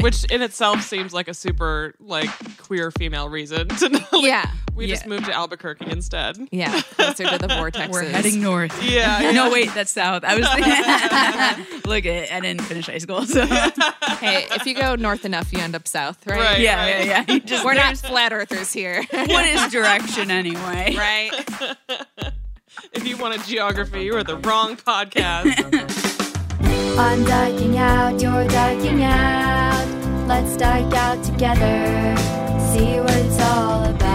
Which 0.00 0.24
in 0.30 0.42
itself 0.42 0.82
seems 0.82 1.12
like 1.12 1.26
a 1.28 1.34
super 1.34 1.94
like 1.98 2.30
queer 2.58 2.90
female 2.92 3.28
reason 3.28 3.68
to 3.68 3.88
know. 3.88 3.98
like, 4.12 4.24
Yeah. 4.24 4.50
We 4.76 4.86
just 4.86 5.06
moved 5.06 5.24
to 5.24 5.32
Albuquerque 5.34 5.90
instead. 5.90 6.36
Yeah, 6.52 6.80
closer 6.92 7.24
to 7.26 7.36
the 7.36 7.48
vortex. 7.58 7.92
We're 7.92 8.04
heading 8.04 8.40
north. 8.40 8.80
Yeah, 8.88 9.20
yeah. 9.22 9.30
No, 9.32 9.50
wait, 9.50 9.74
that's 9.74 9.90
south. 9.90 10.22
I 10.24 10.36
was 10.38 10.48
thinking. 10.50 11.80
Look 11.90 12.06
at 12.06 12.30
I 12.32 12.38
didn't 12.38 12.62
finish 12.62 12.86
high 12.86 12.98
school, 12.98 13.24
so 13.26 13.44
Hey, 13.44 14.46
if 14.52 14.66
you 14.66 14.74
go 14.76 14.94
north 14.94 15.24
enough, 15.24 15.52
you 15.52 15.58
end 15.58 15.74
up 15.74 15.88
south, 15.88 16.24
right? 16.28 16.38
Right. 16.38 16.60
yeah, 16.60 17.02
yeah, 17.02 17.24
yeah. 17.28 17.38
Just 17.40 17.64
We're 17.64 17.74
not 17.74 17.96
flat 17.96 18.32
earthers 18.32 18.72
here, 18.72 19.02
What 19.10 19.46
is 19.46 19.72
direction 19.72 20.30
anyway? 20.30 20.94
right? 20.96 21.32
If 22.92 23.04
you 23.04 23.16
wanted 23.16 23.42
geography, 23.44 24.02
you 24.04 24.14
are 24.16 24.22
the 24.22 24.36
wrong 24.36 24.76
podcast. 24.76 26.07
I'm 26.98 27.24
diking 27.24 27.78
out, 27.78 28.20
you're 28.20 28.46
diking 28.48 29.02
out. 29.02 29.86
Let's 30.26 30.56
dike 30.56 30.92
out 30.94 31.22
together, 31.24 32.16
see 32.72 33.00
what 33.00 33.16
it's 33.16 33.40
all 33.40 33.84
about. 33.84 34.07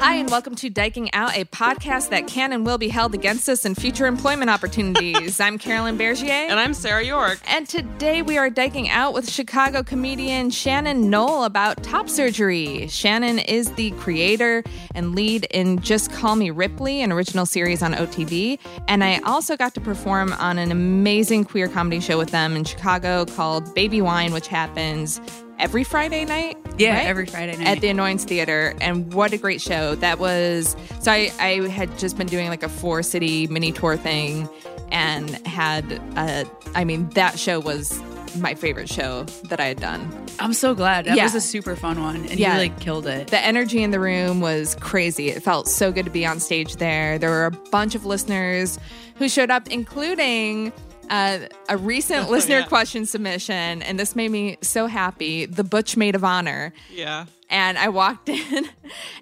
Hi, 0.00 0.14
and 0.14 0.30
welcome 0.30 0.54
to 0.54 0.70
Dyking 0.70 1.10
Out, 1.12 1.36
a 1.36 1.44
podcast 1.44 2.10
that 2.10 2.28
can 2.28 2.52
and 2.52 2.64
will 2.64 2.78
be 2.78 2.88
held 2.88 3.14
against 3.14 3.48
us 3.48 3.64
in 3.64 3.74
future 3.74 4.06
employment 4.06 4.48
opportunities. 4.48 5.40
I'm 5.40 5.58
Carolyn 5.58 5.98
Bergier. 5.98 6.30
and 6.30 6.58
I'm 6.58 6.72
Sarah 6.72 7.04
Yorke. 7.04 7.40
And 7.46 7.68
today 7.68 8.22
we 8.22 8.38
are 8.38 8.48
dyking 8.48 8.88
out 8.88 9.12
with 9.12 9.28
Chicago 9.28 9.82
comedian 9.82 10.50
Shannon 10.50 11.10
Knoll 11.10 11.44
about 11.44 11.82
top 11.82 12.08
surgery. 12.08 12.86
Shannon 12.86 13.40
is 13.40 13.72
the 13.72 13.90
creator 13.92 14.62
and 14.94 15.14
lead 15.16 15.44
in 15.50 15.80
Just 15.80 16.12
Call 16.12 16.36
Me 16.36 16.50
Ripley, 16.50 17.02
an 17.02 17.10
original 17.10 17.44
series 17.44 17.82
on 17.82 17.92
OTV. 17.94 18.58
And 18.86 19.02
I 19.02 19.18
also 19.24 19.56
got 19.56 19.74
to 19.74 19.80
perform 19.80 20.32
on 20.34 20.58
an 20.58 20.70
amazing 20.70 21.44
queer 21.44 21.68
comedy 21.68 21.98
show 22.00 22.16
with 22.16 22.30
them 22.30 22.54
in 22.54 22.62
Chicago 22.64 23.24
called 23.24 23.74
Baby 23.74 24.00
Wine, 24.00 24.32
which 24.32 24.46
happens 24.46 25.20
every 25.58 25.84
Friday 25.84 26.24
night. 26.24 26.56
Yeah, 26.78 26.96
right? 26.96 27.06
every 27.06 27.26
Friday 27.26 27.56
night. 27.56 27.66
At 27.66 27.80
the 27.80 27.88
Annoyance 27.88 28.24
Theater. 28.24 28.74
And 28.80 29.12
what 29.12 29.32
a 29.32 29.36
great 29.38 29.60
show. 29.60 29.94
That 29.96 30.18
was 30.18 30.76
so 31.00 31.10
I, 31.12 31.30
I 31.40 31.68
had 31.68 31.96
just 31.98 32.16
been 32.16 32.26
doing 32.28 32.48
like 32.48 32.62
a 32.62 32.68
four 32.68 33.02
city 33.02 33.46
mini 33.48 33.72
tour 33.72 33.96
thing 33.96 34.48
and 34.90 35.30
had 35.46 36.00
uh 36.16 36.44
I 36.74 36.84
mean 36.84 37.08
that 37.10 37.38
show 37.38 37.60
was 37.60 38.00
my 38.38 38.54
favorite 38.54 38.88
show 38.90 39.24
that 39.48 39.58
I 39.58 39.64
had 39.66 39.80
done. 39.80 40.06
I'm 40.38 40.52
so 40.52 40.74
glad. 40.74 41.06
That 41.06 41.16
Yeah. 41.16 41.24
was 41.24 41.34
a 41.34 41.40
super 41.40 41.74
fun 41.74 42.00
one, 42.00 42.16
and 42.16 42.38
Yeah. 42.38 42.52
you 42.52 42.58
like 42.58 42.78
killed 42.78 43.06
it. 43.06 43.28
The 43.28 43.40
energy 43.40 43.82
in 43.82 43.90
the 43.90 43.98
room 43.98 44.40
was 44.40 44.76
crazy. 44.76 45.30
It 45.30 45.42
felt 45.42 45.66
so 45.66 45.90
good 45.90 46.04
to 46.04 46.10
be 46.10 46.24
on 46.26 46.38
stage 46.38 46.76
there. 46.76 47.18
There 47.18 47.30
were 47.30 47.46
a 47.46 47.50
bunch 47.50 47.94
of 47.94 48.04
listeners 48.04 48.78
who 49.16 49.28
showed 49.30 49.50
up, 49.50 49.66
including 49.68 50.72
uh, 51.10 51.38
a 51.68 51.76
recent 51.76 52.30
listener 52.30 52.60
Yeah. 52.60 52.66
question 52.66 53.06
submission, 53.06 53.82
and 53.82 53.98
this 53.98 54.14
made 54.16 54.30
me 54.30 54.56
so 54.62 54.86
happy. 54.86 55.46
The 55.46 55.64
Butch 55.64 55.96
Maid 55.96 56.14
of 56.14 56.24
Honor. 56.24 56.72
Yeah. 56.92 57.26
And 57.50 57.78
I 57.78 57.88
walked 57.88 58.28
in 58.28 58.68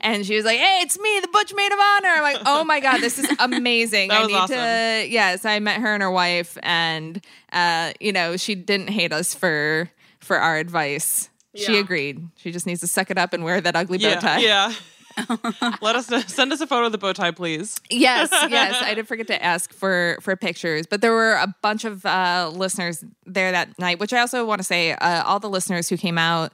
and 0.01 0.27
she 0.27 0.35
was 0.35 0.45
like, 0.45 0.59
Hey, 0.59 0.81
it's 0.83 0.99
me, 0.99 1.21
the 1.21 1.29
Butch 1.29 1.53
Maid 1.55 1.73
of 1.73 1.79
Honor. 1.79 2.09
I'm 2.09 2.23
like, 2.23 2.43
Oh 2.45 2.65
my 2.65 2.81
God, 2.81 3.01
this 3.01 3.19
is 3.21 3.29
amazing. 3.39 4.11
I 4.11 4.27
need 4.27 4.35
awesome. 4.35 4.57
to 4.57 5.07
yes, 5.09 5.45
I 5.45 5.61
met 5.61 5.81
her 5.81 5.95
and 5.95 6.03
her 6.03 6.11
wife 6.11 6.59
and 6.63 7.25
uh, 7.53 7.93
you 8.01 8.13
know, 8.13 8.37
she 8.37 8.55
didn't 8.57 8.89
hate 8.89 9.13
us 9.13 9.33
for 9.35 9.89
for 10.19 10.39
our 10.39 10.57
advice. 10.57 11.31
She 11.55 11.79
agreed. 11.79 12.29
She 12.37 12.51
just 12.53 12.67
needs 12.67 12.81
to 12.81 12.87
suck 12.87 13.11
it 13.11 13.17
up 13.17 13.33
and 13.33 13.43
wear 13.45 13.61
that 13.63 13.77
ugly 13.77 13.99
bow 13.99 14.09
Yeah. 14.09 14.21
tie. 14.21 14.39
Yeah. 14.41 14.73
Let 15.83 15.97
us 15.97 16.11
know. 16.11 16.21
Send 16.21 16.53
us 16.53 16.61
a 16.61 16.67
photo 16.67 16.87
of 16.87 16.93
the 16.93 16.99
bow 16.99 17.13
tie, 17.13 17.31
please. 17.31 17.81
Yes, 17.91 18.31
yes. 18.33 18.83
I 18.83 18.95
did 18.95 19.09
forget 19.09 19.27
to 19.29 19.43
ask 19.43 19.73
for 19.73 20.19
for 20.21 20.37
pictures, 20.37 20.87
but 20.87 21.01
there 21.01 21.13
were 21.13 21.35
a 21.35 21.55
bunch 21.63 21.85
of 21.85 22.05
uh, 22.05 22.51
listeners 22.55 23.05
there 23.25 23.53
that 23.53 23.79
night. 23.79 23.99
Which 23.99 24.13
I 24.13 24.21
also 24.21 24.45
want 24.45 24.59
to 24.59 24.65
say, 24.65 24.93
uh, 24.93 25.23
all 25.25 25.41
the 25.41 25.51
listeners 25.51 25.89
who 25.89 25.97
came 25.97 26.19
out 26.19 26.53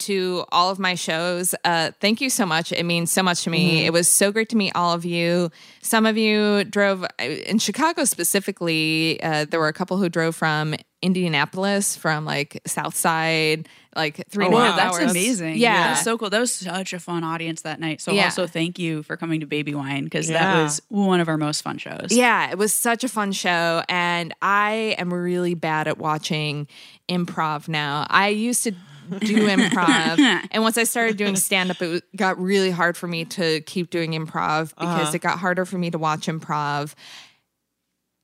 to 0.00 0.44
all 0.52 0.70
of 0.70 0.78
my 0.78 0.94
shows, 0.94 1.54
uh, 1.64 1.92
thank 2.00 2.20
you 2.20 2.30
so 2.30 2.44
much. 2.46 2.72
It 2.72 2.84
means 2.84 3.10
so 3.12 3.22
much 3.22 3.44
to 3.44 3.50
me. 3.50 3.86
It 3.86 3.92
was 3.92 4.08
so 4.08 4.32
great 4.32 4.48
to 4.50 4.56
meet 4.56 4.72
all 4.74 4.92
of 4.92 5.04
you. 5.04 5.50
Some 5.82 6.06
of 6.06 6.16
you 6.16 6.64
drove 6.64 7.04
uh, 7.04 7.06
in 7.22 7.58
Chicago 7.58 8.04
specifically. 8.04 9.22
Uh, 9.22 9.44
there 9.44 9.60
were 9.60 9.68
a 9.68 9.72
couple 9.72 9.96
who 9.98 10.08
drove 10.08 10.34
from 10.36 10.74
Indianapolis, 11.02 11.96
from 11.96 12.24
like 12.24 12.60
South 12.66 12.94
Side, 12.94 13.68
like 13.96 14.26
three 14.28 14.44
and 14.44 14.54
a 14.54 14.56
Whoa, 14.56 14.64
half 14.64 14.76
that's 14.76 14.98
hours. 15.00 15.10
amazing. 15.10 15.56
Yeah. 15.56 15.88
That's 15.88 16.02
so 16.02 16.16
cool. 16.18 16.28
That 16.30 16.38
was 16.40 16.52
such 16.52 16.92
a 16.92 17.00
fun 17.00 17.24
audience 17.24 17.62
that 17.62 17.80
night. 17.80 18.00
So 18.00 18.12
Yeah. 18.12 18.24
also 18.24 18.46
thank 18.46 18.78
you 18.78 19.02
for 19.02 19.16
coming 19.16 19.40
to 19.40 19.46
Baby 19.46 19.74
Wine 19.74 20.04
because 20.04 20.28
Yeah. 20.28 20.38
that 20.56 20.62
was 20.62 20.80
one 20.88 21.20
of 21.20 21.28
our 21.28 21.38
most 21.38 21.62
fun 21.62 21.78
shows. 21.78 22.08
Yeah, 22.10 22.50
it 22.50 22.58
was 22.58 22.72
such 22.74 23.02
a 23.02 23.08
fun 23.08 23.32
show. 23.32 23.82
And 23.88 24.34
I 24.42 24.94
am 24.98 25.12
really 25.12 25.54
bad 25.54 25.88
at 25.88 25.98
watching 25.98 26.68
improv 27.08 27.66
now. 27.66 28.06
I 28.10 28.28
used 28.28 28.62
to 28.64 28.72
do 29.18 29.48
improv. 29.48 30.18
and 30.50 30.62
once 30.62 30.78
I 30.78 30.84
started 30.84 31.16
doing 31.16 31.36
stand 31.36 31.70
up, 31.70 31.80
it 31.82 32.04
got 32.16 32.40
really 32.40 32.70
hard 32.70 32.96
for 32.96 33.06
me 33.06 33.24
to 33.26 33.60
keep 33.62 33.90
doing 33.90 34.12
improv 34.12 34.70
because 34.70 35.08
uh-huh. 35.08 35.12
it 35.14 35.20
got 35.20 35.38
harder 35.38 35.64
for 35.64 35.78
me 35.78 35.90
to 35.90 35.98
watch 35.98 36.26
improv. 36.26 36.94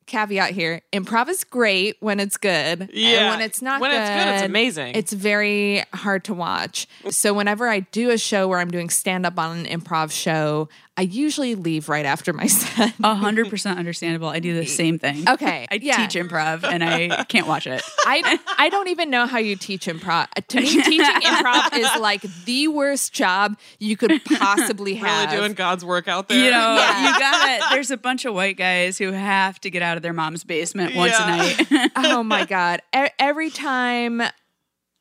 caveat 0.06 0.50
here: 0.52 0.82
improv 0.92 1.28
is 1.28 1.44
great 1.44 1.96
when 2.00 2.20
it's 2.20 2.36
good. 2.36 2.90
Yeah. 2.92 3.08
and 3.08 3.28
when 3.28 3.40
it's 3.40 3.60
not 3.60 3.80
When 3.80 3.90
good, 3.90 4.00
it's 4.00 4.10
good, 4.10 4.34
it's 4.34 4.42
amazing. 4.42 4.94
It's 4.94 5.12
very 5.12 5.84
hard 5.92 6.24
to 6.24 6.34
watch. 6.34 6.86
So 7.10 7.34
whenever 7.34 7.68
I 7.68 7.80
do 7.80 8.10
a 8.10 8.18
show 8.18 8.48
where 8.48 8.58
I'm 8.58 8.70
doing 8.70 8.90
stand 8.90 9.26
up 9.26 9.38
on 9.38 9.58
an 9.58 9.66
improv 9.66 10.10
show, 10.10 10.68
I 10.98 11.02
usually 11.02 11.54
leave 11.54 11.88
right 11.90 12.06
after 12.06 12.32
my 12.32 12.46
set. 12.46 12.94
A 13.04 13.14
hundred 13.14 13.50
percent 13.50 13.78
understandable. 13.78 14.28
I 14.28 14.38
do 14.40 14.54
the 14.54 14.64
same 14.66 14.98
thing. 14.98 15.28
Okay, 15.28 15.66
I 15.70 15.74
yeah. 15.82 16.06
teach 16.06 16.20
improv 16.22 16.64
and 16.64 16.82
I 16.82 17.24
can't 17.24 17.46
watch 17.46 17.66
it. 17.66 17.82
I 18.06 18.38
I 18.58 18.68
don't 18.70 18.88
even 18.88 19.10
know 19.10 19.26
how 19.26 19.38
you 19.38 19.56
teach 19.56 19.86
improv. 19.86 20.28
Uh, 20.36 20.40
to 20.48 20.60
me, 20.60 20.66
teaching 20.82 21.00
improv 21.04 21.76
is 21.76 22.00
like 22.00 22.22
the 22.46 22.68
worst 22.68 23.12
job 23.12 23.58
you 23.78 23.96
could 23.96 24.24
possibly 24.24 24.94
have. 24.94 25.06
Really 25.06 25.26
have. 25.26 25.38
doing 25.40 25.52
God's 25.54 25.84
work 25.84 26.08
out 26.08 26.28
there. 26.28 26.42
You 26.42 26.50
know, 26.50 26.76
Yeah. 26.76 27.12
you 27.12 27.18
got 27.18 27.50
it. 27.50 27.62
There's 27.74 27.90
a 27.90 27.96
bunch 27.98 28.24
of 28.24 28.34
white 28.34 28.56
guys 28.56 28.96
who 28.98 29.12
have 29.12 29.60
to 29.60 29.70
get 29.70 29.82
out 29.82 29.96
of 29.96 30.02
their 30.02 30.12
mom's 30.14 30.44
basement 30.44 30.94
once 30.96 31.12
Yeah. 31.12 31.34
a 31.34 31.36
night. 31.74 31.90
oh 31.96 32.22
my 32.22 32.44
god! 32.46 32.80
E- 32.96 33.08
every 33.18 33.50
time 33.50 34.22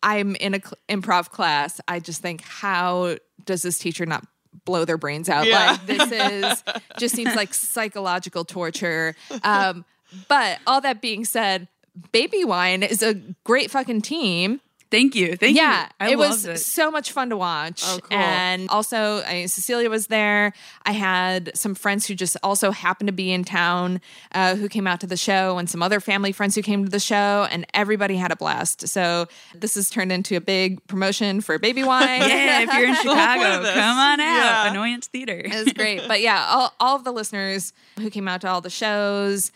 I'm 0.03 0.35
in 0.35 0.53
a 0.53 0.59
cl- 0.59 0.73
improv 0.89 1.29
class, 1.29 1.79
I 1.87 1.99
just 1.99 2.21
think, 2.21 2.41
how 2.41 3.15
does 3.43 3.61
this 3.61 3.79
teacher 3.79 4.05
not 4.05 4.25
blow 4.65 4.85
their 4.85 4.97
brains 4.97 5.29
out? 5.29 5.47
Yeah. 5.47 5.71
Like 5.71 5.85
this 5.85 6.11
is 6.11 6.63
just 6.97 7.15
seems 7.15 7.35
like 7.35 7.53
psychological 7.53 8.45
torture. 8.45 9.15
Um, 9.43 9.85
but 10.27 10.59
all 10.65 10.81
that 10.81 11.01
being 11.01 11.25
said, 11.25 11.67
Baby 12.11 12.43
Wine 12.43 12.83
is 12.83 13.01
a 13.01 13.15
great 13.43 13.71
fucking 13.71 14.01
team. 14.01 14.61
Thank 14.91 15.15
you. 15.15 15.35
Thank 15.35 15.57
yeah, 15.57 15.83
you. 15.83 16.07
Yeah. 16.07 16.11
it 16.13 16.17
was 16.17 16.45
it. 16.45 16.57
so 16.59 16.91
much 16.91 17.11
fun 17.11 17.29
to 17.29 17.37
watch. 17.37 17.83
Oh, 17.85 17.99
cool. 18.01 18.17
And 18.17 18.69
also, 18.69 19.23
I 19.25 19.47
Cecilia 19.47 19.89
was 19.89 20.07
there. 20.07 20.53
I 20.85 20.91
had 20.91 21.51
some 21.55 21.75
friends 21.75 22.05
who 22.05 22.13
just 22.13 22.37
also 22.43 22.71
happened 22.71 23.07
to 23.07 23.13
be 23.13 23.31
in 23.31 23.43
town 23.43 23.99
uh, 24.33 24.55
who 24.55 24.69
came 24.69 24.85
out 24.87 25.01
to 25.01 25.07
the 25.07 25.17
show, 25.17 25.57
and 25.57 25.69
some 25.69 25.81
other 25.81 25.99
family 25.99 26.31
friends 26.31 26.55
who 26.55 26.61
came 26.61 26.85
to 26.85 26.91
the 26.91 26.99
show, 26.99 27.47
and 27.51 27.65
everybody 27.73 28.15
had 28.15 28.31
a 28.31 28.35
blast. 28.35 28.87
So 28.87 29.27
this 29.53 29.75
has 29.75 29.89
turned 29.89 30.11
into 30.11 30.35
a 30.35 30.41
big 30.41 30.85
promotion 30.87 31.41
for 31.41 31.57
Baby 31.57 31.83
Wine. 31.85 32.21
Yeah, 32.21 32.61
if 32.61 32.73
you're 32.73 32.87
in 32.87 32.95
Chicago, 33.01 33.63
come 33.73 33.97
on 33.97 34.19
out. 34.19 34.25
Yeah. 34.25 34.69
Annoyance 34.71 35.07
Theater. 35.07 35.41
It 35.43 35.65
was 35.65 35.73
great. 35.73 36.01
But 36.07 36.21
yeah, 36.21 36.45
all, 36.49 36.73
all 36.79 36.95
of 36.95 37.03
the 37.03 37.11
listeners 37.11 37.73
who 37.97 38.09
came 38.09 38.27
out 38.27 38.41
to 38.41 38.47
all 38.47 38.61
the 38.61 38.69
shows, 38.69 39.51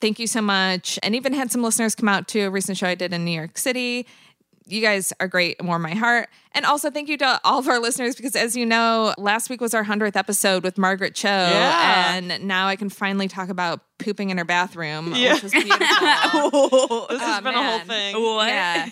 thank 0.00 0.18
you 0.18 0.26
so 0.26 0.42
much. 0.42 0.98
And 1.02 1.14
even 1.14 1.32
had 1.32 1.50
some 1.50 1.62
listeners 1.62 1.94
come 1.94 2.08
out 2.08 2.28
to 2.28 2.40
a 2.40 2.50
recent 2.50 2.78
show 2.78 2.86
I 2.86 2.94
did 2.94 3.12
in 3.12 3.24
New 3.24 3.32
York 3.32 3.58
City. 3.58 4.06
You 4.68 4.80
guys 4.80 5.12
are 5.20 5.28
great 5.28 5.56
and 5.58 5.68
warm 5.68 5.82
my 5.82 5.94
heart. 5.94 6.28
And 6.52 6.64
also 6.64 6.90
thank 6.90 7.08
you 7.08 7.16
to 7.18 7.40
all 7.44 7.58
of 7.60 7.68
our 7.68 7.78
listeners 7.78 8.16
because 8.16 8.34
as 8.34 8.56
you 8.56 8.66
know, 8.66 9.14
last 9.16 9.48
week 9.48 9.60
was 9.60 9.74
our 9.74 9.84
100th 9.84 10.16
episode 10.16 10.64
with 10.64 10.76
Margaret 10.78 11.14
Cho. 11.14 11.28
Yeah. 11.28 12.14
And 12.16 12.46
now 12.48 12.66
I 12.66 12.74
can 12.76 12.88
finally 12.88 13.28
talk 13.28 13.48
about 13.48 13.80
pooping 13.98 14.30
in 14.30 14.38
her 14.38 14.44
bathroom, 14.44 15.12
Yeah. 15.14 15.34
which 15.34 15.42
was 15.44 15.52
beautiful. 15.52 15.80
This 17.10 17.20
has 17.20 17.38
Oh, 17.38 17.40
been 17.42 17.54
a 17.54 17.62
whole 17.70 17.78
thing. 17.80 18.20
What? 18.22 18.48
yeah. 18.48 18.88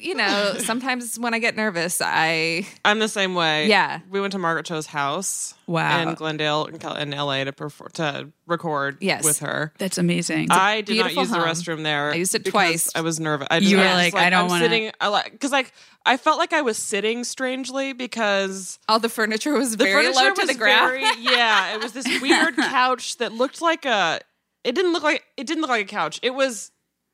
You 0.00 0.14
know, 0.14 0.54
sometimes 0.58 1.18
when 1.18 1.34
I 1.34 1.38
get 1.38 1.56
nervous, 1.56 2.00
I 2.04 2.66
I'm 2.84 2.98
the 2.98 3.08
same 3.08 3.34
way. 3.34 3.68
Yeah. 3.68 4.00
We 4.10 4.20
went 4.20 4.32
to 4.32 4.38
Margaret 4.38 4.66
Cho's 4.66 4.86
house. 4.86 5.54
Wow. 5.66 6.02
In 6.08 6.14
Glendale, 6.14 6.66
in, 6.66 6.74
in 6.98 7.10
LA, 7.16 7.44
to 7.44 7.52
perform, 7.52 7.90
to 7.94 8.28
record 8.46 8.98
Yes. 9.00 9.24
with 9.24 9.38
her. 9.38 9.72
That's 9.78 9.96
amazing. 9.98 10.48
I 10.50 10.80
did 10.82 10.96
not 10.98 11.08
beautiful 11.10 11.22
use 11.22 11.30
the 11.30 11.38
restroom 11.72 11.82
there. 11.82 12.10
I 12.10 12.14
used 12.16 12.34
it 12.34 12.44
twice. 12.44 12.90
I 12.94 13.00
was 13.00 13.18
nervous. 13.20 13.48
I 13.50 13.56
You 13.58 13.70
just- 13.70 13.76
were 13.76 13.82
I 13.82 14.04
was 14.04 14.12
like, 14.14 14.22
I 14.22 14.30
don't 14.30 14.40
I'm 14.44 14.48
wanna- 14.48 14.64
sitting. 14.64 14.92
I 15.00 15.08
like 15.08 15.32
because 15.32 15.52
like 15.52 15.72
I 16.04 16.16
felt 16.16 16.38
like 16.38 16.52
I 16.52 16.62
was 16.62 16.76
sitting 16.78 17.24
strangely 17.24 17.92
because 17.92 18.78
all 18.88 18.98
the 18.98 19.08
furniture 19.08 19.52
was 19.54 19.76
the 19.76 19.84
very 19.84 20.04
furniture 20.12 20.20
low 20.20 20.34
to 20.34 20.40
was 20.42 20.48
the 20.50 20.54
ground. 20.58 20.90
very- 20.90 21.02
yeah, 21.22 21.74
it 21.74 21.82
was 21.82 21.92
this 21.92 22.06
weird 22.20 22.56
couch 22.56 23.18
that 23.18 23.32
looked 23.32 23.60
like 23.62 23.84
a. 23.84 24.20
It 24.64 24.74
didn't 24.76 24.92
look 24.92 25.02
like 25.02 25.24
it 25.36 25.46
didn't 25.46 25.60
look 25.60 25.70
like 25.70 25.84
a 25.86 25.88
couch. 25.88 26.20
It 26.22 26.34
was, 26.34 26.70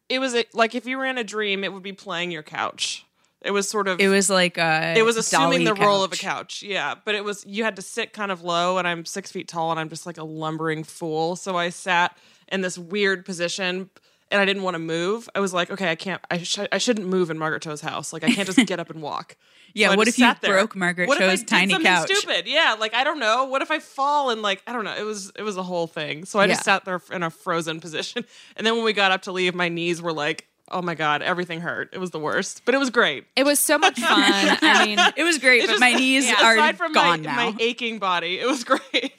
it 0.08 0.18
was 0.18 0.34
a, 0.34 0.44
like 0.52 0.74
if 0.74 0.86
you 0.86 0.98
were 0.98 1.04
in 1.04 1.18
a 1.18 1.24
dream, 1.24 1.64
it 1.64 1.72
would 1.72 1.82
be 1.82 1.92
playing 1.92 2.30
your 2.30 2.42
couch. 2.42 3.04
It 3.40 3.52
was 3.52 3.68
sort 3.68 3.86
of. 3.86 4.00
it 4.00 4.08
was 4.08 4.28
like 4.28 4.58
a 4.58 4.94
it 4.96 5.04
was 5.04 5.16
assuming 5.16 5.64
the 5.64 5.74
role 5.74 6.02
of 6.02 6.12
a 6.12 6.16
couch. 6.16 6.60
couch, 6.60 6.62
yeah. 6.62 6.94
But 7.04 7.14
it 7.14 7.22
was 7.22 7.44
you 7.46 7.62
had 7.62 7.76
to 7.76 7.82
sit 7.82 8.12
kind 8.12 8.32
of 8.32 8.42
low, 8.42 8.78
and 8.78 8.88
I'm 8.88 9.04
six 9.04 9.30
feet 9.30 9.46
tall, 9.46 9.70
and 9.70 9.78
I'm 9.78 9.88
just 9.88 10.06
like 10.06 10.18
a 10.18 10.24
lumbering 10.24 10.82
fool. 10.82 11.36
So 11.36 11.56
I 11.56 11.68
sat 11.68 12.16
in 12.50 12.62
this 12.62 12.76
weird 12.76 13.24
position, 13.24 13.90
and 14.30 14.40
I 14.40 14.44
didn't 14.44 14.62
want 14.62 14.74
to 14.74 14.78
move. 14.78 15.28
I 15.34 15.40
was 15.40 15.52
like, 15.54 15.70
okay, 15.70 15.90
I 15.90 15.94
can't, 15.94 16.20
I, 16.30 16.38
sh- 16.38 16.58
I 16.70 16.78
shouldn't 16.78 17.06
move 17.06 17.30
in 17.30 17.38
Margaret 17.38 17.62
Cho's 17.62 17.80
house. 17.80 18.12
Like 18.12 18.24
I 18.24 18.30
can't 18.30 18.46
just 18.46 18.58
get 18.66 18.80
up 18.80 18.90
and 18.90 19.00
walk. 19.00 19.36
Yeah, 19.74 19.90
So 19.90 19.96
what 19.96 20.08
if 20.08 20.18
you 20.18 20.32
there. 20.40 20.52
broke 20.54 20.74
Margaret 20.74 21.08
what 21.08 21.18
Cho's 21.18 21.42
tiny 21.44 21.78
couch? 21.78 22.10
Stupid, 22.10 22.46
yeah. 22.46 22.76
Like 22.78 22.94
I 22.94 23.04
don't 23.04 23.18
know. 23.20 23.44
What 23.44 23.62
if 23.62 23.70
I 23.70 23.78
fall 23.78 24.30
and 24.30 24.42
like 24.42 24.62
I 24.66 24.72
don't 24.72 24.84
know. 24.84 24.94
It 24.96 25.04
was 25.04 25.30
it 25.36 25.42
was 25.42 25.56
a 25.56 25.62
whole 25.62 25.86
thing. 25.86 26.24
So 26.24 26.38
I 26.40 26.46
just 26.46 26.64
sat 26.64 26.84
there 26.84 27.00
in 27.12 27.22
a 27.22 27.30
frozen 27.30 27.78
position, 27.86 28.24
and 28.56 28.66
then 28.66 28.74
when 28.76 28.84
we 28.84 28.92
got 28.92 29.12
up 29.12 29.22
to 29.22 29.32
leave, 29.32 29.54
my 29.54 29.68
knees 29.68 30.02
were 30.02 30.12
like. 30.12 30.47
Oh 30.70 30.82
my 30.82 30.94
god, 30.94 31.22
everything 31.22 31.60
hurt. 31.60 31.90
It 31.92 31.98
was 31.98 32.10
the 32.10 32.18
worst, 32.18 32.62
but 32.64 32.74
it 32.74 32.78
was 32.78 32.90
great. 32.90 33.24
It 33.36 33.44
was 33.44 33.58
so 33.58 33.78
much 33.78 33.98
fun. 33.98 34.08
I 34.62 34.84
mean, 34.84 34.98
It 35.16 35.22
was 35.24 35.38
great, 35.38 35.62
but 35.62 35.68
just- 35.70 35.80
my 35.80 35.94
knees 35.94 36.26
yeah, 36.26 36.44
are 36.44 36.54
aside 36.54 36.76
from 36.76 36.92
gone 36.92 37.22
my, 37.22 37.26
now. 37.26 37.50
my 37.50 37.56
aching 37.58 37.98
body. 37.98 38.38
It 38.38 38.46
was 38.46 38.64
great. 38.72 39.12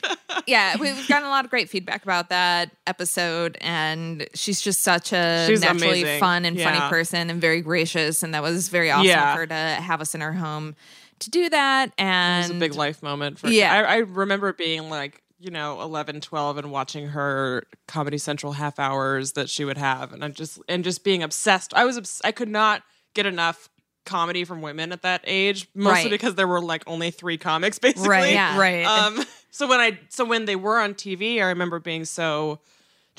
yeah, 0.46 0.76
we- 0.78 0.92
we've 0.92 1.08
gotten 1.08 1.26
a 1.28 1.32
lot 1.32 1.46
of 1.46 1.50
great 1.52 1.70
feedback 1.70 2.04
about 2.04 2.30
that 2.30 2.72
episode, 2.86 3.58
and 3.62 4.28
she's 4.36 4.62
just 4.62 4.82
such 4.82 5.12
a 5.14 5.46
She's 5.48 5.62
naturally 5.62 6.02
amazing. 6.02 6.20
fun 6.20 6.46
and 6.46 6.60
funny 6.60 6.80
person, 6.90 7.30
and 7.30 7.42
very 7.42 7.62
gracious. 7.62 8.22
And 8.24 8.34
that 8.34 8.44
was 8.44 8.70
very 8.70 8.92
awesome 8.92 9.06
Yeah. 9.08 9.34
for 9.34 9.40
her 9.42 9.48
to 9.48 9.54
have 9.56 10.02
us 10.02 10.14
in 10.14 10.22
her 10.22 10.34
home 10.34 10.76
to 11.20 11.30
do 11.30 11.50
that. 11.50 11.92
And 11.98 12.46
it 12.46 12.48
was 12.50 12.58
a 12.58 12.60
big 12.60 12.76
life 12.76 13.02
moment 13.04 13.40
for 13.40 13.48
Yeah. 13.50 13.74
I, 13.74 13.82
I 13.82 13.98
remember 13.98 14.50
it 14.50 14.58
being 14.58 14.90
like, 14.90 15.22
you 15.40 15.50
know, 15.52 15.82
11, 15.82 16.22
12 16.22 16.58
and 16.58 16.72
watching 16.72 17.08
her 17.10 17.64
Comedy 17.88 18.18
Central 18.18 18.54
half 18.54 18.78
hours 18.80 19.32
that 19.34 19.50
she 19.50 19.64
would 19.66 19.78
have 19.78 20.12
and 20.14 20.24
I 20.24 20.28
just 20.30 20.60
and 20.68 20.84
just 20.84 21.04
being 21.04 21.24
obsessed. 21.24 21.74
I 21.74 21.86
was 21.86 21.98
obs- 21.98 22.22
I 22.24 22.32
could 22.32 22.50
not 22.50 22.84
get 23.14 23.26
enough 23.26 23.70
comedy 24.06 24.44
from 24.44 24.62
women 24.62 24.92
at 24.92 25.02
that 25.04 25.22
age, 25.26 25.68
mostly 25.76 26.04
Right. 26.04 26.12
because 26.12 26.36
there 26.36 26.48
were 26.48 26.62
like 26.62 26.84
only 26.88 27.12
3 27.12 27.38
comics 27.38 27.80
basically. 27.88 28.10
right, 28.10 28.34
Yeah. 28.34 28.58
right. 28.60 28.84
Um 28.86 29.24
so 29.52 29.68
when 29.68 29.80
I 29.80 30.00
so 30.10 30.26
when 30.26 30.46
they 30.46 30.56
were 30.56 30.80
on 30.80 30.94
TV, 30.94 31.42
I 31.42 31.48
remember 31.48 31.80
being 31.80 32.06
so 32.06 32.60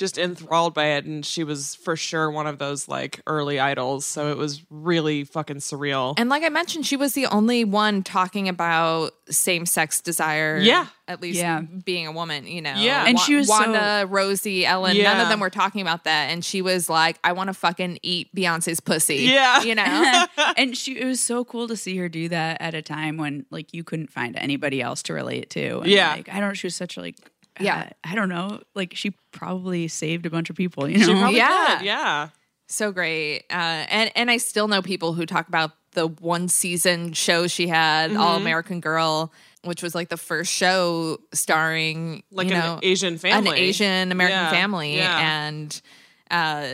just 0.01 0.19
enthralled 0.19 0.75
by 0.75 0.87
it 0.97 1.05
and 1.05 1.25
she 1.25 1.45
was 1.45 1.75
for 1.77 1.95
sure 1.95 2.31
one 2.31 2.47
of 2.49 2.59
those 2.59 2.89
like 2.89 3.21
early 3.27 3.61
idols 3.61 4.05
so 4.07 4.33
it 4.33 4.37
was 4.37 4.63
really 4.71 5.23
fucking 5.23 5.59
surreal 5.59 6.15
And 6.19 6.29
like 6.29 6.43
I 6.43 6.49
mentioned, 6.49 6.87
she 6.87 6.97
was 6.97 7.13
the 7.13 7.27
only 7.27 7.65
one 7.65 8.03
talking 8.03 8.49
about 8.49 9.13
same 9.29 9.65
sex 9.67 10.01
desire. 10.01 10.59
Yeah. 10.59 10.87
At 11.07 11.21
least 11.21 11.39
Yeah. 11.39 11.61
being 11.61 12.07
a 12.07 12.13
woman, 12.13 12.47
you 12.47 12.61
know. 12.63 12.75
Yeah. 12.77 13.05
And 13.07 13.15
Wa- 13.17 13.21
she 13.23 13.35
was 13.37 13.47
so- 13.49 13.53
Wanda, 13.55 14.07
Rosie, 14.09 14.67
Ellen, 14.67 14.97
none 14.99 15.21
of 15.21 15.29
them 15.29 15.39
were 15.41 15.51
talking 15.51 15.81
about 15.83 16.05
that. 16.05 16.31
And 16.31 16.45
she 16.45 16.63
was 16.63 16.89
like, 16.89 17.19
I 17.23 17.33
want 17.33 17.49
to 17.49 17.55
fucking 17.55 17.99
eat 18.03 18.35
Beyonce's 18.35 18.81
pussy. 18.81 19.17
Yeah. 19.19 19.63
You 19.63 19.75
know? 19.77 20.27
and 20.57 20.77
she 20.77 20.99
it 20.99 21.05
was 21.05 21.21
so 21.21 21.45
cool 21.45 21.69
to 21.69 21.77
see 21.77 21.97
her 21.99 22.09
do 22.09 22.29
that 22.31 22.61
at 22.61 22.75
a 22.75 22.83
time 22.83 23.17
when 23.19 23.45
like 23.51 23.73
you 23.75 23.85
couldn't 23.85 24.11
find 24.11 24.35
anybody 24.37 24.81
else 24.83 25.03
to 25.05 25.13
relate 25.15 25.51
to. 25.51 25.81
And, 25.81 25.87
Yeah. 25.91 26.13
like, 26.15 26.29
I 26.29 26.41
don't. 26.41 26.49
Know, 26.49 26.55
she 26.55 26.67
was 26.67 26.75
such 26.77 26.97
like. 26.97 27.17
Yeah. 27.61 27.81
uh, 27.91 27.93
I 28.05 28.15
don't 28.15 28.29
know. 28.29 28.61
Like 28.75 28.95
she 28.95 29.11
probably 29.33 29.89
saved 29.89 30.27
a 30.27 30.31
bunch 30.31 30.51
of 30.51 30.57
people. 30.57 30.89
You 30.89 30.99
know. 30.99 31.07
she 31.07 31.13
probably 31.13 31.37
Yeah. 31.39 31.77
did 31.79 31.87
yeah 31.87 32.29
so 32.67 32.93
great. 32.93 33.41
Uh, 33.51 33.85
and, 33.91 34.13
and 34.15 34.31
I 34.31 34.37
still 34.37 34.69
know 34.69 34.81
people 34.81 35.13
who 35.13 35.27
talk 35.27 35.49
about 35.49 35.73
the 35.93 36.07
one 36.07 36.47
season 36.47 37.13
show 37.15 37.49
she 37.49 37.67
had, 37.67 38.15
All 38.15 38.35
Mm-hmm. 38.35 38.43
American 38.43 38.81
Girl, 38.81 39.33
which 39.65 39.83
was 39.83 39.93
like 39.93 40.09
the 40.09 40.17
first 40.17 40.53
show 40.53 41.19
starring, 41.35 42.23
like 42.31 42.47
you 42.49 42.55
an 42.55 42.61
know, 42.61 42.79
Asian 42.81 43.19
family 43.19 43.51
an 43.51 43.57
Asian 43.57 44.13
American 44.13 44.39
Yeah, 44.39 44.51
family, 44.51 44.97
yeah. 44.99 45.19
and 45.49 45.83
uh, 46.31 46.67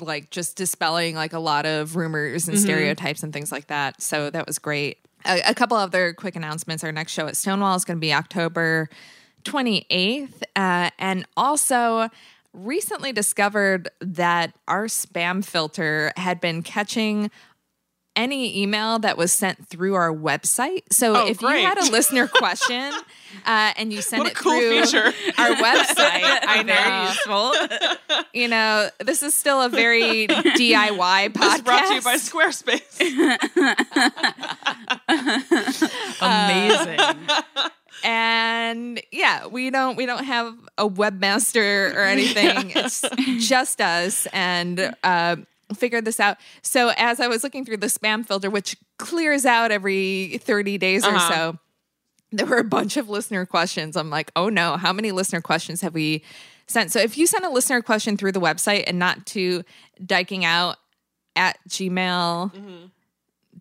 like 0.00 0.30
just 0.30 0.56
dispelling 0.56 1.14
like 1.14 1.32
a 1.32 1.38
lot 1.38 1.64
of 1.64 1.94
rumors 1.94 2.42
Mm-hmm. 2.42 2.50
and 2.52 2.60
stereotypes 2.60 3.22
and 3.22 3.32
things 3.32 3.52
like 3.52 3.68
that. 3.68 4.02
So 4.02 4.30
that 4.30 4.46
was 4.48 4.58
great. 4.58 4.98
A, 5.24 5.40
a 5.50 5.54
couple 5.54 5.76
other 5.76 6.12
quick 6.12 6.34
announcements. 6.34 6.82
Our 6.82 6.90
next 6.90 7.12
show 7.12 7.28
at 7.28 7.36
Stonewall 7.36 7.76
is 7.76 7.84
going 7.84 7.98
to 7.98 8.00
be 8.00 8.12
October 8.12 8.88
28th, 9.44 10.42
uh, 10.56 10.90
and 10.98 11.24
also. 11.36 12.08
Recently 12.54 13.12
discovered 13.12 13.88
that 14.02 14.52
our 14.68 14.84
spam 14.84 15.42
filter 15.42 16.12
had 16.18 16.38
been 16.38 16.62
catching 16.62 17.30
any 18.14 18.60
email 18.62 18.98
that 18.98 19.16
was 19.16 19.32
sent 19.32 19.66
through 19.70 19.94
our 19.94 20.12
website. 20.12 20.82
So 20.90 21.16
Oh, 21.16 21.26
if 21.28 21.38
great. 21.38 21.62
you 21.62 21.66
had 21.66 21.78
a 21.78 21.90
listener 21.90 22.28
question 22.28 22.92
uh, 23.46 23.72
and 23.78 23.90
you 23.90 24.02
send 24.02 24.26
it 24.26 24.34
cool 24.34 24.52
through 24.52 24.82
feature. 24.82 25.14
our 25.38 25.48
website, 25.54 25.96
I 25.96 26.62
Very 26.62 26.90
know. 26.90 27.08
useful. 27.08 27.54
You 28.34 28.48
know, 28.48 28.90
this 28.98 29.22
is 29.22 29.34
still 29.34 29.62
a 29.62 29.70
very 29.70 30.26
DIY 30.28 31.30
podcast. 31.32 31.32
This 31.32 31.60
brought 31.62 31.86
to 31.88 31.94
you 31.94 32.02
by 32.02 32.16
Squarespace. 32.16 33.00
Amazing. 36.20 37.16
And 38.04 39.00
yeah, 39.10 39.46
we 39.46 39.70
don't 39.70 39.96
we 39.96 40.06
don't 40.06 40.24
have 40.24 40.54
a 40.78 40.88
webmaster 40.88 41.94
or 41.94 42.00
anything. 42.04 42.72
It's 42.74 43.02
just 43.48 43.80
us 43.80 44.26
and 44.32 44.94
uh, 45.04 45.36
figured 45.74 46.04
this 46.04 46.20
out. 46.20 46.38
So 46.62 46.92
as 46.96 47.20
I 47.20 47.28
was 47.28 47.42
looking 47.44 47.64
through 47.64 47.78
the 47.78 47.86
spam 47.88 48.26
filter, 48.26 48.50
which 48.50 48.76
clears 48.98 49.44
out 49.46 49.70
every 49.70 50.38
30 50.42 50.78
days 50.78 51.04
or 51.04 51.10
Uh-huh. 51.14 51.32
so, 51.34 51.58
there 52.34 52.46
were 52.46 52.56
a 52.58 52.64
bunch 52.64 52.96
of 52.96 53.08
listener 53.10 53.44
questions. 53.44 53.94
I'm 53.96 54.08
like, 54.08 54.30
oh 54.36 54.48
no, 54.48 54.76
how 54.78 54.92
many 54.92 55.12
listener 55.12 55.40
questions 55.42 55.82
have 55.82 55.92
we 55.92 56.22
sent. 56.66 56.90
So 56.90 56.98
if 56.98 57.18
you 57.18 57.26
send 57.26 57.44
a 57.44 57.50
listener 57.50 57.82
question 57.82 58.16
through 58.16 58.32
the 58.32 58.40
website 58.40 58.84
and 58.86 58.98
not 58.98 59.26
to 59.26 59.62
dyking 60.02 60.42
out 60.44 60.76
at 61.36 61.58
gmail 61.68 62.52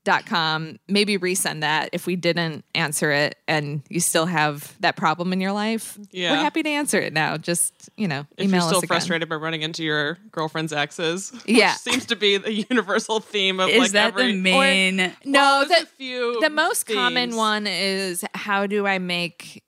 dot 0.04 0.26
com, 0.26 0.80
maybe 0.88 1.18
resend 1.18 1.62
that 1.62 1.90
if 1.94 2.08
we 2.08 2.16
didn't 2.16 2.66
answer 2.74 3.12
it 3.12 3.36
and 3.48 3.84
you 3.88 4.00
still 4.00 4.26
have 4.26 4.76
that 4.80 4.96
problem 4.96 5.32
in 5.32 5.40
your 5.40 5.52
life. 5.52 5.98
Yeah. 6.12 6.32
We're 6.32 6.38
happy 6.38 6.64
to 6.64 6.70
answer 6.70 7.00
it 7.00 7.14
now. 7.14 7.38
Just, 7.38 7.90
you 7.98 8.08
know, 8.08 8.26
If 8.36 8.46
email 8.46 8.62
you're 8.62 8.68
still 8.70 8.78
us 8.80 8.84
again. 8.84 8.88
frustrated 8.88 9.30
by 9.30 9.36
running 9.36 9.62
into 9.62 9.84
your 9.84 10.18
girlfriend's 10.32 10.74
exes, 10.74 11.32
which 11.46 11.56
Yeah. 11.58 11.74
seems 11.74 12.06
to 12.08 12.16
be 12.16 12.38
the 12.38 12.52
universal 12.70 13.20
theme 13.20 13.60
of 13.60 13.70
Is 13.70 13.80
like 13.80 13.92
that 13.92 14.08
every 14.08 14.32
the 14.32 14.38
main? 14.42 14.98
No, 14.98 15.40
Well, 15.40 15.68
there's 15.68 15.82
the, 15.82 15.86
a 15.86 15.90
few 15.90 16.40
the 16.42 16.50
most 16.50 16.88
common 16.88 17.36
one 17.36 17.68
is 17.68 18.26
how 18.34 18.66
do 18.66 18.88
I 18.88 18.98
make 18.98 19.64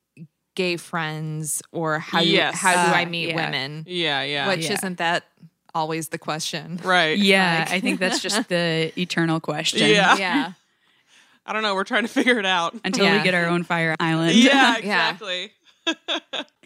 gay 0.55 0.77
friends 0.77 1.61
or 1.71 1.99
how 1.99 2.21
do, 2.21 2.27
Yes. 2.27 2.55
how 2.55 2.71
do 2.73 2.93
I 2.95 3.03
Uh, 3.03 3.09
meet 3.09 3.29
yeah. 3.29 3.35
women? 3.35 3.83
Yeah, 3.87 4.23
yeah, 4.23 4.47
Which 4.47 4.65
Yeah. 4.65 4.73
isn't 4.73 4.97
that 4.97 5.25
always 5.75 6.09
the 6.09 6.17
question? 6.17 6.79
right. 6.83 7.17
yeah, 7.17 7.67
I 7.69 7.79
think 7.79 7.99
that's 7.99 8.19
just 8.21 8.47
the 8.49 8.91
eternal 8.99 9.39
question. 9.39 9.89
Yeah. 9.89 10.15
Yeah. 10.17 10.51
I 11.45 11.51
don't 11.51 11.61
know. 11.61 11.75
We're 11.75 11.83
trying 11.83 12.03
to 12.03 12.07
figure 12.09 12.39
it 12.39 12.45
out. 12.45 12.73
Until 12.85 13.05
Yeah. 13.05 13.17
we 13.17 13.23
get 13.23 13.33
our 13.33 13.47
own 13.47 13.63
fire 13.63 13.95
island. 13.99 14.35
yeah, 14.35 14.77
exactly. 14.77 15.51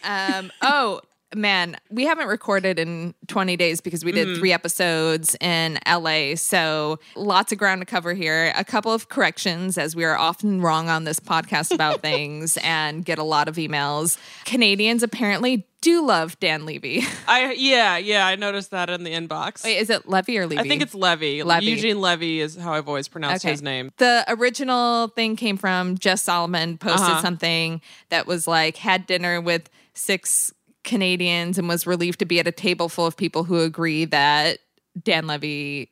Um, 0.04 0.52
oh 0.62 1.02
man, 1.36 1.76
we 1.90 2.06
haven't 2.06 2.28
recorded 2.28 2.78
in 2.80 3.14
20 3.28 3.58
days 3.58 3.82
because 3.82 4.06
we 4.06 4.12
did 4.12 4.38
three 4.38 4.54
episodes 4.54 5.36
in 5.42 5.78
LA. 5.88 6.36
So 6.36 7.00
lots 7.16 7.52
of 7.52 7.58
ground 7.58 7.82
to 7.82 7.86
cover 7.86 8.14
here. 8.14 8.54
A 8.56 8.64
couple 8.64 8.94
of 8.94 9.10
corrections, 9.10 9.78
as 9.78 9.96
we 9.96 10.06
are 10.06 10.16
often 10.18 10.62
wrong 10.62 10.88
on 10.88 11.04
this 11.04 11.20
podcast 11.20 11.74
about 11.74 12.02
things 12.02 12.58
and 12.64 13.04
get 13.04 13.18
a 13.18 13.24
lot 13.24 13.48
of 13.48 13.56
emails. 13.56 14.18
Canadians 14.46 15.02
apparently 15.04 15.66
do 15.88 16.06
love 16.06 16.40
Dan 16.40 16.66
Levy. 16.66 17.04
I 17.28 17.54
yeah, 17.54 17.98
yeah. 17.98 18.28
I 18.28 18.36
noticed 18.36 18.72
that 18.72 18.90
in 18.90 19.04
the 19.04 19.12
inbox. 19.14 19.64
Wait, 19.64 19.78
is 19.78 19.90
it 19.90 20.08
Levy 20.08 20.38
or 20.38 20.46
Levy? 20.46 20.60
I 20.60 20.68
think 20.68 20.82
it's 20.82 20.94
Levy. 20.94 21.44
Levy. 21.44 21.66
Eugene 21.66 22.02
Levy 22.02 22.42
is 22.42 22.56
how 22.56 22.74
I've 22.74 22.88
always 22.88 23.08
pronounced 23.08 23.46
Okay. 23.46 23.52
his 23.52 23.62
name. 23.62 23.92
The 23.98 24.26
original 24.28 25.08
thing 25.10 25.36
came 25.36 25.58
from 25.58 25.98
Jess 25.98 26.22
Solomon 26.22 26.78
posted 26.78 27.10
Uh-huh. 27.10 27.22
something 27.22 27.82
that 28.10 28.28
was 28.28 28.48
like 28.48 28.78
had 28.78 29.06
dinner 29.08 29.40
with 29.40 29.70
six 29.94 30.54
Canadians 30.84 31.58
and 31.58 31.68
was 31.68 31.86
relieved 31.88 32.20
to 32.20 32.26
be 32.26 32.40
at 32.40 32.48
a 32.48 32.52
table 32.52 32.90
full 32.90 33.06
of 33.06 33.18
people 33.18 33.44
who 33.46 33.60
agree 33.60 34.06
that 34.06 34.60
Dan 35.02 35.28
Levy 35.28 35.92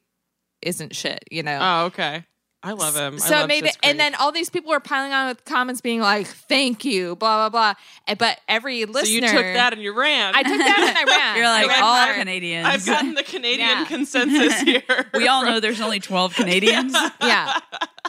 isn't 0.61 0.95
shit, 0.95 1.23
you 1.31 1.43
know. 1.43 1.59
Oh, 1.61 1.85
okay. 1.85 2.23
I 2.65 2.71
love 2.71 2.95
him. 2.95 3.15
I 3.15 3.17
so 3.17 3.35
love 3.35 3.43
it 3.45 3.47
made 3.47 3.63
it, 3.65 3.67
Schitt's 3.73 3.77
and 3.83 3.99
then 3.99 4.15
all 4.15 4.31
these 4.31 4.49
people 4.49 4.71
were 4.71 4.79
piling 4.79 5.13
on 5.13 5.27
with 5.27 5.45
comments 5.45 5.81
being 5.81 6.01
like, 6.01 6.25
"Thank 6.27 6.83
you," 6.83 7.15
blah 7.15 7.49
blah 7.49 7.75
blah. 8.07 8.15
But 8.17 8.39
every 8.47 8.85
listener, 8.85 9.05
so 9.05 9.11
you 9.13 9.21
took 9.21 9.53
that 9.53 9.73
and 9.73 9.81
you 9.81 9.97
ran. 9.97 10.33
I 10.35 10.43
took 10.43 10.57
that 10.57 10.95
and 10.97 10.97
I 11.09 11.15
ran. 11.15 11.35
You're 11.37 11.45
like 11.45 11.65
I 11.65 11.67
ran 11.67 11.83
all 11.83 11.95
hard. 11.95 12.15
Canadians. 12.17 12.65
I've 12.67 12.85
gotten 12.85 13.13
the 13.13 13.23
Canadian 13.23 13.59
Yeah. 13.69 13.85
consensus 13.85 14.59
here. 14.61 14.81
we 15.13 15.27
all 15.27 15.45
know 15.45 15.59
there's 15.59 15.81
only 15.81 15.99
12 15.99 16.35
Canadians. 16.35 16.93
yeah. 17.21 17.59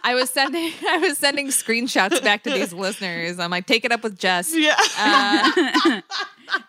I 0.02 0.14
was 0.14 0.30
sending 0.30 0.72
I 0.88 0.98
was 0.98 1.18
sending 1.18 1.48
screenshots 1.48 2.22
back 2.22 2.42
to 2.44 2.50
these 2.50 2.72
listeners. 2.72 3.38
I'm 3.38 3.50
like, 3.50 3.66
take 3.66 3.84
it 3.84 3.92
up 3.92 4.02
with 4.02 4.18
Jess. 4.18 4.54
yeah. 4.56 4.76
Uh, 4.98 6.00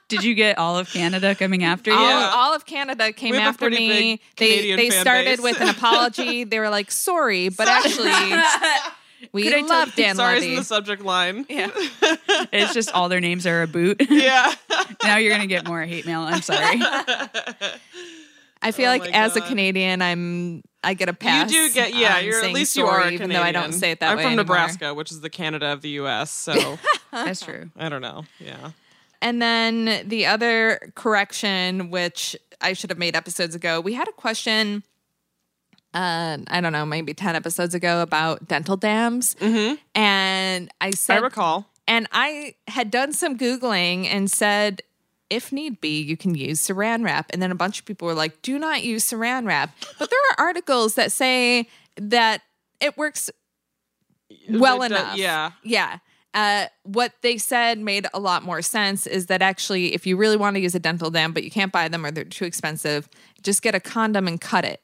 Did 0.07 0.23
you 0.23 0.33
get 0.35 0.57
all 0.57 0.77
of 0.77 0.89
Canada 0.89 1.35
coming 1.35 1.63
after 1.63 1.91
you? 1.91 1.97
all, 1.97 2.03
all 2.33 2.55
of 2.55 2.65
Canada 2.65 3.11
came 3.11 3.31
We 3.31 3.37
have 3.37 3.45
a 3.45 3.49
after 3.49 3.69
me. 3.69 4.21
They 4.37 4.47
Canadian 4.57 4.77
they 4.77 4.89
started 4.89 5.37
base. 5.37 5.41
with 5.41 5.61
an 5.61 5.69
apology. 5.69 6.43
They 6.49 6.59
were 6.59 6.69
like, 6.69 6.91
sorry, 6.91 7.49
but 7.49 7.67
actually 7.67 8.11
we 9.33 9.43
Could 9.43 9.53
I 9.53 9.61
love 9.61 9.93
Dan 9.95 10.15
Sorry's 10.15 10.43
in 10.43 10.49
Levy. 10.49 10.59
the 10.59 10.63
subject 10.65 11.01
line. 11.03 11.45
yeah. 11.49 11.69
It's 12.53 12.73
just 12.73 12.91
all 12.91 13.09
their 13.09 13.19
names 13.19 13.45
are 13.47 13.63
a 13.63 13.67
boot. 13.67 14.01
Yeah. 14.09 14.53
now 15.03 15.17
you're 15.17 15.31
gonna 15.31 15.47
get 15.47 15.65
more 15.67 15.81
hate 15.81 16.05
mail. 16.05 16.21
I'm 16.21 16.41
sorry. 16.41 16.79
I 18.61 18.71
feel 18.71 18.87
Oh 18.91 18.97
like 18.97 19.13
as 19.13 19.35
a 19.35 19.41
Canadian, 19.41 20.01
I'm 20.01 20.63
I 20.83 20.93
get 20.93 21.09
a 21.09 21.13
pass. 21.13 21.51
You 21.51 21.67
do 21.69 21.73
get 21.73 21.93
yeah. 21.95 22.19
You're 22.19 22.35
at 22.37 22.41
saying 22.43 22.55
least 22.55 22.75
you 22.77 22.85
are 22.85 23.01
a 23.01 23.05
even 23.07 23.17
Canadian. 23.29 23.41
though 23.41 23.47
I 23.47 23.51
don't 23.51 23.73
say 23.73 23.91
it 23.91 23.99
that 23.99 24.07
way. 24.17 24.23
I'm 24.23 24.29
from 24.31 24.39
anymore. 24.39 24.43
Nebraska, 24.55 24.93
which 24.93 25.11
is 25.11 25.21
the 25.21 25.29
Canada 25.29 25.67
of 25.67 25.81
the 25.81 25.89
U.S. 26.01 26.31
So 26.31 26.77
That's 27.11 27.41
true. 27.41 27.69
I 27.77 27.89
don't 27.89 28.01
know. 28.01 28.23
Yeah. 28.39 28.71
And 29.21 29.41
then 29.41 30.07
the 30.07 30.25
other 30.27 30.91
correction, 30.95 31.89
which 31.89 32.35
I 32.61 32.73
should 32.73 32.89
have 32.89 32.99
made 32.99 33.15
episodes 33.15 33.55
ago, 33.55 33.81
we 33.81 33.93
had 33.93 34.07
a 34.07 34.11
question. 34.11 34.83
Uh, 35.93 36.37
I 36.49 36.61
don't 36.61 36.73
know, 36.73 36.85
maybe 36.85 37.13
ten 37.13 37.35
episodes 37.35 37.73
ago 37.73 38.01
about 38.01 38.47
dental 38.47 38.77
dams, 38.77 39.35
Mm-hmm. 39.35 39.75
and 39.95 40.69
I 40.79 40.91
said, 40.91 41.17
I 41.17 41.21
recall. 41.21 41.65
and 41.87 42.07
I 42.11 42.55
had 42.67 42.91
done 42.91 43.13
some 43.13 43.37
googling 43.37 44.05
and 44.05 44.29
said, 44.29 44.81
if 45.29 45.51
need 45.51 45.81
be, 45.81 46.01
you 46.01 46.15
can 46.15 46.35
use 46.35 46.65
Saran 46.65 47.03
wrap. 47.03 47.31
And 47.33 47.41
then 47.41 47.51
a 47.51 47.55
bunch 47.55 47.79
of 47.79 47.85
people 47.85 48.05
were 48.05 48.13
like, 48.13 48.41
do 48.43 48.59
not 48.59 48.83
use 48.83 49.09
Saran 49.09 49.45
wrap. 49.47 49.75
But 49.97 50.09
there 50.09 50.19
are 50.37 50.45
articles 50.45 50.95
that 50.95 51.11
say 51.11 51.67
that 51.95 52.41
it 52.79 52.97
works 52.97 53.29
well 54.49 54.81
It 54.83 54.89
does- 54.89 54.99
enough. 55.01 55.17
yeah. 55.17 55.51
Yeah. 55.63 55.97
Uh, 56.37 56.67
what 56.83 57.13
they 57.23 57.35
said 57.37 57.79
made 57.79 58.05
a 58.13 58.19
lot 58.19 58.43
more 58.43 58.61
sense 58.61 59.07
is 59.07 59.25
that 59.25 59.41
actually, 59.41 59.95
if 59.95 60.05
you 60.05 60.15
really 60.15 60.37
want 60.37 60.55
to 60.55 60.59
use 60.59 60.75
a 60.75 60.79
dental 60.79 61.09
dam, 61.09 61.33
but 61.33 61.43
you 61.43 61.49
can't 61.49 61.71
buy 61.71 61.87
them 61.87 62.05
or 62.05 62.11
they're 62.11 62.23
too 62.23 62.45
expensive, 62.45 63.09
just 63.41 63.63
get 63.63 63.73
a 63.73 63.79
condom 63.79 64.27
and 64.27 64.39
cut 64.39 64.63
it 64.63 64.81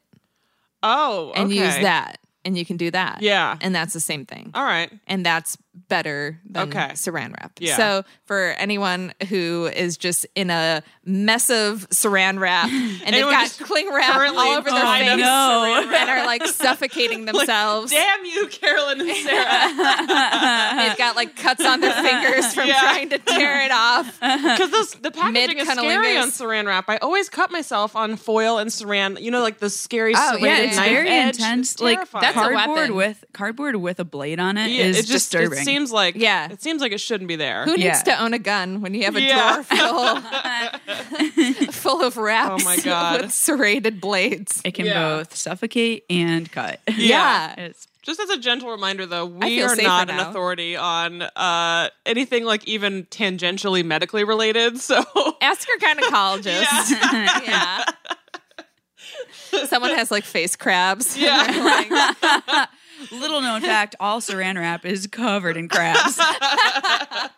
Oh, 0.82 1.32
and 1.36 1.52
use 1.52 1.76
that. 1.76 2.18
And 2.44 2.58
you 2.58 2.66
can 2.66 2.76
do 2.76 2.92
that. 2.92 3.22
Yeah. 3.22 3.58
And 3.62 3.74
that's 3.74 3.94
the 3.94 4.02
same 4.02 4.26
thing. 4.26 4.52
All 4.54 4.66
right. 4.66 4.92
And 5.08 5.26
that's 5.26 5.58
better 5.90 6.40
than 6.50 6.70
Okay. 6.70 6.90
saran 6.94 7.32
wrap. 7.32 7.54
Yeah. 7.60 7.76
So 7.78 8.04
for 8.26 8.54
anyone 8.60 9.14
who 9.30 9.70
is 9.76 9.98
just 9.98 10.26
in 10.36 10.50
a 10.52 10.84
mess 11.04 11.50
of 11.50 11.88
saran 11.90 12.40
wrap 12.40 12.66
and 12.72 13.00
they've 13.02 13.14
Anyone 13.14 13.32
got 13.34 13.42
just 13.48 13.60
cling 13.60 13.90
wrap 13.92 14.16
all 14.16 14.38
over 14.58 14.70
their 14.70 14.82
face 14.82 15.10
and 15.10 15.24
are 16.10 16.26
like 16.26 16.46
suffocating 16.46 17.26
themselves. 17.26 17.92
Damn 17.92 18.24
you, 18.26 18.48
Carolyn 18.48 19.02
and 19.02 19.10
Sarah. 19.18 19.68
They've 20.88 20.98
got 20.98 21.16
like 21.16 21.36
cuts 21.36 21.66
on 21.66 21.80
their 21.82 21.94
fingers 21.94 22.54
from 22.54 22.68
Yeah. 22.68 22.80
trying 22.80 23.10
to 23.10 23.18
tear 23.20 23.62
it 23.66 23.72
off. 23.72 24.20
Because 24.20 24.94
the 25.02 25.12
packaging 25.12 25.58
is 25.60 25.68
scary 25.68 25.88
Mid-cunnilingus. 26.16 26.22
on 26.22 26.30
saran 26.32 26.66
wrap. 26.68 26.86
I 26.90 26.98
always 26.98 27.30
cut 27.30 27.52
myself 27.52 27.96
on 27.96 28.16
foil 28.16 28.58
and 28.60 28.70
saran. 28.70 29.20
You 29.22 29.32
know, 29.32 29.42
like 29.42 29.60
the 29.60 29.70
scary 29.70 30.14
Oh, 30.16 30.38
serrated 30.38 30.48
yeah, 30.48 30.58
it's 30.60 30.78
knife 30.78 30.90
very 30.90 31.10
edge. 31.10 31.36
intense. 31.38 31.74
It's 31.74 31.82
Like 31.82 31.98
terrifying. 31.98 32.22
That's 32.22 32.38
a 32.38 32.40
cardboard 32.40 32.76
weapon. 32.78 32.96
with 32.96 33.26
cardboard 33.34 33.76
with 33.78 34.00
a 34.00 34.06
blade 34.06 34.40
on 34.40 34.58
it 34.58 34.70
is 34.72 34.76
yeah, 34.78 34.86
it 34.86 34.94
just 35.06 35.32
disturbing. 35.32 35.63
It 35.64 35.66
seems 35.66 35.92
like 35.92 36.16
Yeah. 36.16 36.50
it 36.52 36.62
seems 36.62 36.82
like 36.82 36.92
it 36.92 37.00
shouldn't 37.00 37.28
be 37.28 37.36
there. 37.36 37.66
Who 37.66 37.72
needs 37.78 37.84
Yeah. 37.84 38.02
to 38.04 38.22
own 38.22 38.34
a 38.34 38.40
gun 38.40 38.82
when 38.82 38.94
you 38.94 39.04
have 39.06 39.16
a 39.16 39.22
Yeah. 39.22 39.64
drawer 39.64 40.22
full, 41.64 41.72
full 41.72 42.02
of 42.04 42.18
wraps 42.18 42.64
Oh 42.64 42.66
my 42.66 42.78
God. 42.78 43.22
with 43.22 43.32
serrated 43.34 44.00
blades? 44.02 44.62
it 44.64 44.74
can 44.74 44.86
Yeah. 44.86 45.18
both 45.18 45.36
suffocate 45.36 46.06
and 46.10 46.52
cut. 46.52 46.80
Yeah. 46.96 47.54
It's 47.58 47.88
Just 48.02 48.20
as 48.20 48.30
a 48.30 48.38
gentle 48.38 48.70
reminder, 48.70 49.06
though, 49.06 49.26
we 49.26 49.62
are 49.64 49.76
not 49.78 50.10
an 50.10 50.18
now. 50.18 50.30
authority 50.30 50.76
on 50.76 51.22
uh, 51.22 51.90
anything 52.06 52.44
like 52.44 52.68
even 52.68 53.06
tangentially 53.06 53.84
medically 53.86 54.24
related. 54.26 54.80
So 54.82 55.04
Ask 55.42 55.68
your 55.68 55.78
gynecologist. 55.80 56.92
yeah. 57.48 57.86
Someone 59.68 59.92
has 59.92 60.10
like 60.12 60.24
face 60.26 60.56
crabs. 60.56 61.18
Yeah. 61.18 62.66
They're 63.10 63.20
like, 63.20 63.22
little 63.22 63.42
known 63.42 63.62
fact: 63.62 63.96
all 64.00 64.20
Saran 64.22 64.58
wrap 64.58 64.86
is 64.86 65.08
covered 65.08 65.58
in 65.58 65.68
crabs. 65.70 66.16
that's 66.18 67.34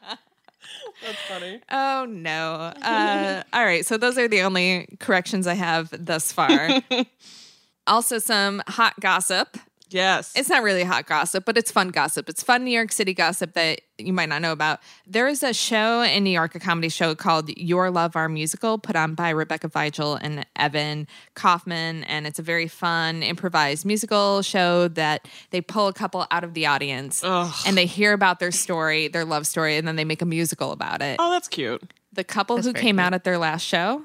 funny. 1.27 1.61
oh 1.71 2.05
no. 2.09 2.73
Uh, 2.81 3.43
all 3.53 3.65
right. 3.65 3.85
So 3.85 3.97
those 3.97 4.17
are 4.17 4.27
the 4.27 4.41
only 4.41 4.97
corrections 4.99 5.47
I 5.47 5.53
have 5.53 5.93
thus 5.97 6.31
far. 6.31 6.81
also, 7.87 8.19
some 8.19 8.61
hot 8.67 8.99
gossip. 8.99 9.57
Yes. 9.95 10.33
It's 10.35 10.49
not 10.49 10.61
really 10.61 10.83
hot 10.83 11.05
gossip, 11.05 11.45
but 11.45 11.57
it's 11.57 11.71
fun 11.71 11.87
gossip. 11.87 12.27
It's 12.27 12.43
fun 12.43 12.65
New 12.65 12.71
York 12.71 12.91
City 12.91 13.13
gossip 13.13 13.53
that 13.53 13.79
you 13.97 14.11
might 14.11 14.27
not 14.27 14.41
know 14.41 14.51
about. 14.51 14.81
There 15.07 15.25
is 15.25 15.41
a 15.41 15.53
show 15.53 16.01
in 16.01 16.25
New 16.25 16.31
York, 16.31 16.53
a 16.53 16.59
comedy 16.59 16.89
show 16.89 17.15
called 17.15 17.49
Your 17.55 17.89
Love 17.89 18.17
Our 18.17 18.27
Musical, 18.27 18.77
put 18.77 18.97
on 18.97 19.15
by 19.15 19.29
Rebecca 19.29 19.69
Vigil 19.69 20.15
and 20.15 20.45
Evan 20.57 21.07
Kaufman. 21.33 22.03
And 22.03 22.27
it's 22.27 22.39
a 22.39 22.41
very 22.41 22.67
fun 22.67 23.23
improvised 23.23 23.85
musical 23.85 24.41
show 24.41 24.89
that 24.89 25.29
they 25.51 25.61
pull 25.61 25.87
a 25.87 25.93
couple 25.93 26.27
out 26.29 26.43
of 26.43 26.53
the 26.55 26.65
audience 26.65 27.23
and 27.23 27.77
they 27.77 27.85
hear 27.85 28.11
about 28.11 28.41
their 28.41 28.51
story, 28.51 29.07
their 29.07 29.23
love 29.23 29.47
story, 29.47 29.77
and 29.77 29.87
then 29.87 29.95
they 29.95 30.03
make 30.03 30.21
a 30.21 30.25
musical 30.25 30.73
about 30.73 31.01
it. 31.01 31.15
oh, 31.19 31.31
that's 31.31 31.47
cute. 31.47 31.81
The 32.11 32.25
couple 32.25 32.61
who 32.61 32.73
came 32.73 32.97
cute. 32.97 32.99
out 32.99 33.13
at 33.13 33.23
their 33.23 33.37
last 33.37 33.61
show, 33.61 34.03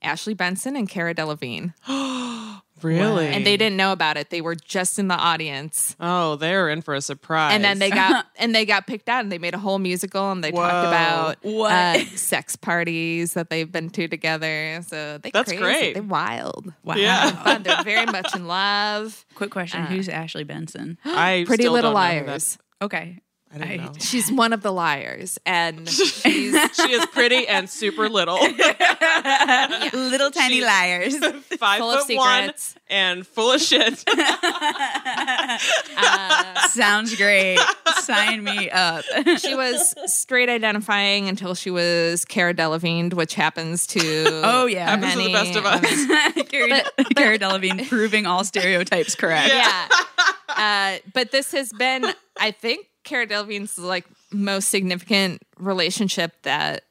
Ashley 0.00 0.32
Benson 0.32 0.74
and 0.74 0.88
Cara 0.88 1.14
Delevingne. 1.14 1.74
Really? 2.84 3.26
And 3.26 3.46
they 3.46 3.56
didn't 3.56 3.76
know 3.76 3.92
about 3.92 4.16
it. 4.16 4.30
They 4.30 4.40
were 4.40 4.54
just 4.54 4.98
in 4.98 5.08
the 5.08 5.14
audience. 5.14 5.96
Oh, 6.00 6.36
they're 6.36 6.68
in 6.68 6.82
for 6.82 6.94
a 6.94 7.00
surprise. 7.00 7.54
and 7.54 7.62
then 7.64 7.78
they 7.78 7.90
got 7.90 8.26
and 8.36 8.54
they 8.54 8.64
got 8.66 8.86
picked 8.86 9.08
out 9.08 9.20
and 9.22 9.30
they 9.32 9.38
made 9.38 9.54
a 9.54 9.58
whole 9.58 9.78
musical 9.78 10.30
and 10.32 10.42
they 10.42 10.50
Whoa. 10.50 10.62
talked 10.62 10.86
about 10.88 11.36
What? 11.42 11.72
uh, 11.72 12.04
sex 12.16 12.56
parties 12.56 13.34
that 13.34 13.50
they've 13.50 13.70
been 13.70 13.90
to 13.90 14.08
together 14.08 14.80
so 14.86 15.18
they 15.18 15.30
That's 15.30 15.48
crazy. 15.52 15.62
great. 15.62 15.94
they're 15.94 16.02
wild 16.02 16.72
Wow. 16.84 16.94
Yeah. 16.96 17.30
fun 17.44 17.62
they're 17.62 17.82
very 17.84 18.06
much 18.06 18.34
in 18.34 18.46
love 18.46 19.24
Quick 19.34 19.50
question: 19.50 19.84
Who's 19.86 20.08
Ashley 20.08 20.44
Benson? 20.44 20.98
I 21.04 21.44
pretty 21.46 21.62
still 21.64 21.72
little 21.72 21.92
don't 21.92 22.00
know 22.18 22.26
liars 22.26 22.58
Okay, 22.82 23.18
I 23.52 23.58
don't 23.58 23.76
know. 23.78 23.92
She's 23.98 24.30
one 24.30 24.52
of 24.52 24.62
the 24.62 24.70
liars, 24.72 25.38
and 25.44 25.88
she's 25.88 26.22
She 26.76 26.92
is 26.92 27.04
pretty 27.06 27.48
and 27.48 27.68
super 27.68 28.08
little. 28.08 28.38
Little 29.92 30.30
tiny 30.30 30.60
liars. 30.60 31.16
Five 31.58 31.80
Full 31.80 31.90
of 31.90 32.06
foot 32.06 32.16
one 32.16 32.40
secrets. 32.42 32.74
and 32.88 33.26
full 33.26 33.52
of 33.52 33.60
shit. 33.60 34.04
Sounds 36.70 37.16
great. 37.16 37.58
Sign 38.00 38.44
me 38.44 38.70
up. 38.70 39.04
she 39.38 39.54
was 39.54 39.94
straight 40.12 40.48
identifying 40.48 41.28
until 41.28 41.54
she 41.54 41.70
was 41.70 42.24
Cara 42.24 42.54
Delevingne, 42.54 43.14
which 43.14 43.34
happens 43.34 43.86
to 43.88 44.00
Oh, 44.44 44.66
yeah. 44.66 44.90
Happens 44.90 45.12
to 45.14 45.18
the 45.18 45.32
best 45.32 45.56
of 45.56 45.66
us. 45.66 45.82
women. 45.82 46.44
Cara, 46.46 46.82
Cara 47.16 47.38
Delevingne 47.38 47.88
proving 47.88 48.26
all 48.26 48.44
stereotypes 48.44 49.14
correct. 49.14 49.52
yeah. 49.52 49.88
Uh, 50.48 50.98
but 51.14 51.30
this 51.30 51.52
has 51.52 51.72
been, 51.72 52.04
I 52.38 52.50
think, 52.50 52.86
Cara 53.04 53.26
Delevingne's 53.26 53.78
like 53.78 54.04
most 54.32 54.68
significant 54.70 55.42
relationship 55.58 56.32
that 56.42 56.84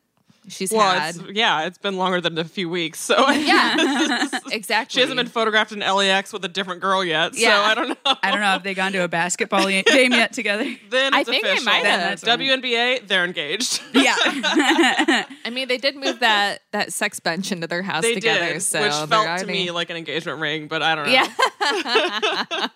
she's 0.47 0.71
Well, 0.71 0.81
had. 0.99 1.15
it's, 1.15 1.23
yeah, 1.31 1.65
it's 1.67 1.77
been 1.77 1.95
longer 1.97 2.19
than 2.19 2.37
a 2.39 2.43
few 2.43 2.67
weeks. 2.69 2.99
So 2.99 3.29
yeah, 3.29 4.27
exactly. 4.51 4.93
she 4.95 5.01
hasn't 5.01 5.17
been 5.17 5.27
photographed 5.27 5.71
in 5.71 5.79
LAX 5.79 6.33
with 6.33 6.43
a 6.43 6.47
different 6.47 6.81
girl 6.81 7.03
yet. 7.05 7.35
So 7.35 7.41
Yeah. 7.41 7.59
I 7.61 7.75
don't 7.75 7.89
know. 7.89 8.15
I 8.23 8.31
don't 8.31 8.39
know 8.41 8.55
if 8.55 8.63
they 8.63 8.73
gone 8.73 8.91
to 8.93 9.03
a 9.03 9.07
basketball 9.07 9.67
game 9.67 9.83
yet 10.11 10.33
together. 10.33 10.65
Then 10.89 11.13
I 11.13 11.19
it's 11.21 11.29
think 11.29 11.43
they 11.43 11.59
might 11.63 11.83
Then 11.83 11.99
have. 11.99 12.19
that's 12.21 12.23
WNBA, 12.23 13.07
they're 13.07 13.25
engaged. 13.25 13.81
Yeah. 13.93 14.15
I 14.17 15.49
mean, 15.51 15.67
they 15.67 15.77
did 15.77 15.95
move 15.95 16.19
that 16.21 16.61
that 16.71 16.91
sex 16.93 17.19
bench 17.19 17.51
into 17.51 17.67
their 17.67 17.83
house 17.83 18.01
they 18.01 18.15
together, 18.15 18.53
did, 18.53 18.61
so 18.63 18.81
which 18.81 18.91
they're 18.91 19.07
felt 19.07 19.25
to 19.25 19.29
already- 19.29 19.51
me 19.53 19.71
like 19.71 19.89
an 19.91 19.97
engagement 19.97 20.39
ring, 20.41 20.67
but 20.67 20.81
I 20.81 20.95
don't 20.95 21.05
know. 21.05 21.11
yeah. 21.11 22.67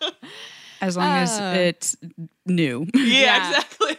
As 0.83 0.97
long 0.97 1.11
as 1.11 1.39
Oh. 1.39 1.53
it's 1.53 1.95
new. 2.45 2.85
yeah, 2.93 3.03
Yeah. 3.03 3.47
exactly. 3.49 3.97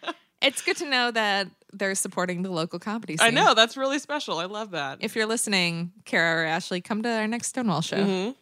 it's 0.42 0.62
good 0.62 0.76
to 0.78 0.86
know 0.88 1.10
that 1.10 1.48
they're 1.72 1.94
supporting 1.94 2.42
the 2.42 2.50
local 2.50 2.78
comedy 2.78 3.16
scene. 3.16 3.26
I 3.26 3.30
know 3.30 3.54
that's 3.54 3.76
really 3.76 3.98
special. 3.98 4.38
I 4.38 4.46
love 4.46 4.70
that. 4.72 4.98
If 5.00 5.14
you're 5.16 5.26
listening, 5.26 5.92
Cara 6.04 6.42
or 6.42 6.46
Ashley, 6.46 6.80
come 6.80 7.02
to 7.02 7.08
our 7.10 7.26
next 7.26 7.48
Stonewall 7.48 7.82
show. 7.82 7.96
Mhm. 7.98 8.34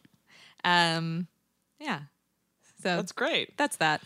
Um, 0.64 1.26
yeah. 1.80 2.00
So 2.82 2.96
That's 2.96 3.12
great. 3.12 3.56
that's 3.56 3.76
that. 3.76 4.02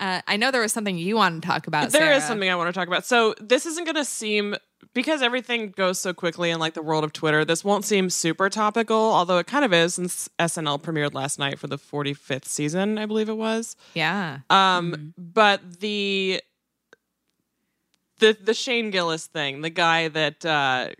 Uh, 0.00 0.20
I 0.26 0.36
know 0.36 0.50
there 0.50 0.60
was 0.60 0.72
something 0.72 0.98
you 0.98 1.14
wanted 1.16 1.42
to 1.42 1.48
talk 1.48 1.66
about. 1.66 1.90
There 1.92 2.02
is 2.12 2.18
Sarah. 2.18 2.20
something 2.28 2.50
I 2.50 2.56
want 2.56 2.68
to 2.68 2.78
talk 2.78 2.88
about. 2.88 3.04
So 3.04 3.34
this 3.40 3.64
isn't 3.66 3.84
going 3.84 3.94
to 3.96 4.04
seem 4.04 4.56
because 4.92 5.22
everything 5.22 5.70
goes 5.70 6.00
so 6.00 6.12
quickly 6.12 6.50
in 6.50 6.58
like 6.58 6.74
the 6.74 6.82
world 6.82 7.04
of 7.04 7.12
Twitter. 7.12 7.44
This 7.44 7.64
won't 7.64 7.84
seem 7.84 8.10
super 8.10 8.50
topical, 8.50 8.96
although 8.96 9.38
it 9.38 9.46
kind 9.46 9.64
of 9.64 9.72
is 9.72 9.94
since 9.94 10.28
SNL 10.38 10.82
premiered 10.82 11.14
last 11.14 11.38
night 11.38 11.58
for 11.58 11.66
the 11.66 11.78
45th 11.78 12.44
season, 12.44 12.98
I 12.98 13.06
believe 13.06 13.28
it 13.28 13.36
was. 13.36 13.76
Yeah. 13.94 14.40
Um, 14.50 15.14
but 15.16 15.80
the 15.80 16.40
the 18.18 18.36
the 18.40 18.54
Shane 18.54 18.90
Gillis 18.90 19.26
thing, 19.26 19.62
the 19.62 19.70
guy 19.70 20.08
that 20.08 20.44
uh, 20.44 20.90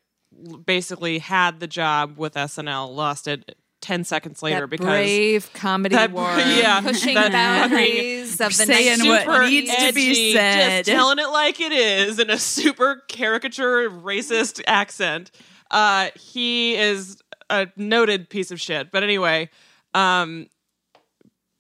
basically 0.67 1.19
had 1.19 1.61
the 1.61 1.67
job 1.67 2.19
with 2.19 2.35
SNL, 2.35 2.95
lost 2.95 3.29
it 3.29 3.57
10 3.85 4.05
seconds 4.05 4.43
later 4.43 4.62
that 4.62 4.71
because 4.71 4.87
brave 4.87 5.53
comedy 5.53 5.95
that- 5.95 6.11
war, 6.12 6.26
yeah, 6.38 6.81
pushing 6.83 7.14
that 7.14 7.33
boundaries 7.33 8.33
of 8.41 8.57
the 8.57 8.64
Saying 8.64 9.07
what 9.07 9.26
1920s. 9.26 9.26
super 9.26 9.47
needs 9.50 9.76
to 9.76 9.93
be 9.93 10.33
said. 10.33 10.85
Just 10.87 10.97
telling 10.97 11.19
it 11.19 11.29
like 11.29 11.61
it 11.61 11.71
is 11.71 12.19
in 12.19 12.31
a 12.31 12.38
super 12.38 13.03
caricature 13.09 13.91
racist 13.91 14.62
accent. 14.67 15.31
Uh, 15.71 16.09
he 16.19 16.76
is 16.76 17.19
a 17.50 17.67
noted 17.76 18.31
piece 18.31 18.50
of 18.50 18.59
shit. 18.59 18.91
But 18.91 19.03
anyway, 19.03 19.50
um, 19.93 20.47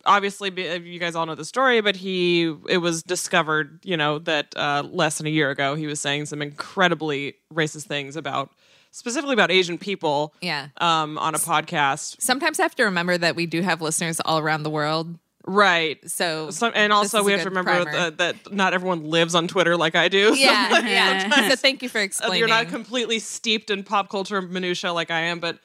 obviously 0.06 0.50
you 0.80 0.98
guys 0.98 1.14
all 1.14 1.26
know 1.26 1.34
the 1.34 1.44
story, 1.44 1.82
but 1.82 1.94
he 1.96 2.54
it 2.70 2.78
was 2.78 3.02
discovered, 3.02 3.80
you 3.84 3.98
know, 3.98 4.18
that 4.20 4.54
uh, 4.56 4.82
less 4.90 5.18
than 5.18 5.26
a 5.26 5.30
year 5.30 5.50
ago 5.50 5.74
he 5.74 5.86
was 5.86 6.00
saying 6.00 6.24
some 6.24 6.40
incredibly 6.40 7.34
racist 7.52 7.84
things 7.84 8.16
about 8.16 8.50
specifically 8.94 9.34
about 9.34 9.50
Asian 9.50 9.76
people. 9.78 10.32
Yeah. 10.40 10.68
Um, 10.78 11.18
on 11.18 11.34
a 11.34 11.38
podcast, 11.38 12.20
Sometimes 12.20 12.58
I 12.60 12.62
have 12.62 12.74
to 12.76 12.84
remember 12.84 13.18
that 13.18 13.34
we 13.36 13.46
do 13.46 13.60
have 13.62 13.82
listeners 13.82 14.20
all 14.20 14.38
around 14.38 14.62
the 14.62 14.70
world. 14.70 15.18
right? 15.46 15.98
So, 16.10 16.50
Some, 16.50 16.72
and 16.74 16.92
also 16.92 17.22
we 17.22 17.32
have 17.32 17.42
to 17.42 17.50
remember 17.50 17.84
that, 17.84 18.18
that 18.18 18.52
not 18.52 18.72
everyone 18.72 19.10
lives 19.10 19.34
on 19.34 19.46
Twitter 19.48 19.76
like 19.76 19.94
I 19.94 20.08
do. 20.08 20.34
Yeah, 20.38 20.78
yeah. 20.86 21.48
so 21.50 21.56
thank 21.56 21.82
you 21.82 21.88
for 21.88 21.98
uh, 21.98 22.02
explaining. 22.02 22.38
You're 22.38 22.48
not 22.48 22.68
completely 22.68 23.18
steeped 23.18 23.68
in 23.70 23.82
pop 23.82 24.08
culture 24.08 24.40
minutia 24.40 24.92
like 24.92 25.10
I 25.10 25.20
am, 25.22 25.40
but 25.40 25.58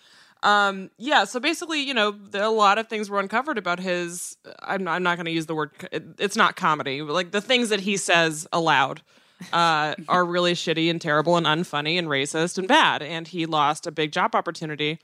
um, 0.43 0.89
yeah. 0.97 1.25
So 1.25 1.39
basically, 1.39 1.81
you 1.81 1.93
know, 1.93 2.17
a 2.33 2.49
lot 2.49 2.77
of 2.77 2.87
things 2.87 3.09
were 3.09 3.19
uncovered 3.19 3.57
about 3.57 3.79
his. 3.79 4.37
I'm 4.63 4.83
not, 4.85 4.93
I'm 4.95 5.03
not 5.03 5.17
going 5.17 5.25
to 5.25 5.31
use 5.31 5.45
the 5.47 5.55
word. 5.55 5.71
it- 5.91 6.03
It's 6.17 6.35
not 6.37 6.55
comedy. 6.55 7.01
But 7.01 7.13
like 7.13 7.31
the 7.31 7.41
things 7.41 7.69
that 7.69 7.81
he 7.81 7.97
says 7.97 8.47
aloud 8.53 9.01
uh, 9.53 9.95
are 10.07 10.25
really 10.25 10.53
shitty 10.53 10.89
and 10.89 11.01
terrible 11.01 11.37
and 11.37 11.45
unfunny 11.45 11.97
and 11.97 12.07
racist 12.07 12.57
and 12.57 12.67
bad. 12.67 13.01
And 13.01 13.27
he 13.27 13.45
lost 13.45 13.87
a 13.87 13.91
big 13.91 14.11
job 14.11 14.35
opportunity, 14.35 14.99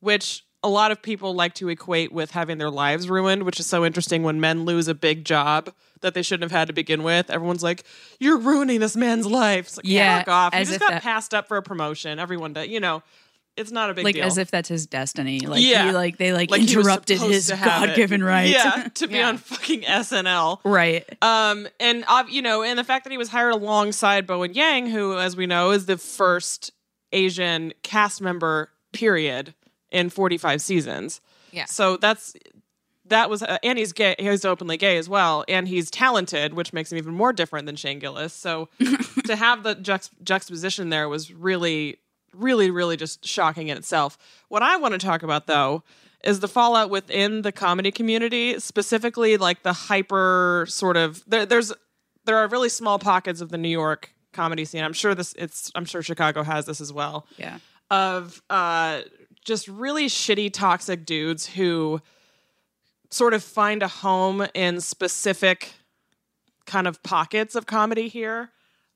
which 0.00 0.44
a 0.62 0.68
lot 0.68 0.90
of 0.90 1.00
people 1.02 1.34
like 1.34 1.54
to 1.54 1.68
equate 1.68 2.12
with 2.12 2.32
having 2.32 2.58
their 2.58 2.70
lives 2.70 3.08
ruined, 3.08 3.44
which 3.44 3.58
is 3.58 3.66
so 3.66 3.84
interesting 3.84 4.22
when 4.22 4.40
men 4.40 4.64
lose 4.64 4.88
a 4.88 4.94
big 4.94 5.24
job 5.24 5.72
that 6.02 6.14
they 6.14 6.22
shouldn't 6.22 6.50
have 6.50 6.58
had 6.58 6.68
to 6.68 6.74
begin 6.74 7.02
with. 7.02 7.28
Everyone's 7.30 7.62
like, 7.62 7.84
"You're 8.18 8.38
ruining 8.38 8.80
this 8.80 8.96
man's 8.96 9.26
life." 9.26 9.66
It's 9.66 9.76
like, 9.78 9.86
Yeah, 9.86 10.18
fuck 10.20 10.28
off. 10.28 10.54
He 10.54 10.64
just 10.64 10.80
got 10.80 10.90
that- 10.90 11.02
passed 11.02 11.34
up 11.34 11.46
for 11.48 11.56
a 11.58 11.62
promotion. 11.62 12.18
Everyone 12.18 12.52
does, 12.54 12.68
you 12.68 12.80
know. 12.80 13.02
It's 13.56 13.70
not 13.70 13.90
a 13.90 13.94
big 13.94 13.98
thing. 13.98 14.04
like 14.06 14.14
deal. 14.14 14.24
as 14.24 14.38
if 14.38 14.50
that's 14.50 14.68
his 14.68 14.86
destiny. 14.86 15.40
Like 15.40 15.62
Yeah. 15.62 15.86
he 15.86 15.92
like 15.92 16.16
they 16.16 16.32
like, 16.32 16.50
Like 16.50 16.62
interrupted 16.62 17.20
his 17.20 17.48
to 17.48 17.56
have 17.56 17.82
it. 17.82 17.86
God 17.88 17.96
given 17.96 18.22
right. 18.22 18.48
Yeah, 18.48 18.88
to 18.94 19.06
be 19.08 19.14
Yeah. 19.16 19.28
on 19.28 19.36
fucking 19.38 19.82
SNL. 19.82 20.60
right. 20.64 21.04
Um, 21.22 21.68
and 21.78 22.04
uh, 22.08 22.24
you 22.28 22.40
know, 22.42 22.62
and 22.62 22.78
the 22.78 22.84
fact 22.84 23.04
that 23.04 23.10
he 23.10 23.18
was 23.18 23.28
hired 23.28 23.52
alongside 23.52 24.26
Bowen 24.26 24.54
Yang, 24.54 24.88
who, 24.90 25.18
as 25.18 25.36
we 25.36 25.46
know, 25.46 25.70
is 25.72 25.86
the 25.86 25.98
first 25.98 26.72
Asian 27.12 27.72
cast 27.82 28.20
member, 28.22 28.70
period, 28.92 29.54
in 29.90 30.08
45 30.10 30.62
seasons. 30.62 31.20
Yeah. 31.52 31.64
So 31.66 31.96
that's 31.96 32.34
that 33.06 33.28
was, 33.28 33.42
uh, 33.42 33.58
and 33.64 33.76
he's 33.76 33.92
gay. 33.92 34.14
He's 34.20 34.44
openly 34.44 34.76
gay 34.76 34.96
as 34.96 35.08
well, 35.08 35.44
and 35.48 35.66
he's 35.66 35.90
talented, 35.90 36.54
which 36.54 36.72
makes 36.72 36.92
him 36.92 36.98
even 36.98 37.12
more 37.12 37.32
different 37.32 37.66
than 37.66 37.74
Shane 37.74 37.98
Gillis. 37.98 38.32
So 38.32 38.68
to 39.26 39.34
have 39.34 39.64
the 39.64 39.74
juxt- 39.74 40.10
juxtaposition 40.22 40.90
there 40.90 41.08
was 41.08 41.32
really, 41.34 41.98
really, 42.34 42.70
really 42.70 42.96
just 42.96 43.24
shocking 43.26 43.68
in 43.68 43.76
itself. 43.76 44.16
What 44.48 44.62
I 44.62 44.76
want 44.76 44.92
to 44.92 44.98
talk 44.98 45.22
about 45.22 45.46
though 45.46 45.82
is 46.22 46.40
the 46.40 46.48
fallout 46.48 46.90
within 46.90 47.42
the 47.42 47.52
comedy 47.52 47.90
community, 47.90 48.58
specifically 48.60 49.36
like 49.36 49.62
the 49.62 49.72
hyper 49.72 50.66
sort 50.68 50.96
of 50.96 51.22
there, 51.26 51.46
there's 51.46 51.72
there 52.26 52.36
are 52.36 52.46
really 52.48 52.68
small 52.68 52.98
pockets 52.98 53.40
of 53.40 53.48
the 53.50 53.58
New 53.58 53.68
York 53.70 54.12
comedy 54.32 54.64
scene. 54.64 54.84
I'm 54.84 54.92
sure 54.92 55.14
this 55.14 55.34
it's 55.38 55.72
I'm 55.74 55.84
sure 55.84 56.02
Chicago 56.02 56.42
has 56.42 56.66
this 56.66 56.80
as 56.80 56.92
well 56.92 57.26
Yeah. 57.38 57.58
of 57.90 58.42
uh, 58.50 59.00
just 59.44 59.66
really 59.68 60.06
shitty, 60.06 60.52
toxic 60.52 61.04
dudes 61.06 61.46
who 61.46 62.00
sort 63.10 63.34
of 63.34 63.42
find 63.42 63.82
a 63.82 63.88
home 63.88 64.46
in 64.54 64.80
specific 64.80 65.72
kind 66.66 66.86
of 66.86 67.02
pockets 67.02 67.54
of 67.56 67.66
comedy 67.66 68.06
here. 68.08 68.50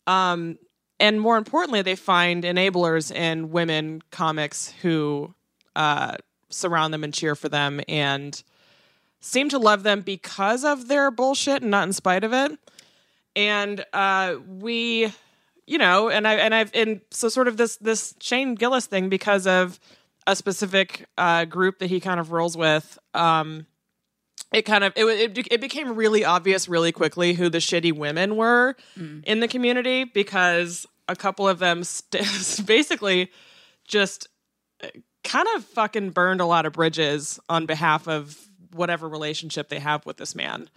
Um, 0.07 0.59
and 1.05 1.21
more 1.21 1.37
importantly, 1.37 1.83
they 1.83 1.97
find 1.97 2.45
enablers 2.45 3.15
in 3.15 3.51
women 3.51 4.01
comics 4.11 4.73
who 4.81 5.35
uh, 5.77 6.17
surround 6.49 6.95
them 6.95 7.05
and 7.05 7.13
cheer 7.13 7.35
for 7.35 7.51
them 7.51 7.83
and 7.89 8.43
seem 9.21 9.51
to 9.51 9.59
love 9.59 9.83
them 9.83 10.01
because 10.01 10.65
of 10.65 10.89
their 10.89 11.11
bullshit 11.11 11.61
and 11.61 11.71
not 11.71 11.87
in 11.87 11.93
spite 11.93 12.25
of 12.25 12.33
it. 12.33 12.59
And 13.37 13.85
uh, 13.93 14.37
we 14.49 15.13
you 15.67 15.77
know, 15.77 16.09
and 16.09 16.27
I 16.27 16.37
and 16.37 16.55
I've 16.55 16.71
and 16.75 17.03
so 17.11 17.29
sort 17.29 17.49
of 17.49 17.59
this 17.59 17.77
this 17.77 18.15
Shane 18.21 18.55
Gillis 18.55 18.87
thing 18.87 19.11
because 19.11 19.47
of 19.47 19.79
a 20.27 20.35
specific 20.35 21.05
uh, 21.19 21.45
group 21.45 21.81
that 21.81 21.89
he 21.91 22.01
kind 22.01 22.19
of 22.19 22.33
rolls 22.33 22.57
with. 22.57 22.99
Um, 23.13 23.67
it 24.55 24.63
kind 24.63 24.85
of 24.85 24.95
it, 24.97 25.05
it 25.05 25.49
it 25.51 25.61
became 25.61 25.97
really 25.97 26.25
obvious 26.25 26.67
really 26.67 26.93
quickly 26.93 27.35
who 27.35 27.51
the 27.51 27.59
shitty 27.59 27.93
women 27.93 28.37
were 28.37 28.77
in 29.27 29.41
the 29.41 29.49
community 29.49 30.05
because 30.05 30.87
a 31.09 31.17
couple 31.17 31.49
of 31.49 31.59
them 31.59 31.85
st- 31.85 32.67
basically 32.67 33.31
just 33.87 34.29
uh, 34.83 34.89
kind 35.23 35.47
of 35.57 35.65
fucking 35.65 36.11
burned 36.11 36.41
a 36.41 36.47
lot 36.47 36.67
of 36.67 36.73
bridges 36.73 37.39
on 37.49 37.67
behalf 37.67 38.07
of 38.09 38.39
whatever 38.73 39.09
relationship 39.09 39.69
they 39.69 39.79
have 39.79 40.05
with 40.07 40.17
this 40.17 40.35
man 40.35 40.69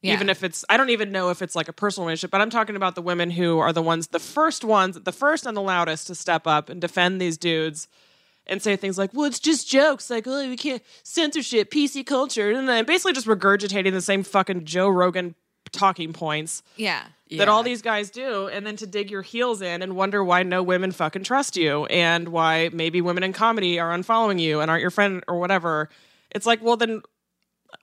Yeah. 0.00 0.14
even 0.14 0.28
if 0.30 0.42
it's 0.42 0.64
i 0.70 0.76
don't 0.76 0.90
even 0.90 1.12
know 1.12 1.30
if 1.30 1.42
it's 1.42 1.54
like 1.54 1.68
a 1.68 1.72
personal 1.72 2.06
relationship 2.06 2.30
but 2.30 2.40
i'm 2.40 2.50
talking 2.50 2.76
about 2.76 2.94
the 2.94 3.02
women 3.02 3.30
who 3.30 3.58
are 3.58 3.72
the 3.72 3.82
ones 3.82 4.06
the 4.08 4.18
first 4.18 4.64
ones 4.64 4.98
the 5.00 5.12
first 5.12 5.44
and 5.46 5.56
the 5.56 5.60
loudest 5.62 6.06
to 6.06 6.14
step 6.14 6.46
up 6.46 6.68
and 6.70 6.80
defend 6.80 7.20
these 7.20 7.36
dudes 7.36 7.88
and 8.46 8.62
say 8.62 8.74
things 8.74 8.96
like 8.98 9.12
well 9.14 9.26
it's 9.26 9.38
just 9.38 9.68
jokes 9.68 10.08
like 10.10 10.26
oh 10.26 10.48
we 10.48 10.56
can't 10.56 10.82
censorship 11.02 11.70
pc 11.70 12.04
culture 12.06 12.50
and 12.50 12.68
then 12.68 12.84
basically 12.84 13.12
just 13.12 13.26
regurgitating 13.26 13.92
the 13.92 14.00
same 14.00 14.22
fucking 14.22 14.64
joe 14.64 14.88
rogan 14.88 15.34
talking 15.72 16.12
points 16.12 16.62
yeah. 16.76 17.02
that 17.30 17.48
all 17.48 17.62
these 17.62 17.82
guys 17.82 18.10
do 18.10 18.46
and 18.48 18.66
then 18.66 18.76
to 18.76 18.86
dig 18.86 19.10
your 19.10 19.22
heels 19.22 19.62
in 19.62 19.82
and 19.82 19.96
wonder 19.96 20.22
why 20.22 20.42
no 20.42 20.62
women 20.62 20.92
fucking 20.92 21.24
trust 21.24 21.56
you 21.56 21.86
and 21.86 22.28
why 22.28 22.68
maybe 22.72 23.00
women 23.00 23.22
in 23.22 23.32
comedy 23.32 23.80
are 23.80 23.90
unfollowing 23.96 24.38
you 24.38 24.60
and 24.60 24.70
aren't 24.70 24.82
your 24.82 24.90
friend 24.90 25.24
or 25.28 25.38
whatever 25.38 25.88
it's 26.30 26.46
like 26.46 26.62
well 26.62 26.76
then 26.76 27.00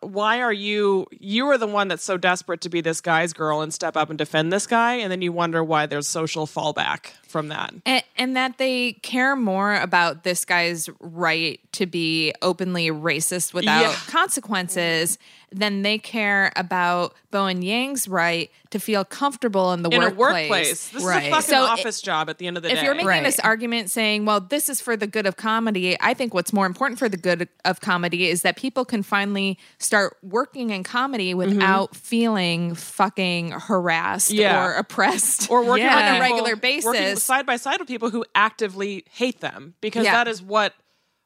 why 0.02 0.40
are 0.42 0.54
you 0.54 1.08
you 1.12 1.48
are 1.48 1.58
the 1.58 1.66
one 1.68 1.88
that's 1.88 2.04
so 2.04 2.16
desperate 2.16 2.62
to 2.62 2.70
be 2.70 2.80
this 2.80 3.02
guy's 3.02 3.34
girl 3.34 3.62
and 3.62 3.74
step 3.74 3.98
up 3.98 4.10
and 4.10 4.20
defend 4.20 4.54
this 4.54 4.68
guy 4.68 4.94
and 4.94 5.12
then 5.12 5.22
you 5.24 5.32
wonder 5.32 5.64
why 5.64 5.88
there's 5.88 6.08
social 6.08 6.46
fallback 6.46 7.08
from 7.28 7.48
that 7.48 7.74
And, 7.88 8.04
and 8.16 8.38
that 8.38 8.60
they 8.60 8.94
care 9.02 9.36
more 9.36 9.76
about 9.76 10.24
this 10.24 10.46
guy's 10.46 10.90
right 11.00 11.60
to 11.74 11.88
be 11.88 12.34
openly 12.44 12.90
racist 12.92 13.52
without 13.54 13.82
Yeah. 13.82 13.96
consequences 14.08 15.18
than 15.52 15.82
they 15.82 15.98
care 15.98 16.52
about 16.56 17.14
Bowen 17.32 17.62
Yang's 17.62 18.08
right 18.08 18.52
to 18.70 18.80
feel 18.80 19.04
comfortable 19.04 19.74
in 19.74 19.82
the 19.82 19.90
in 19.90 20.00
workplace. 20.00 20.16
a 20.16 20.20
workplace 20.20 20.90
this 20.90 21.04
Right. 21.04 21.24
is 21.24 21.28
a 21.28 21.32
fucking 21.32 21.50
So 21.50 21.62
office 21.64 22.02
job 22.02 22.30
at 22.30 22.38
the 22.38 22.46
end 22.48 22.58
of 22.58 22.64
the 22.64 22.70
if 22.70 22.76
day 22.76 22.80
If 22.80 22.84
you're 22.86 22.94
making 22.94 23.08
Right. 23.08 23.24
this 23.24 23.40
argument 23.40 23.90
saying, 23.90 24.26
well, 24.26 24.40
this 24.42 24.70
is 24.70 24.80
for 24.80 24.96
the 24.96 25.08
good 25.08 25.26
of 25.26 25.38
comedy, 25.38 25.98
I 26.00 26.14
think 26.14 26.34
what's 26.34 26.54
more 26.54 26.66
important 26.68 27.00
for 27.00 27.10
the 27.10 27.18
good 27.18 27.50
of 27.66 27.82
comedy 27.82 28.30
is 28.30 28.44
that 28.44 28.58
people 28.58 28.86
can 28.86 29.02
finally 29.02 29.58
start 29.80 30.18
working 30.22 30.70
in 30.70 30.84
comedy 30.84 31.32
mm-hmm. 31.34 31.38
without 31.56 31.96
feeling 31.96 32.76
fucking 32.76 33.52
harassed 33.52 34.32
Yeah. 34.32 34.64
or 34.64 34.74
oppressed 34.74 35.50
or 35.50 35.64
working 35.64 35.86
Yeah. 35.86 35.96
On 35.98 36.04
a 36.04 36.12
people- 36.26 36.46
regular 36.46 36.56
working 36.84 37.02
basis. 37.02 37.24
side 37.24 37.46
by 37.46 37.56
side 37.58 37.80
with 37.80 37.88
people 37.88 38.12
who 38.12 38.24
actively 38.36 39.04
hate 39.10 39.42
them 39.42 39.74
because 39.82 40.06
Yeah. 40.06 40.14
that 40.14 40.28
is 40.28 40.42
what 40.44 40.74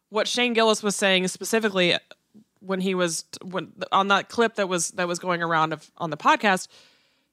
what 0.10 0.28
Shane 0.28 0.54
Gillis 0.54 0.84
was 0.84 0.96
saying 0.96 1.28
specifically 1.28 1.98
when 2.66 2.80
he 2.82 2.96
was 2.96 3.26
when 3.44 3.72
on 3.92 4.08
that 4.08 4.30
clip 4.30 4.56
that 4.56 4.68
was 4.70 4.92
that 4.92 5.08
was 5.08 5.20
going 5.20 5.42
around 5.44 5.74
of, 5.74 5.92
on 5.98 6.10
the 6.10 6.18
podcast 6.18 6.68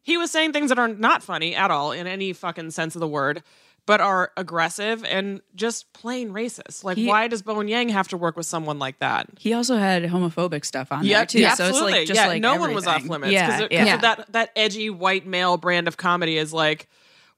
he 0.03 0.17
was 0.17 0.31
saying 0.31 0.53
things 0.53 0.71
that 0.71 0.79
are 0.79 0.89
not 0.89 1.23
funny 1.23 1.55
at 1.55 1.71
all 1.71 1.93
in 1.93 2.07
any 2.07 2.33
fucking 2.33 2.71
sense 2.71 2.95
of 2.97 3.01
the 3.01 3.09
word 3.09 3.43
but 3.87 4.01
are 4.01 4.31
aggressive 4.37 5.05
and 5.05 5.41
just 5.55 5.93
plain 5.95 6.31
racist 6.31 6.85
like 6.85 6.97
He- 6.97 7.07
why 7.07 7.29
does 7.29 7.43
Bowen 7.43 7.67
Yang 7.67 7.89
have 7.91 8.09
to 8.09 8.17
work 8.17 8.37
with 8.37 8.47
someone 8.47 8.79
like 8.79 8.99
that 8.99 9.27
He 9.39 9.53
also 9.55 9.77
had 9.77 10.03
homophobic 10.05 10.65
stuff 10.65 10.93
on 10.93 11.05
yeah, 11.05 11.19
there 11.19 11.27
too. 11.27 11.41
yeah, 11.41 11.55
so 11.55 11.65
it's 11.65 11.71
absolutely. 11.71 11.99
like 12.01 12.07
just 12.07 12.21
yeah, 12.21 12.27
like 12.27 12.43
no 12.43 12.57
one 12.57 12.75
was 12.75 12.87
off 12.87 12.97
everything. 12.97 13.11
limits 13.13 13.33
Yeah, 13.33 13.59
because 13.63 13.87
yeah. 13.87 13.97
that 13.97 14.33
that 14.33 14.51
edgy 14.55 14.91
white 14.91 15.27
male 15.27 15.57
brand 15.57 15.89
of 15.89 15.97
comedy 15.97 16.37
is 16.37 16.53
like, 16.53 16.89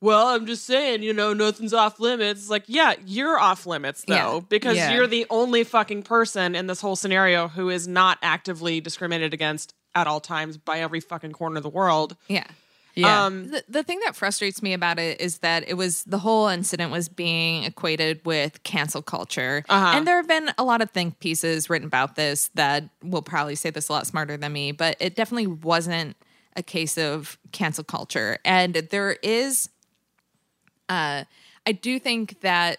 well, 0.03 0.27
I'm 0.27 0.45
just 0.45 0.67
saying, 0.67 1.03
you 1.03 1.15
know, 1.15 1.33
nothing's 1.33 1.73
off 1.73 1.99
limits. 2.01 2.43
It's 2.43 2.51
like, 2.51 2.65
yeah, 2.67 2.95
you're 3.07 3.39
off 3.39 3.65
limits 3.67 4.05
though 4.07 4.15
Yeah. 4.15 4.41
because 4.49 4.77
Yeah. 4.77 4.93
you're 4.93 5.07
the 5.07 5.25
only 5.31 5.65
fucking 5.65 6.03
person 6.03 6.55
in 6.55 6.67
this 6.67 6.81
whole 6.83 6.97
scenario 6.97 7.49
who 7.49 7.71
is 7.71 7.89
not 7.89 8.19
actively 8.21 8.81
discriminated 8.81 9.33
against 9.33 9.73
at 9.95 10.07
all 10.07 10.21
times 10.21 10.59
by 10.59 10.81
every 10.81 11.01
fucking 11.01 11.33
corner 11.33 11.57
of 11.59 11.63
the 11.63 11.69
world. 11.71 12.17
Yeah. 12.29 12.45
Yeah. 12.95 13.25
Um, 13.25 13.49
The, 13.49 13.65
the 13.69 13.83
thing 13.83 14.01
that 14.05 14.15
frustrates 14.15 14.61
me 14.63 14.75
about 14.75 14.99
it 14.99 15.19
is 15.21 15.39
that 15.39 15.65
it 15.67 15.75
was 15.75 16.03
the 16.05 16.19
whole 16.19 16.49
incident 16.49 16.93
was 16.93 17.09
being 17.09 17.65
equated 17.65 18.21
with 18.27 18.63
cancel 18.65 19.01
culture. 19.01 19.65
Uh-huh. 19.69 19.93
And 19.97 20.07
there 20.07 20.17
have 20.17 20.29
been 20.29 20.51
a 20.59 20.65
lot 20.65 20.83
of 20.83 20.91
think 20.91 21.19
pieces 21.21 21.71
written 21.71 21.87
about 21.87 22.17
this 22.17 22.51
that 22.55 22.85
will 23.03 23.23
probably 23.23 23.55
say 23.55 23.71
this 23.71 23.89
a 23.89 23.93
lot 23.93 24.07
smarter 24.07 24.37
than 24.37 24.53
me, 24.53 24.73
but 24.73 24.97
it 25.01 25.15
definitely 25.17 25.47
wasn't 25.47 26.17
a 26.55 26.63
case 26.63 26.99
of 26.99 27.39
cancel 27.53 27.83
culture. 27.85 28.39
And 28.45 28.75
there 28.75 29.13
is, 29.23 29.71
uh, 30.89 31.25
I 31.67 31.73
do 31.73 31.99
think 31.99 32.41
that 32.41 32.79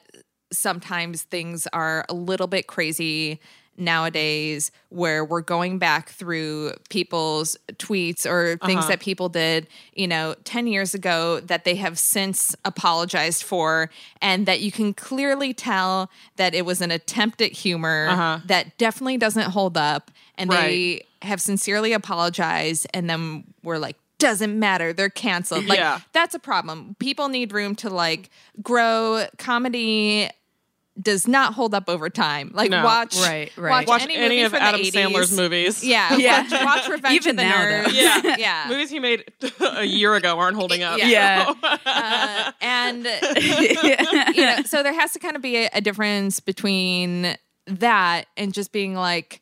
sometimes 0.52 1.24
things 1.24 1.68
are 1.74 2.06
a 2.10 2.13
little 2.13 2.48
bit 2.48 2.68
crazy 2.68 3.39
nowadays 3.76 4.72
where 4.89 5.26
we're 5.26 5.42
going 5.42 5.80
back 5.80 6.10
through 6.10 6.72
people's 6.89 7.58
tweets 7.74 8.24
or 8.24 8.56
things 8.68 8.84
that 8.88 9.00
people 9.00 9.30
did, 9.30 9.66
you 9.96 10.08
know, 10.08 10.36
10 10.44 10.68
years 10.68 10.94
ago 10.94 11.39
that 11.39 11.63
they 11.66 11.74
have 11.76 11.98
since 11.98 12.56
apologized 12.66 13.42
for 13.44 13.89
and 14.22 14.46
that 14.46 14.60
you 14.62 14.72
can 14.72 14.94
clearly 14.94 15.56
tell 15.56 16.12
that 16.36 16.54
it 16.54 16.66
was 16.66 16.82
an 16.82 16.92
attempt 16.92 17.42
at 17.42 17.52
humor 17.52 18.08
that 18.46 18.78
definitely 18.78 19.18
doesn't 19.18 19.50
hold 19.50 19.76
up 19.76 20.12
and 20.38 20.52
they 20.62 21.06
have 21.24 21.42
sincerely 21.42 21.94
apologized 21.94 22.86
and 22.94 23.10
then 23.10 23.44
we're 23.63 23.80
like 23.80 23.98
doesn't 24.24 24.58
matter 24.58 24.94
they're 24.94 25.10
canceled 25.10 25.66
like 25.66 25.78
Yeah. 25.80 26.00
that's 26.14 26.34
a 26.34 26.40
problem 26.40 26.96
people 27.00 27.28
need 27.30 27.52
room 27.54 27.76
to 27.76 27.90
like 27.90 28.30
grow 28.62 29.26
comedy 29.38 30.30
does 31.02 31.28
not 31.28 31.56
hold 31.56 31.74
up 31.74 31.90
over 31.90 32.08
time. 32.08 32.52
Like 32.54 32.70
No. 32.70 32.86
watch, 32.86 33.16
Right, 33.18 33.52
right. 33.58 33.72
watch, 33.72 33.88
Watch 33.88 34.04
any, 34.04 34.16
any 34.16 34.44
of 34.44 34.54
Adam 34.54 34.80
80s. 34.80 34.92
Sandler's 34.92 35.36
movies. 35.36 35.84
Yeah, 35.84 36.16
Yeah. 36.18 36.44
Watch, 36.44 36.52
watch 36.64 36.88
Revenge 36.88 37.16
Even 37.16 37.32
of 37.32 37.38
the 37.38 37.44
now, 37.44 37.64
though. 37.64 37.90
Nerds. 37.90 37.94
Yeah. 38.24 38.36
yeah. 38.38 38.66
Movies 38.70 38.92
he 38.92 39.00
made 39.00 39.24
a 39.60 39.84
year 39.86 40.14
ago 40.14 40.38
aren't 40.38 40.56
holding 40.56 40.84
up. 40.84 41.00
Yeah. 41.00 41.08
yeah. 41.64 41.78
Uh, 41.84 42.52
and 42.62 43.06
you 44.36 44.46
know, 44.46 44.58
so 44.68 44.84
there 44.84 44.94
has 44.94 45.14
to 45.14 45.20
kind 45.20 45.36
of 45.36 45.42
be 45.42 45.58
a, 45.66 45.70
a 45.74 45.82
difference 45.82 46.40
between 46.40 47.38
that 47.66 48.26
and 48.38 48.54
just 48.54 48.72
being 48.72 48.94
like, 48.94 49.42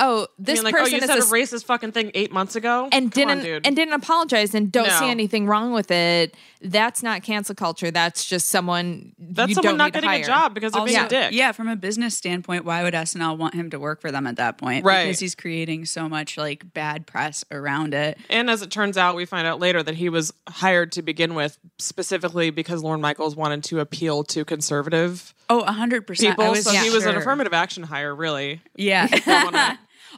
oh, 0.00 0.22
I 0.22 0.26
this 0.38 0.56
mean, 0.58 0.64
like, 0.64 0.74
oh, 0.74 0.78
person 0.78 0.92
you 0.94 0.98
is 1.00 1.06
said 1.06 1.18
a 1.18 1.22
a 1.22 1.24
racist 1.26 1.64
fucking 1.66 1.92
thing 1.92 2.10
eight 2.14 2.32
months 2.32 2.56
ago, 2.56 2.88
and 2.90 3.12
Come 3.12 3.28
didn't 3.28 3.42
dude. 3.44 3.66
and 3.66 3.76
didn't 3.76 3.94
apologize 3.94 4.54
and 4.54 4.72
don't 4.72 4.88
No. 4.88 4.98
see 4.98 5.08
anything 5.10 5.46
wrong 5.46 5.72
with 5.72 5.90
it. 5.90 6.34
That's 6.62 7.02
not 7.02 7.22
cancel 7.22 7.54
culture. 7.54 7.90
That's 7.90 8.24
just 8.26 8.50
someone 8.50 9.12
That's 9.18 9.48
you 9.48 9.54
someone 9.54 9.72
don't 9.72 9.78
not 9.78 9.84
need 9.94 10.00
to 10.02 10.06
getting 10.06 10.22
a 10.22 10.26
job 10.26 10.52
because 10.54 10.72
they're 10.72 10.84
being 10.84 10.96
Also, 10.98 11.06
a 11.16 11.20
dick. 11.28 11.32
Yeah, 11.32 11.52
from 11.52 11.68
a 11.68 11.76
business 11.76 12.14
standpoint, 12.16 12.64
why 12.66 12.82
would 12.82 12.92
SNL 12.94 13.38
want 13.38 13.54
him 13.54 13.70
to 13.70 13.78
work 13.78 14.00
for 14.02 14.10
them 14.12 14.26
at 14.26 14.36
that 14.36 14.58
point? 14.58 14.84
Right. 14.84 15.04
Because 15.04 15.20
he's 15.20 15.34
creating 15.34 15.86
so 15.86 16.08
much 16.08 16.36
like 16.36 16.74
bad 16.74 17.06
press 17.06 17.44
around 17.50 17.94
it. 17.94 18.18
And 18.28 18.50
as 18.50 18.60
it 18.60 18.70
turns 18.70 18.98
out, 18.98 19.16
we 19.16 19.24
find 19.24 19.46
out 19.46 19.58
later 19.58 19.82
that 19.82 19.94
he 19.94 20.08
was 20.10 20.32
hired 20.48 20.92
to 20.92 21.02
begin 21.02 21.34
with 21.34 21.58
specifically 21.78 22.50
because 22.50 22.82
Lorne 22.82 23.00
Michaels 23.00 23.36
wanted 23.36 23.64
to 23.64 23.80
appeal 23.80 24.22
to 24.24 24.44
conservative 24.44 25.34
Oh, 25.48 25.64
hundred 25.64 26.06
percent. 26.06 26.32
people. 26.32 26.44
I 26.44 26.50
was 26.50 26.64
so 26.64 26.70
he 26.72 26.90
was 26.90 27.04
an 27.06 27.12
sure. 27.12 27.20
affirmative 27.22 27.52
action 27.54 27.82
hire, 27.82 28.14
really. 28.14 28.60
Yeah. 28.76 29.08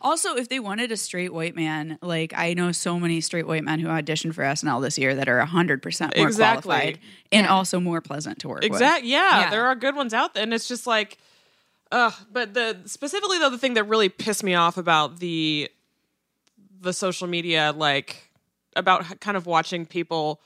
Also, 0.02 0.36
if 0.36 0.48
they 0.48 0.58
wanted 0.60 0.92
a 0.92 0.96
straight 0.96 1.32
white 1.32 1.56
man, 1.56 1.98
like 2.02 2.32
I 2.36 2.52
know 2.54 2.72
so 2.72 2.98
many 3.00 3.20
straight 3.20 3.46
white 3.46 3.64
men 3.64 3.78
who 3.80 3.88
auditioned 3.88 4.34
for 4.34 4.42
SNL 4.42 4.82
this 4.82 4.98
year 4.98 5.14
that 5.14 5.28
are 5.28 5.40
hundred 5.46 5.82
percent 5.82 6.16
more 6.16 6.26
Exactly. 6.26 6.68
qualified 6.70 6.98
and 7.30 7.46
also 7.46 7.80
more 7.80 8.00
pleasant 8.00 8.38
to 8.40 8.48
work 8.48 8.62
with. 8.62 8.72
Exactly. 8.72 9.10
Yeah, 9.10 9.40
Yeah. 9.40 9.50
there 9.50 9.64
are 9.66 9.74
good 9.74 9.96
ones 9.96 10.12
out 10.12 10.34
there, 10.34 10.42
and 10.42 10.52
it's 10.52 10.68
just 10.68 10.86
like, 10.86 11.16
ugh. 11.90 12.12
But 12.30 12.52
the 12.54 12.78
specifically 12.86 13.38
though, 13.38 13.50
the 13.50 13.58
thing 13.58 13.74
that 13.74 13.84
really 13.84 14.08
pissed 14.08 14.44
me 14.44 14.54
off 14.54 14.76
about 14.76 15.18
the 15.20 15.70
the 16.80 16.92
social 16.92 17.26
media, 17.28 17.72
like 17.76 18.30
about 18.74 19.20
kind 19.20 19.36
of 19.36 19.46
watching 19.46 19.86
people 19.86 20.40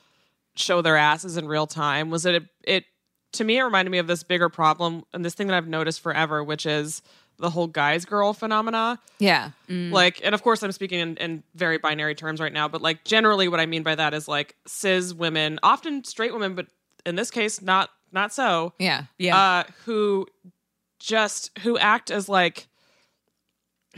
show 0.54 0.82
their 0.82 0.96
asses 0.96 1.36
in 1.36 1.46
real 1.48 1.66
time, 1.66 2.10
was 2.10 2.22
that 2.24 2.34
it, 2.34 2.44
it 2.64 2.84
to 3.32 3.44
me 3.44 3.58
it 3.58 3.62
reminded 3.62 3.90
me 3.90 3.98
of 3.98 4.06
this 4.06 4.22
bigger 4.22 4.48
problem 4.48 5.04
and 5.12 5.24
this 5.24 5.34
thing 5.34 5.46
that 5.48 5.56
I've 5.56 5.68
noticed 5.68 6.00
forever, 6.00 6.42
which 6.44 6.66
is 6.66 7.02
the 7.38 7.50
whole 7.50 7.66
guys 7.66 8.04
girl 8.04 8.32
phenomena. 8.32 8.98
Yeah. 9.18 9.50
Like, 9.68 10.20
and 10.24 10.34
of 10.34 10.42
course, 10.42 10.62
I'm 10.62 10.72
speaking 10.72 11.00
in, 11.00 11.16
in 11.16 11.42
very 11.54 11.78
binary 11.78 12.14
terms 12.14 12.40
right 12.40 12.52
now, 12.52 12.68
but 12.68 12.82
like, 12.82 13.04
generally, 13.04 13.48
what 13.48 13.60
I 13.60 13.66
mean 13.66 13.82
by 13.82 13.94
that 13.94 14.14
is 14.14 14.28
like 14.28 14.56
cis 14.66 15.12
women, 15.12 15.58
often 15.62 16.04
straight 16.04 16.32
women, 16.32 16.54
but 16.54 16.66
in 17.04 17.16
this 17.16 17.30
case, 17.30 17.62
not 17.62 17.90
not 18.12 18.32
so. 18.32 18.72
Yeah. 18.78 19.04
Yeah. 19.18 19.36
Uh, 19.36 19.64
who 19.84 20.26
just 20.98 21.56
who 21.60 21.78
act 21.78 22.10
as 22.10 22.28
like 22.28 22.66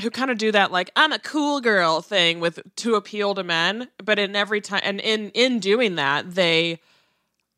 who 0.00 0.10
kind 0.10 0.30
of 0.30 0.38
do 0.38 0.52
that 0.52 0.70
like 0.70 0.90
I'm 0.94 1.12
a 1.12 1.18
cool 1.18 1.60
girl 1.60 2.00
thing 2.00 2.40
with 2.40 2.60
to 2.76 2.94
appeal 2.94 3.34
to 3.34 3.44
men, 3.44 3.88
but 4.02 4.18
in 4.18 4.36
every 4.36 4.60
time 4.60 4.80
and 4.84 5.00
in 5.00 5.30
in 5.30 5.58
doing 5.60 5.96
that, 5.96 6.34
they 6.34 6.80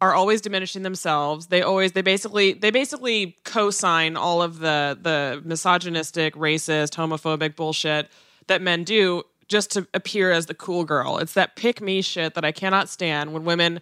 are 0.00 0.14
always 0.14 0.40
diminishing 0.40 0.82
themselves. 0.82 1.48
They 1.48 1.62
always 1.62 1.92
they 1.92 2.02
basically 2.02 2.52
they 2.52 2.70
basically 2.70 3.36
co-sign 3.44 4.16
all 4.16 4.42
of 4.42 4.58
the 4.58 4.98
the 5.00 5.42
misogynistic, 5.44 6.34
racist, 6.34 6.94
homophobic 6.96 7.56
bullshit 7.56 8.08
that 8.46 8.62
men 8.62 8.84
do 8.84 9.22
just 9.48 9.70
to 9.72 9.86
appear 9.92 10.30
as 10.30 10.46
the 10.46 10.54
cool 10.54 10.84
girl. 10.84 11.18
It's 11.18 11.34
that 11.34 11.56
pick 11.56 11.80
me 11.80 12.02
shit 12.02 12.34
that 12.34 12.44
I 12.44 12.52
cannot 12.52 12.88
stand 12.88 13.32
when 13.32 13.44
women 13.44 13.80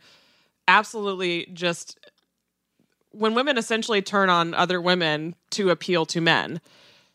absolutely 0.66 1.48
just 1.52 1.98
when 3.11 3.35
women 3.35 3.57
essentially 3.57 4.02
turn 4.02 4.28
on 4.28 4.54
other 4.54 4.81
women 4.81 5.35
to 5.50 5.70
appeal 5.70 6.04
to 6.07 6.20
men. 6.20 6.61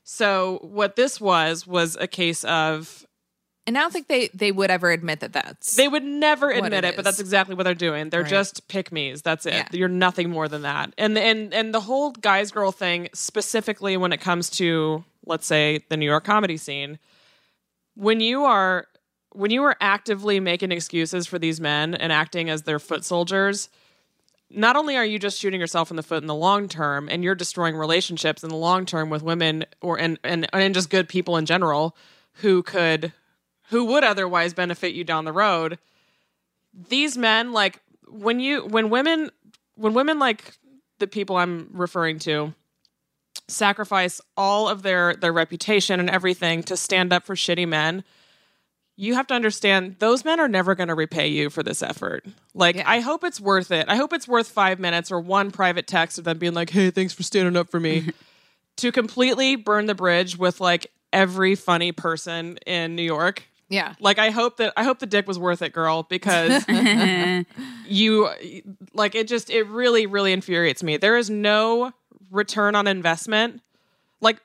So 0.04 0.60
what 0.62 0.96
this 0.96 1.20
was 1.20 1.66
was 1.68 1.96
a 2.00 2.08
case 2.08 2.44
of 2.44 3.06
And 3.66 3.78
I 3.78 3.82
don't 3.82 3.94
think 3.94 4.08
they 4.08 4.28
they 4.34 4.52
would 4.52 4.70
ever 4.70 4.92
admit 4.92 5.22
that 5.22 5.32
that's 5.34 5.76
they 5.76 5.88
would 5.88 6.04
never 6.04 6.50
admit 6.52 6.74
it 6.74 6.84
it, 6.84 6.96
but 6.98 7.06
that's 7.06 7.20
exactly 7.20 7.56
what 7.56 7.64
they're 7.64 7.74
doing. 7.74 8.10
They're 8.10 8.22
Right. 8.22 8.30
just 8.30 8.68
pick 8.68 8.92
me's. 8.92 9.22
That's 9.22 9.46
it. 9.46 9.54
Yeah. 9.54 9.68
You're 9.72 9.88
nothing 9.88 10.30
more 10.30 10.48
than 10.50 10.64
that. 10.64 10.94
And 10.98 11.18
and 11.18 11.54
and 11.54 11.74
the 11.74 11.80
whole 11.80 12.12
guys 12.12 12.52
girl 12.52 12.72
thing, 12.74 13.08
specifically 13.14 13.96
when 13.96 14.12
it 14.12 14.20
comes 14.20 14.50
to 14.52 15.06
let's 15.26 15.46
say 15.46 15.80
the 15.90 15.96
New 15.96 16.06
York 16.06 16.26
comedy 16.26 16.58
scene, 16.58 17.00
when 17.96 18.20
you 18.20 18.44
are 18.44 18.88
when 19.32 19.50
you 19.50 19.64
are 19.64 19.78
actively 19.82 20.40
making 20.40 20.72
excuses 20.72 21.26
for 21.26 21.40
these 21.40 21.60
men 21.62 21.96
and 21.96 22.12
acting 22.12 22.50
as 22.50 22.64
their 22.64 22.80
foot 22.80 23.04
soldiers, 23.06 23.70
not 24.50 24.76
only 24.76 24.96
are 24.98 25.06
you 25.06 25.18
just 25.18 25.40
shooting 25.40 25.60
yourself 25.60 25.90
in 25.90 25.96
the 25.96 26.04
foot 26.04 26.22
in 26.22 26.28
the 26.28 26.36
long 26.36 26.68
term 26.68 27.08
and 27.10 27.24
you're 27.24 27.34
destroying 27.34 27.76
relationships 27.78 28.44
in 28.44 28.50
the 28.50 28.58
long 28.58 28.86
term 28.86 29.10
with 29.10 29.24
women 29.24 29.66
or 29.82 29.98
and 29.98 30.20
and, 30.24 30.48
and 30.52 30.74
just 30.76 30.90
good 30.90 31.08
people 31.08 31.38
in 31.38 31.46
general 31.46 31.96
who 32.38 32.62
could 32.62 33.14
who 33.74 33.84
would 33.86 34.04
otherwise 34.04 34.54
benefit 34.54 34.94
you 34.94 35.04
down 35.04 35.26
the 35.26 35.34
road. 35.34 35.80
These 36.90 37.18
men 37.18 37.52
like 37.52 37.80
when 38.08 38.40
you 38.40 38.66
when 38.66 38.90
women 38.92 39.32
when 39.76 39.94
women 39.96 40.20
like 40.20 40.54
the 41.00 41.08
people 41.08 41.36
i'm 41.36 41.70
referring 41.74 42.20
to 42.20 42.54
sacrifice 43.48 44.22
all 44.38 44.70
of 44.70 44.84
their 44.84 45.16
their 45.16 45.34
reputation 45.34 46.00
and 46.00 46.10
everything 46.10 46.62
to 46.64 46.78
stand 46.78 47.12
up 47.12 47.24
for 47.24 47.36
shitty 47.36 47.68
men 47.68 48.04
you 48.96 49.16
have 49.16 49.26
to 49.26 49.34
understand 49.34 49.96
those 49.98 50.24
men 50.24 50.40
are 50.40 50.48
never 50.48 50.76
going 50.76 50.90
to 50.90 50.94
repay 50.94 51.28
you 51.28 51.50
for 51.50 51.64
this 51.64 51.82
effort. 51.82 52.24
Like 52.54 52.76
Yeah. 52.76 52.84
i 52.86 53.00
hope 53.00 53.24
it's 53.24 53.42
worth 53.42 53.72
it. 53.72 53.90
I 53.90 53.96
hope 53.96 54.14
it's 54.14 54.28
worth 54.28 54.48
five 54.50 54.80
minutes 54.80 55.12
or 55.12 55.20
one 55.20 55.50
private 55.50 55.88
text 55.88 56.20
of 56.20 56.26
them 56.26 56.38
being 56.38 56.54
like 56.54 56.70
hey 56.70 56.92
thanks 56.92 57.12
for 57.14 57.24
standing 57.24 57.58
up 57.58 57.70
for 57.70 57.80
me. 57.80 58.10
To 58.78 58.92
completely 58.92 59.56
burn 59.56 59.86
the 59.86 59.94
bridge 59.96 60.36
with 60.38 60.60
like 60.60 60.88
every 61.12 61.54
funny 61.54 61.92
person 61.92 62.58
in 62.66 62.96
new 62.96 63.04
york 63.04 63.44
Yeah. 63.74 63.96
like 64.00 64.20
I 64.20 64.30
hope 64.30 64.58
that 64.58 64.74
I 64.78 64.84
hope 64.84 65.00
the 65.00 65.08
dick 65.08 65.28
was 65.28 65.40
worth 65.40 65.62
it, 65.64 65.74
girl, 65.74 66.04
because 66.04 66.64
you 67.88 68.30
like 68.94 69.16
it 69.16 69.28
just 69.28 69.50
it 69.50 69.64
really 69.64 70.06
really 70.06 70.32
infuriates 70.32 70.84
me. 70.84 70.98
There 70.98 71.18
is 71.18 71.30
no 71.30 71.92
return 72.30 72.76
on 72.76 72.86
investment. 72.86 73.62
Like 74.22 74.40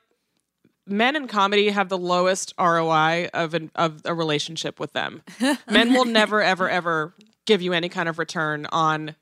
men 0.87 1.15
in 1.15 1.27
comedy 1.27 1.69
have 1.69 1.89
the 1.89 1.97
lowest 1.97 2.53
ROI 2.59 3.29
of 3.33 3.53
an, 3.53 3.69
of 3.75 4.01
a 4.05 4.15
relationship 4.15 4.79
with 4.79 4.93
them. 4.93 5.21
men 5.69 5.93
will 5.93 6.05
never 6.05 6.41
ever 6.41 6.67
ever 6.67 7.13
give 7.45 7.61
you 7.61 7.73
any 7.73 7.89
kind 7.89 8.09
of 8.09 8.17
return 8.17 8.65
on 8.71 9.15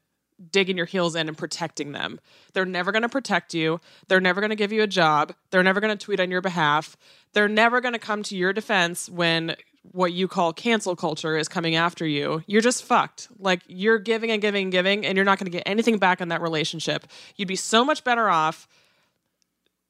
digging 0.52 0.78
your 0.78 0.86
heels 0.86 1.16
in 1.16 1.28
and 1.28 1.38
protecting 1.38 1.92
them. 1.92 2.20
They're 2.54 2.66
never 2.66 2.92
going 2.92 3.02
to 3.02 3.10
protect 3.10 3.54
you. 3.54 3.82
They're 4.08 4.22
never 4.22 4.40
going 4.40 4.52
to 4.52 4.56
give 4.56 4.72
you 4.72 4.84
a 4.84 4.88
job. 4.88 5.34
They're 5.50 5.64
never 5.64 5.82
going 5.82 5.98
to 5.98 6.06
tweet 6.06 6.20
on 6.20 6.30
your 6.30 6.42
behalf. 6.42 6.96
They're 7.34 7.48
never 7.48 7.82
going 7.82 7.94
to 7.94 8.00
come 8.00 8.24
to 8.24 8.38
your 8.38 8.54
defense 8.54 9.10
when 9.10 9.56
what 9.92 10.14
you 10.14 10.28
call 10.28 10.54
cancel 10.54 10.96
culture 10.96 11.38
is 11.38 11.48
coming 11.48 11.76
after 11.76 12.06
you. 12.06 12.44
You're 12.48 12.62
just 12.62 12.84
fucked. 12.84 13.28
Like 13.40 13.62
you're 13.68 14.00
giving 14.00 14.32
and 14.32 14.42
giving 14.42 14.64
and 14.64 14.72
giving 14.72 15.06
and 15.06 15.16
you're 15.16 15.26
not 15.26 15.40
going 15.40 15.46
to 15.46 15.56
get 15.56 15.64
anything 15.66 15.98
back 15.98 16.22
in 16.22 16.30
that 16.30 16.42
relationship. 16.42 17.08
You'd 17.36 17.48
be 17.48 17.56
so 17.56 17.84
much 17.86 18.04
better 18.04 18.30
off 18.30 18.68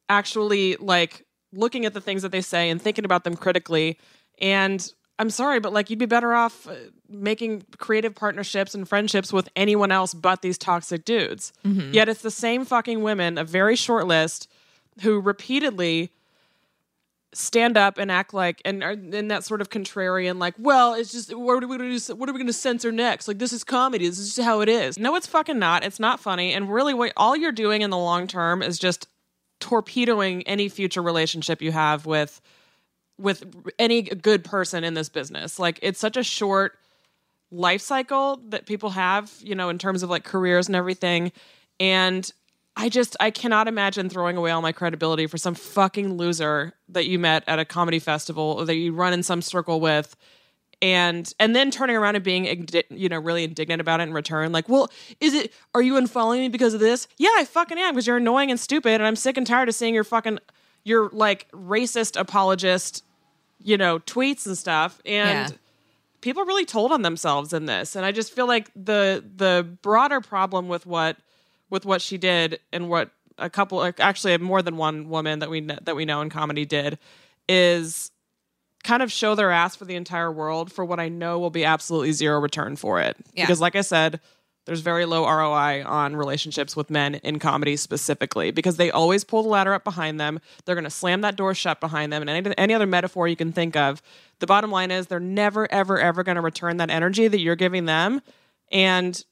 actually 0.10 0.76
like 0.78 1.26
looking 1.54 1.86
at 1.86 1.94
the 1.94 2.02
things 2.02 2.22
that 2.22 2.32
they 2.32 2.42
say 2.42 2.70
and 2.70 2.82
thinking 2.82 3.06
about 3.06 3.24
them 3.24 3.36
critically 3.36 3.98
and 4.40 4.94
i'm 5.20 5.30
sorry 5.30 5.60
but 5.60 5.74
like 5.74 5.90
you'd 5.90 6.00
be 6.00 6.06
better 6.06 6.34
off 6.34 6.68
uh, 6.68 6.76
making 7.10 7.64
creative 7.78 8.14
partnerships 8.16 8.76
and 8.76 8.88
friendships 8.88 9.34
with 9.34 9.50
anyone 9.56 9.92
else 9.92 10.14
but 10.14 10.42
these 10.42 10.58
toxic 10.58 11.04
dudes 11.06 11.52
yet 11.94 12.08
it's 12.10 12.22
the 12.22 12.32
same 12.32 12.64
fucking 12.66 13.02
women 13.02 13.38
a 13.38 13.44
very 13.44 13.76
short 13.76 14.08
list 14.08 14.50
who 15.02 15.20
repeatedly 15.20 16.12
stand 17.38 17.78
up 17.78 18.00
and 18.00 18.12
act 18.12 18.34
like 18.34 18.62
and 18.66 18.84
in 19.14 19.28
that 19.28 19.44
sort 19.44 19.62
of 19.62 19.70
contrarian 19.70 20.40
like 20.40 20.56
well 20.58 20.96
it's 20.96 21.12
just 21.12 21.36
what 21.36 21.64
are 21.64 21.68
we 21.68 21.78
going 21.78 21.92
to 21.92 22.00
do 22.00 22.16
what 22.16 22.28
are 22.28 22.34
we 22.34 22.40
going 22.40 22.48
to 22.48 22.54
censor 22.54 22.92
next? 22.92 23.28
Like 23.28 23.38
this 23.38 23.54
is 23.54 23.64
comedy. 23.64 24.08
This 24.08 24.18
is 24.18 24.34
just 24.34 24.46
how 24.46 24.62
it 24.62 24.70
is. 24.70 24.98
No 24.98 25.16
it's 25.16 25.28
fucking 25.28 25.60
not. 25.60 25.84
It's 25.84 26.00
not 26.00 26.20
funny. 26.20 26.54
And 26.54 26.72
really 26.72 26.96
what 26.96 27.14
all 27.16 27.36
you're 27.36 27.52
doing 27.52 27.84
in 27.84 27.92
the 27.92 27.98
long 27.98 28.28
term 28.28 28.64
is 28.64 28.80
just 28.80 29.08
torpedoing 29.60 30.44
any 30.44 30.68
future 30.68 31.02
relationship 31.02 31.62
you 31.62 31.72
have 31.72 32.06
with 32.08 32.42
with 33.20 33.44
any 33.78 34.02
good 34.02 34.44
person 34.44 34.84
in 34.84 34.96
this 34.96 35.10
business. 35.10 35.60
Like 35.60 35.80
it's 35.84 36.00
such 36.00 36.18
a 36.18 36.24
short 36.24 36.78
life 37.52 37.82
cycle 37.82 38.42
that 38.50 38.66
people 38.66 38.90
have 38.90 39.32
you 39.42 39.54
know 39.54 39.70
in 39.70 39.78
terms 39.78 40.02
of 40.02 40.10
like 40.10 40.24
careers 40.24 40.68
and 40.68 40.76
everything. 40.76 41.32
And 41.80 42.30
I 42.80 42.90
just 42.90 43.18
I 43.20 43.32
cannot 43.32 43.68
imagine 43.68 44.08
throwing 44.08 44.38
away 44.38 44.52
all 44.52 44.62
my 44.62 44.72
credibility 44.72 45.26
for 45.26 45.38
some 45.40 45.56
fucking 45.56 46.14
loser 46.14 46.74
that 46.90 47.08
you 47.08 47.18
met 47.18 47.44
at 47.48 47.58
a 47.58 47.66
comedy 47.66 47.98
festival 48.00 48.56
or 48.60 48.66
that 48.66 48.76
you 48.76 48.94
run 48.94 49.14
in 49.14 49.24
some 49.24 49.42
circle 49.42 49.80
with 49.82 50.16
and 50.80 51.34
and 51.40 51.56
then 51.56 51.72
turning 51.72 51.96
around 51.96 52.14
and 52.16 52.24
being 52.24 52.68
you 52.92 53.10
know 53.10 53.18
really 53.18 53.44
indignant 53.44 53.82
about 53.82 54.00
it 54.00 54.04
in 54.04 54.14
return. 54.14 54.52
Like 54.52 54.70
well 54.70 54.92
is 55.20 55.34
it 55.34 55.52
are 55.74 55.82
you 55.82 55.94
unfollowing 55.96 56.38
me 56.40 56.50
because 56.50 56.76
of 56.76 56.80
this? 56.80 57.08
Yeah 57.18 57.30
i 57.38 57.46
fucking 57.46 57.80
am 57.80 57.96
because 57.96 58.06
you're 58.06 58.18
annoying 58.18 58.52
and 58.52 58.60
stupid 58.60 58.92
and 58.94 59.04
i'm 59.06 59.16
sick 59.16 59.38
and 59.38 59.48
tired 59.48 59.70
of 59.70 59.74
seeing 59.76 59.96
your 59.96 60.04
fucking 60.04 60.38
your 60.84 61.10
like 61.12 61.50
racist 61.52 62.18
apologist 62.20 63.04
you 63.60 63.76
know 63.76 63.98
tweets 64.00 64.46
and 64.46 64.56
stuff. 64.56 65.02
And 65.04 65.50
Yeah. 65.50 65.58
people 66.22 66.46
really 66.46 66.66
told 66.66 66.92
on 66.92 67.02
themselves 67.02 67.54
in 67.54 67.66
this. 67.66 67.96
And 67.96 68.06
i 68.06 68.12
just 68.12 68.34
feel 68.34 68.46
like 68.46 68.70
the 68.76 69.24
the 69.36 69.68
broader 69.82 70.22
problem 70.22 70.68
with 70.68 70.86
what 70.86 71.18
with 71.70 71.86
what 71.86 72.02
she 72.02 72.18
did 72.18 72.60
and 72.72 72.90
what 72.90 73.12
a 73.38 73.50
couple 73.50 73.84
actually 74.00 74.38
more 74.38 74.62
than 74.62 74.78
one 74.78 75.10
woman 75.10 75.40
that 75.40 75.50
we 75.50 75.62
that 75.62 75.96
we 75.96 76.06
know 76.06 76.22
in 76.22 76.30
comedy 76.30 76.66
did 76.66 76.98
is 77.48 78.12
kind 78.84 79.04
of 79.04 79.12
show 79.12 79.36
their 79.36 79.52
ass 79.52 79.76
for 79.76 79.86
the 79.86 79.96
entire 79.96 80.32
world 80.32 80.72
for 80.72 80.86
what 80.86 81.00
I 81.00 81.10
know 81.10 81.40
will 81.40 81.50
be 81.50 81.66
absolutely 81.66 82.12
zero 82.14 82.40
return 82.40 82.76
for 82.76 83.02
it. 83.02 83.18
Yeah. 83.34 83.44
Because 83.44 83.60
like 83.60 83.76
I 83.76 83.82
said, 83.82 84.20
there's 84.66 84.82
very 84.82 85.06
low 85.06 85.26
ROI 85.26 85.86
on 85.86 86.16
relationships 86.16 86.76
with 86.76 86.90
men 86.90 87.16
in 87.16 87.40
comedy 87.40 87.78
specifically 87.78 88.52
because 88.52 88.78
they 88.78 88.92
always 88.92 89.24
pull 89.24 89.44
the 89.44 89.50
ladder 89.50 89.74
up 89.74 89.84
behind 89.84 90.20
them. 90.20 90.40
They're 90.66 90.76
going 90.76 90.84
to 90.84 90.90
slam 90.90 91.22
that 91.22 91.36
door 91.36 91.54
shut 91.54 91.80
behind 91.80 92.12
them 92.12 92.22
and 92.22 92.30
any, 92.30 92.58
any 92.58 92.74
other 92.74 92.86
metaphor 92.86 93.28
you 93.28 93.36
can 93.36 93.54
think 93.54 93.76
of. 93.76 94.02
The 94.40 94.48
bottom 94.48 94.72
line 94.72 94.92
is 94.92 95.08
they're 95.08 95.20
never 95.20 95.72
ever 95.72 96.00
ever 96.00 96.24
going 96.24 96.36
to 96.36 96.42
return 96.42 96.78
that 96.78 96.90
energy 96.90 97.28
that 97.28 97.40
you're 97.40 97.56
giving 97.56 97.86
them 97.86 98.22
and 98.72 99.24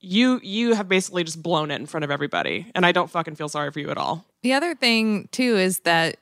you 0.00 0.40
you 0.42 0.74
have 0.74 0.88
basically 0.88 1.24
just 1.24 1.42
blown 1.42 1.70
it 1.70 1.76
in 1.76 1.86
front 1.86 2.04
of 2.04 2.10
everybody 2.10 2.70
and 2.74 2.86
I 2.86 2.92
don't 2.92 3.10
fucking 3.10 3.34
feel 3.34 3.48
sorry 3.48 3.70
for 3.70 3.80
you 3.80 3.90
at 3.90 3.98
all. 3.98 4.24
The 4.42 4.52
other 4.52 4.74
thing 4.74 5.28
too 5.32 5.56
is 5.56 5.80
that 5.80 6.16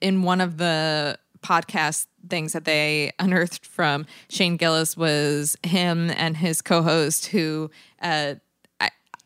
in 0.00 0.22
one 0.22 0.40
of 0.40 0.56
the 0.56 1.18
podcast 1.42 2.06
things 2.28 2.52
that 2.52 2.64
they 2.64 3.12
unearthed 3.18 3.64
from 3.64 4.06
Shane 4.28 4.56
Gillis 4.56 4.96
was 4.96 5.56
him 5.62 6.10
and 6.10 6.36
his 6.36 6.60
co-host 6.60 7.26
who 7.26 7.70
uh 8.02 8.34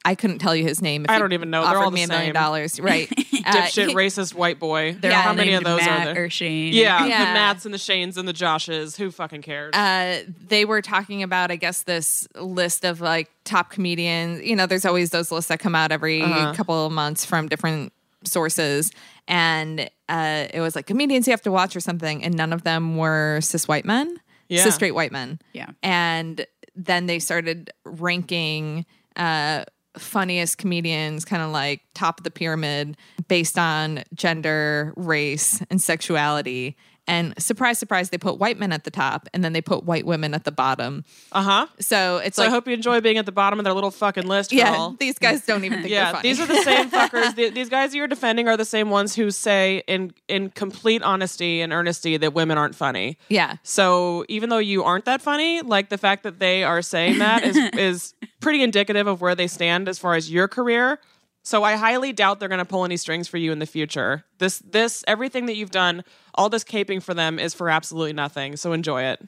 I, 0.05 0.11
I 0.11 0.15
couldn't 0.15 0.39
tell 0.39 0.55
you 0.55 0.65
his 0.65 0.81
name. 0.83 1.05
If 1.05 1.11
I 1.11 1.19
don't 1.19 1.33
even 1.33 1.51
know. 1.51 1.63
They're 1.63 1.71
Offered 1.71 1.85
all 1.85 1.91
the 1.91 1.95
me 1.95 2.03
a 2.05 2.09
million 2.09 2.35
dollars, 2.35 2.79
right? 2.81 3.09
Uh, 3.11 3.53
Dipshit 3.53 3.89
he- 3.89 3.95
racist 3.95 4.35
white 4.35 4.59
boy. 4.59 4.97
They're 5.01 5.13
How 5.13 5.33
many 5.33 5.55
of 5.55 5.65
those 5.65 5.81
Matt 5.81 6.09
are 6.09 6.15
there? 6.15 6.25
or 6.25 6.31
Shane. 6.31 6.73
Yeah, 6.73 7.05
Yeah. 7.07 7.19
the 7.27 7.33
Matts 7.35 7.65
and 7.65 7.73
the 7.75 7.79
Shanes 7.79 8.17
and 8.17 8.27
the 8.29 8.33
Joshes. 8.33 8.97
Who 8.97 9.11
fucking 9.11 9.43
cares? 9.43 9.75
uh, 9.75 10.23
they 10.49 10.65
were 10.65 10.83
talking 10.83 11.23
about, 11.23 11.51
I 11.51 11.57
guess, 11.57 11.83
this 11.83 12.27
list 12.37 12.85
of 12.85 13.01
like 13.01 13.31
top 13.45 13.71
comedians. 13.71 14.43
You 14.43 14.57
know, 14.57 14.67
there's 14.67 14.85
always 14.85 15.11
those 15.11 15.31
lists 15.33 15.49
that 15.49 15.59
come 15.61 15.75
out 15.75 15.93
every 15.93 16.23
Uh-huh. 16.23 16.55
couple 16.55 16.87
of 16.87 16.93
months 16.93 17.25
from 17.25 17.49
different 17.49 17.93
sources. 18.25 18.91
And 19.29 19.89
uh, 20.09 20.47
it 20.53 20.61
was 20.61 20.75
like 20.77 20.87
comedians 20.87 21.27
you 21.27 21.33
have 21.33 21.43
to 21.43 21.53
watch 21.53 21.75
or 21.77 21.81
something. 21.81 22.23
And 22.25 22.35
none 22.35 22.53
of 22.53 22.63
them 22.63 22.97
were 22.97 23.41
cis 23.43 23.67
white 23.69 23.85
men, 23.85 24.19
Yeah. 24.49 24.63
cis 24.65 24.75
straight 24.75 24.95
white 24.95 25.13
men. 25.13 25.39
Yeah. 25.53 25.71
And 25.83 26.47
then 26.77 27.07
they 27.07 27.19
started 27.19 27.71
ranking 27.85 28.85
uh, 29.17 29.65
funniest 29.99 30.59
comedians, 30.59 31.25
kind 31.25 31.43
of 31.43 31.51
like 31.51 31.83
top 31.95 32.21
of 32.21 32.25
the 32.25 32.31
pyramid 32.31 32.97
based 33.29 33.59
on 33.59 34.05
gender, 34.15 34.93
race, 34.97 35.63
and 35.71 35.81
sexuality. 35.81 36.77
And 37.07 37.35
surprise, 37.39 37.79
surprise, 37.79 38.09
they 38.09 38.17
put 38.17 38.39
white 38.39 38.59
men 38.59 38.73
at 38.73 38.85
the 38.85 38.91
top 38.91 39.29
and 39.35 39.45
then 39.45 39.53
they 39.53 39.61
put 39.61 39.85
white 39.85 40.07
women 40.07 40.33
at 40.33 40.45
the 40.45 40.51
bottom. 40.53 41.05
Uh 41.33 41.43
huh. 41.43 41.67
So 41.79 42.17
it's 42.17 42.37
So 42.37 42.43
like, 42.43 42.49
I 42.49 42.51
hope 42.53 42.67
you 42.67 42.73
enjoy 42.73 43.03
being 43.03 43.19
at 43.19 43.27
the 43.27 43.33
bottom 43.33 43.59
of 43.61 43.65
their 43.65 43.75
little 43.75 43.91
fucking 43.91 44.27
list, 44.27 44.53
yeah, 44.53 44.71
girl. 44.73 44.97
these 44.99 45.19
guys 45.19 45.45
don't 45.45 45.65
even 45.65 45.81
think 45.83 45.91
yeah, 45.93 46.13
funny. 46.13 46.23
these 46.23 46.41
are 46.41 46.47
the 46.47 46.63
same 46.63 46.91
fuckers. 46.91 47.35
The- 47.37 47.51
these 47.51 47.69
guys 47.69 47.95
you're 47.95 48.07
defending 48.09 48.49
are 48.49 48.57
the 48.57 48.65
same 48.65 48.89
ones 48.89 49.15
who 49.15 49.31
say, 49.31 49.83
in 49.87 50.15
in 50.29 50.49
complete 50.51 51.03
honesty 51.03 51.61
and 51.61 51.73
earnesty, 51.75 52.17
that 52.17 52.33
women 52.33 52.57
aren't 52.57 52.75
funny. 52.75 53.19
yeah. 53.29 53.57
So 53.63 54.25
even 54.29 54.49
though 54.49 54.57
you 54.59 54.83
aren't 54.85 55.05
that 55.05 55.21
funny, 55.21 55.61
like 55.61 55.91
the 55.91 55.99
fact 55.99 56.23
that 56.23 56.39
they 56.39 56.65
are 56.65 56.81
saying 56.81 57.19
that 57.19 57.45
is 57.45 57.57
is 57.75 58.15
pretty 58.41 58.63
indicative 58.63 59.07
of 59.07 59.21
where 59.21 59.35
they 59.35 59.47
stand 59.47 59.89
as 59.91 59.99
far 59.99 60.15
as 60.15 60.31
your 60.31 60.49
career. 60.49 60.99
So 61.43 61.63
I 61.63 61.77
highly 61.77 62.15
doubt 62.15 62.41
they're 62.41 62.49
going 62.49 62.59
to 62.61 62.65
pull 62.65 62.87
any 62.87 62.97
strings 62.97 63.29
for 63.29 63.37
you 63.37 63.53
in 63.53 63.59
the 63.59 63.67
future. 63.67 64.25
This 64.39 64.61
this 64.61 65.05
everything 65.07 65.45
that 65.47 65.57
you've 65.57 65.71
done, 65.71 66.03
all 66.35 66.49
this 66.49 66.65
caping 66.65 67.03
for 67.03 67.15
them 67.15 67.39
is 67.39 67.55
for 67.55 67.69
absolutely 67.69 68.13
nothing. 68.13 68.57
So 68.57 68.73
enjoy 68.73 69.03
it. 69.03 69.21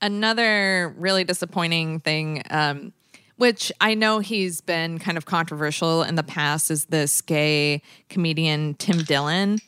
Another 0.00 0.94
really 0.98 1.24
disappointing 1.24 2.00
thing, 2.00 2.42
um, 2.50 2.92
which 3.36 3.72
I 3.80 3.94
know 3.94 4.18
he's 4.18 4.60
been 4.60 4.98
kind 4.98 5.16
of 5.16 5.26
controversial 5.26 6.02
in 6.02 6.14
the 6.14 6.22
past, 6.22 6.70
is 6.70 6.86
this 6.86 7.20
gay 7.20 7.82
comedian 8.08 8.74
Tim 8.74 8.98
Dillon, 8.98 9.58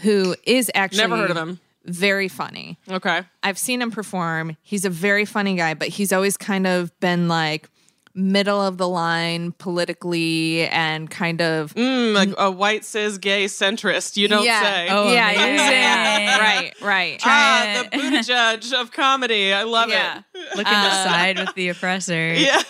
who 0.00 0.34
is 0.44 0.70
actually 0.74 1.02
Never 1.02 1.16
heard 1.16 1.30
of 1.30 1.36
him. 1.36 1.60
Very 1.84 2.28
funny. 2.28 2.78
Okay. 2.90 3.22
I've 3.42 3.58
seen 3.58 3.82
him 3.82 3.90
perform. 3.90 4.56
He's 4.62 4.84
a 4.84 4.90
very 4.90 5.26
funny 5.26 5.54
guy, 5.54 5.74
but 5.74 5.88
he's 5.88 6.12
always 6.12 6.36
kind 6.36 6.66
of 6.66 6.98
been 7.00 7.28
like 7.28 7.68
middle 8.16 8.60
of 8.60 8.78
the 8.78 8.88
line 8.88 9.50
politically 9.52 10.68
and 10.68 11.10
kind 11.10 11.40
of 11.42 11.74
Mm, 11.74 12.14
like 12.14 12.28
a 12.38 12.50
white 12.50 12.84
cis 12.84 13.18
gay 13.18 13.46
centrist. 13.46 14.16
You 14.16 14.28
don't 14.28 14.44
yeah, 14.44 14.62
say. 14.62 14.88
Oh, 14.90 15.12
yeah, 15.12 15.30
yeah, 15.32 15.44
amazing. 15.44 15.70
yeah, 15.72 16.18
yeah. 16.18 16.38
right, 16.38 16.74
right. 16.80 17.20
Ah, 17.24 17.84
the 17.90 17.98
Buddha 17.98 18.22
judge 18.26 18.72
of 18.72 18.92
comedy. 18.92 19.52
I 19.52 19.64
love 19.64 19.88
yeah. 19.88 20.18
it. 20.32 20.56
Looking 20.56 20.64
to 20.72 20.90
side 20.90 21.38
with 21.38 21.54
the 21.54 21.68
oppressor. 21.70 22.34
Yeah. 22.44 22.62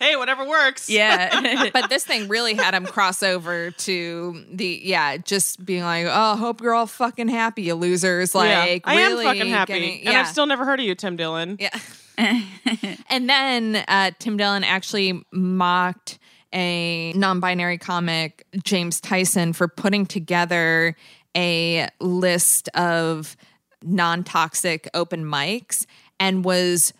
hey, 0.00 0.16
whatever 0.16 0.46
works. 0.46 0.88
Yeah. 0.88 1.70
but 1.72 1.88
this 1.90 2.04
thing 2.04 2.28
really 2.28 2.54
had 2.54 2.74
him 2.74 2.86
cross 2.86 3.22
over 3.22 3.70
to 3.70 4.44
the 4.52 4.80
yeah, 4.82 5.16
just 5.16 5.64
being 5.64 5.82
like, 5.82 6.06
"Oh, 6.08 6.36
hope 6.36 6.60
you're 6.60 6.74
all 6.74 6.86
fucking 6.86 7.28
happy, 7.28 7.62
you 7.62 7.74
losers!" 7.74 8.34
Like, 8.34 8.48
Yeah. 8.50 8.90
I 8.90 8.94
am 9.00 9.16
fucking 9.16 9.48
happy. 9.48 9.72
getting- 9.72 10.06
And. 10.08 10.16
I've 10.16 10.28
still 10.28 10.46
never 10.46 10.64
heard 10.64 10.80
of 10.80 10.86
you, 10.86 10.94
Tim 10.94 11.16
Dillon. 11.16 11.56
yeah. 11.60 11.76
and 12.18 13.28
then 13.28 13.84
uh, 13.88 14.10
Tim 14.18 14.36
Dillon 14.36 14.64
actually 14.64 15.22
mocked 15.32 16.18
a 16.54 17.12
non 17.14 17.40
binary 17.40 17.78
comic, 17.78 18.46
James 18.62 19.00
Tyson, 19.00 19.52
for 19.52 19.68
putting 19.68 20.06
together 20.06 20.96
a 21.36 21.88
list 22.00 22.68
of 22.70 23.36
non 23.82 24.24
toxic 24.24 24.88
open 24.94 25.24
mics 25.24 25.84
and 26.18 26.44
was 26.44 26.94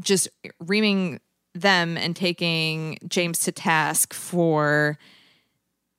just 0.00 0.28
reaming 0.58 1.20
them 1.54 1.96
and 1.96 2.14
taking 2.16 2.98
James 3.08 3.38
to 3.40 3.52
task 3.52 4.12
for 4.12 4.98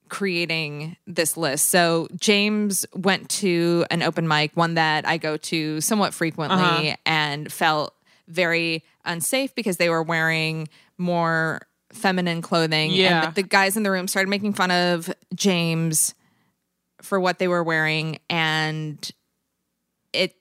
creating 0.10 0.95
this 1.06 1.36
list. 1.36 1.69
So 1.69 2.08
James 2.15 2.86
went 2.93 3.30
to 3.30 3.86
an 3.91 4.03
open 4.03 4.27
mic, 4.27 4.51
one 4.56 4.75
that 4.75 5.08
I 5.08 5.17
go 5.17 5.36
to 5.38 5.82
somewhat 5.82 6.13
frequently, 6.13 6.58
Uh-huh. 6.91 6.95
and 7.06 7.51
felt 7.51 7.93
very 8.28 8.84
unsafe 9.06 9.54
because 9.56 9.78
they 9.78 9.90
were 9.90 10.04
wearing 10.04 10.68
more 10.98 11.62
feminine 11.94 12.42
clothing. 12.42 12.92
Yeah. 12.92 13.24
And 13.26 13.32
the, 13.36 13.42
the 13.42 13.48
guys 13.48 13.78
in 13.78 13.84
the 13.84 13.92
room 13.92 14.08
started 14.08 14.30
making 14.30 14.54
fun 14.54 14.72
of 14.72 15.10
James 15.34 16.13
for 17.02 17.20
what 17.20 17.40
they 17.40 17.48
were 17.48 17.63
wearing, 17.63 18.20
and 18.30 19.10
it 20.13 20.36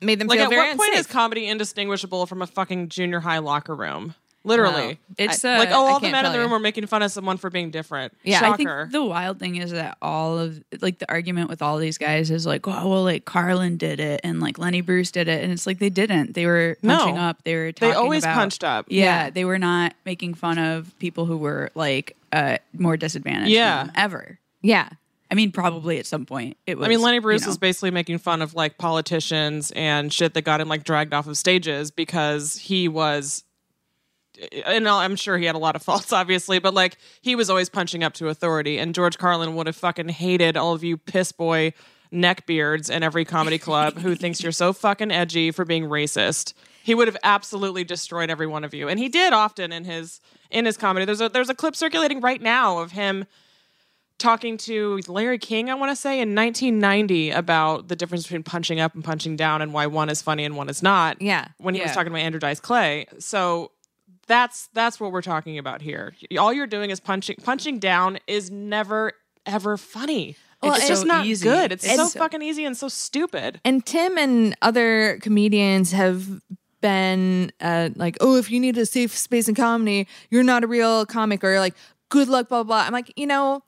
made 0.00 0.18
them 0.18 0.26
Like, 0.28 0.38
feel 0.38 0.44
at 0.46 0.50
very 0.50 0.68
what 0.70 0.76
point 0.78 0.90
unsafe. 0.90 1.06
is 1.06 1.12
comedy 1.12 1.46
indistinguishable 1.46 2.26
from 2.26 2.42
a 2.42 2.46
fucking 2.46 2.88
junior 2.88 3.20
high 3.20 3.38
locker 3.38 3.74
room? 3.76 4.14
Literally. 4.42 4.86
Wow. 4.94 4.96
It's 5.18 5.44
I- 5.44 5.56
uh, 5.56 5.58
like, 5.58 5.68
oh, 5.70 5.86
all 5.86 6.00
the 6.00 6.08
men 6.10 6.14
in 6.16 6.22
tell 6.24 6.32
the 6.32 6.38
you. 6.38 6.44
room 6.44 6.52
are 6.54 6.58
making 6.58 6.86
fun 6.86 7.02
of 7.02 7.10
someone 7.12 7.36
for 7.36 7.50
being 7.50 7.70
different. 7.70 8.14
Yeah. 8.24 8.50
I 8.50 8.56
think 8.56 8.70
the 8.90 9.04
wild 9.04 9.38
thing 9.38 9.56
is 9.56 9.72
that 9.72 9.98
all 10.00 10.38
of 10.38 10.62
like 10.80 10.98
the 10.98 11.10
argument 11.10 11.50
with 11.50 11.60
all 11.60 11.76
these 11.78 11.98
guys 11.98 12.30
is 12.30 12.46
like, 12.46 12.66
oh 12.66 12.88
well, 12.88 13.02
like 13.04 13.24
Carlin 13.26 13.76
did 13.76 14.00
it 14.00 14.20
and 14.24 14.40
like 14.40 14.58
Lenny 14.58 14.80
Bruce 14.80 15.10
did 15.10 15.28
it, 15.28 15.42
and 15.42 15.52
it's 15.52 15.66
like 15.66 15.78
they 15.78 15.90
didn't. 15.90 16.34
They 16.34 16.46
were 16.46 16.78
No. 16.82 16.96
punching 16.96 17.18
up. 17.18 17.44
They 17.44 17.54
were 17.56 17.72
talking 17.72 17.90
they 17.90 17.94
always 17.96 18.24
about- 18.24 18.34
punched 18.36 18.64
up. 18.64 18.86
Yeah, 18.88 19.28
they 19.30 19.44
were 19.44 19.58
not 19.58 19.94
making 20.06 20.34
fun 20.34 20.58
of 20.58 20.98
people 20.98 21.26
who 21.26 21.36
were 21.36 21.70
like 21.74 22.16
uh 22.32 22.56
more 22.72 22.96
disadvantaged. 22.96 23.50
Yeah. 23.50 23.78
than 23.78 23.86
them, 23.88 23.94
ever. 23.96 24.38
yeah. 24.62 24.88
I 25.32 25.36
mean, 25.36 25.52
probably 25.52 25.98
at 26.00 26.06
some 26.06 26.26
point 26.26 26.56
it 26.66 26.76
was. 26.76 26.86
I 26.86 26.88
mean, 26.88 27.00
Lenny 27.02 27.20
Bruce 27.20 27.42
you 27.42 27.46
know, 27.46 27.50
was 27.50 27.58
basically 27.58 27.92
making 27.92 28.18
fun 28.18 28.42
of 28.42 28.54
like 28.54 28.78
politicians 28.78 29.70
and 29.76 30.12
shit 30.12 30.34
that 30.34 30.42
got 30.42 30.60
him 30.60 30.68
like 30.68 30.82
dragged 30.82 31.14
off 31.14 31.28
of 31.28 31.36
stages 31.36 31.90
because 31.92 32.56
he 32.56 32.88
was, 32.88 33.44
and 34.66 34.88
I'm 34.88 35.16
sure 35.16 35.38
he 35.38 35.44
had 35.44 35.54
a 35.54 35.58
lot 35.58 35.76
of 35.76 35.82
faults, 35.84 36.12
obviously, 36.12 36.58
but 36.58 36.74
like 36.74 36.96
he 37.20 37.34
was 37.34 37.50
always 37.50 37.68
punching 37.68 38.02
up 38.02 38.14
to 38.14 38.28
authority. 38.28 38.78
And 38.78 38.94
George 38.94 39.18
Carlin 39.18 39.54
would 39.54 39.66
have 39.66 39.76
fucking 39.76 40.08
hated 40.08 40.56
all 40.56 40.74
of 40.74 40.84
you 40.84 40.96
piss 40.96 41.32
boy 41.32 41.72
neckbeards 42.12 42.90
in 42.90 43.02
every 43.02 43.24
comedy 43.24 43.58
club 43.58 43.98
who 43.98 44.14
thinks 44.14 44.42
you're 44.42 44.52
so 44.52 44.72
fucking 44.72 45.12
edgy 45.12 45.50
for 45.50 45.64
being 45.64 45.84
racist. 45.84 46.54
He 46.82 46.94
would 46.94 47.08
have 47.08 47.16
absolutely 47.22 47.84
destroyed 47.84 48.30
every 48.30 48.46
one 48.46 48.64
of 48.64 48.74
you, 48.74 48.88
and 48.88 48.98
he 48.98 49.08
did 49.08 49.32
often 49.32 49.70
in 49.70 49.84
his 49.84 50.20
in 50.50 50.64
his 50.64 50.76
comedy. 50.76 51.04
There's 51.04 51.20
a 51.20 51.28
there's 51.28 51.50
a 51.50 51.54
clip 51.54 51.76
circulating 51.76 52.20
right 52.20 52.40
now 52.40 52.78
of 52.78 52.92
him 52.92 53.26
talking 54.20 54.56
to 54.58 55.00
Larry 55.08 55.38
King, 55.38 55.70
I 55.70 55.74
want 55.74 55.90
to 55.90 55.96
say, 55.96 56.20
in 56.20 56.34
1990 56.34 57.30
about 57.30 57.88
the 57.88 57.96
difference 57.96 58.24
between 58.24 58.42
punching 58.42 58.78
up 58.78 58.94
and 58.94 59.02
punching 59.02 59.36
down 59.36 59.62
and 59.62 59.72
why 59.72 59.86
one 59.86 60.10
is 60.10 60.22
funny 60.22 60.44
and 60.44 60.56
one 60.56 60.68
is 60.68 60.82
not. 60.82 61.20
Yeah. 61.20 61.48
When 61.58 61.74
he 61.74 61.80
was 61.80 61.92
talking 61.92 62.12
about 62.12 62.20
Andrew 62.20 62.38
Dice 62.38 62.60
Clay. 62.60 63.06
So 63.18 63.72
that's 64.30 64.68
that's 64.74 65.00
what 65.00 65.10
we're 65.10 65.22
talking 65.22 65.58
about 65.58 65.82
here. 65.82 66.14
All 66.38 66.52
you're 66.52 66.68
doing 66.68 66.90
is 66.90 67.00
punching 67.00 67.36
punching 67.42 67.80
down 67.80 68.18
is 68.28 68.48
never 68.50 69.12
ever 69.44 69.76
funny. 69.76 70.36
Well, 70.62 70.72
it's 70.72 70.82
it's 70.82 70.88
just 70.88 71.02
so 71.02 71.08
not 71.08 71.26
easy. 71.26 71.44
good. 71.48 71.72
It's, 71.72 71.84
It's 71.84 71.96
so 71.96 72.06
so- 72.06 72.18
fucking 72.20 72.40
easy 72.40 72.64
and 72.64 72.76
so 72.76 72.86
stupid. 72.88 73.60
And 73.64 73.84
Tim 73.84 74.16
and 74.18 74.54
other 74.62 75.18
comedians 75.20 75.90
have 75.92 76.28
been 76.80 77.50
uh, 77.60 77.90
like, 77.96 78.16
oh, 78.20 78.36
if 78.36 78.50
you 78.52 78.60
need 78.60 78.78
a 78.78 78.86
safe 78.86 79.16
space 79.18 79.48
in 79.48 79.54
comedy, 79.56 80.06
you're 80.30 80.44
not 80.44 80.62
a 80.62 80.66
real 80.68 81.04
comic, 81.06 81.42
or 81.42 81.58
like, 81.58 81.74
good 82.08 82.28
luck, 82.28 82.48
blah 82.48 82.62
blah. 82.62 82.84
I'm 82.86 82.92
like, 82.92 83.12
you 83.16 83.26
know, 83.26 83.62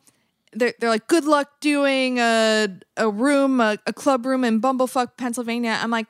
they're 0.53 0.75
they're 0.79 0.91
like, 0.91 1.09
good 1.09 1.25
luck 1.25 1.49
doing 1.61 2.19
a 2.21 2.69
a 2.97 3.11
room, 3.11 3.61
a, 3.61 3.79
a 3.87 3.93
club 3.93 4.25
room 4.27 4.45
in 4.45 4.61
Bumblefuck, 4.61 5.17
Pennsylvania. 5.17 5.77
I'm 5.83 5.91
like, 5.91 6.07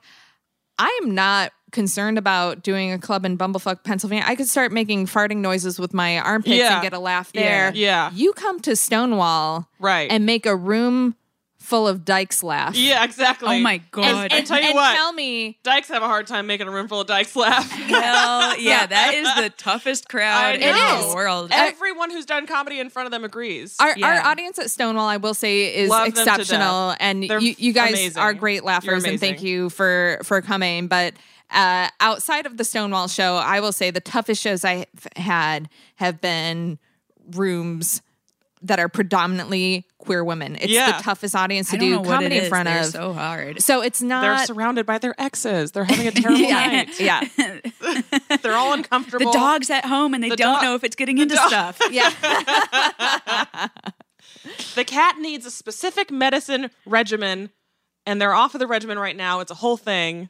I 0.79 1.01
am 1.03 1.15
not 1.15 1.53
concerned 1.73 2.19
about 2.19 2.63
doing 2.63 2.93
a 2.93 2.99
club 2.99 3.25
in 3.27 3.37
Bumblefuck, 3.37 3.83
Pennsylvania. 3.85 4.25
I 4.27 4.37
could 4.37 4.49
start 4.49 4.71
making 4.73 5.07
farting 5.07 5.39
noises 5.39 5.79
with 5.81 5.93
my 5.93 6.19
armpits 6.21 6.55
Yeah. 6.57 6.75
and 6.75 6.83
get 6.83 6.93
a 6.93 6.99
laugh 7.01 7.33
there. 7.33 7.73
Yeah. 7.75 8.11
You 8.15 8.33
come 8.35 8.61
to 8.61 8.77
Stonewall, 8.77 9.69
Right. 9.81 10.11
and 10.11 10.25
make 10.25 10.47
a 10.47 10.55
room 10.55 11.17
full 11.59 11.87
of 11.87 12.05
dykes 12.05 12.43
laugh. 12.43 12.75
yeah, 12.75 13.05
exactly. 13.05 13.49
Oh 13.49 13.61
my 13.61 13.75
And, 13.75 13.83
god! 13.93 14.33
and, 14.33 14.45
tell 14.45 14.61
you 14.61 14.67
and 14.71 14.75
what. 14.75 14.97
tell 14.97 15.13
me 15.13 15.59
Dykes 15.63 15.87
have 15.89 16.03
a 16.03 16.09
hard 16.09 16.27
time 16.27 16.49
making 16.49 16.67
a 16.67 16.73
room 16.73 16.89
full 16.89 17.03
of 17.03 17.07
dykes 17.07 17.37
laugh. 17.37 17.71
Hell 17.71 18.59
yeah, 18.59 18.85
that 18.85 19.15
is 19.15 19.33
the 19.37 19.49
toughest 19.57 20.09
crowd 20.09 20.57
in 20.57 20.61
know. 20.75 21.09
the 21.11 21.15
world. 21.15 21.51
Everyone 21.53 22.11
who's 22.11 22.27
done 22.27 22.49
comedy 22.49 22.81
in 22.81 22.91
front 22.91 23.07
of 23.07 23.13
them 23.13 23.23
agrees. 23.23 23.77
Our, 23.79 23.95
Yeah. 23.97 24.09
our 24.09 24.27
audience 24.27 24.59
at 24.59 24.73
Stonewall, 24.73 25.07
I 25.07 25.19
will 25.19 25.35
say, 25.35 25.73
is 25.73 25.89
Love 25.89 26.09
exceptional, 26.09 26.97
and 26.99 27.23
you, 27.25 27.55
you 27.57 27.73
guys 27.73 27.91
amazing. 27.93 28.21
are 28.21 28.35
great 28.35 28.65
laughers, 28.65 29.05
and 29.05 29.21
thank 29.21 29.41
you 29.41 29.71
for 29.71 30.19
for 30.25 30.43
coming. 30.43 30.89
But 30.89 31.15
uh, 31.53 31.89
outside 32.01 32.47
of 32.47 32.57
the 32.57 32.65
Stonewall 32.65 33.09
show, 33.09 33.37
I 33.37 33.61
will 33.61 33.73
say 33.73 33.91
the 33.91 34.01
toughest 34.01 34.41
shows 34.43 34.65
I've 34.65 34.87
had 35.17 35.69
have 35.97 36.21
been 36.21 36.79
rooms 37.35 38.03
that 38.65 38.79
are 38.79 38.89
predominantly 38.89 39.85
queer 39.99 40.23
women. 40.23 40.55
It's 40.55 40.67
Yeah. 40.73 40.97
the 40.99 41.03
toughest 41.03 41.35
audience 41.35 41.71
to 41.71 41.77
I 41.77 41.79
don't 41.81 41.89
do 41.89 41.95
know 41.97 42.01
what 42.03 42.09
comedy 42.15 42.37
it 42.37 42.39
in 42.39 42.43
is. 42.45 42.49
front 42.49 42.69
They're 42.69 42.79
of. 42.81 42.87
so 42.87 43.13
hard. 43.13 43.61
so 43.61 43.83
it's 43.83 44.01
not. 44.01 44.23
They're 44.23 44.47
surrounded 44.47 44.87
by 44.87 44.99
their 44.99 45.21
exes. 45.21 45.73
They're 45.73 45.83
having 45.85 46.07
a 46.07 46.13
terrible 46.13 46.41
yeah, 46.41 46.67
night. 46.69 47.01
yeah, 47.01 47.23
They're 48.43 48.55
all 48.55 48.73
uncomfortable. 48.73 49.33
The 49.33 49.37
dog's 49.39 49.69
at 49.69 49.85
home 49.85 50.15
and 50.15 50.23
they 50.23 50.29
The 50.29 50.37
don't 50.37 50.55
dog- 50.55 50.63
know 50.63 50.75
if 50.77 50.85
it's 50.85 50.95
getting 50.95 51.19
into 51.19 51.37
stuff. 51.37 51.79
yeah. 51.91 52.11
The 54.75 54.85
cat 54.85 55.19
needs 55.19 55.45
a 55.47 55.51
specific 55.51 56.11
medicine 56.11 56.71
regimen, 56.87 57.51
and 58.07 58.21
they're 58.21 58.35
off 58.35 58.55
of 58.55 58.59
the 58.61 58.67
regimen 58.67 58.99
right 58.99 59.17
now. 59.17 59.41
It's 59.41 59.51
a 59.51 59.55
whole 59.57 59.77
thing. 59.77 60.29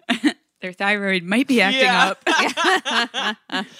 Their 0.62 0.72
thyroid 0.72 1.22
might 1.24 1.46
be 1.48 1.60
acting 1.60 1.82
Yeah. 1.82 2.14
up. 3.50 3.66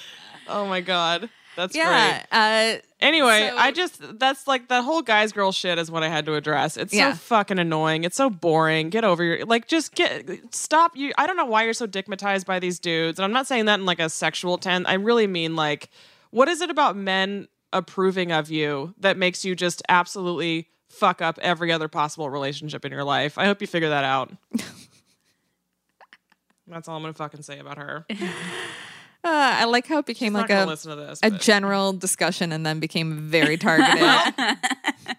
Oh 0.48 0.66
my 0.66 0.80
god, 0.80 1.30
that's 1.56 1.74
yeah. 1.74 2.24
great. 2.30 2.76
Uh, 2.76 2.78
Anyway, 3.00 3.48
So- 3.50 3.56
I 3.56 3.72
just 3.72 4.18
that's 4.20 4.46
like 4.46 4.68
that 4.68 4.84
whole 4.84 5.02
guys 5.02 5.32
girl 5.32 5.50
shit 5.50 5.76
is 5.78 5.90
what 5.90 6.02
I 6.04 6.08
had 6.08 6.24
to 6.26 6.34
address. 6.34 6.76
It's 6.76 6.92
Yeah. 6.94 7.12
so 7.12 7.18
fucking 7.18 7.58
annoying. 7.58 8.04
It's 8.04 8.16
so 8.16 8.30
boring. 8.30 8.90
Get 8.90 9.02
over 9.04 9.24
your 9.24 9.44
like 9.46 9.66
just 9.66 9.94
get 9.94 10.54
stop 10.54 10.96
you 10.96 11.12
I 11.18 11.26
don't 11.26 11.36
know 11.36 11.44
why 11.44 11.64
you're 11.64 11.72
so 11.74 11.86
dickmatized 11.88 12.44
by 12.46 12.58
these 12.60 12.78
dudes. 12.78 13.18
And 13.18 13.24
I'm 13.24 13.32
not 13.32 13.46
saying 13.48 13.64
that 13.66 13.80
in 13.80 13.86
like 13.86 13.98
a 13.98 14.08
sexual 14.08 14.56
tense. 14.58 14.86
I 14.88 14.94
really 14.94 15.26
mean 15.26 15.56
like 15.56 15.90
what 16.30 16.48
is 16.48 16.60
it 16.60 16.70
about 16.70 16.96
men 16.96 17.48
approving 17.72 18.30
of 18.32 18.50
you 18.50 18.94
that 18.98 19.16
makes 19.16 19.44
you 19.44 19.54
just 19.56 19.82
absolutely 19.88 20.68
fuck 20.88 21.20
up 21.22 21.38
every 21.42 21.72
other 21.72 21.88
possible 21.88 22.30
relationship 22.30 22.84
in 22.84 22.92
your 22.92 23.04
life? 23.04 23.36
I 23.38 23.46
hope 23.46 23.60
you 23.60 23.66
figure 23.66 23.88
that 23.88 24.04
out. 24.04 24.30
That's 26.72 26.88
all 26.88 26.96
I'm 26.96 27.02
gonna 27.02 27.12
fucking 27.14 27.42
say 27.42 27.58
about 27.58 27.78
her. 27.78 28.04
uh, 28.10 28.14
I 29.24 29.64
like 29.64 29.86
how 29.86 29.98
it 29.98 30.06
became 30.06 30.34
I'm 30.34 30.42
like 30.42 30.50
a 30.50 30.64
listen 30.64 30.90
to 30.90 30.96
this. 30.96 31.20
a 31.22 31.30
but- 31.30 31.40
general 31.40 31.92
discussion 31.92 32.50
and 32.52 32.64
then 32.66 32.80
became 32.80 33.18
very 33.28 33.56
targeted. 33.56 34.02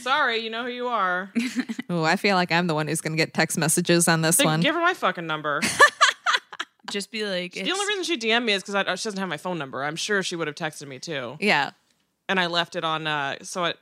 Sorry, 0.00 0.38
you 0.38 0.50
know 0.50 0.62
who 0.64 0.70
you 0.70 0.88
are. 0.88 1.32
Oh, 1.88 2.02
I 2.02 2.16
feel 2.16 2.34
like 2.34 2.50
I'm 2.50 2.66
the 2.66 2.74
one 2.74 2.88
who's 2.88 3.00
going 3.00 3.12
to 3.12 3.16
get 3.16 3.32
text 3.32 3.56
messages 3.56 4.08
on 4.08 4.20
this 4.20 4.38
Then 4.38 4.46
one. 4.46 4.60
give 4.60 4.74
her 4.74 4.80
my 4.80 4.92
fucking 4.92 5.24
number. 5.26 5.60
Just 6.90 7.12
be 7.12 7.24
like, 7.24 7.52
The 7.52 7.70
only 7.70 7.86
reason 7.86 8.02
she 8.02 8.18
DM'd 8.18 8.44
me 8.44 8.54
is 8.54 8.62
because 8.64 8.74
she 9.00 9.06
doesn't 9.08 9.18
have 9.20 9.28
my 9.28 9.36
phone 9.36 9.56
number. 9.56 9.84
I'm 9.84 9.94
sure 9.94 10.20
she 10.24 10.34
would 10.34 10.48
have 10.48 10.56
texted 10.56 10.88
me 10.88 10.98
too. 10.98 11.36
yeah. 11.40 11.70
And 12.28 12.40
I 12.40 12.46
left 12.46 12.74
it 12.74 12.82
on. 12.82 13.06
Uh, 13.06 13.36
so 13.42 13.64
it, 13.66 13.78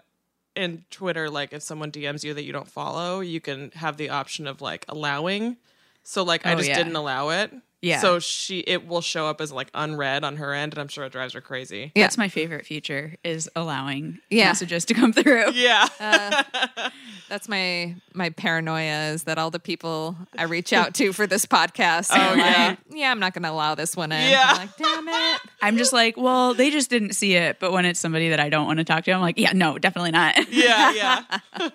in 0.54 0.84
Twitter, 0.90 1.30
like 1.30 1.54
if 1.54 1.62
someone 1.62 1.90
DMs 1.90 2.24
you 2.24 2.34
that 2.34 2.44
you 2.44 2.52
don't 2.52 2.68
follow, 2.68 3.20
you 3.20 3.40
can 3.40 3.70
have 3.72 3.96
the 3.96 4.10
option 4.10 4.46
of 4.46 4.60
like 4.60 4.84
allowing. 4.86 5.56
So 6.04 6.22
like 6.22 6.46
I 6.46 6.52
Oh, 6.52 6.56
just 6.56 6.68
yeah. 6.68 6.76
didn't 6.76 6.96
allow 6.96 7.30
it. 7.30 7.52
Yeah. 7.82 7.98
So 7.98 8.18
she 8.18 8.60
it 8.60 8.86
will 8.86 9.02
show 9.02 9.26
up 9.26 9.42
as 9.42 9.52
like 9.52 9.68
unread 9.74 10.24
on 10.24 10.36
her 10.36 10.54
end, 10.54 10.72
and 10.72 10.80
I'm 10.80 10.88
sure 10.88 11.04
it 11.04 11.12
drives 11.12 11.34
her 11.34 11.42
crazy. 11.42 11.92
Yeah. 11.94 12.04
That's 12.04 12.16
my 12.16 12.28
favorite 12.28 12.64
feature 12.64 13.16
is 13.22 13.50
allowing 13.54 14.20
Yeah. 14.30 14.46
messages 14.46 14.86
to 14.86 14.94
come 14.94 15.12
through. 15.12 15.50
Yeah. 15.52 15.86
Uh, 16.00 16.42
that's 17.28 17.46
my 17.46 17.94
my 18.14 18.30
paranoia 18.30 19.10
is 19.12 19.24
that 19.24 19.36
all 19.36 19.50
the 19.50 19.58
people 19.60 20.16
I 20.38 20.44
reach 20.44 20.72
out 20.72 20.94
to 20.94 21.12
for 21.12 21.26
this 21.26 21.44
podcast 21.44 22.08
Oh, 22.10 22.18
are 22.18 22.36
yeah. 22.38 22.66
like, 22.68 22.78
yeah, 22.90 23.10
I'm 23.10 23.20
not 23.20 23.34
going 23.34 23.42
to 23.42 23.50
allow 23.50 23.74
this 23.74 23.94
one 23.94 24.12
in. 24.12 24.30
Yeah. 24.30 24.44
I'm 24.48 24.56
like, 24.56 24.76
damn 24.78 25.08
it. 25.08 25.40
I'm 25.62 25.76
just 25.76 25.92
like, 25.92 26.16
well, 26.16 26.54
they 26.54 26.70
just 26.70 26.88
didn't 26.88 27.12
see 27.12 27.34
it. 27.34 27.60
But 27.60 27.72
when 27.72 27.84
it's 27.84 28.00
somebody 28.00 28.30
that 28.30 28.40
I 28.40 28.48
don't 28.48 28.66
want 28.66 28.78
to 28.78 28.84
talk 28.84 29.04
to, 29.04 29.12
I'm 29.12 29.20
like, 29.20 29.38
yeah, 29.38 29.52
no, 29.52 29.76
definitely 29.78 30.12
not. 30.12 30.50
yeah. 30.50 31.28
Yeah. 31.60 31.70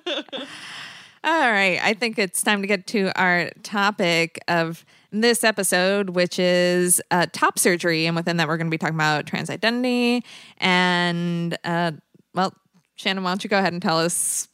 All 1.23 1.51
right. 1.51 1.79
I 1.81 1.93
think 1.93 2.17
it's 2.17 2.41
time 2.41 2.61
to 2.61 2.67
get 2.67 2.87
to 2.87 3.11
our 3.19 3.49
topic 3.63 4.39
of 4.47 4.85
this 5.11 5.43
episode, 5.43 6.11
which 6.11 6.39
is 6.39 7.01
uh, 7.11 7.25
top 7.33 7.59
surgery. 7.59 8.05
And 8.05 8.15
within 8.15 8.37
that, 8.37 8.47
we're 8.47 8.57
going 8.57 8.67
to 8.67 8.71
be 8.71 8.77
talking 8.77 8.95
about 8.95 9.25
trans 9.25 9.49
identity. 9.49 10.23
And, 10.57 11.57
uh, 11.63 11.91
well, 12.33 12.53
Shannon, 12.95 13.23
why 13.23 13.31
don't 13.31 13.43
you 13.43 13.49
go 13.49 13.57
ahead 13.57 13.73
and 13.73 13.81
tell 13.81 13.99
us 13.99 14.47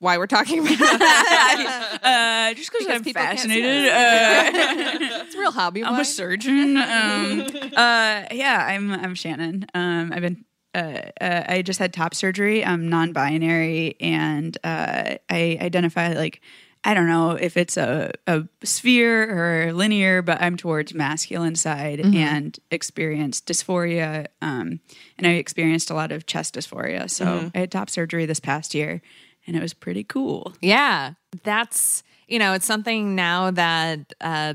why 0.00 0.16
we're 0.16 0.26
talking 0.26 0.60
about 0.60 0.78
that? 0.78 1.98
Uh, 2.02 2.54
just 2.54 2.70
because 2.70 2.86
I'm 2.86 3.02
people 3.02 3.20
can't 3.20 3.38
see 3.40 3.48
fascinated. 3.48 3.88
Uh, 3.90 5.20
it's 5.24 5.34
a 5.34 5.38
real 5.38 5.52
hobby. 5.52 5.84
I'm 5.84 5.98
a 5.98 6.04
surgeon. 6.04 6.76
Um, 6.76 7.40
uh, 7.76 8.24
yeah, 8.30 8.66
I'm 8.68 8.92
I'm 8.92 9.14
Shannon. 9.14 9.66
Um, 9.74 10.12
I've 10.12 10.22
been 10.22 10.44
uh, 10.74 11.02
uh, 11.20 11.44
I 11.48 11.62
just 11.62 11.78
had 11.78 11.92
top 11.92 12.14
surgery. 12.14 12.64
I'm 12.64 12.88
non-binary, 12.88 13.96
and 14.00 14.56
uh, 14.64 15.16
I 15.30 15.58
identify 15.60 16.12
like 16.12 16.40
I 16.84 16.94
don't 16.94 17.08
know 17.08 17.32
if 17.32 17.56
it's 17.56 17.76
a, 17.76 18.12
a 18.26 18.44
sphere 18.62 19.66
or 19.66 19.72
linear, 19.72 20.22
but 20.22 20.40
I'm 20.40 20.56
towards 20.56 20.94
masculine 20.94 21.56
side 21.56 21.98
and 22.14 22.56
experienced 22.70 23.46
dysphoria. 23.46 24.26
Um, 24.40 24.80
and 25.18 25.26
I 25.26 25.30
experienced 25.30 25.90
a 25.90 25.94
lot 25.94 26.12
of 26.12 26.26
chest 26.26 26.54
dysphoria. 26.54 27.10
So 27.10 27.50
I 27.54 27.58
had 27.58 27.72
top 27.72 27.90
surgery 27.90 28.26
this 28.26 28.38
past 28.40 28.74
year, 28.74 29.02
and 29.46 29.56
it 29.56 29.60
was 29.62 29.74
pretty 29.74 30.04
cool. 30.04 30.54
Yeah, 30.60 31.14
that's 31.42 32.02
you 32.28 32.38
know, 32.38 32.52
it's 32.52 32.66
something 32.66 33.14
now 33.14 33.50
that 33.50 34.12
uh 34.20 34.54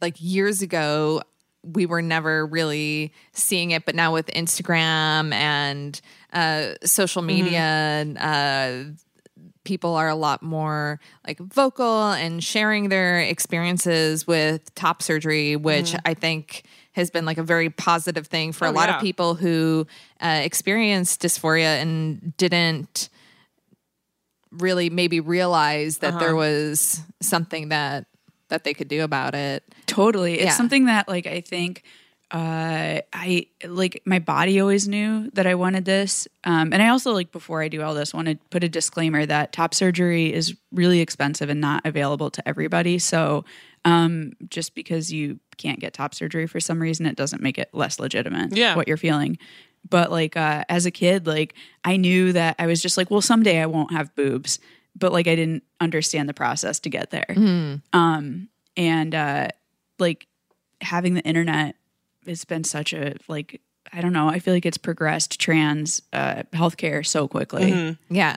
like 0.00 0.16
years 0.18 0.62
ago 0.62 1.22
we 1.62 1.86
were 1.86 2.02
never 2.02 2.46
really 2.46 3.12
seeing 3.32 3.70
it, 3.72 3.84
but 3.84 3.94
now 3.94 4.12
with 4.12 4.26
Instagram 4.28 5.32
and 5.32 6.00
uh 6.32 6.74
social 6.84 7.22
media 7.22 8.06
uh 8.18 8.84
people 9.64 9.94
are 9.94 10.08
a 10.08 10.14
lot 10.14 10.42
more 10.42 10.98
like 11.26 11.38
vocal 11.38 12.12
and 12.12 12.42
sharing 12.42 12.88
their 12.88 13.18
experiences 13.20 14.26
with 14.26 14.74
top 14.74 15.02
surgery, 15.02 15.54
which 15.54 15.94
I 16.06 16.14
think 16.14 16.64
has 16.92 17.10
been 17.10 17.24
like 17.26 17.36
a 17.38 17.42
very 17.42 17.68
positive 17.68 18.26
thing 18.26 18.52
for 18.52 18.64
a 18.66 18.70
Oh, 18.70 18.72
lot 18.72 18.88
yeah. 18.88 18.96
of 18.96 19.02
people 19.02 19.34
who 19.34 19.86
uh, 20.20 20.40
experienced 20.42 21.20
dysphoria 21.22 21.80
and 21.80 22.34
didn't 22.38 23.10
really 24.50 24.90
maybe 24.90 25.20
realize 25.20 25.98
that 25.98 26.18
there 26.18 26.34
was 26.34 27.02
something 27.20 27.68
that 27.68 28.06
that 28.48 28.64
they 28.64 28.74
could 28.74 28.88
do 28.88 29.02
about 29.04 29.34
it. 29.36 29.62
Totally. 29.90 30.34
It's 30.34 30.44
Yeah. 30.44 30.56
something 30.56 30.86
that 30.86 31.08
like 31.08 31.26
I 31.26 31.40
think 31.40 31.82
uh 32.32 33.00
I 33.12 33.46
like 33.66 34.02
my 34.04 34.20
body 34.20 34.60
always 34.60 34.86
knew 34.86 35.30
that 35.34 35.46
I 35.48 35.56
wanted 35.56 35.84
this. 35.84 36.28
Um 36.44 36.72
and 36.72 36.80
I 36.82 36.88
also 36.88 37.12
like 37.12 37.32
before 37.32 37.60
I 37.62 37.68
do 37.68 37.82
all 37.82 37.92
this 37.94 38.14
want 38.14 38.28
to 38.28 38.36
put 38.50 38.62
a 38.62 38.68
disclaimer 38.68 39.26
that 39.26 39.52
top 39.52 39.74
surgery 39.74 40.32
is 40.32 40.54
really 40.72 41.00
expensive 41.00 41.48
and 41.50 41.60
not 41.60 41.84
available 41.84 42.30
to 42.30 42.48
everybody. 42.48 42.98
So 43.00 43.44
um 43.84 44.32
just 44.48 44.74
because 44.76 45.12
you 45.12 45.40
can't 45.56 45.80
get 45.80 45.92
top 45.92 46.14
surgery 46.14 46.46
for 46.46 46.60
some 46.60 46.80
reason 46.80 47.04
it 47.04 47.16
doesn't 47.16 47.42
make 47.42 47.58
it 47.58 47.68
less 47.72 47.98
legitimate 47.98 48.56
Yeah. 48.56 48.76
what 48.76 48.86
you're 48.86 48.96
feeling. 48.96 49.36
But 49.88 50.12
like 50.12 50.36
uh 50.36 50.64
as 50.68 50.86
a 50.86 50.90
kid 50.92 51.26
like 51.26 51.54
I 51.84 51.96
knew 51.96 52.32
that 52.32 52.54
I 52.60 52.66
was 52.66 52.80
just 52.80 52.96
like 52.96 53.10
well 53.10 53.22
someday 53.22 53.60
I 53.60 53.66
won't 53.66 53.92
have 53.92 54.14
boobs. 54.14 54.60
But 54.96 55.12
like 55.12 55.26
I 55.26 55.34
didn't 55.34 55.64
understand 55.80 56.28
the 56.28 56.34
process 56.34 56.78
to 56.80 56.90
get 56.90 57.10
there 57.10 57.34
um 57.92 58.48
and 58.76 59.14
uh 59.14 59.48
like 60.00 60.26
having 60.80 61.14
the 61.14 61.22
internet 61.22 61.76
has 62.26 62.44
been 62.44 62.64
such 62.64 62.92
a 62.92 63.14
like 63.28 63.60
i 63.92 64.00
don't 64.00 64.12
know 64.12 64.28
i 64.28 64.38
feel 64.38 64.54
like 64.54 64.66
it's 64.66 64.78
progressed 64.78 65.38
trans 65.40 66.00
uh 66.12 66.42
healthcare 66.52 67.04
so 67.06 67.28
quickly 67.28 67.96
Yeah. 68.08 68.36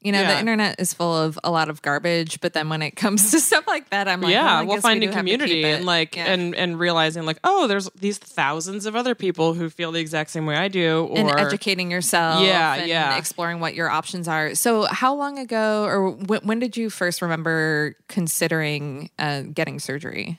You 0.00 0.12
know, 0.12 0.24
the 0.24 0.38
internet 0.38 0.76
is 0.78 0.94
full 0.94 1.12
of 1.12 1.40
a 1.42 1.50
lot 1.50 1.68
of 1.68 1.82
garbage, 1.82 2.40
but 2.40 2.52
then 2.52 2.68
when 2.68 2.82
it 2.82 2.92
comes 2.92 3.32
to 3.32 3.40
stuff 3.48 3.66
like 3.66 3.90
that, 3.90 4.06
I'm 4.06 4.20
like, 4.20 4.30
yeah, 4.32 4.44
well, 4.44 4.54
I 4.54 4.62
well, 4.62 4.76
guess 4.76 4.84
we 4.84 4.88
finding 4.90 5.08
do 5.08 5.12
have 5.12 5.18
community 5.18 5.64
and 5.64 5.84
like 5.84 6.14
Yeah. 6.14 6.26
and 6.32 6.54
and 6.54 6.78
realizing 6.78 7.24
like, 7.26 7.40
oh, 7.42 7.66
there's 7.66 7.90
these 7.96 8.16
thousands 8.16 8.86
of 8.86 8.94
other 8.94 9.16
people 9.16 9.54
who 9.54 9.68
feel 9.68 9.90
the 9.90 9.98
exact 9.98 10.30
same 10.30 10.46
way 10.46 10.54
I 10.54 10.68
do, 10.68 11.08
or 11.10 11.18
and 11.18 11.40
educating 11.40 11.90
yourself 11.90 12.44
Yeah, 12.44 12.74
and 12.76 12.88
yeah. 12.88 13.18
exploring 13.18 13.58
what 13.58 13.74
your 13.74 13.90
options 13.90 14.28
are. 14.28 14.54
So, 14.54 14.84
how 14.84 15.16
long 15.16 15.36
ago 15.36 15.82
or 15.84 16.12
wh- 16.12 16.46
when 16.46 16.60
did 16.60 16.76
you 16.76 16.90
first 16.90 17.20
remember 17.20 17.96
considering 18.06 19.10
uh, 19.18 19.42
getting 19.52 19.80
surgery? 19.80 20.38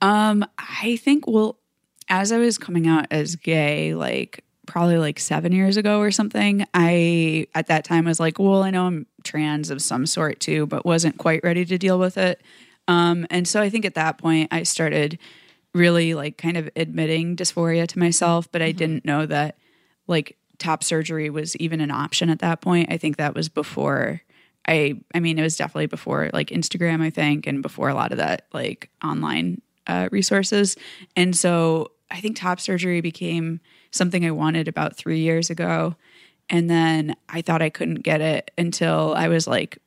Um 0.00 0.44
i 0.58 0.96
think 0.96 1.26
well 1.26 1.58
as 2.08 2.32
i 2.32 2.38
was 2.38 2.58
coming 2.58 2.86
out 2.86 3.06
as 3.10 3.36
gay 3.36 3.94
like 3.94 4.44
probably 4.66 4.98
like 4.98 5.18
seven 5.18 5.52
years 5.52 5.76
ago 5.76 6.00
or 6.00 6.10
something 6.10 6.64
i 6.74 7.46
at 7.54 7.66
that 7.66 7.84
time 7.84 8.04
was 8.04 8.20
like 8.20 8.38
well 8.38 8.62
i 8.62 8.70
know 8.70 8.86
i'm 8.86 9.06
trans 9.24 9.70
of 9.70 9.82
some 9.82 10.06
sort 10.06 10.38
too 10.40 10.66
but 10.66 10.86
wasn't 10.86 11.16
quite 11.18 11.42
ready 11.42 11.64
to 11.64 11.76
deal 11.76 11.98
with 11.98 12.16
it. 12.16 12.40
Um 12.88 13.26
and 13.30 13.46
so 13.46 13.60
i 13.60 13.68
think 13.68 13.84
at 13.84 13.94
that 13.94 14.16
point 14.18 14.48
i 14.52 14.62
started 14.62 15.18
really 15.74 16.14
like 16.14 16.38
kind 16.38 16.56
of 16.56 16.68
admitting 16.76 17.36
dysphoria 17.36 17.86
to 17.86 17.98
myself 17.98 18.50
but 18.50 18.62
i 18.62 18.72
didn't 18.72 19.04
know 19.04 19.26
that 19.26 19.56
like 20.06 20.36
top 20.60 20.84
surgery 20.84 21.30
was 21.30 21.56
even 21.56 21.80
an 21.80 21.90
option 21.90 22.28
at 22.30 22.40
that 22.40 22.60
point. 22.60 22.92
I 22.92 22.98
think 22.98 23.16
that 23.16 23.34
was 23.34 23.48
before 23.48 24.20
i 24.68 24.94
i 25.14 25.20
mean 25.20 25.38
it 25.38 25.42
was 25.42 25.56
definitely 25.56 25.86
before 25.86 26.28
like 26.34 26.50
instagram 26.50 27.00
i 27.00 27.08
think 27.08 27.46
and 27.46 27.62
before 27.62 27.88
a 27.88 27.94
lot 27.94 28.12
of 28.12 28.18
that 28.18 28.46
like 28.52 28.90
online 29.02 29.60
uh, 29.90 30.08
resources 30.12 30.76
and 31.16 31.36
so 31.36 31.90
i 32.10 32.20
think 32.20 32.36
top 32.36 32.60
surgery 32.60 33.00
became 33.00 33.60
something 33.90 34.24
i 34.24 34.30
wanted 34.30 34.68
about 34.68 34.96
three 34.96 35.20
years 35.20 35.50
ago 35.50 35.94
and 36.48 36.70
then 36.70 37.14
i 37.28 37.42
thought 37.42 37.62
i 37.62 37.70
couldn't 37.70 38.02
get 38.02 38.20
it 38.20 38.50
until 38.56 39.14
i 39.14 39.28
was 39.28 39.46
like 39.46 39.78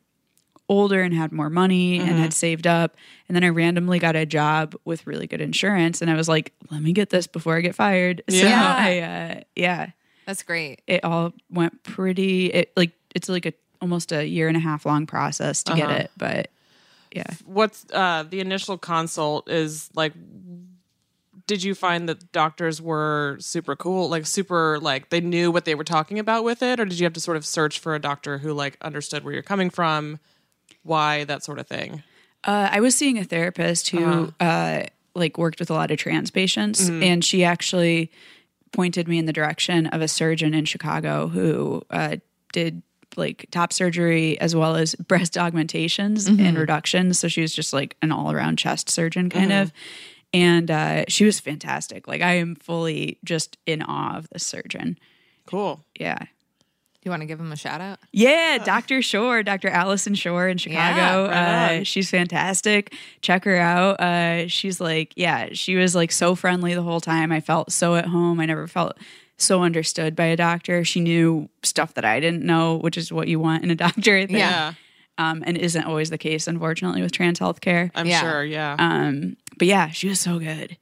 older 0.70 1.02
and 1.02 1.14
had 1.14 1.32
more 1.32 1.50
money 1.50 2.00
and 2.00 2.18
had 2.18 2.34
saved 2.34 2.66
up. 2.66 2.96
And 3.28 3.36
then 3.36 3.44
I 3.44 3.50
randomly 3.50 4.00
got 4.00 4.16
a 4.16 4.26
job 4.26 4.76
with 4.86 5.06
really 5.06 5.28
good 5.28 5.42
insurance. 5.42 6.02
And 6.02 6.10
I 6.10 6.16
was 6.16 6.30
like, 6.30 6.54
let 6.72 6.82
me 6.82 6.94
get 6.94 7.10
this 7.10 7.28
before 7.28 7.58
I 7.58 7.62
get 7.62 7.76
fired. 7.76 8.24
So 8.30 8.38
Yeah. 8.38 8.76
I, 8.80 9.00
uh, 9.00 9.42
yeah, 9.56 9.92
That's 10.26 10.42
great. 10.42 10.82
it 10.88 11.04
all 11.04 11.34
went 11.50 11.84
pretty, 11.84 12.48
it 12.48 12.72
like, 12.78 12.92
it's 13.14 13.28
like 13.28 13.46
a 13.46 13.54
almost 13.82 14.14
a 14.14 14.26
year 14.26 14.48
and 14.48 14.56
a 14.56 14.62
half 14.62 14.86
long 14.86 15.06
process 15.06 15.64
to 15.64 15.76
get 15.76 15.92
it. 15.92 16.12
But 16.16 16.50
yeah. 17.14 17.32
what's 17.46 17.86
uh 17.94 18.24
the 18.30 18.40
initial 18.40 18.78
consult 18.78 19.50
is 19.50 19.90
like 19.94 20.14
did 21.46 21.64
you 21.64 21.76
find 21.76 22.08
that 22.08 22.32
doctors 22.32 22.82
were 22.82 23.38
super 23.40 23.76
cool 23.76 24.10
like 24.10 24.26
super 24.26 24.80
like 24.80 25.10
they 25.10 25.22
knew 25.22 25.52
what 25.52 25.66
they 25.66 25.76
were 25.76 25.84
talking 25.84 26.20
about 26.20 26.44
with 26.44 26.64
it? 26.64 26.80
Or 26.80 26.86
did 26.86 27.00
you 27.00 27.06
have 27.06 27.14
to 27.14 27.20
sort 27.20 27.38
of 27.38 27.46
search 27.46 27.80
for 27.80 27.96
a 27.96 28.00
doctor 28.00 28.38
who 28.38 28.54
like 28.54 28.78
understood 28.82 29.24
where 29.24 29.34
you're 29.34 29.44
coming 29.44 29.70
from 29.70 30.20
why 30.84 31.24
that 31.26 31.44
sort 31.44 31.60
of 31.60 31.68
thing? 31.68 32.04
Uh, 32.44 32.70
I 32.72 32.80
was 32.82 32.96
seeing 32.96 33.18
a 33.18 33.24
therapist 33.24 33.90
who 33.90 34.34
uh 34.40 34.84
like 35.16 35.38
worked 35.38 35.60
with 35.60 35.70
a 35.70 35.74
lot 35.74 35.92
of 35.92 35.98
trans 35.98 36.32
patients, 36.32 36.90
and 36.90 37.24
she 37.24 37.44
actually 37.44 38.12
pointed 38.72 39.08
me 39.08 39.20
in 39.20 39.26
the 39.26 39.34
direction 39.34 39.86
of 39.88 40.02
a 40.02 40.08
surgeon 40.08 40.54
in 40.54 40.66
Chicago 40.66 41.28
who 41.28 41.84
uh, 41.92 42.18
did 42.52 42.82
like 43.18 43.48
top 43.52 43.74
surgery 43.74 44.40
as 44.40 44.56
well 44.56 44.76
as 44.76 44.96
breast 45.08 45.38
augmentations 45.38 46.28
and 46.28 46.58
reductions. 46.58 47.20
So 47.20 47.28
she 47.28 47.42
was 47.42 47.54
just 47.54 47.74
like 47.74 47.96
an 48.02 48.12
all 48.12 48.32
around 48.32 48.58
chest 48.58 48.90
surgeon 48.90 49.30
kind 49.30 49.52
of. 49.52 49.72
And 50.34 50.72
uh, 50.72 51.06
she 51.08 51.26
was 51.26 51.40
fantastic. 51.40 52.08
Like 52.08 52.22
I 52.22 52.34
am 52.34 52.56
fully 52.56 53.20
just 53.24 53.58
in 53.66 53.82
awe 53.82 54.18
of 54.18 54.28
this 54.30 54.46
surgeon. 54.46 54.98
cool 55.46 55.84
Yeah. 56.00 56.18
Do 57.04 57.10
you 57.10 57.12
want 57.12 57.22
to 57.22 57.26
give 57.26 57.40
him 57.42 57.52
a 57.52 57.58
shout 57.58 57.82
out? 57.82 58.00
Yeah, 58.14 58.60
Dr. 58.64 59.02
Shore, 59.02 59.44
Dr. 59.44 59.68
Allison 59.68 60.16
Shore 60.16 60.48
in 60.48 60.58
Chicago. 60.58 61.28
right 61.28 61.80
uh, 61.80 61.84
she's 61.84 62.10
fantastic. 62.10 62.94
Check 63.20 63.44
her 63.44 63.58
out. 63.58 64.00
Uh, 64.00 64.48
she's 64.48 64.80
like, 64.80 65.12
yeah, 65.18 65.50
she 65.52 65.76
was 65.76 65.96
like 65.96 66.14
so 66.14 66.34
friendly 66.34 66.76
the 66.76 66.82
whole 66.82 67.02
time. 67.02 67.34
I 67.34 67.42
felt 67.42 67.74
so 67.74 67.96
at 67.96 68.06
home. 68.06 68.40
I 68.40 68.46
never 68.46 68.68
felt 68.68 68.98
so 69.38 69.64
understood 69.64 70.16
by 70.16 70.26
a 70.26 70.36
doctor. 70.36 70.84
She 70.84 71.00
knew 71.00 71.50
stuff 71.64 71.94
that 71.96 72.06
I 72.06 72.20
didn't 72.20 72.44
know, 72.44 72.78
which 72.78 72.98
is 72.98 73.12
what 73.12 73.28
you 73.28 73.40
want 73.40 73.64
in 73.64 73.72
a 73.72 73.76
doctor, 73.88 74.16
I 74.18 74.26
think. 74.26 74.40
yeah 74.40 74.74
Um, 75.18 75.44
and 75.46 75.58
isn't 75.58 75.84
always 75.84 76.10
the 76.10 76.18
case, 76.18 76.48
unfortunately, 76.48 77.02
with 77.02 77.12
trans 77.12 77.40
healthcare. 77.40 77.92
i'm 77.96 78.06
Yeah. 78.08 78.22
sure 78.22 78.44
yeah 78.44 78.76
Um, 78.80 79.38
but 79.58 79.68
yeah, 79.68 79.90
she 79.90 80.08
was 80.10 80.20
so 80.20 80.40
good. 80.40 80.78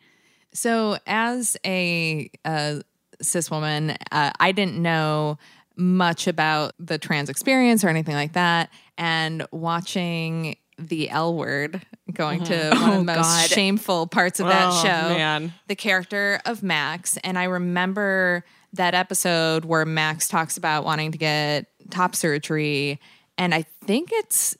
So, 0.53 0.97
as 1.07 1.57
a, 1.65 2.29
uh 2.45 2.79
cis 3.21 3.51
woman, 3.51 3.91
uh, 4.11 4.31
I 4.39 4.51
didn't 4.51 4.77
know 4.81 5.37
much 5.77 6.27
about 6.27 6.73
the 6.79 6.97
trans 6.97 7.29
experience 7.29 7.83
or 7.83 7.89
anything 7.89 8.15
like 8.15 8.33
that. 8.33 8.69
And 8.97 9.45
watching 9.51 10.55
the 10.89 11.09
L 11.09 11.33
word 11.35 11.81
going 12.13 12.43
to 12.45 12.53
one 12.53 12.61
of 12.61 12.71
the 12.71 12.85
Oh, 12.85 13.03
most 13.03 13.17
God. 13.17 13.49
shameful 13.49 14.07
parts 14.07 14.39
of 14.39 14.47
that 14.47 14.69
Oh, 14.71 14.83
show, 14.83 15.15
man. 15.15 15.53
the 15.67 15.75
character 15.75 16.39
of 16.45 16.61
Max. 16.63 17.17
And 17.23 17.37
I 17.37 17.45
remember 17.45 18.43
that 18.73 18.93
episode 18.93 19.65
where 19.65 19.85
Max 19.85 20.27
talks 20.27 20.57
about 20.57 20.83
wanting 20.85 21.11
to 21.11 21.17
get 21.17 21.67
top 21.89 22.15
surgery. 22.15 22.99
And 23.37 23.53
I 23.53 23.63
think 23.85 24.09
it's 24.11 24.57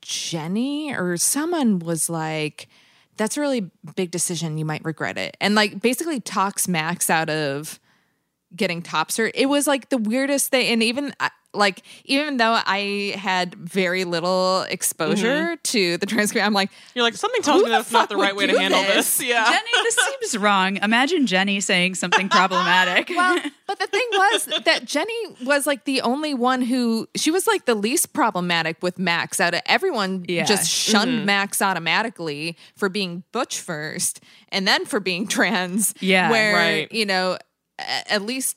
Jenny 0.00 0.94
or 0.94 1.16
someone 1.16 1.78
was 1.80 2.08
like, 2.08 2.68
that's 3.16 3.36
a 3.36 3.40
really 3.40 3.70
big 3.96 4.10
decision. 4.10 4.58
You 4.58 4.64
might 4.64 4.84
regret 4.84 5.18
it. 5.18 5.36
And 5.40 5.54
like 5.54 5.80
basically 5.80 6.20
talks 6.20 6.68
Max 6.68 7.10
out 7.10 7.28
of 7.28 7.78
getting 8.54 8.82
top 8.82 9.10
cert. 9.10 9.32
It 9.34 9.46
was 9.46 9.66
like 9.66 9.88
the 9.88 9.98
weirdest 9.98 10.50
thing. 10.50 10.68
And 10.72 10.82
even 10.82 11.12
uh, 11.20 11.28
like, 11.54 11.82
even 12.04 12.36
though 12.38 12.58
I 12.64 13.14
had 13.16 13.54
very 13.54 14.04
little 14.04 14.62
exposure 14.62 15.26
mm-hmm. 15.26 15.54
to 15.62 15.96
the 15.98 16.06
transcript, 16.06 16.46
I'm 16.46 16.54
like, 16.54 16.70
you're 16.94 17.04
like 17.04 17.14
something 17.14 17.42
tells 17.42 17.62
me 17.62 17.70
that's 17.70 17.92
not 17.92 18.08
the 18.08 18.16
right 18.16 18.34
way 18.34 18.46
to 18.46 18.58
handle 18.58 18.80
this? 18.82 19.18
this, 19.18 19.28
yeah 19.28 19.44
Jenny, 19.44 19.70
this 19.84 19.96
seems 19.96 20.38
wrong. 20.42 20.76
Imagine 20.78 21.26
Jenny 21.26 21.60
saying 21.60 21.94
something 21.96 22.28
problematic. 22.30 23.08
well, 23.10 23.38
but 23.66 23.78
the 23.78 23.86
thing 23.86 24.06
was 24.12 24.48
that 24.64 24.84
Jenny 24.84 25.36
was 25.44 25.66
like 25.66 25.84
the 25.84 26.00
only 26.02 26.34
one 26.34 26.62
who 26.62 27.08
she 27.16 27.30
was 27.30 27.46
like 27.46 27.64
the 27.64 27.74
least 27.74 28.12
problematic 28.12 28.82
with 28.82 28.98
Max 28.98 29.40
out 29.40 29.54
of 29.54 29.60
everyone. 29.66 30.24
Yeah. 30.28 30.44
Just 30.44 30.70
shunned 30.70 31.10
mm-hmm. 31.10 31.26
Max 31.26 31.60
automatically 31.60 32.56
for 32.76 32.88
being 32.88 33.24
butch 33.32 33.60
first, 33.60 34.20
and 34.48 34.66
then 34.66 34.84
for 34.84 35.00
being 35.00 35.26
trans. 35.26 35.94
Yeah, 36.00 36.30
where 36.30 36.54
right. 36.54 36.92
you 36.92 37.06
know, 37.06 37.38
at 37.78 38.22
least 38.22 38.56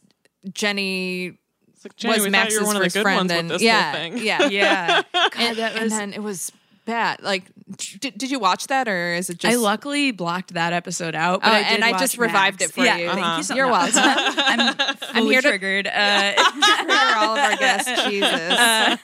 Jenny 0.54 1.28
It's 1.28 1.38
like, 1.86 1.96
Jenny, 1.96 2.14
was 2.16 2.20
we 2.20 2.26
thought 2.26 2.32
Max's 2.32 2.54
you 2.56 2.60
were 2.62 2.66
one 2.68 2.76
of 2.76 2.80
the 2.82 2.86
first 2.86 2.96
good 2.96 3.02
friend, 3.04 3.18
ones 3.18 3.32
and 3.32 3.48
with 3.50 3.56
this 3.60 3.62
yeah, 3.64 3.92
whole 3.92 4.00
thing. 4.02 4.18
yeah, 4.26 4.48
Yeah. 4.50 5.02
and, 5.38 5.58
that 5.58 5.76
and 5.78 5.92
then 5.92 6.14
it 6.14 6.22
was 6.24 6.52
bad. 6.86 7.22
Like, 7.24 7.44
did, 8.00 8.16
did 8.16 8.30
you 8.30 8.38
watch 8.38 8.68
that 8.68 8.88
or 8.88 9.14
is 9.14 9.30
it 9.32 9.40
just? 9.40 9.52
I 9.52 9.58
luckily 9.58 10.12
blocked 10.12 10.54
that 10.54 10.72
episode 10.72 11.16
out, 11.16 11.42
but 11.42 11.50
Oh, 11.50 11.56
I 11.56 11.64
did 11.64 11.74
and 11.74 11.84
I 11.84 11.92
watch 11.92 12.02
just 12.02 12.18
revived 12.20 12.60
Max. 12.60 12.72
it 12.72 12.76
for 12.76 12.84
yeah, 12.86 12.98
you. 12.98 13.08
Thank 13.10 13.20
Uh-huh. 13.26 13.38
you 13.38 13.44
so 13.44 13.56
You're 13.56 13.70
much. 13.70 13.96
welcome. 13.96 14.36
I'm 14.38 14.96
fully 14.98 15.34
here 15.34 15.42
to- 15.42 15.48
triggered. 15.50 15.88
Uh, 15.88 16.34
trigger 16.34 17.16
all 17.18 17.36
of 17.36 17.40
our 17.44 17.58
guests. 17.58 18.04
Jesus. 18.04 19.04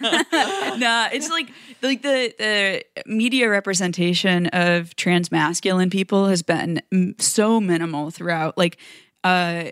no, 0.79 1.07
it's 1.11 1.29
like 1.29 1.49
like 1.81 2.01
the 2.03 2.33
the 2.37 2.83
media 3.07 3.49
representation 3.49 4.45
of 4.47 4.95
trans 4.95 5.31
masculine 5.31 5.89
people 5.89 6.27
has 6.27 6.43
been 6.43 6.81
m- 6.93 7.15
so 7.17 7.59
minimal 7.59 8.11
throughout. 8.11 8.57
Like, 8.57 8.77
uh, 9.23 9.65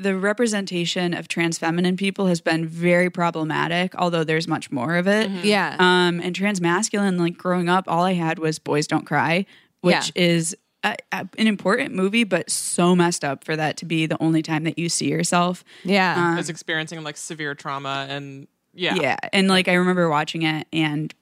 the 0.00 0.16
representation 0.16 1.14
of 1.14 1.28
trans 1.28 1.58
feminine 1.58 1.96
people 1.96 2.26
has 2.26 2.40
been 2.40 2.66
very 2.66 3.10
problematic. 3.10 3.94
Although 3.96 4.24
there's 4.24 4.48
much 4.48 4.70
more 4.70 4.96
of 4.96 5.06
it. 5.06 5.30
yeah. 5.44 5.76
Um, 5.78 6.20
and 6.20 6.34
trans 6.34 6.60
masculine, 6.60 7.18
like 7.18 7.36
growing 7.36 7.68
up, 7.68 7.84
all 7.86 8.04
I 8.04 8.14
had 8.14 8.38
was 8.38 8.58
Boys 8.58 8.86
Don't 8.86 9.04
Cry, 9.04 9.46
which 9.82 10.12
is 10.14 10.56
a, 10.82 10.96
a- 11.12 11.28
an 11.38 11.46
important 11.46 11.94
movie, 11.94 12.24
but 12.24 12.50
so 12.50 12.96
messed 12.96 13.24
up 13.24 13.44
for 13.44 13.54
that 13.56 13.76
to 13.78 13.84
be 13.84 14.06
the 14.06 14.20
only 14.22 14.42
time 14.42 14.64
that 14.64 14.78
you 14.78 14.88
see 14.88 15.10
yourself. 15.10 15.64
yeah. 15.84 16.32
i 16.34 16.36
was 16.36 16.48
experiencing 16.48 17.02
like 17.02 17.16
severe 17.16 17.54
trauma 17.54 18.06
and 18.08 18.48
yeah. 18.72 18.94
Yeah. 18.94 19.16
And 19.32 19.48
like 19.48 19.68
I 19.68 19.74
remember 19.74 20.08
watching 20.08 20.42
it 20.42 20.66
and 20.72 21.12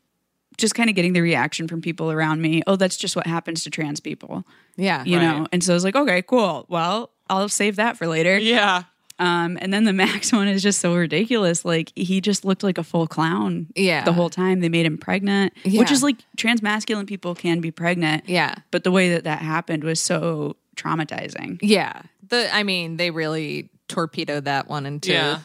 just 0.59 0.75
kind 0.75 0.91
of 0.91 0.97
getting 0.97 1.13
the 1.13 1.21
reaction 1.21 1.69
from 1.69 1.81
people 1.81 2.11
around 2.11 2.43
me. 2.43 2.63
Oh, 2.67 2.77
that's 2.77 2.97
just 2.97 3.17
what 3.17 3.27
happens 3.27 3.65
to 3.65 3.71
trans 3.71 4.01
people, 4.01 4.45
yeah. 4.77 5.05
you 5.05 5.19
know? 5.19 5.47
And 5.53 5.63
so 5.63 5.73
I 5.73 5.75
was 5.75 5.85
like, 5.85 5.97
okay, 5.97 6.21
cool. 6.23 6.67
Well, 6.69 7.11
I'll 7.31 7.49
save 7.49 7.77
that 7.77 7.97
for 7.97 8.07
later. 8.07 8.39
Yeah. 8.39 8.85
Um, 9.21 9.59
and 9.61 9.73
then 9.75 9.85
the 9.85 9.93
Max 10.05 10.33
one 10.33 10.47
is 10.49 10.63
just 10.63 10.81
so 10.81 10.95
ridiculous. 10.95 11.65
Like 11.65 11.93
he 11.97 12.21
just 12.21 12.45
looked 12.45 12.63
like 12.63 12.79
a 12.79 12.85
full 12.85 13.07
clown. 13.07 13.67
Yeah. 13.75 14.05
The 14.05 14.13
whole 14.13 14.31
time 14.31 14.61
they 14.61 14.69
made 14.69 14.87
him 14.87 14.97
pregnant, 14.99 15.53
which 15.65 15.91
is 15.91 16.03
like 16.03 16.17
trans 16.37 16.63
masculine 16.63 17.07
people 17.07 17.35
can 17.35 17.61
be 17.61 17.71
pregnant. 17.71 18.29
Yeah. 18.29 18.55
But 18.71 18.85
the 18.85 18.91
way 18.93 19.11
that 19.11 19.25
that 19.25 19.41
happened 19.41 19.83
was 19.85 20.01
so 20.01 20.57
traumatizing. 20.77 21.59
Yeah. 21.63 22.03
The 22.29 22.49
I 22.55 22.63
mean, 22.63 22.97
they 22.97 23.11
really 23.11 23.71
torpedoed 23.89 24.45
that 24.45 24.69
one 24.69 24.87
into 24.87 25.13
Yeah. 25.13 25.41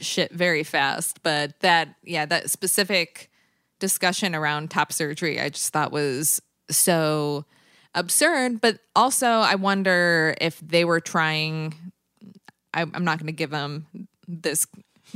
shit 0.00 0.32
very 0.32 0.62
fast. 0.62 1.22
But 1.22 1.60
that 1.60 1.96
yeah, 2.04 2.24
that 2.26 2.50
specific 2.50 3.30
discussion 3.80 4.34
around 4.34 4.70
top 4.70 4.92
surgery 4.92 5.38
I 5.40 5.50
just 5.50 5.72
thought 5.72 5.92
was 5.92 6.40
so 6.70 7.44
absurd. 7.94 8.60
But 8.60 8.78
also 8.96 9.26
I 9.28 9.54
wonder 9.56 10.34
if 10.40 10.58
they 10.60 10.84
were 10.84 11.00
trying 11.00 11.74
I, 12.72 12.82
I'm 12.82 13.04
not 13.04 13.18
gonna 13.18 13.32
give 13.32 13.50
them 13.50 13.86
this 14.26 14.66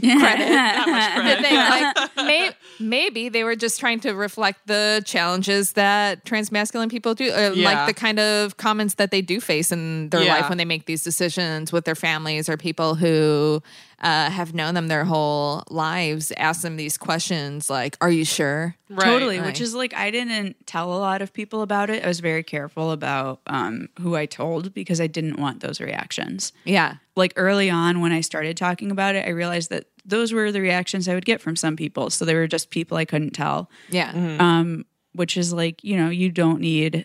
Did 0.01 0.11
they, 1.43 1.57
like, 1.57 2.17
may, 2.17 2.51
maybe 2.79 3.29
they 3.29 3.43
were 3.43 3.57
just 3.57 3.81
trying 3.81 3.99
to 4.01 4.13
reflect 4.13 4.67
the 4.69 5.03
challenges 5.05 5.73
that 5.73 6.25
trans 6.25 6.53
masculine 6.53 6.89
people 6.89 7.15
do, 7.15 7.33
or 7.33 7.53
Yeah. 7.53 7.65
like 7.65 7.87
the 7.89 7.95
kind 7.99 8.21
of 8.21 8.57
comments 8.59 8.95
that 8.95 9.11
they 9.11 9.23
do 9.23 9.41
face 9.41 9.73
in 9.73 10.11
their 10.11 10.23
Yeah. 10.23 10.35
life 10.37 10.49
when 10.49 10.59
they 10.59 10.65
make 10.65 10.87
these 10.87 11.03
decisions 11.03 11.73
with 11.73 11.85
their 11.85 11.97
families 11.97 12.49
or 12.49 12.57
people 12.57 12.95
who 12.95 13.61
uh, 14.01 14.31
have 14.31 14.55
known 14.55 14.75
them 14.75 14.87
their 14.89 15.05
whole 15.05 15.65
lives. 15.71 16.31
Ask 16.37 16.63
them 16.63 16.77
these 16.77 16.97
questions 16.97 17.69
like, 17.69 17.97
"Are 18.01 18.11
you 18.11 18.25
sure?" 18.25 18.77
Right. 18.89 19.05
Totally, 19.05 19.39
Right. 19.39 19.47
which 19.47 19.61
is 19.61 19.75
like 19.75 19.93
I 19.95 20.11
didn't 20.11 20.67
tell 20.67 20.93
a 20.93 20.99
lot 20.99 21.21
of 21.23 21.33
people 21.33 21.63
about 21.63 21.91
it. 21.91 22.05
I 22.05 22.07
was 22.09 22.21
very 22.21 22.43
careful 22.45 22.93
about 22.93 23.41
um, 23.47 23.89
who 24.01 24.15
I 24.17 24.27
told 24.27 24.73
because 24.73 25.01
I 25.01 25.07
didn't 25.09 25.39
want 25.41 25.61
those 25.61 25.81
reactions. 25.81 26.53
Yeah, 26.65 26.95
Like 27.17 27.33
early 27.37 27.69
on, 27.71 28.01
when 28.01 28.13
I 28.13 28.21
started 28.21 28.57
talking 28.57 28.91
about 28.91 29.15
it, 29.17 29.27
I 29.27 29.31
realized 29.31 29.71
that 29.71 29.87
those 30.05 30.33
were 30.33 30.53
the 30.53 30.61
reactions 30.61 31.09
I 31.09 31.15
would 31.15 31.27
get 31.27 31.41
from 31.41 31.57
some 31.57 31.75
people. 31.77 32.09
So 32.11 32.25
they 32.25 32.35
were 32.35 32.47
just 32.47 32.71
people 32.71 32.97
I 32.97 33.05
couldn't 33.05 33.33
tell, 33.33 33.69
yeah, 33.91 34.13
um, 34.39 34.85
which 35.13 35.37
is 35.37 35.53
like 35.53 35.83
you 35.83 35.97
know 35.97 36.09
you 36.09 36.31
don't 36.31 36.61
need 36.61 37.05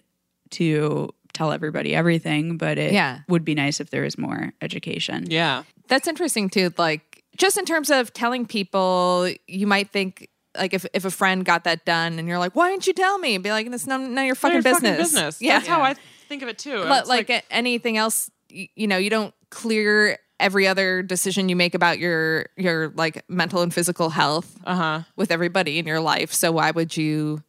to 0.51 1.09
tell 1.33 1.51
everybody 1.51 1.95
everything, 1.95 2.57
but 2.57 2.77
it 2.77 2.93
Yeah. 2.93 3.21
would 3.27 3.43
be 3.43 3.55
nice 3.55 3.79
if 3.79 3.89
there 3.89 4.03
was 4.03 4.19
more 4.19 4.53
education. 4.61 5.25
Yeah. 5.31 5.63
That's 5.87 6.07
interesting 6.07 6.49
too. 6.49 6.73
Like 6.77 7.23
just 7.37 7.57
in 7.57 7.65
terms 7.65 7.89
of 7.89 8.13
telling 8.13 8.45
people, 8.45 9.29
you 9.47 9.67
might 9.67 9.91
think. 9.91 10.29
Like 10.55 10.75
if, 10.75 10.85
if 10.93 11.03
a 11.03 11.09
friend 11.09 11.43
got 11.43 11.63
that 11.63 11.83
done 11.83 12.19
and 12.19 12.27
you're 12.27 12.37
like, 12.37 12.55
why 12.55 12.69
didn't 12.69 12.85
you 12.85 12.93
tell 12.93 13.17
me? 13.17 13.33
And 13.33 13.43
be 13.43 13.49
like, 13.49 13.65
it's 13.65 13.87
none, 13.87 14.13
none 14.13 14.19
of 14.19 14.27
your 14.27 14.35
fucking 14.35 14.59
None 14.59 14.59
of 14.59 14.65
your 14.65 14.73
business. 14.75 15.11
business. 15.11 15.41
Yeah, 15.41 15.57
That's 15.57 15.67
how 15.67 15.81
I 15.81 15.95
think 16.29 16.43
of 16.43 16.47
it 16.47 16.59
too. 16.59 16.83
But 16.83 16.99
It's 16.99 17.09
like, 17.09 17.45
anything 17.49 17.97
else, 17.97 18.29
you 18.49 18.85
know, 18.85 18.97
you 18.97 19.09
don't 19.09 19.33
clear 19.49 20.19
every 20.39 20.67
other 20.67 21.01
decision 21.01 21.49
you 21.49 21.55
make 21.55 21.73
about 21.73 21.97
your 21.97 22.49
your 22.55 22.89
like 22.89 23.23
mental 23.27 23.63
and 23.63 23.73
physical 23.73 24.11
health 24.11 24.55
uh 24.65 24.75
huh. 24.75 25.01
with 25.15 25.31
everybody 25.31 25.79
in 25.79 25.87
your 25.87 25.99
life. 25.99 26.31
So 26.31 26.51
why 26.51 26.69
would 26.69 26.95
you 26.95 27.41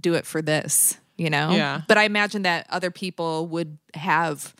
do 0.00 0.14
it 0.14 0.24
for 0.24 0.40
this? 0.40 0.96
You 1.18 1.28
know? 1.28 1.50
Yeah. 1.50 1.82
But 1.86 1.98
I 1.98 2.04
imagine 2.04 2.40
that 2.42 2.66
other 2.70 2.90
people 2.90 3.48
would 3.48 3.76
have 3.92 4.54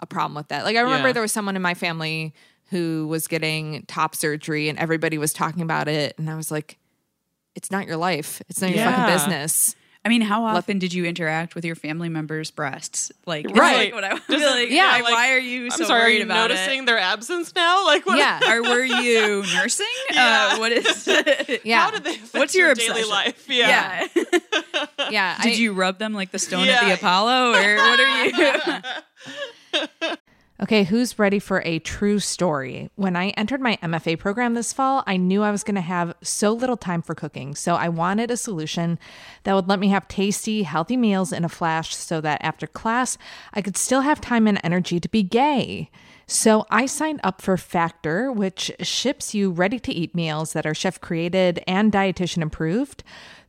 a 0.00 0.06
problem 0.06 0.34
with 0.34 0.48
that. 0.48 0.64
Like 0.64 0.76
I 0.76 0.80
remember 0.80 1.08
Yeah. 1.08 1.12
there 1.12 1.22
was 1.22 1.32
someone 1.32 1.56
in 1.56 1.62
my 1.62 1.74
family 1.74 2.34
who 2.70 3.06
was 3.08 3.26
getting 3.28 3.84
top 3.86 4.14
surgery 4.14 4.68
and 4.68 4.78
everybody 4.78 5.18
was 5.18 5.32
talking 5.32 5.62
about 5.62 5.88
it 5.88 6.14
and 6.18 6.28
I 6.28 6.34
was 6.36 6.50
like 6.50 6.78
it's 7.54 7.70
not 7.70 7.86
your 7.86 7.96
life. 7.96 8.42
It's 8.50 8.60
not 8.60 8.70
your 8.70 8.80
Yeah. 8.80 8.94
fucking 8.94 9.14
business. 9.14 9.74
I 10.04 10.08
mean, 10.08 10.20
how 10.20 10.44
often 10.44 10.78
did 10.78 10.92
you 10.92 11.04
interact 11.04 11.56
with 11.56 11.64
your 11.64 11.74
family 11.74 12.08
members' 12.08 12.52
breasts? 12.52 13.10
Like, 13.26 13.44
Right. 13.48 13.92
like 13.92 13.94
what 13.94 14.04
I 14.04 14.12
would 14.14 14.24
be 14.28 14.36
like, 14.46 14.70
yeah, 14.70 14.90
like, 14.92 15.02
like, 15.02 15.12
why 15.14 15.32
are 15.32 15.38
you 15.38 15.64
I'm 15.64 15.70
so 15.72 15.82
sorry. 15.84 16.00
Are 16.00 16.04
worried 16.04 16.18
you 16.18 16.24
about 16.26 16.50
noticing 16.50 16.82
it? 16.82 16.86
their 16.86 16.98
absence 16.98 17.52
now? 17.56 17.84
Like 17.86 18.06
what? 18.06 18.16
Yeah. 18.18 18.52
Or 18.52 18.62
were 18.62 18.84
you 18.84 19.42
nursing? 19.54 19.86
Uh, 20.16 20.58
what 20.58 20.70
is? 20.70 21.08
Yeah. 21.64 21.80
How 21.86 21.90
did 21.90 22.04
they 22.04 22.16
What's 22.38 22.54
your 22.54 22.72
daily 22.74 23.02
life? 23.04 23.46
Yeah. 23.48 24.06
yeah. 24.14 24.86
yeah. 25.10 25.42
Did 25.42 25.52
I- 25.54 25.56
you 25.56 25.72
rub 25.72 25.98
them 25.98 26.12
like 26.12 26.30
the 26.30 26.38
stone 26.38 26.66
Yeah. 26.66 26.74
at 26.82 26.84
the 26.86 26.94
Apollo, 26.94 27.54
or 27.54 27.76
what 27.76 27.98
are 28.00 28.26
you? 28.26 28.82
Okay, 30.58 30.84
who's 30.84 31.18
ready 31.18 31.38
for 31.38 31.60
a 31.66 31.80
true 31.80 32.18
story? 32.18 32.90
When 32.94 33.14
I 33.14 33.28
entered 33.30 33.60
my 33.60 33.76
MFA 33.82 34.18
program 34.18 34.54
this 34.54 34.72
fall, 34.72 35.04
I 35.06 35.18
knew 35.18 35.42
I 35.42 35.50
was 35.50 35.62
going 35.62 35.74
to 35.74 35.82
have 35.82 36.14
so 36.22 36.50
little 36.50 36.78
time 36.78 37.02
for 37.02 37.14
cooking. 37.14 37.54
So 37.54 37.74
I 37.74 37.90
wanted 37.90 38.30
a 38.30 38.38
solution 38.38 38.98
that 39.42 39.52
would 39.52 39.68
let 39.68 39.78
me 39.78 39.88
have 39.88 40.08
tasty, 40.08 40.62
healthy 40.62 40.96
meals 40.96 41.30
in 41.30 41.44
a 41.44 41.50
flash 41.50 41.94
so 41.94 42.22
that 42.22 42.42
after 42.42 42.66
class, 42.66 43.18
I 43.52 43.60
could 43.60 43.76
still 43.76 44.00
have 44.00 44.18
time 44.18 44.46
and 44.46 44.58
energy 44.64 44.98
to 44.98 45.10
be 45.10 45.22
gay. 45.22 45.90
So 46.26 46.64
I 46.70 46.86
signed 46.86 47.20
up 47.22 47.42
for 47.42 47.58
Factor, 47.58 48.32
which 48.32 48.72
ships 48.80 49.34
you 49.34 49.50
ready 49.50 49.78
to 49.78 49.92
eat 49.92 50.14
meals 50.14 50.54
that 50.54 50.66
are 50.66 50.74
chef 50.74 51.02
created 51.02 51.62
and 51.66 51.92
dietitian 51.92 52.42
approved. 52.42 53.04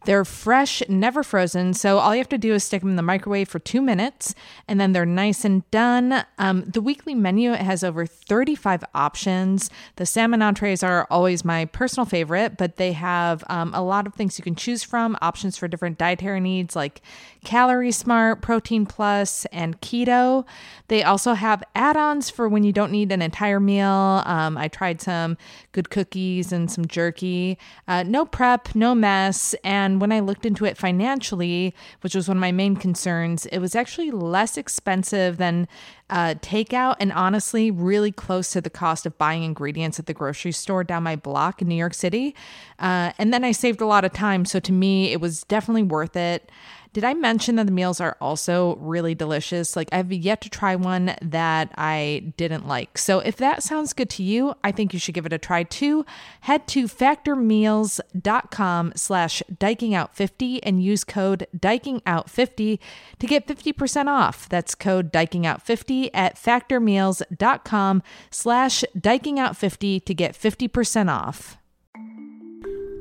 They're 0.05 0.25
fresh, 0.25 0.81
never 0.87 1.21
frozen. 1.21 1.73
So 1.73 1.97
all 1.97 2.15
you 2.15 2.19
have 2.19 2.29
to 2.29 2.37
do 2.37 2.53
is 2.53 2.63
stick 2.63 2.81
them 2.81 2.91
in 2.91 2.95
the 2.95 3.01
microwave 3.01 3.49
for 3.49 3.59
two 3.59 3.81
minutes 3.81 4.33
and 4.67 4.79
then 4.79 4.93
they're 4.93 5.05
nice 5.05 5.43
and 5.43 5.69
done. 5.69 6.23
Um, 6.37 6.63
the 6.65 6.81
weekly 6.81 7.13
menu 7.13 7.51
has 7.51 7.83
over 7.83 8.05
35 8.05 8.85
options. 8.95 9.69
The 9.97 10.05
salmon 10.05 10.41
entrees 10.41 10.81
are 10.81 11.07
always 11.09 11.43
my 11.43 11.65
personal 11.65 12.05
favorite, 12.05 12.57
but 12.57 12.77
they 12.77 12.93
have 12.93 13.43
um, 13.49 13.73
a 13.73 13.81
lot 13.81 14.07
of 14.07 14.13
things 14.13 14.37
you 14.37 14.43
can 14.43 14.55
choose 14.55 14.83
from, 14.83 15.17
options 15.21 15.57
for 15.57 15.67
different 15.67 15.97
dietary 15.97 16.39
needs 16.39 16.75
like 16.75 17.01
Calorie 17.47 17.93
Smart, 17.93 18.41
Protein 18.41 18.85
Plus, 18.85 19.45
and 19.53 19.79
Keto. 19.79 20.45
They 20.89 21.01
also 21.01 21.33
have 21.33 21.63
add 21.75 21.95
ons 21.95 22.29
for 22.29 22.49
when 22.49 22.65
you 22.65 22.73
don't 22.73 22.91
need 22.91 23.09
an 23.09 23.21
entire 23.21 23.61
meal. 23.61 24.21
Um, 24.25 24.57
I 24.57 24.67
tried 24.67 24.99
some 24.99 25.37
good 25.71 25.89
cookies 25.89 26.51
and 26.51 26.69
some 26.69 26.85
jerky. 26.85 27.57
Uh, 27.87 28.03
no 28.03 28.25
prep, 28.25 28.75
no 28.75 28.93
mess. 28.93 29.55
And 29.63 30.01
when 30.01 30.11
I 30.11 30.19
looked 30.19 30.45
into 30.45 30.65
it 30.65 30.77
financially, 30.77 31.73
which 32.01 32.15
was 32.15 32.27
one 32.27 32.35
of 32.35 32.41
my 32.41 32.51
main 32.51 32.75
concerns, 32.75 33.45
it 33.45 33.59
was 33.59 33.75
actually 33.75 34.11
less 34.11 34.57
expensive 34.57 35.37
than 35.37 35.69
uh, 36.09 36.35
takeout 36.41 36.95
and 36.99 37.13
honestly 37.13 37.71
really 37.71 38.11
close 38.11 38.51
to 38.51 38.61
the 38.61 38.69
cost 38.69 39.05
of 39.05 39.17
buying 39.17 39.43
ingredients 39.43 39.99
at 39.99 40.05
the 40.05 40.13
grocery 40.13 40.51
store 40.51 40.83
down 40.83 41.03
my 41.03 41.15
block 41.15 41.61
in 41.61 41.69
New 41.69 41.75
York 41.75 41.93
City. 41.93 42.35
Uh, 42.79 43.11
and 43.17 43.33
then 43.33 43.45
I 43.45 43.53
saved 43.53 43.79
a 43.79 43.85
lot 43.85 44.03
of 44.03 44.11
time. 44.11 44.43
So 44.43 44.59
to 44.59 44.71
me, 44.73 45.13
it 45.13 45.21
was 45.21 45.43
definitely 45.43 45.83
worth 45.83 46.17
it. 46.17 46.51
Did 46.97 47.03
I 47.03 47.13
mention 47.13 47.57
that 47.57 47.67
the 47.67 47.71
meals 47.71 48.01
are 48.01 48.17
also 48.19 48.75
really 48.77 49.13
delicious? 49.13 49.75
Like 49.75 49.87
I've 49.91 50.11
yet 50.11 50.41
to 50.41 50.49
try 50.49 50.75
one 50.75 51.13
that 51.21 51.71
I 51.77 52.33
didn't 52.37 52.67
like. 52.67 52.97
So 52.97 53.19
if 53.19 53.37
that 53.37 53.61
sounds 53.61 53.93
good 53.93 54.09
to 54.09 54.23
you, 54.23 54.55
I 54.63 54.71
think 54.71 54.93
you 54.93 54.99
should 54.99 55.13
give 55.13 55.27
it 55.27 55.31
a 55.31 55.37
try 55.37 55.61
too. 55.61 56.07
Head 56.41 56.65
to 56.69 56.87
factormeals.com 56.87 58.93
slash 58.95 59.43
dykingout50 59.53 60.59
and 60.63 60.81
use 60.81 61.03
code 61.03 61.45
dykingout50 61.55 62.79
to 63.19 63.27
get 63.27 63.45
50% 63.45 64.07
off. 64.07 64.49
That's 64.49 64.73
code 64.73 65.13
dykingout50 65.13 66.09
at 66.15 66.35
factormeals.com 66.35 68.01
slash 68.31 68.83
dykingout50 68.97 70.03
to 70.03 70.13
get 70.15 70.33
50% 70.33 71.11
off. 71.11 71.59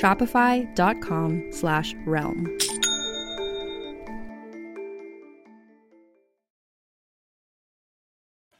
Shopify.com 0.00 1.52
slash 1.52 1.94
realm. 2.06 2.46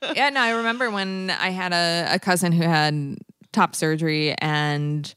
yeah, 0.14 0.28
no, 0.30 0.41
I 0.41 0.51
remember 0.51 0.91
when 0.91 1.30
I 1.30 1.51
had 1.51 1.72
a, 1.72 2.14
a 2.14 2.18
cousin 2.18 2.53
who 2.53 2.62
had 2.62 3.16
top 3.53 3.74
surgery, 3.74 4.34
and 4.39 5.12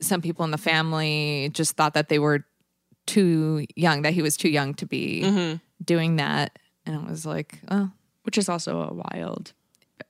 some 0.00 0.20
people 0.22 0.44
in 0.44 0.50
the 0.52 0.58
family 0.58 1.50
just 1.52 1.76
thought 1.76 1.94
that 1.94 2.08
they 2.08 2.18
were 2.18 2.44
too 3.06 3.66
young, 3.74 4.02
that 4.02 4.12
he 4.12 4.22
was 4.22 4.36
too 4.36 4.48
young 4.48 4.74
to 4.74 4.86
be 4.86 5.22
Mm-hmm. 5.24 5.56
doing 5.84 6.16
that. 6.16 6.58
And 6.86 6.94
it 6.96 7.08
was 7.08 7.26
like, 7.26 7.58
oh, 7.70 7.90
which 8.22 8.38
is 8.38 8.48
also 8.48 8.80
a 8.82 8.92
wild 8.94 9.52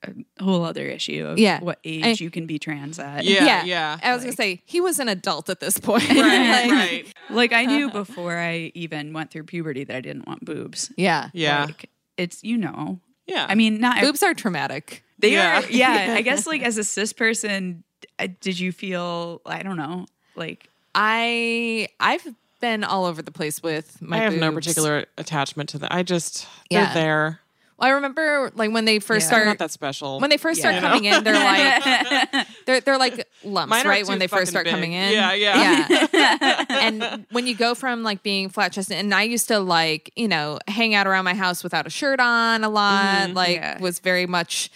a 0.05 0.45
whole 0.45 0.65
other 0.65 0.87
issue 0.87 1.27
of 1.27 1.39
Yeah. 1.39 1.61
what 1.61 1.79
age 1.85 2.05
I- 2.21 2.25
you 2.25 2.31
can 2.31 2.47
be 2.47 2.59
trans 2.59 2.99
at. 2.99 3.25
Yeah, 3.25 3.65
yeah. 3.65 3.99
I 4.03 4.15
was 4.15 4.23
gonna 4.23 4.37
say 4.37 4.63
he 4.65 4.81
was 4.81 4.99
an 4.99 5.09
adult 5.09 5.49
at 5.51 5.61
this 5.61 5.79
point. 5.79 6.09
Right, 6.09 6.17
Like, 6.19 6.71
right. 6.71 7.15
Like 7.31 7.53
I 7.53 7.65
knew 7.65 7.91
before 8.03 8.37
I 8.39 8.71
even 8.75 9.13
went 9.13 9.31
through 9.31 9.45
puberty 9.45 9.85
that 9.85 9.97
I 9.97 10.01
didn't 10.01 10.27
want 10.27 10.45
boobs. 10.45 10.93
Yeah, 10.97 11.31
Yeah. 11.33 11.65
Like 11.65 11.91
it's 12.17 12.43
you 12.45 12.57
know. 12.57 13.01
Yeah. 13.27 13.47
I 13.49 13.55
mean, 13.57 13.81
not 13.81 14.01
boobs 14.01 14.23
are 14.23 14.35
traumatic. 14.35 15.03
They 15.19 15.33
Yeah. 15.33 15.63
are. 15.63 15.71
Yeah. 15.71 16.15
I 16.17 16.23
guess 16.23 16.47
like 16.47 16.63
as 16.63 16.79
a 16.79 16.85
cis 16.85 17.13
person, 17.13 17.83
uh, 18.21 18.29
did 18.41 18.59
you 18.59 18.71
feel? 18.73 19.41
I 19.45 19.63
don't 19.65 19.77
know. 19.77 20.07
Like 20.37 20.69
I 20.95 21.89
I've 22.01 22.27
been 22.61 22.83
all 22.85 23.05
over 23.05 23.23
the 23.23 23.31
place 23.33 23.63
with 23.63 24.01
my. 24.03 24.19
I 24.19 24.21
have 24.23 24.35
no 24.35 24.53
particular 24.53 25.07
attachment 25.17 25.69
to 25.71 25.79
them. 25.79 25.89
I 25.93 26.03
just 26.03 26.47
Yeah. 26.71 26.93
they're 26.93 27.03
there. 27.03 27.41
Well, 27.79 27.89
I 27.89 27.93
remember 27.93 28.51
like 28.57 28.72
when 28.72 28.85
they 28.85 28.99
first 28.99 29.26
Yeah. 29.26 29.31
They're 29.31 29.41
start 29.41 29.47
not 29.47 29.59
that 29.59 29.70
special. 29.70 30.18
when 30.20 30.31
they 30.31 30.37
first 30.37 30.59
start 30.61 30.81
coming 30.81 31.05
in, 31.05 31.22
they're 31.22 31.35
like 31.35 32.47
they're 32.66 32.81
they're 32.81 32.99
like 32.99 33.29
lumps, 33.45 33.70
Mine 33.70 33.87
right? 33.87 34.07
When 34.07 34.18
they 34.18 34.26
first 34.26 34.51
start 34.51 34.64
big. 34.64 34.72
coming 34.74 34.93
in. 34.95 35.12
Yeah, 35.12 35.33
yeah. 35.35 35.87
Yeah. 36.12 36.64
and 36.68 37.26
when 37.31 37.47
you 37.47 37.55
go 37.55 37.74
from 37.76 38.03
like 38.03 38.22
being 38.22 38.49
flat 38.49 38.72
chested 38.72 38.97
and 38.97 39.14
I 39.14 39.22
used 39.22 39.49
to 39.49 39.61
like, 39.61 40.11
you 40.16 40.26
know, 40.29 40.59
hang 40.66 40.95
out 40.95 41.07
around 41.07 41.24
my 41.24 41.35
house 41.35 41.62
without 41.62 41.87
a 41.87 41.91
shirt 41.91 42.18
on 42.20 42.64
a 42.64 42.68
lot, 42.68 43.05
mm-hmm. 43.29 43.35
like 43.37 43.57
Yeah. 43.57 43.79
was 43.81 44.01
very 44.01 44.26
much 44.26 44.70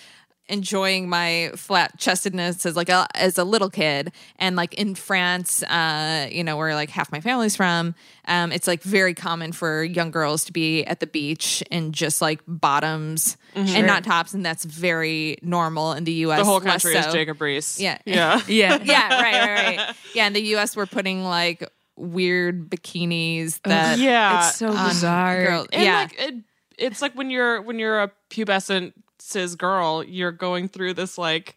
enjoying 0.53 1.09
my 1.09 1.50
flat 1.57 1.98
chestedness 1.98 2.66
as 2.66 2.76
like 2.76 2.90
a 2.90 3.07
as 3.14 3.38
a 3.38 3.44
little 3.44 3.70
kid 3.70 4.12
and 4.38 4.55
like 4.55 4.74
in 4.74 4.94
France 4.94 5.62
uh 5.64 6.28
you 6.30 6.44
know 6.44 6.57
where 6.59 6.74
like 6.74 6.90
half 6.90 7.11
my 7.11 7.20
family's 7.20 7.57
from 7.57 7.94
um 8.28 8.53
it's 8.53 8.66
like 8.66 8.82
very 8.82 9.14
common 9.14 9.50
for 9.53 9.82
young 9.82 10.11
girls 10.11 10.44
to 10.44 10.53
be 10.53 10.84
at 10.84 11.00
the 11.00 11.07
beach 11.07 11.62
in 11.70 11.92
just 11.92 12.20
like 12.20 12.40
bottoms 12.46 13.36
and 13.55 13.86
not 13.86 14.05
tops 14.05 14.34
and 14.34 14.44
that's 14.44 14.64
very 14.64 15.38
normal 15.42 15.92
in 15.92 16.05
the 16.05 16.12
US 16.26 16.38
the 16.40 16.44
whole 16.44 16.61
less 16.61 16.82
country 16.82 16.94
is. 17.00 17.12
Jacob 17.12 17.40
Reese. 17.40 17.80
Yeah. 17.80 17.98
Yeah. 18.07 18.40
yeah. 18.48 18.78
yeah 18.84 19.22
right 19.22 19.34
right 19.34 19.78
right 19.78 19.96
yeah 20.14 20.26
in 20.26 20.34
the 20.34 20.42
US 20.57 20.76
we're 20.76 20.86
putting 20.86 21.24
like 21.24 21.66
weird 21.96 22.68
bikinis 22.70 23.61
that 23.62 23.98
yeah. 23.98 24.48
It's 24.48 24.57
so 24.57 24.70
bizarre. 24.72 25.44
girl- 25.46 25.66
And 25.72 25.82
yeah 25.82 25.98
like 26.03 26.14
it, 26.20 26.34
it's 26.78 27.00
like 27.03 27.14
when 27.14 27.30
you're 27.30 27.62
when 27.62 27.78
you're 27.78 28.03
a 28.03 28.11
pubescent 28.30 28.92
cis 29.33 29.55
girl, 29.55 30.05
you're 30.05 30.33
going 30.33 30.68
through 30.68 30.95
this 30.95 31.18
like 31.18 31.57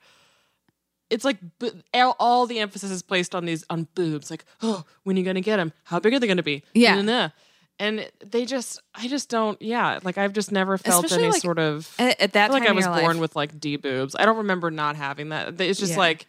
it's 1.09 1.23
like 1.23 1.37
all, 1.93 2.47
the 2.47 2.59
emphasis 2.59 2.89
is 2.89 3.03
placed 3.03 3.35
on 3.35 3.45
these 3.45 3.63
on 3.69 3.87
boobs. 3.93 4.31
Like, 4.31 4.43
oh, 4.61 4.83
when 5.03 5.15
are 5.15 5.19
you 5.19 5.25
gonna 5.25 5.41
get 5.41 5.57
them? 5.57 5.71
How 5.83 5.99
big 5.99 6.13
are 6.13 6.19
they 6.19 6.27
gonna 6.27 6.41
be? 6.43 6.63
Yeah. 6.73 6.95
Nah, 6.95 7.01
nah, 7.01 7.21
nah. 7.21 7.29
and 7.79 8.11
they 8.25 8.45
just, 8.45 8.81
I 8.95 9.07
just 9.07 9.29
don't. 9.29 9.61
Yeah, 9.61 9.99
like 10.03 10.17
I've 10.17 10.33
just 10.33 10.51
never 10.51 10.77
felt 10.77 11.05
Especially, 11.05 11.25
any 11.25 11.33
like, 11.33 11.41
sort 11.41 11.59
of. 11.59 11.93
at, 11.99 12.19
at 12.19 12.33
that 12.33 12.49
I 12.49 12.53
like 12.53 12.67
I 12.67 12.71
was 12.71 12.87
born 12.87 13.03
life, 13.03 13.17
with 13.17 13.35
like 13.35 13.59
D 13.59 13.75
boobs. 13.75 14.15
I 14.17 14.25
don't 14.25 14.37
remember 14.37 14.71
not 14.71 14.95
having 14.95 15.29
that. 15.29 15.61
It's 15.61 15.79
just 15.79 15.91
Yeah. 15.93 15.99
like 15.99 16.27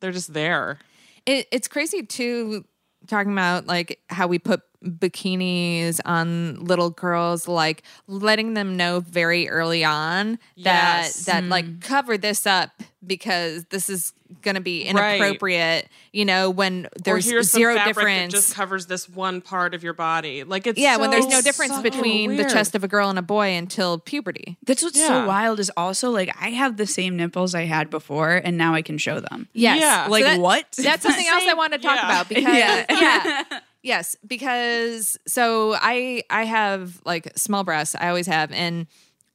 they're 0.00 0.12
just 0.12 0.32
there. 0.32 0.78
it, 1.26 1.48
it's 1.50 1.68
crazy 1.68 2.04
too 2.04 2.64
talking 3.08 3.32
about 3.32 3.66
like 3.66 3.98
how 4.08 4.28
we 4.28 4.38
put 4.38 4.62
bikinis 4.82 6.00
on 6.04 6.56
little 6.64 6.90
girls 6.90 7.46
like 7.48 7.82
letting 8.08 8.54
them 8.54 8.76
know 8.76 9.00
very 9.00 9.48
early 9.48 9.84
on 9.84 10.38
that 10.58 11.02
Yes. 11.04 11.24
that 11.26 11.44
like 11.44 11.64
mm-hmm. 11.64 11.78
cover 11.80 12.18
this 12.18 12.46
up 12.46 12.70
because 13.04 13.64
this 13.66 13.90
is 13.90 14.12
going 14.42 14.54
to 14.54 14.60
be 14.60 14.90
Right. 14.92 15.16
inappropriate 15.16 15.88
you 16.12 16.24
know 16.24 16.48
when 16.50 16.88
there's 17.04 17.26
or 17.26 17.30
here's 17.30 17.50
zero 17.50 17.74
fabric 17.74 17.96
difference 17.96 18.32
That 18.32 18.38
just 18.38 18.54
covers 18.54 18.86
this 18.86 19.08
one 19.08 19.40
part 19.42 19.74
of 19.74 19.82
your 19.84 19.92
body. 19.92 20.42
Like 20.44 20.66
it's 20.66 20.78
yeah 20.78 20.96
when 20.96 21.10
there's 21.10 21.26
no 21.26 21.40
difference 21.42 21.72
subtle 21.74 21.90
between 21.90 22.30
and 22.30 22.38
the 22.40 22.44
chest 22.44 22.74
of 22.74 22.82
a 22.82 22.88
girl 22.88 23.10
and 23.10 23.18
a 23.18 23.22
boy 23.22 23.50
until 23.54 23.98
puberty 23.98 24.56
That's 24.64 24.82
what's 24.82 24.98
Yeah. 24.98 25.08
so 25.08 25.26
wild 25.26 25.60
is 25.60 25.70
also 25.76 26.10
like 26.10 26.34
I 26.40 26.48
have 26.50 26.76
the 26.76 26.86
same 26.86 27.16
nipples 27.16 27.54
I 27.54 27.64
had 27.64 27.90
before, 27.90 28.40
and 28.42 28.56
now 28.56 28.74
I 28.74 28.82
can 28.82 28.98
show 28.98 29.20
them. 29.20 29.48
yes 29.52 29.80
Yeah. 29.80 30.04
So 30.06 30.10
Like 30.10 30.24
that- 30.24 30.40
what? 30.40 30.66
That's 30.72 31.02
something 31.02 31.26
else 31.34 31.44
I 31.46 31.54
want 31.54 31.72
to 31.74 31.78
talk 31.78 31.96
Yeah. 31.96 32.06
about 32.06 32.28
because 32.30 32.44
Yeah. 32.44 32.84
yeah. 32.88 33.42
Yes, 33.82 34.16
because 34.26 35.18
so 35.26 35.74
I 35.74 36.22
I 36.30 36.44
have 36.44 37.00
like 37.04 37.36
small 37.36 37.64
breasts. 37.64 37.96
I 37.98 38.08
always 38.08 38.26
have 38.26 38.52
and 38.52 38.86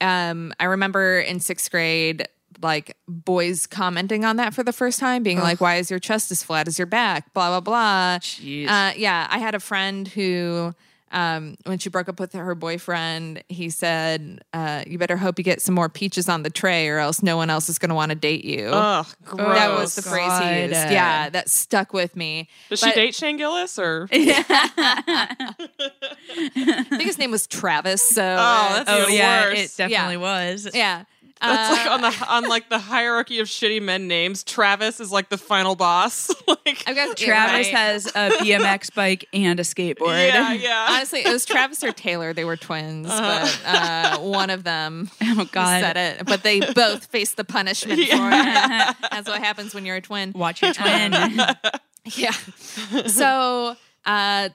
um 0.01 0.53
I 0.59 0.65
remember 0.65 1.19
in 1.19 1.39
6th 1.39 1.69
grade 1.69 2.27
like 2.61 2.97
boys 3.07 3.67
commenting 3.67 4.25
on 4.25 4.37
that 4.37 4.53
for 4.53 4.63
the 4.63 4.73
first 4.73 4.99
time 4.99 5.21
being 5.21 5.39
like 5.39 5.61
why 5.61 5.75
is 5.75 5.91
your 5.91 5.99
chest 5.99 6.31
as 6.31 6.41
flat 6.41 6.67
as 6.67 6.79
your 6.79 6.87
back 6.87 7.33
blah 7.33 7.49
blah 7.49 7.59
blah. 7.59 8.17
Jeez. 8.19 8.67
Uh 8.67 8.93
yeah, 8.95 9.27
I 9.29 9.37
had 9.37 9.53
a 9.53 9.59
friend 9.59 10.07
who 10.07 10.73
um, 11.11 11.55
when 11.65 11.77
she 11.79 11.89
broke 11.89 12.09
up 12.09 12.19
with 12.19 12.33
her 12.33 12.53
boyfriend, 12.55 13.43
he 13.49 13.69
said, 13.69 14.41
uh, 14.53 14.83
"You 14.85 14.97
better 14.97 15.17
hope 15.17 15.37
you 15.37 15.43
get 15.43 15.61
some 15.61 15.73
more 15.75 15.89
peaches 15.89 16.27
on 16.29 16.43
the 16.43 16.49
tray, 16.49 16.87
or 16.89 16.97
else 16.99 17.23
no 17.23 17.37
one 17.37 17.49
else 17.49 17.69
is 17.69 17.79
going 17.79 17.89
to 17.89 17.95
want 17.95 18.09
to 18.09 18.15
date 18.15 18.43
you." 18.45 18.67
Ugh, 18.67 19.07
gross. 19.23 19.55
That 19.57 19.77
was 19.77 19.95
the 19.95 20.01
phrase 20.01 20.39
he 20.39 20.61
used. 20.63 20.73
Yeah, 20.91 21.29
that 21.29 21.49
stuck 21.49 21.93
with 21.93 22.15
me. 22.15 22.49
Does 22.69 22.79
she 22.81 22.91
date 22.91 23.15
Shane 23.15 23.37
Gillis 23.37 23.79
or? 23.79 24.07
I 24.11 25.55
think 26.89 27.03
his 27.03 27.17
name 27.17 27.31
was 27.31 27.47
Travis. 27.47 28.01
So 28.07 28.21
Oh, 28.23 28.69
that's 28.83 28.89
oh 28.89 29.07
yeah, 29.07 29.45
worse. 29.49 29.59
it 29.59 29.77
definitely 29.77 30.17
was. 30.17 30.69
yeah. 30.73 31.03
That's 31.41 31.69
Uh, 31.69 31.73
like 31.73 31.91
on 31.91 32.01
the 32.01 32.25
on 32.27 32.49
like 32.49 32.69
the 32.69 32.79
hierarchy 32.79 33.39
of 33.39 33.47
shitty 33.47 33.81
men 33.81 34.07
names. 34.07 34.43
Travis 34.43 34.99
is 34.99 35.11
like 35.11 35.29
the 35.29 35.37
final 35.37 35.75
boss. 35.75 36.29
like 36.47 36.83
I've 36.87 36.95
got 36.95 37.15
Travis 37.17 37.67
right. 37.67 37.75
has 37.75 38.05
a 38.07 38.29
BMX 38.39 38.93
bike 38.95 39.25
and 39.33 39.59
a 39.59 39.63
skateboard. 39.63 40.27
yeah, 40.27 40.53
yeah. 40.53 40.87
Honestly, 40.89 41.19
it 41.19 41.31
was 41.31 41.45
Travis 41.45 41.83
or 41.83 41.91
Taylor. 41.91 42.33
They 42.33 42.45
were 42.45 42.57
twins, 42.57 43.07
but 43.07 43.59
uh, 43.65 44.17
one 44.19 44.49
of 44.49 44.63
them 44.63 45.09
Oh 45.21 45.47
God. 45.51 45.81
said 45.81 45.97
it. 45.97 46.25
But 46.25 46.43
they 46.43 46.59
both 46.59 47.05
faced 47.05 47.37
the 47.37 47.43
punishment 47.43 47.99
for 47.99 48.15
it. 48.31 48.95
That's 49.11 49.27
what 49.29 49.39
happens 49.39 49.73
when 49.75 49.85
you're 49.85 49.97
a 49.97 50.01
twin. 50.01 50.31
Watch 50.35 50.61
your 50.61 50.73
twin. 50.73 51.13
Yeah. 52.15 52.31
So 53.07 53.75
uh, 54.05 54.49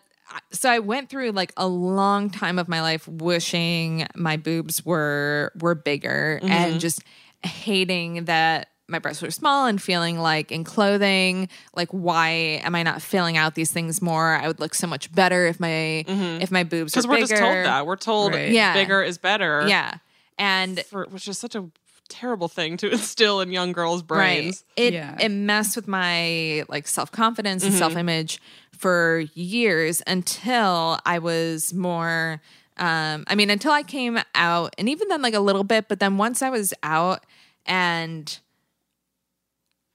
so 0.50 0.70
I 0.70 0.78
went 0.78 1.08
through 1.08 1.32
like 1.32 1.52
a 1.56 1.66
long 1.66 2.30
time 2.30 2.58
of 2.58 2.68
my 2.68 2.80
life 2.82 3.06
wishing 3.08 4.06
my 4.14 4.36
boobs 4.36 4.84
were 4.84 5.52
were 5.60 5.74
bigger 5.74 6.38
and 6.42 6.72
mm-hmm. 6.72 6.78
just 6.78 7.02
hating 7.42 8.26
that 8.26 8.68
my 8.88 8.98
breasts 8.98 9.22
were 9.22 9.30
small 9.30 9.66
and 9.66 9.80
feeling 9.80 10.18
like 10.18 10.52
in 10.52 10.64
clothing 10.64 11.48
like 11.74 11.88
why 11.90 12.28
am 12.62 12.74
I 12.74 12.82
not 12.82 13.00
filling 13.00 13.36
out 13.36 13.54
these 13.54 13.70
things 13.70 14.02
more 14.02 14.34
I 14.34 14.46
would 14.46 14.60
look 14.60 14.74
so 14.74 14.86
much 14.86 15.12
better 15.12 15.46
if 15.46 15.58
my 15.58 16.04
mm-hmm. 16.06 16.42
if 16.42 16.50
my 16.50 16.64
boobs 16.64 16.94
were 16.94 17.02
bigger. 17.02 17.06
Because 17.06 17.06
were 17.06 17.10
we're 17.10 17.16
bigger 17.16 17.28
just 17.28 17.42
told 17.42 17.66
that. 17.66 17.86
We're 17.86 17.96
told 17.96 18.34
Right. 18.34 18.52
Yeah. 18.52 18.74
bigger 18.74 19.02
is 19.02 19.18
better. 19.18 19.66
yeah 19.68 19.98
and 20.38 20.80
For, 20.80 21.06
which 21.10 21.28
is 21.28 21.38
such 21.38 21.54
a 21.54 21.68
terrible 22.08 22.48
thing 22.48 22.76
to 22.78 22.90
instill 22.92 23.40
in 23.40 23.50
young 23.50 23.72
girls' 23.72 24.02
brains. 24.02 24.64
Right. 24.78 24.84
It 24.86 24.94
Yeah. 24.94 25.16
it 25.18 25.30
messed 25.30 25.76
with 25.76 25.88
my 25.88 26.64
like 26.68 26.86
self 26.86 27.10
confidence 27.10 27.62
and 27.62 27.72
mm-hmm. 27.72 27.78
self 27.78 27.96
image 27.96 28.40
for 28.82 29.20
years 29.34 30.02
until 30.08 30.98
I 31.06 31.20
was 31.20 31.72
more. 31.72 32.42
Um, 32.78 33.22
I 33.28 33.36
mean, 33.36 33.48
until 33.48 33.70
I 33.70 33.84
came 33.84 34.18
out, 34.34 34.74
and 34.76 34.88
even 34.88 35.06
then, 35.06 35.22
like 35.22 35.34
a 35.34 35.40
little 35.40 35.62
bit. 35.62 35.86
But 35.88 36.00
then 36.00 36.18
once 36.18 36.42
I 36.42 36.50
was 36.50 36.74
out 36.82 37.24
and 37.64 38.38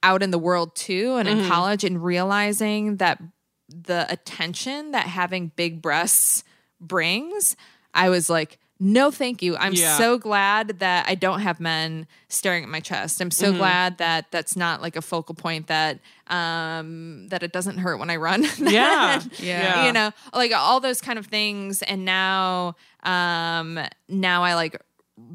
out 0.01 0.23
in 0.23 0.31
the 0.31 0.39
world 0.39 0.73
too, 0.73 1.17
and 1.17 1.27
in 1.27 1.49
college, 1.49 1.83
and 1.83 2.01
realizing 2.01 2.95
that 2.97 3.21
the 3.67 4.09
attention 4.09 4.91
that 4.91 5.05
having 5.05 5.51
big 5.57 5.81
breasts 5.81 6.45
brings, 6.79 7.57
I 7.93 8.07
was 8.07 8.29
like, 8.29 8.57
no, 8.80 9.11
thank 9.11 9.41
you. 9.41 9.57
I'm 9.57 9.73
Yeah. 9.73 9.97
so 9.97 10.17
glad 10.17 10.80
that 10.80 11.07
I 11.07 11.15
don't 11.15 11.39
have 11.41 11.59
men 11.59 12.07
staring 12.30 12.63
at 12.63 12.69
my 12.69 12.80
chest. 12.80 13.21
I'm 13.21 13.32
so 13.32 13.51
glad 13.53 13.97
that 13.97 14.32
that's 14.32 14.55
not 14.55 14.82
like 14.82 14.95
a 14.95 15.01
focal 15.01 15.34
point 15.36 15.67
that 15.67 15.99
um 16.28 17.28
that 17.30 17.41
it 17.43 17.51
doesn't 17.51 17.78
hurt 17.80 17.97
when 17.99 18.09
I 18.09 18.15
run. 18.17 18.45
Yeah. 18.59 19.21
Yeah. 19.39 19.86
you 19.88 19.93
know, 19.93 20.11
like 20.34 20.51
all 20.53 20.80
those 20.80 21.01
kind 21.01 21.17
of 21.17 21.25
things. 21.28 21.82
And 21.82 22.05
now, 22.05 22.75
um, 23.03 23.80
now 24.07 24.43
I 24.43 24.53
like 24.55 24.82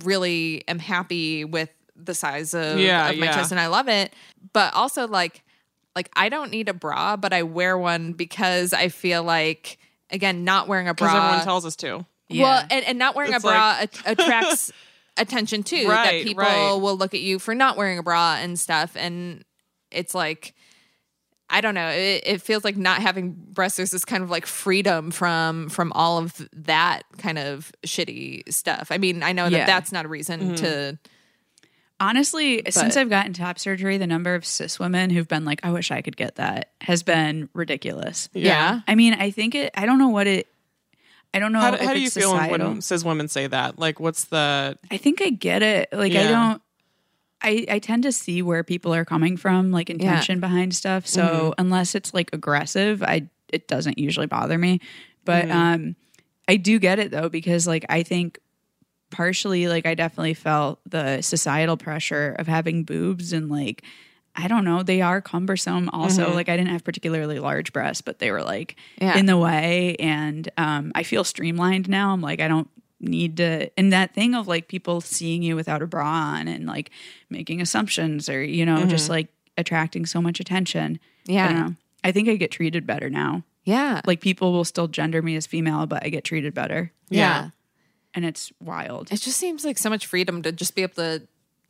really 0.04 0.62
am 0.68 0.78
happy 0.78 1.44
with 1.44 1.70
the 1.96 2.14
size 2.14 2.54
of, 2.54 2.78
Yeah, 2.78 3.10
of 3.10 3.18
my 3.18 3.26
yeah. 3.26 3.34
chest, 3.34 3.50
and 3.52 3.60
I 3.60 3.66
love 3.68 3.88
it. 3.88 4.12
But 4.52 4.74
also, 4.74 5.06
like, 5.06 5.42
like 5.94 6.08
I 6.16 6.28
don't 6.28 6.50
need 6.50 6.68
a 6.68 6.74
bra, 6.74 7.16
but 7.16 7.32
I 7.32 7.42
wear 7.42 7.76
one 7.78 8.12
because 8.12 8.72
I 8.72 8.88
feel 8.88 9.22
like, 9.22 9.78
again, 10.10 10.44
not 10.44 10.68
wearing 10.68 10.88
a 10.88 10.94
bra. 10.94 11.14
Everyone 11.16 11.44
tells 11.44 11.64
us 11.66 11.76
to. 11.76 12.04
Well, 12.40 12.66
and, 12.70 12.84
and 12.84 12.98
not 12.98 13.14
wearing 13.14 13.32
It's 13.34 13.44
a 13.44 13.46
bra 13.46 13.76
at- 13.80 14.02
attracts 14.06 14.72
attention 15.16 15.62
too. 15.62 15.88
Right, 15.88 16.18
that 16.18 16.24
people 16.24 16.44
right. 16.44 16.74
will 16.80 16.96
look 16.96 17.14
at 17.14 17.20
you 17.20 17.38
for 17.38 17.54
not 17.54 17.76
wearing 17.76 17.98
a 17.98 18.02
bra 18.02 18.38
and 18.40 18.58
stuff. 18.58 18.96
And 18.96 19.44
it's 19.90 20.14
like, 20.14 20.54
I 21.50 21.60
don't 21.60 21.74
know. 21.74 21.88
It, 21.88 22.22
it 22.24 22.42
feels 22.42 22.64
like 22.64 22.78
not 22.78 23.02
having 23.02 23.32
breasts. 23.32 23.76
There's 23.76 23.90
this 23.90 24.06
kind 24.06 24.22
of 24.22 24.30
like 24.30 24.46
freedom 24.46 25.10
from 25.10 25.68
from 25.68 25.92
all 25.92 26.18
of 26.18 26.48
that 26.54 27.02
kind 27.18 27.38
of 27.38 27.70
shitty 27.86 28.50
stuff. 28.50 28.88
I 28.90 28.96
mean, 28.96 29.22
I 29.22 29.32
know 29.32 29.44
that 29.44 29.52
Yeah. 29.52 29.66
that's 29.66 29.92
not 29.92 30.06
a 30.06 30.08
reason 30.08 30.40
mm-hmm. 30.40 30.54
to. 30.54 30.98
Honestly, 32.00 32.62
since 32.68 32.96
I've 32.96 33.10
gotten 33.10 33.32
top 33.32 33.60
surgery, 33.60 33.96
the 33.96 34.08
number 34.08 34.34
of 34.34 34.44
cis 34.44 34.80
women 34.80 35.08
who've 35.10 35.28
been 35.28 35.44
like, 35.44 35.60
I 35.62 35.70
wish 35.70 35.92
I 35.92 36.02
could 36.02 36.16
get 36.16 36.34
that 36.34 36.72
has 36.80 37.04
been 37.04 37.48
ridiculous. 37.54 38.28
Yeah. 38.32 38.80
I 38.88 38.96
mean, 38.96 39.14
I 39.14 39.30
think 39.30 39.54
it, 39.54 39.70
I 39.76 39.86
don't 39.86 40.00
know 40.00 40.08
what 40.08 40.26
it, 40.26 40.48
I 41.34 41.38
don't 41.38 41.52
know 41.52 41.60
How, 41.60 41.76
how 41.76 41.94
do 41.94 42.00
you 42.00 42.10
feel 42.10 42.30
societal. 42.32 42.68
when 42.72 42.80
cis 42.82 43.04
women 43.04 43.28
say 43.28 43.46
that? 43.46 43.78
Like, 43.78 43.98
what's 44.00 44.24
the. 44.26 44.78
I 44.90 44.96
think 44.98 45.22
I 45.22 45.30
get 45.30 45.62
it. 45.62 45.88
Like, 45.92 46.14
I 46.14 46.24
don't, 46.28 46.62
I, 47.40 47.66
I 47.70 47.78
tend 47.78 48.02
to 48.04 48.12
see 48.12 48.42
where 48.42 48.62
people 48.62 48.94
are 48.94 49.04
coming 49.04 49.36
from, 49.36 49.72
like 49.72 49.88
intention 49.90 50.40
behind 50.40 50.74
stuff. 50.74 51.06
So 51.06 51.22
Mm-hmm. 51.22 51.52
unless 51.58 51.94
it's 51.94 52.12
like 52.14 52.30
aggressive, 52.32 53.02
I, 53.02 53.28
it 53.48 53.66
doesn't 53.66 53.98
usually 53.98 54.26
bother 54.26 54.58
me. 54.58 54.80
But, 55.24 55.46
Mm-hmm. 55.46 55.56
um, 55.58 55.96
I 56.48 56.56
do 56.56 56.78
get 56.78 56.98
it 56.98 57.10
though, 57.12 57.28
because 57.28 57.66
like, 57.66 57.86
I 57.88 58.02
think 58.02 58.38
partially 59.10 59.68
like 59.68 59.86
I 59.86 59.94
definitely 59.94 60.34
felt 60.34 60.80
the 60.88 61.20
societal 61.22 61.76
pressure 61.76 62.34
of 62.38 62.46
having 62.46 62.82
boobs 62.84 63.32
and 63.32 63.48
like 63.50 63.84
I 64.34 64.48
don't 64.48 64.64
know, 64.64 64.82
they 64.82 65.02
are 65.02 65.20
cumbersome 65.20 65.88
also. 65.90 66.32
Like 66.34 66.48
I 66.48 66.56
didn't 66.56 66.70
have 66.70 66.84
particularly 66.84 67.38
large 67.38 67.72
breasts, 67.72 68.00
but 68.00 68.18
they 68.18 68.30
were 68.30 68.42
like 68.42 68.76
Yeah. 69.00 69.16
in 69.18 69.26
the 69.26 69.36
way 69.36 69.96
and 69.98 70.48
um 70.56 70.92
I 70.94 71.02
feel 71.02 71.24
streamlined 71.24 71.88
now. 71.88 72.12
I'm 72.12 72.20
like 72.22 72.40
I 72.40 72.48
don't 72.48 72.68
need 73.00 73.36
to 73.38 73.68
and 73.78 73.92
that 73.92 74.14
thing 74.14 74.34
of 74.34 74.46
like 74.48 74.68
people 74.68 75.00
seeing 75.00 75.42
you 75.42 75.56
without 75.56 75.82
a 75.82 75.86
bra 75.86 76.06
on 76.06 76.48
and 76.48 76.66
like 76.66 76.90
making 77.30 77.60
assumptions 77.60 78.28
or 78.28 78.42
you 78.42 78.64
know 78.64 78.86
just 78.86 79.08
like 79.10 79.28
attracting 79.58 80.06
so 80.06 80.22
much 80.22 80.40
attention. 80.40 80.98
I 81.28 81.32
Yeah. 81.32 81.48
don't 81.48 81.60
know. 81.60 81.74
I 82.04 82.12
think 82.12 82.28
I 82.28 82.36
get 82.36 82.50
treated 82.50 82.86
better 82.86 83.10
now. 83.10 83.42
Yeah. 83.64 84.00
Like 84.06 84.20
people 84.20 84.52
will 84.52 84.64
still 84.64 84.88
gender 84.88 85.20
me 85.22 85.36
as 85.36 85.46
female, 85.46 85.86
but 85.86 86.04
I 86.04 86.08
get 86.08 86.24
treated 86.24 86.54
better. 86.54 86.90
yeah. 87.10 87.50
And 88.14 88.24
it's 88.26 88.52
wild. 88.60 89.10
It 89.10 89.20
just 89.22 89.38
seems 89.38 89.64
like 89.64 89.78
so 89.78 89.88
much 89.88 90.04
freedom 90.06 90.42
to 90.42 90.52
just 90.52 90.74
be 90.74 90.82
able 90.82 90.94
to 90.96 91.22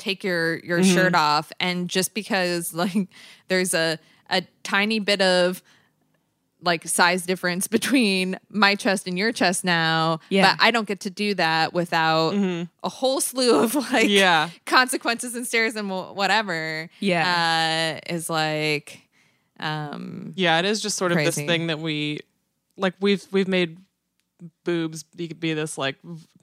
take 0.02 0.24
your 0.24 0.58
your 0.58 0.82
shirt 0.82 1.14
off 1.14 1.52
and 1.60 1.88
just 1.88 2.12
because 2.14 2.74
like 2.82 3.08
there's 3.48 3.72
a 3.74 3.98
a 4.30 4.42
tiny 4.62 4.98
bit 4.98 5.20
of 5.22 5.62
like 6.64 6.86
size 6.86 7.26
difference 7.26 7.66
between 7.68 8.38
my 8.48 8.74
chest 8.76 9.06
and 9.08 9.18
your 9.18 9.32
chest 9.32 9.64
now 9.64 10.20
Yeah. 10.28 10.54
but 10.54 10.64
I 10.64 10.70
don't 10.70 10.86
get 10.86 11.00
to 11.00 11.10
do 11.10 11.34
that 11.34 11.72
without 11.72 12.34
a 12.34 12.88
whole 12.88 13.20
slew 13.20 13.60
of 13.62 13.74
like 13.92 14.08
Yeah. 14.08 14.48
consequences 14.64 15.34
and 15.34 15.46
stares 15.46 15.74
and 15.76 15.90
whatever 15.90 16.88
Yeah. 17.00 17.98
uh 18.08 18.12
is 18.14 18.30
like 18.30 19.02
um 19.60 20.32
Yeah, 20.36 20.58
it 20.58 20.64
is 20.64 20.80
just 20.80 20.96
sort 20.96 21.12
of 21.12 21.18
this 21.18 21.36
thing 21.36 21.66
that 21.68 21.78
we. 21.78 22.20
Like, 22.76 22.94
we've 23.00 23.24
we've 23.30 23.48
made 23.48 23.78
boobs 24.64 25.02
be, 25.04 25.28
be 25.28 25.52
this, 25.54 25.76
like, 25.78 25.96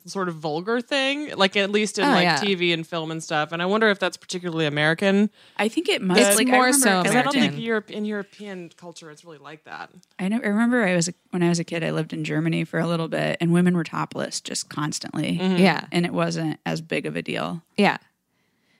sort 0.06 0.30
of 0.30 0.36
vulgar 0.36 0.82
thing. 0.82 1.36
Like, 1.36 1.56
at 1.58 1.70
least 1.72 1.98
in, 2.00 2.06
Oh, 2.06 2.10
like, 2.10 2.24
yeah. 2.24 2.38
TV 2.40 2.74
and 2.74 2.86
film 2.88 3.12
and 3.12 3.22
stuff. 3.24 3.52
And 3.52 3.62
I 3.62 3.66
wonder 3.66 3.90
if 3.90 4.00
that's 4.00 4.18
particularly 4.18 4.66
American. 4.66 5.30
I 5.58 5.68
think 5.68 5.90
it 5.90 6.02
must. 6.02 6.20
It's 6.22 6.38
like, 6.38 6.48
I 6.48 6.52
more 6.52 6.66
remember- 6.66 6.80
so 6.80 7.04
'Cause 7.04 7.16
I 7.16 7.22
don't 7.22 7.34
think 7.34 7.60
Europe, 7.60 7.92
in 7.92 8.06
European 8.06 8.70
culture, 8.78 9.12
it's 9.12 9.24
really 9.26 9.38
like 9.38 9.64
that. 9.66 9.90
I, 10.18 10.28
know, 10.30 10.40
I 10.44 10.48
remember 10.48 10.84
I 10.86 10.96
was 10.96 11.08
a, 11.10 11.14
when 11.32 11.44
I 11.44 11.50
was 11.50 11.60
a 11.60 11.64
kid. 11.64 11.84
I 11.84 11.92
lived 11.92 12.14
in 12.14 12.24
Germany 12.24 12.64
for 12.64 12.80
a 12.80 12.88
little 12.88 13.08
bit, 13.08 13.38
and 13.42 13.52
women 13.54 13.76
were 13.76 13.84
topless 13.84 14.42
just 14.42 14.70
constantly. 14.70 15.38
Mm-hmm. 15.38 15.58
yeah 15.58 15.86
and 15.92 16.06
it 16.06 16.14
wasn't 16.14 16.60
as 16.66 16.82
big 16.82 17.06
of 17.06 17.16
a 17.16 17.22
deal. 17.22 17.62
Yeah. 17.78 17.98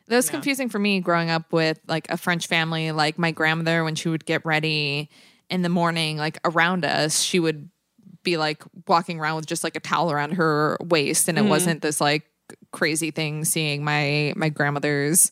That 0.08 0.16
was 0.16 0.30
confusing 0.30 0.70
for 0.70 0.80
me 0.80 1.00
growing 1.02 1.30
up 1.30 1.54
with 1.54 1.80
like 1.88 2.10
a 2.10 2.18
French 2.18 2.48
family. 2.48 2.92
Like 2.92 3.20
my 3.20 3.30
grandmother, 3.32 3.84
when 3.84 3.94
she 3.96 4.10
would 4.10 4.26
get 4.26 4.44
ready 4.46 5.08
in 5.52 5.62
the 5.62 5.70
morning, 5.70 6.18
like 6.18 6.40
around 6.44 6.84
us, 6.86 7.22
she 7.22 7.40
would 7.40 7.70
be 8.24 8.38
like 8.38 8.64
walking 8.88 9.20
around 9.20 9.38
with 9.38 9.46
just 9.46 9.64
like 9.64 9.76
a 9.76 9.80
towel 9.80 10.12
around 10.12 10.32
her 10.32 10.78
waist, 10.82 11.28
and 11.28 11.38
it 11.38 11.44
wasn't 11.44 11.82
this 11.82 12.02
like 12.02 12.30
crazy 12.72 13.12
thing 13.12 13.46
seeing 13.46 13.84
my 13.84 14.34
my 14.36 14.50
grandmother's 14.50 15.32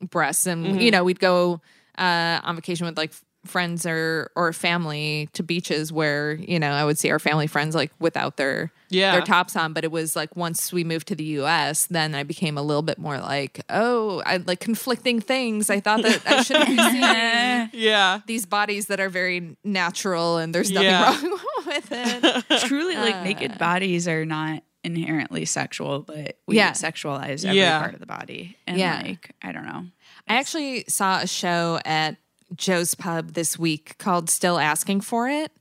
breasts. 0.00 0.46
And 0.46 0.80
you 0.82 0.90
know, 0.90 1.04
we'd 1.04 1.20
go 1.20 1.60
uh, 1.98 2.40
on 2.42 2.56
vacation 2.56 2.86
with 2.86 2.96
like 2.96 3.12
friends 3.44 3.84
or 3.86 4.30
or 4.36 4.52
family 4.52 5.28
to 5.34 5.42
beaches 5.42 5.92
where 5.92 6.32
you 6.34 6.58
know 6.58 6.70
I 6.70 6.84
would 6.84 6.98
see 6.98 7.10
our 7.10 7.18
family 7.18 7.46
friends 7.46 7.74
like 7.74 7.92
without 7.98 8.36
their 8.36 8.70
Yeah. 8.90 9.12
their 9.12 9.22
tops 9.22 9.56
on. 9.56 9.72
But 9.72 9.84
it 9.84 9.90
was 9.92 10.14
like 10.16 10.34
once 10.36 10.72
we 10.72 10.84
moved 10.84 11.08
to 11.08 11.14
the 11.14 11.24
U.S., 11.40 11.86
then 11.86 12.14
I 12.14 12.22
became 12.22 12.56
a 12.58 12.62
little 12.62 12.82
bit 12.82 12.98
more 12.98 13.18
like, 13.18 13.60
oh, 13.70 14.22
I 14.26 14.36
like 14.38 14.60
conflicting 14.60 15.20
things. 15.20 15.68
I 15.70 15.80
thought 15.80 16.02
that 16.02 16.22
I 16.26 16.42
shouldn't 16.42 16.68
be 16.68 16.76
seeing 16.76 17.70
Yeah. 17.82 18.20
these 18.26 18.46
bodies 18.46 18.86
that 18.86 19.00
are 19.00 19.08
very 19.08 19.56
natural 19.64 20.38
and 20.38 20.54
there's 20.54 20.70
nothing 20.70 20.90
Yeah. 20.90 21.20
wrong 21.20 21.40
with 21.66 21.88
it. 21.90 22.60
Truly, 22.66 22.96
like 22.96 23.16
uh, 23.16 23.24
naked 23.24 23.58
bodies 23.58 24.06
are 24.08 24.24
not 24.24 24.62
inherently 24.84 25.44
sexual, 25.46 26.00
but 26.00 26.38
we 26.46 26.56
Yeah. 26.56 26.72
sexualize 26.72 27.44
every 27.44 27.58
Yeah. 27.58 27.80
part 27.80 27.94
of 27.94 28.00
the 28.00 28.06
body. 28.06 28.56
And 28.66 28.76
Yeah. 28.78 29.00
like, 29.02 29.30
I 29.42 29.50
don't 29.52 29.64
know. 29.64 29.86
I 30.28 30.34
actually 30.36 30.84
saw 30.88 31.20
a 31.20 31.26
show 31.26 31.80
at 31.86 32.16
Joe's 32.54 32.94
Pub 32.94 33.34
this 33.34 33.58
week 33.58 33.98
called 33.98 34.30
Still 34.30 34.58
Asking 34.58 35.00
for 35.00 35.28
It. 35.28 35.52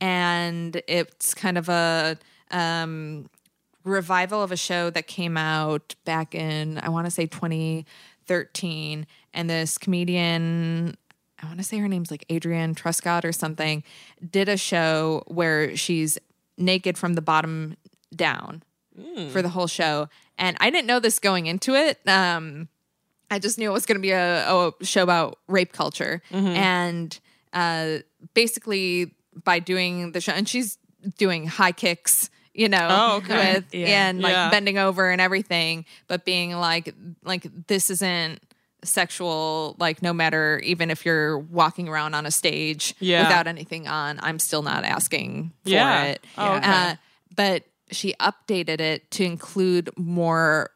And 0.00 0.80
it's 0.88 1.34
kind 1.34 1.58
of 1.58 1.68
a 1.68 2.16
um, 2.50 3.28
revival 3.84 4.42
of 4.42 4.52
a 4.52 4.56
show 4.56 4.90
that 4.90 5.06
came 5.06 5.36
out 5.36 5.94
back 6.04 6.34
in, 6.34 6.78
I 6.78 6.88
want 6.88 7.06
to 7.06 7.10
say 7.10 7.26
2013. 7.26 9.06
And 9.34 9.50
this 9.50 9.78
comedian, 9.78 10.96
I 11.42 11.46
want 11.46 11.58
to 11.58 11.64
say 11.64 11.78
her 11.78 11.88
name's 11.88 12.10
like 12.10 12.24
Adrienne 12.30 12.74
Truscott 12.74 13.24
or 13.24 13.32
something, 13.32 13.82
did 14.28 14.48
a 14.48 14.56
show 14.56 15.22
where 15.26 15.76
she's 15.76 16.18
naked 16.56 16.98
from 16.98 17.14
the 17.14 17.22
bottom 17.22 17.76
down 18.14 18.62
for 19.30 19.40
the 19.40 19.48
whole 19.50 19.66
show. 19.66 20.08
And 20.36 20.56
I 20.60 20.70
didn't 20.70 20.86
know 20.86 21.00
this 21.00 21.18
going 21.18 21.46
into 21.46 21.74
it. 21.74 22.00
Um, 22.08 22.68
I 23.30 23.38
just 23.38 23.58
knew 23.58 23.70
it 23.70 23.72
was 23.72 23.86
going 23.86 23.96
to 23.98 24.02
be 24.02 24.10
a, 24.10 24.48
a 24.50 24.72
show 24.82 25.02
about 25.02 25.38
rape 25.48 25.72
culture. 25.72 26.20
And 26.32 27.18
uh, 27.52 27.98
basically, 28.34 29.14
by 29.44 29.58
doing 29.60 30.12
the 30.12 30.20
show, 30.20 30.32
and 30.32 30.48
she's 30.48 30.78
doing 31.18 31.46
high 31.46 31.72
kicks, 31.72 32.28
you 32.54 32.68
know, 32.68 32.88
Oh, 32.90 33.16
okay. 33.18 33.54
with 33.54 33.74
Yeah. 33.74 34.08
and 34.08 34.20
like 34.20 34.32
Yeah. 34.32 34.50
bending 34.50 34.78
over 34.78 35.10
and 35.10 35.20
everything, 35.20 35.84
but 36.08 36.24
being 36.24 36.52
like, 36.52 36.94
like 37.24 37.46
this 37.68 37.90
isn't 37.90 38.40
sexual 38.82 39.76
like 39.78 40.00
no 40.02 40.12
matter 40.12 40.58
even 40.64 40.90
if 40.90 41.04
you're 41.04 41.38
walking 41.38 41.86
around 41.86 42.14
on 42.14 42.24
a 42.24 42.30
stage 42.30 42.94
Yeah. 42.98 43.24
without 43.24 43.46
anything 43.46 43.86
on 43.86 44.18
i'm 44.22 44.38
still 44.38 44.62
not 44.62 44.84
asking 44.84 45.52
for 45.64 45.68
Yeah. 45.68 46.04
it 46.04 46.24
Oh, 46.38 46.54
okay. 46.56 46.66
uh, 46.66 46.94
but 47.36 47.64
she 47.92 48.14
updated 48.14 48.80
it 48.80 49.10
to 49.12 49.24
include 49.24 49.90
more 49.98 50.70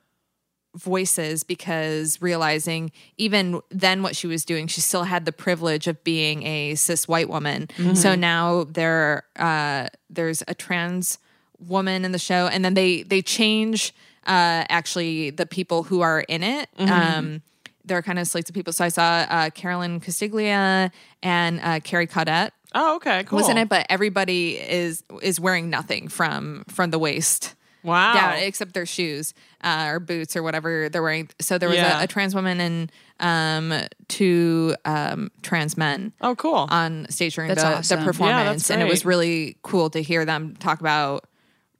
voices 0.75 1.45
because 1.45 2.21
realizing 2.21 2.91
even 3.17 3.61
then 3.71 4.03
what 4.03 4.17
she 4.17 4.27
was 4.27 4.45
doing 4.45 4.67
she 4.67 4.81
still 4.81 5.05
had 5.05 5.25
the 5.25 5.33
privilege 5.33 5.87
of 5.87 6.03
being 6.05 6.43
a 6.45 6.75
cis 6.75 7.07
white 7.07 7.29
woman. 7.29 7.69
So 7.95 8.15
now 8.15 8.65
there 8.65 9.25
uh 9.37 9.89
there's 10.11 10.43
a 10.49 10.55
trans 10.55 11.19
woman 11.61 12.05
in 12.05 12.13
the 12.13 12.19
show 12.19 12.49
and 12.49 12.65
then 12.65 12.75
they 12.75 13.03
they 13.05 13.23
change 13.23 13.95
uh 14.27 14.65
actually 14.69 15.31
the 15.31 15.47
people 15.47 15.85
who 15.85 16.01
are 16.01 16.21
in 16.29 16.43
it. 16.43 16.69
Um 16.79 17.43
there 17.87 17.99
are 17.99 18.03
kind 18.03 18.19
of 18.19 18.27
slates 18.27 18.49
of 18.51 18.55
people. 18.55 18.73
So 18.73 18.85
i 18.85 18.89
saw 18.89 19.27
uh 19.29 19.51
carolyn 19.51 20.01
castiglia 20.01 20.91
and 21.23 21.61
uh 21.63 21.81
carrie 21.81 22.07
caudette 22.07 22.53
Oh, 22.77 22.97
okay, 22.97 23.23
cool. 23.23 23.37
was 23.39 23.49
in 23.49 23.57
it 23.59 23.69
but 23.69 23.87
everybody 23.89 24.57
is 24.57 25.05
is 25.23 25.39
wearing 25.39 25.71
nothing 25.71 26.09
from 26.09 26.65
from 26.69 26.91
the 26.91 26.99
waist 26.99 27.55
Wow. 27.85 28.15
down 28.15 28.39
except 28.39 28.73
their 28.75 28.87
shoes 28.87 29.35
uh, 29.63 29.87
or 29.91 30.01
boots 30.01 30.35
or 30.35 30.43
whatever 30.43 30.89
they're 30.89 31.03
wearing. 31.03 31.29
So 31.41 31.59
there 31.59 31.69
was 31.69 31.77
Yeah. 31.79 32.01
a, 32.01 32.05
a 32.05 32.07
trans 32.07 32.35
woman 32.35 32.59
and 32.61 32.93
um, 33.21 33.87
two 34.09 34.75
um, 34.85 35.31
trans 35.43 35.77
men 35.77 36.13
Oh, 36.21 36.35
cool. 36.35 36.67
on 36.71 37.07
stage 37.11 37.35
during 37.37 37.49
That's 37.49 37.63
the, 37.63 37.77
awesome. 37.77 37.99
the 37.99 38.03
Yeah, 38.03 38.07
performance, 38.07 38.47
that's 38.63 38.71
and 38.71 38.83
it 38.83 38.89
was 38.89 39.03
great. 39.03 39.09
really 39.11 39.57
cool 39.63 39.91
to 39.91 40.03
hear 40.03 40.25
them 40.25 40.57
talk 40.59 40.81
about 40.81 41.25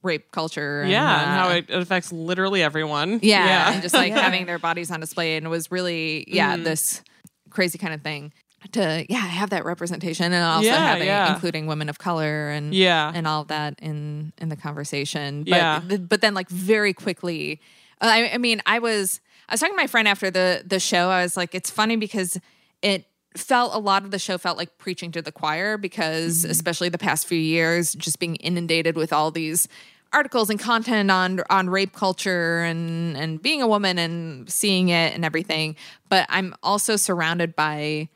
rape 0.03 0.31
culture. 0.31 0.81
And, 0.81 0.91
yeah, 0.91 1.21
and 1.23 1.31
how 1.31 1.47
uh, 1.49 1.53
it, 1.55 1.69
it 1.69 1.81
affects 1.81 2.11
literally 2.11 2.61
everyone. 2.63 3.19
yeah, 3.23 3.73
and 3.73 3.81
just 3.81 3.95
like 3.95 4.13
having 4.25 4.45
their 4.45 4.59
bodies 4.59 4.91
on 4.91 4.99
display, 4.99 5.35
and 5.35 5.45
it 5.45 5.49
was 5.49 5.71
really 5.71 6.23
yeah 6.27 6.53
Mm-hmm. 6.53 6.63
this 6.63 7.01
crazy 7.49 7.77
kind 7.77 7.93
of 7.93 8.01
thing 8.01 8.31
to 8.73 9.05
yeah 9.09 9.17
have 9.19 9.49
that 9.51 9.65
representation 9.65 10.31
and 10.33 10.43
also 10.43 10.65
Yeah, 10.67 10.87
having 10.87 11.07
yeah. 11.07 11.33
including 11.33 11.67
women 11.67 11.89
of 11.89 11.97
color 11.99 12.49
and 12.49 12.73
Yeah. 12.73 13.11
and 13.13 13.27
all 13.27 13.43
that 13.45 13.79
in 13.81 14.33
in 14.39 14.49
the 14.49 14.55
conversation 14.55 15.43
but 15.43 15.55
Yeah. 15.55 15.79
but 15.79 16.21
then 16.21 16.33
like 16.33 16.49
very 16.49 16.93
quickly 16.93 17.59
uh, 18.01 18.07
I, 18.11 18.33
I 18.33 18.37
mean 18.37 18.61
I 18.65 18.79
was 18.79 19.21
I 19.49 19.53
was 19.53 19.59
talking 19.59 19.75
to 19.75 19.81
my 19.81 19.87
friend 19.87 20.07
after 20.07 20.31
the 20.31 20.63
the 20.65 20.79
show 20.79 21.09
I 21.09 21.23
was 21.23 21.37
like 21.37 21.53
it's 21.55 21.69
funny 21.69 21.95
because 21.95 22.39
it 22.81 23.05
felt 23.37 23.75
a 23.75 23.79
lot 23.79 24.03
of 24.05 24.11
the 24.11 24.19
show 24.19 24.37
felt 24.37 24.57
like 24.57 24.77
preaching 24.77 25.11
to 25.11 25.21
the 25.21 25.31
choir 25.31 25.77
because 25.77 26.41
Mm-hmm. 26.43 26.51
especially 26.51 26.89
the 26.89 26.97
past 26.97 27.27
few 27.27 27.37
years 27.37 27.93
just 27.93 28.19
being 28.19 28.35
inundated 28.37 28.95
with 28.95 29.11
all 29.11 29.29
these 29.31 29.67
articles 30.13 30.49
and 30.49 30.59
content 30.59 31.11
on 31.11 31.41
on 31.49 31.69
rape 31.69 31.91
culture 31.93 32.63
and 32.63 33.17
and 33.17 33.41
being 33.41 33.61
a 33.61 33.67
woman 33.67 33.99
and 33.99 34.49
seeing 34.49 34.87
it 34.89 35.13
and 35.13 35.25
everything 35.25 35.75
but 36.07 36.25
i'm 36.29 36.55
also 36.63 36.95
surrounded 36.95 37.53
by 37.55 38.07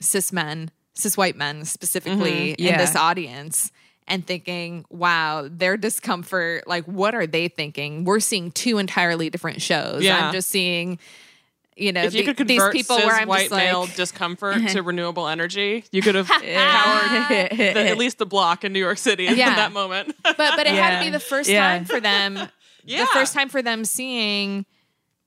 cis 0.00 0.32
men 0.32 0.70
cis 0.94 1.16
white 1.16 1.36
men 1.36 1.64
specifically 1.64 2.30
mm-hmm. 2.52 2.60
in 2.62 2.66
Yeah. 2.66 2.78
this 2.78 2.96
audience 2.96 3.70
and 4.08 4.26
thinking 4.26 4.84
wow 4.88 5.48
their 5.50 5.76
discomfort 5.76 6.66
like 6.66 6.84
what 6.84 7.14
are 7.14 7.26
they 7.26 7.48
thinking 7.48 8.04
we're 8.04 8.20
seeing 8.20 8.50
two 8.52 8.78
entirely 8.78 9.30
different 9.30 9.60
shows 9.62 10.02
Yeah. 10.04 10.26
i'm 10.28 10.32
just 10.32 10.48
seeing 10.48 10.98
you 11.76 11.92
know 11.92 12.02
If 12.04 12.14
you 12.14 12.24
the- 12.24 12.32
could 12.34 12.48
these 12.48 12.58
convert 12.60 12.72
people 12.72 12.96
cis 12.96 13.04
where 13.04 13.16
i'm 13.16 13.28
white 13.28 13.40
just 13.40 13.52
like 13.52 13.64
male 13.64 13.86
discomfort 13.86 14.68
to 14.68 14.82
renewable 14.82 15.28
energy, 15.28 15.84
you 15.92 16.00
could 16.02 16.14
have 16.14 16.26
powered 16.28 17.50
the, 17.50 17.88
at 17.88 17.98
least 17.98 18.16
the 18.18 18.24
block 18.26 18.64
in 18.64 18.72
New 18.72 18.78
York 18.78 18.96
City 18.98 19.26
in 19.26 19.36
Yeah. 19.36 19.56
that 19.56 19.72
moment. 19.72 20.14
but 20.22 20.36
but 20.38 20.60
it 20.66 20.68
had 20.68 20.98
to 21.00 21.04
be 21.04 21.10
the 21.10 21.20
first 21.20 21.50
Yeah. 21.50 21.60
time 21.76 21.84
for 21.84 22.00
them 22.00 22.38
Yeah. 22.84 23.00
the 23.00 23.06
first 23.08 23.34
time 23.34 23.48
for 23.50 23.60
them 23.60 23.84
seeing 23.84 24.64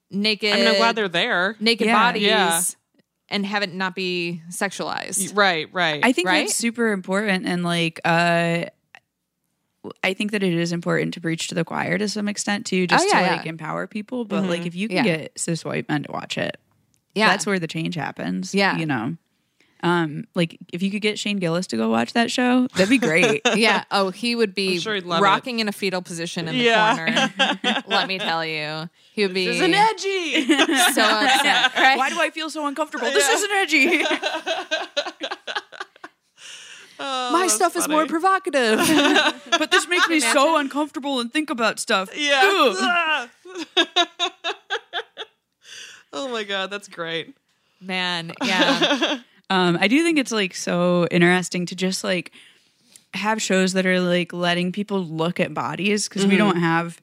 naked 0.09 0.53
I 0.53 0.55
mean, 0.55 0.67
I'm 0.69 0.75
glad 0.77 0.95
they're 0.95 1.07
there. 1.09 1.55
naked 1.59 1.85
Yeah. 1.85 1.93
bodies 2.01 2.23
Yeah. 2.23 2.61
And 3.31 3.45
have 3.45 3.63
it 3.63 3.73
not 3.73 3.95
be 3.95 4.41
sexualized 4.49 5.35
Right, 5.35 5.67
right. 5.73 6.03
I 6.03 6.11
think 6.11 6.27
Right? 6.27 6.47
that's 6.47 6.55
super 6.55 6.91
important 6.91 7.45
and 7.45 7.63
like 7.63 7.99
uh 8.05 8.65
I 10.03 10.13
think 10.13 10.31
that 10.31 10.43
it 10.43 10.53
is 10.53 10.73
important 10.73 11.13
to 11.13 11.21
preach 11.21 11.47
to 11.47 11.55
the 11.55 11.63
choir 11.63 11.97
to 11.97 12.09
some 12.09 12.27
extent 12.27 12.65
too, 12.65 12.85
just 12.85 13.05
Oh, 13.05 13.07
yeah, 13.07 13.19
to 13.21 13.25
yeah. 13.27 13.35
like 13.37 13.45
empower 13.45 13.87
people. 13.87 14.25
But 14.25 14.43
like 14.43 14.65
if 14.65 14.75
you 14.75 14.87
can 14.89 14.97
Yeah. 14.97 15.03
get 15.03 15.39
cis 15.39 15.63
white 15.63 15.87
men 15.87 16.03
to 16.03 16.11
watch 16.11 16.37
it, 16.37 16.57
yeah 17.15 17.29
that's 17.29 17.45
where 17.45 17.59
the 17.59 17.67
change 17.67 17.95
happens. 17.95 18.53
Yeah. 18.53 18.77
You 18.77 18.85
know. 18.85 19.15
Um, 19.81 20.25
like 20.35 20.57
if 20.73 20.83
you 20.83 20.91
could 20.91 21.01
get 21.01 21.17
Shane 21.17 21.37
Gillis 21.37 21.65
to 21.67 21.77
go 21.77 21.89
watch 21.89 22.11
that 22.13 22.29
show, 22.31 22.67
that'd 22.75 22.89
be 22.89 22.97
great. 22.97 23.41
yeah. 23.55 23.85
Oh, 23.91 24.09
he 24.09 24.35
would 24.35 24.53
be 24.53 24.77
sure 24.79 24.95
he'd 24.95 25.05
it. 25.05 25.07
rocking 25.07 25.59
in 25.59 25.67
a 25.69 25.71
fetal 25.71 26.01
position 26.01 26.47
in 26.49 26.57
the 26.57 26.63
Yeah. 26.63 26.95
corner. 26.97 27.81
Let 27.87 28.07
me 28.07 28.19
tell 28.19 28.45
you, 28.45 28.89
he 29.13 29.23
would 29.25 29.33
be 29.33 29.45
This 29.45 29.55
isn't 29.55 29.73
edgy. 29.73 30.45
so 30.93 31.01
upset. 31.01 31.75
Right? 31.75 31.97
Why 31.97 32.09
do 32.09 32.19
I 32.19 32.29
feel 32.29 32.49
so 32.49 32.65
uncomfortable? 32.67 33.07
This 33.07 33.29
isn't 33.29 33.51
edgy. 33.51 34.05
Oh, 37.01 37.31
My 37.31 37.41
that's 37.43 37.53
stuff 37.53 37.77
is 37.77 37.87
more 37.87 38.05
provocative. 38.05 38.77
but 39.57 39.71
this 39.71 39.87
makes 39.87 40.09
me 40.09 40.19
so 40.19 40.57
uncomfortable 40.57 41.21
and 41.21 41.31
think 41.31 41.49
about 41.49 41.79
stuff. 41.79 42.09
Yeah. 42.13 43.27
oh 46.11 46.27
my 46.29 46.43
god, 46.43 46.69
that's 46.69 46.89
great. 46.89 47.35
Man, 47.79 48.33
yeah. 48.43 49.19
Um, 49.49 49.77
I 49.79 49.87
do 49.87 50.03
think 50.03 50.17
it's 50.17 50.31
like 50.31 50.53
so 50.53 51.07
interesting 51.09 51.65
to 51.67 51.75
just 51.75 52.03
like 52.03 52.31
have 53.13 53.41
shows 53.41 53.73
that 53.73 53.85
are 53.85 53.99
like 53.99 54.33
letting 54.33 54.71
people 54.71 55.03
look 55.03 55.39
at 55.39 55.53
bodies 55.53 56.07
because 56.07 56.25
we 56.25 56.37
don't 56.37 56.57
have 56.57 57.01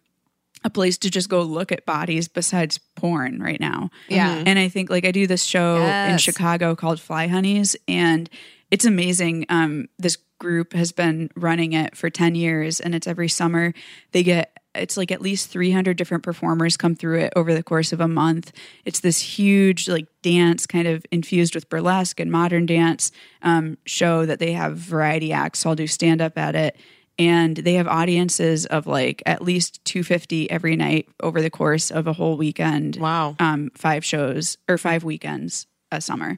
a 0.65 0.71
place 0.71 0.99
to 0.99 1.11
just 1.11 1.29
go 1.29 1.43
look 1.43 1.73
at 1.73 1.85
bodies 1.85 2.29
besides 2.29 2.79
porn 2.95 3.41
right 3.41 3.61
now. 3.61 3.91
Yeah. 4.09 4.43
And 4.47 4.59
I 4.59 4.69
think 4.69 4.91
like 4.91 5.05
I 5.05 5.13
do 5.13 5.27
this 5.27 5.43
show 5.43 5.77
in 5.77 6.19
Chicago 6.19 6.75
called 6.75 7.01
Fly 7.01 7.27
Honeys 7.27 7.77
and 7.87 8.29
it's 8.71 8.85
amazing. 8.85 9.47
Um, 9.49 9.89
this 9.99 10.19
group 10.39 10.73
has 10.73 10.93
been 10.93 11.31
running 11.37 11.73
it 11.73 11.97
for 11.97 12.11
10 12.11 12.35
years 12.35 12.81
and 12.81 12.95
it's 12.95 13.07
every 13.07 13.29
summer. 13.29 13.75
They 14.13 14.23
get 14.23 14.57
it's 14.79 14.97
like 14.97 15.11
at 15.11 15.21
least 15.21 15.51
300 15.51 15.97
different 15.97 16.23
performers 16.23 16.77
come 16.77 16.95
through 16.95 17.21
it 17.21 17.33
over 17.37 17.55
the 17.55 17.63
course 17.63 17.93
of 17.93 18.01
a 18.01 18.09
month. 18.09 18.53
It's 18.85 19.01
this 19.01 19.21
huge 19.21 19.89
like 19.89 20.07
dance 20.23 20.67
kind 20.67 20.87
of 20.89 21.05
infused 21.11 21.55
with 21.55 21.69
burlesque 21.69 22.21
and 22.21 22.31
modern 22.31 22.67
dance 22.67 23.11
um, 23.43 23.79
show 23.87 24.27
that 24.27 24.39
they 24.39 24.53
have 24.53 24.77
variety 24.79 25.33
acts. 25.33 25.61
So 25.61 25.71
I'll 25.71 25.77
do 25.77 25.87
stand 25.87 26.21
up 26.21 26.37
at 26.39 26.55
it. 26.55 26.77
And 27.19 27.57
they 27.57 27.75
have 27.75 27.89
audiences 27.89 28.67
of 28.67 28.87
like 28.87 29.23
at 29.25 29.41
least 29.41 29.83
250 29.87 30.51
every 30.51 30.77
night 30.77 31.09
over 31.23 31.41
the 31.41 31.49
course 31.49 31.91
of 31.91 32.07
a 32.07 32.13
whole 32.13 32.37
weekend 32.37 32.97
Wow. 32.97 33.37
um, 33.41 33.71
five 33.75 34.05
shows 34.05 34.59
or 34.69 34.77
five 34.77 35.03
weekends 35.03 35.67
a 35.91 36.01
summer. 36.03 36.37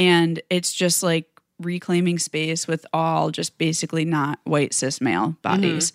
And 0.00 0.40
it's 0.50 0.72
just 0.74 1.04
like 1.04 1.26
reclaiming 1.60 2.18
space 2.18 2.66
with 2.66 2.84
all 2.92 3.30
just 3.30 3.56
basically 3.56 4.04
not 4.04 4.40
white 4.44 4.74
cis 4.74 5.00
male 5.00 5.36
bodies. 5.42 5.92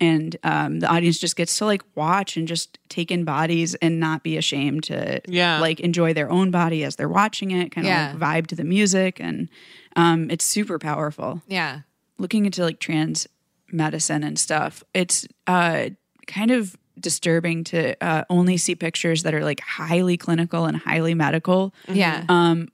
And 0.00 0.36
um, 0.42 0.80
the 0.80 0.88
audience 0.88 1.18
just 1.18 1.36
gets 1.36 1.56
to 1.58 1.66
like 1.66 1.82
watch 1.94 2.36
and 2.36 2.48
just 2.48 2.78
take 2.88 3.10
in 3.12 3.24
bodies 3.24 3.74
and 3.76 4.00
not 4.00 4.22
be 4.24 4.36
ashamed 4.36 4.82
to 4.84 5.20
Yeah. 5.28 5.60
like 5.60 5.78
enjoy 5.80 6.12
their 6.12 6.30
own 6.30 6.50
body 6.50 6.82
as 6.84 6.96
they're 6.96 7.08
watching 7.08 7.52
it, 7.52 7.70
kind 7.70 7.86
of 7.86 7.90
Yeah. 7.90 8.14
like 8.18 8.44
vibe 8.44 8.46
to 8.48 8.56
the 8.56 8.64
music. 8.64 9.20
And 9.20 9.48
um, 9.96 10.30
it's 10.30 10.44
super 10.44 10.78
powerful 10.80 11.42
Yeah. 11.46 11.80
looking 12.18 12.44
into 12.44 12.62
like 12.64 12.80
trans 12.80 13.28
medicine 13.70 14.24
and 14.24 14.38
stuff, 14.38 14.82
it's 14.94 15.26
uh, 15.46 15.90
kind 16.26 16.50
of 16.50 16.76
disturbing 16.98 17.64
to 17.64 17.94
uh, 18.04 18.24
only 18.30 18.56
see 18.56 18.74
pictures 18.74 19.22
that 19.22 19.32
are 19.34 19.44
like 19.44 19.60
highly 19.60 20.16
clinical 20.16 20.64
and 20.64 20.76
highly 20.76 21.14
medical 21.14 21.72
Yeah. 21.88 22.24
um, 22.28 22.68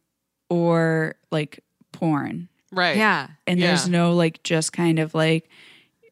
or 0.48 1.16
like 1.30 1.60
porn. 1.92 2.48
Right. 2.72 2.96
yeah. 2.96 3.28
And 3.46 3.60
there's 3.60 3.88
no 3.88 4.14
like 4.14 4.42
just 4.42 4.72
kind 4.72 4.98
of 4.98 5.14
like 5.14 5.48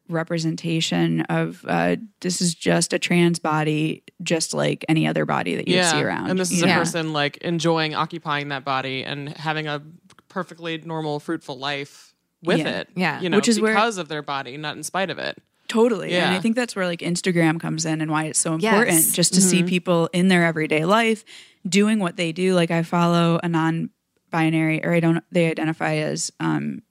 representation 0.09 1.21
of 1.21 1.63
uh, 1.67 1.95
this 2.21 2.41
is 2.41 2.53
just 2.55 2.93
a 2.93 2.99
trans 2.99 3.39
body, 3.39 4.03
just 4.23 4.53
like 4.53 4.83
any 4.89 5.07
other 5.07 5.25
body 5.25 5.55
that 5.55 5.67
you 5.67 5.75
Yeah. 5.75 5.91
see 5.91 6.01
around. 6.01 6.29
And 6.29 6.39
this 6.39 6.51
is 6.51 6.61
you 6.61 6.67
a 6.69 6.73
person 6.73 7.13
like 7.13 7.37
enjoying 7.37 7.95
occupying 7.95 8.49
that 8.49 8.63
body 8.65 9.03
and 9.03 9.29
having 9.37 9.67
a 9.67 9.81
perfectly 10.27 10.77
normal, 10.79 11.19
fruitful 11.19 11.57
life 11.57 12.13
with 12.43 12.59
Yeah. 12.59 12.67
it. 12.79 12.89
Yeah. 12.95 13.21
You 13.21 13.29
know, 13.29 13.37
Which 13.37 13.47
is 13.47 13.59
where- 13.59 13.73
because 13.73 13.97
of 13.97 14.07
their 14.07 14.21
body, 14.21 14.57
not 14.57 14.75
in 14.77 14.83
spite 14.83 15.09
of 15.09 15.17
it. 15.19 15.37
Totally. 15.67 16.07
And 16.13 16.31
Yeah. 16.31 16.37
I 16.37 16.39
think 16.39 16.55
that's 16.55 16.75
where 16.75 16.85
like 16.87 16.99
Instagram 17.01 17.59
comes 17.59 17.85
in 17.85 18.01
and 18.01 18.09
why 18.09 18.25
it's 18.25 18.39
so 18.39 18.57
Yes. 18.57 18.73
important 18.73 19.13
just 19.13 19.33
to 19.35 19.41
see 19.41 19.63
people 19.63 20.09
in 20.13 20.27
their 20.27 20.43
everyday 20.43 20.85
life 20.85 21.23
doing 21.67 21.99
what 21.99 22.15
they 22.15 22.31
do. 22.31 22.53
Like 22.55 22.71
I 22.71 22.81
follow 22.83 23.39
a 23.43 23.47
non 23.49 23.89
binary 24.31 24.83
or 24.83 24.93
I 24.93 24.99
don't 24.99 25.23
they 25.31 25.49
identify 25.49 25.95
as 25.95 26.31
um 26.39 26.81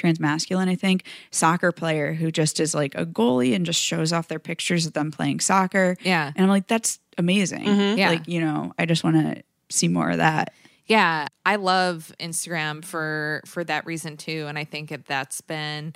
transmasculine, 0.00 0.68
I 0.68 0.74
think, 0.74 1.04
soccer 1.30 1.72
player 1.72 2.14
who 2.14 2.30
just 2.30 2.60
is 2.60 2.74
like 2.74 2.94
a 2.94 3.04
goalie 3.04 3.54
and 3.54 3.66
just 3.66 3.80
shows 3.80 4.12
off 4.12 4.28
their 4.28 4.38
pictures 4.38 4.86
of 4.86 4.92
them 4.92 5.10
playing 5.10 5.40
soccer. 5.40 5.96
Yeah. 6.02 6.32
And 6.34 6.44
I'm 6.44 6.50
like, 6.50 6.66
that's 6.66 6.98
amazing. 7.18 7.66
Yeah. 7.98 8.10
Like, 8.10 8.28
you 8.28 8.40
know, 8.40 8.72
I 8.78 8.86
just 8.86 9.04
want 9.04 9.16
to 9.16 9.42
see 9.68 9.88
more 9.88 10.10
of 10.10 10.18
that. 10.18 10.52
Yeah, 10.86 11.28
I 11.46 11.54
love 11.54 12.12
Instagram 12.18 12.84
for 12.84 13.42
for 13.46 13.62
that 13.62 13.86
reason 13.86 14.16
too, 14.16 14.46
and 14.48 14.58
I 14.58 14.64
think 14.64 14.88
that 14.88 15.06
that's 15.06 15.40
been. 15.40 15.92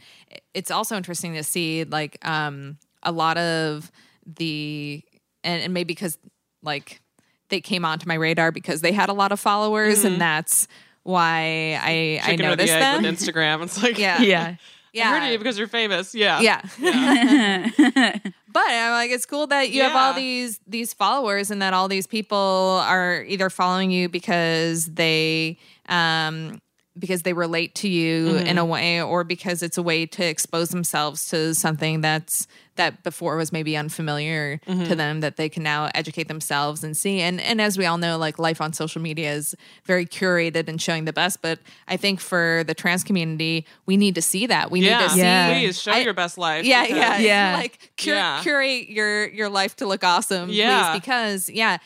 It's 0.55 0.71
also 0.71 0.97
interesting 0.97 1.35
to 1.35 1.43
see 1.43 1.83
like 1.83 2.17
um 2.25 2.79
a 3.03 3.11
lot 3.11 3.37
of 3.37 3.91
the 4.25 5.03
and, 5.43 5.63
and 5.65 5.75
maybe 5.75 5.89
because 5.89 6.17
like 6.63 7.01
they 7.49 7.61
came 7.61 7.85
onto 7.85 8.07
my 8.07 8.15
radar 8.15 8.53
because 8.53 8.83
they 8.83 8.93
had 8.93 9.09
a 9.09 9.13
lot 9.13 9.33
of 9.33 9.41
followers, 9.41 10.05
and 10.05 10.21
that's 10.21 10.69
why 11.05 11.79
I 11.81 12.21
I 12.23 12.31
Chicken 12.31 12.47
or 12.47 12.51
the 12.51 12.57
noticed 12.57 12.73
egg 12.73 12.81
them. 12.81 13.03
with 13.03 13.19
Instagram. 13.19 13.63
It's 13.63 13.83
like, 13.83 13.99
Yeah, 13.99 14.21
Yeah. 14.21 14.57
yeah. 14.93 15.09
I 15.11 15.13
heard 15.19 15.27
of 15.27 15.31
you 15.33 15.39
because 15.39 15.59
you're 15.59 15.69
famous. 15.69 16.15
Yeah. 16.15 16.41
Yeah. 16.41 16.61
but 18.49 18.63
I'm 18.67 18.93
like, 18.93 19.11
it's 19.11 19.27
cool 19.27 19.47
that 19.49 19.71
you 19.71 19.83
have 19.83 19.95
all 19.97 20.15
these 20.15 20.61
these 20.67 20.93
followers 20.93 21.51
and 21.51 21.61
that 21.63 21.73
all 21.75 21.89
these 21.89 22.07
people 22.07 22.81
are 22.85 23.23
either 23.25 23.51
following 23.51 23.91
you 23.91 24.09
because 24.09 24.87
they 24.87 25.59
um 25.89 26.61
because 26.99 27.23
they 27.23 27.33
relate 27.33 27.75
to 27.75 27.89
you 27.89 28.27
Mm-hmm. 28.29 28.47
in 28.47 28.59
a 28.59 28.65
way 28.65 29.03
or 29.03 29.25
because 29.25 29.63
it's 29.63 29.77
a 29.77 29.83
way 29.83 30.07
to 30.07 30.25
expose 30.25 30.69
themselves 30.71 31.29
to 31.31 31.55
something 31.55 32.01
that's 32.01 32.47
that 32.77 33.03
before 33.03 33.37
was 33.37 33.53
maybe 33.53 33.77
unfamiliar 33.77 34.61
Mm-hmm. 34.67 34.85
to 34.85 34.95
them 34.97 35.21
that 35.21 35.37
they 35.37 35.49
can 35.49 35.63
now 35.63 35.89
educate 35.95 36.29
themselves 36.29 36.83
and 36.85 36.97
see 36.97 37.21
and 37.21 37.41
and 37.41 37.61
as 37.61 37.77
we 37.79 37.87
all 37.87 37.99
know 37.99 38.17
like 38.19 38.39
life 38.39 38.61
on 38.61 38.73
social 38.73 39.01
media 39.01 39.33
is 39.33 39.55
very 39.85 40.07
curated 40.07 40.69
and 40.69 40.81
showing 40.81 41.05
the 41.05 41.13
best 41.13 41.41
but 41.43 41.59
i 41.89 41.97
think 41.97 42.21
for 42.21 42.63
the 42.67 42.75
trans 42.75 43.05
community 43.05 43.67
we 43.87 43.97
need 43.97 44.15
to 44.15 44.23
see 44.23 44.47
that 44.47 44.71
we 44.71 44.81
Yeah. 44.81 44.99
need 44.99 45.05
to 45.05 45.11
see 45.11 45.19
Yeah. 45.21 45.59
Please 45.59 45.81
show 45.81 45.93
I- 45.93 45.99
your 45.99 46.15
best 46.15 46.39
life. 46.39 46.65
yeah, 46.65 46.83
because- 46.87 46.97
yeah, 46.99 47.19
Yeah. 47.53 47.57
Like 47.57 47.93
cur- 47.97 48.15
Yeah. 48.15 48.43
curate 48.43 48.89
your 48.89 49.29
your 49.29 49.49
life 49.49 49.77
to 49.77 49.87
look 49.87 50.03
awesome, 50.05 50.51
Yeah. 50.51 50.91
please, 50.93 51.01
because 51.01 51.49
yeah, 51.51 51.79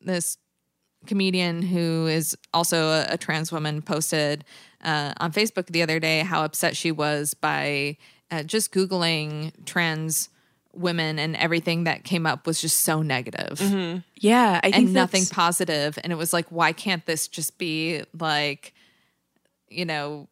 this 0.00 0.36
comedian 1.06 1.62
who 1.62 2.06
is 2.06 2.36
also 2.52 2.88
a, 2.88 3.06
a 3.10 3.16
trans 3.16 3.52
woman 3.52 3.82
posted 3.82 4.44
uh, 4.84 5.12
on 5.20 5.32
Facebook 5.32 5.66
the 5.66 5.82
other 5.82 5.98
day 6.00 6.20
how 6.20 6.42
upset 6.44 6.76
she 6.76 6.90
was 6.92 7.34
by 7.34 7.96
uh, 8.30 8.42
just 8.42 8.72
googling 8.72 9.52
trans 9.64 10.28
women 10.76 11.18
and 11.18 11.36
everything 11.36 11.84
that 11.84 12.04
came 12.04 12.26
up 12.26 12.46
was 12.46 12.60
just 12.60 12.82
so 12.82 13.02
negative 13.02 13.60
Yeah. 14.14 14.60
I 14.62 14.70
think 14.70 14.86
and 14.86 14.92
nothing 14.94 15.24
positive. 15.26 15.98
And 16.04 16.12
it 16.12 16.16
was 16.16 16.32
like, 16.32 16.46
why 16.50 16.72
can't 16.72 17.04
this 17.06 17.28
just 17.28 17.58
be 17.58 18.02
like, 18.18 18.72
you 19.68 19.84
know, 19.84 20.28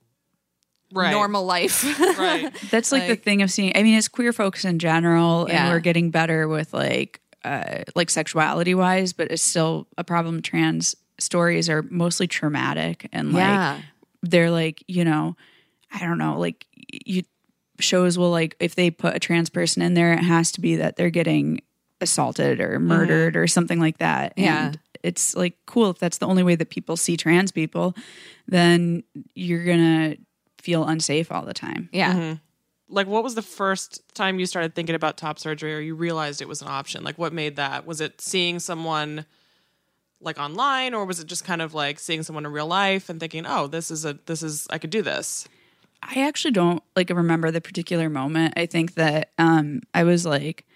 Right. 0.93 1.11
normal 1.11 1.45
life? 1.45 1.83
Right. 2.19 2.53
That's 2.71 2.93
like, 2.93 3.07
the 3.09 3.17
thing 3.17 3.43
of 3.43 3.51
seeing. 3.51 3.77
I 3.77 3.83
mean, 3.83 3.99
it's 3.99 4.07
queer 4.09 4.33
folks 4.33 4.65
in 4.65 4.79
general, 4.79 5.47
Yeah. 5.49 5.65
and 5.65 5.73
we're 5.73 5.81
getting 5.81 6.11
better 6.11 6.47
with 6.47 6.73
like, 6.73 7.21
uh, 7.45 7.83
like 7.97 8.11
sexuality 8.11 8.75
wise, 8.75 9.13
but 9.13 9.31
it's 9.31 9.43
still 9.43 9.87
a 9.99 10.05
problem. 10.05 10.41
Trans 10.43 10.95
stories 11.19 11.69
are 11.69 11.83
mostly 11.91 12.27
traumatic, 12.27 13.09
and 13.13 13.33
like 13.33 13.43
Yeah. 13.43 13.81
they're 14.23 14.51
like, 14.51 14.85
you 14.87 15.05
know, 15.05 15.37
I 15.93 16.01
don't 16.01 16.19
know, 16.19 16.39
like 16.39 16.67
you 16.89 17.23
shows 17.81 18.19
will 18.19 18.31
like 18.31 18.57
if 18.61 18.75
they 18.75 18.91
put 18.91 19.17
a 19.17 19.19
trans 19.19 19.51
person 19.51 19.83
in 19.83 19.95
there, 19.95 20.13
it 20.13 20.23
has 20.23 20.53
to 20.53 20.61
be 20.61 20.77
that 20.77 20.97
they're 20.97 21.11
getting 21.11 21.61
assaulted 22.01 22.61
or 22.61 22.77
mm-hmm. 22.77 22.87
murdered 22.87 23.37
or 23.37 23.47
something 23.47 23.81
like 23.81 23.99
that. 23.99 24.35
Yeah. 24.37 24.67
And 24.67 24.81
it's 25.03 25.35
like 25.35 25.57
cool 25.67 25.91
if 25.91 25.99
that's 25.99 26.19
the 26.19 26.27
only 26.27 26.43
way 26.43 26.55
that 26.55 26.71
people 26.71 26.97
see 26.97 27.17
trans 27.17 27.53
people, 27.53 27.95
then 28.47 29.05
you're 29.35 29.65
gonna 29.65 30.17
feel 30.59 30.85
unsafe 30.85 31.31
all 31.31 31.45
the 31.45 31.55
time. 31.55 31.91
yeah. 31.93 32.15
Mm-hmm. 32.15 32.35
like 32.89 33.07
what 33.07 33.23
was 33.23 33.35
the 33.35 33.43
first 33.43 34.03
time 34.15 34.39
you 34.39 34.47
started 34.47 34.75
thinking 34.75 34.95
about 34.95 35.19
top 35.19 35.39
surgery 35.39 35.75
or 35.75 35.81
you 35.81 35.95
realized 35.95 36.41
it 36.41 36.49
was 36.49 36.63
an 36.63 36.69
option 36.69 37.05
like 37.05 37.19
what 37.19 37.35
made 37.35 37.57
that 37.57 37.87
was 37.87 38.01
it 38.01 38.21
seeing 38.21 38.59
someone 38.59 39.27
like 40.21 40.39
online 40.39 40.95
or 40.95 41.05
was 41.05 41.21
it 41.21 41.27
just 41.27 41.45
kind 41.45 41.61
of 41.61 41.75
like 41.75 41.99
seeing 41.99 42.23
someone 42.23 42.47
in 42.47 42.53
real 42.53 42.67
life 42.67 43.11
and 43.11 43.21
thinking 43.21 43.45
oh 43.47 43.67
this 43.67 43.91
is 43.91 44.05
a 44.07 44.19
this 44.25 44.43
is 44.43 44.67
i 44.71 44.79
could 44.79 44.91
do 44.91 45.03
this 45.03 45.47
I 46.03 46.23
actually 46.23 46.53
don't 46.53 46.83
like 46.97 47.11
remember 47.11 47.51
the 47.51 47.61
particular 47.61 48.09
moment. 48.11 48.55
I 48.57 48.67
think 48.67 48.95
that 48.95 49.31
um 49.39 49.81
I 49.95 50.05
was 50.05 50.27
like 50.27 50.67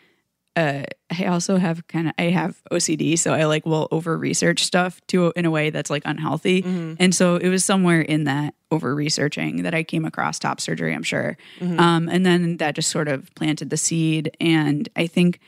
uh 0.57 0.83
I 1.11 1.25
also 1.27 1.57
have 1.57 1.87
kind 1.87 2.09
of 2.09 2.15
I 2.19 2.25
have 2.31 2.63
OCD 2.73 3.19
so 3.19 3.33
I 3.35 3.45
like 3.45 3.67
will 3.67 3.89
over 3.91 4.17
research 4.17 4.65
stuff 4.65 5.01
to 5.09 5.33
in 5.37 5.45
a 5.45 5.51
way 5.51 5.71
that's 5.71 5.91
like 5.91 6.03
unhealthy. 6.05 6.63
And 6.99 7.15
so 7.15 7.37
it 7.37 7.49
was 7.49 7.65
somewhere 7.65 8.01
in 8.01 8.25
that 8.25 8.55
over 8.71 8.95
researching 8.95 9.63
that 9.63 9.75
I 9.75 9.83
came 9.83 10.05
across 10.05 10.39
top 10.39 10.61
surgery, 10.61 10.95
I'm 10.95 11.03
sure. 11.03 11.37
Um 11.61 12.09
and 12.09 12.25
then 12.25 12.57
that 12.59 12.75
just 12.75 12.91
sort 12.91 13.09
of 13.09 13.33
planted 13.35 13.71
the 13.71 13.77
seed 13.77 14.37
and 14.41 14.89
I 14.97 15.07
think 15.07 15.41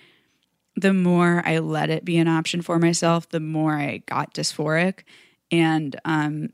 the 0.76 0.92
more 0.94 1.42
I 1.44 1.58
let 1.58 1.90
it 1.90 2.04
be 2.04 2.16
an 2.18 2.28
option 2.28 2.62
for 2.62 2.78
myself, 2.78 3.28
the 3.28 3.40
more 3.40 3.74
I 3.74 3.98
got 4.06 4.34
dysphoric 4.34 5.00
and 5.50 5.98
um 6.04 6.50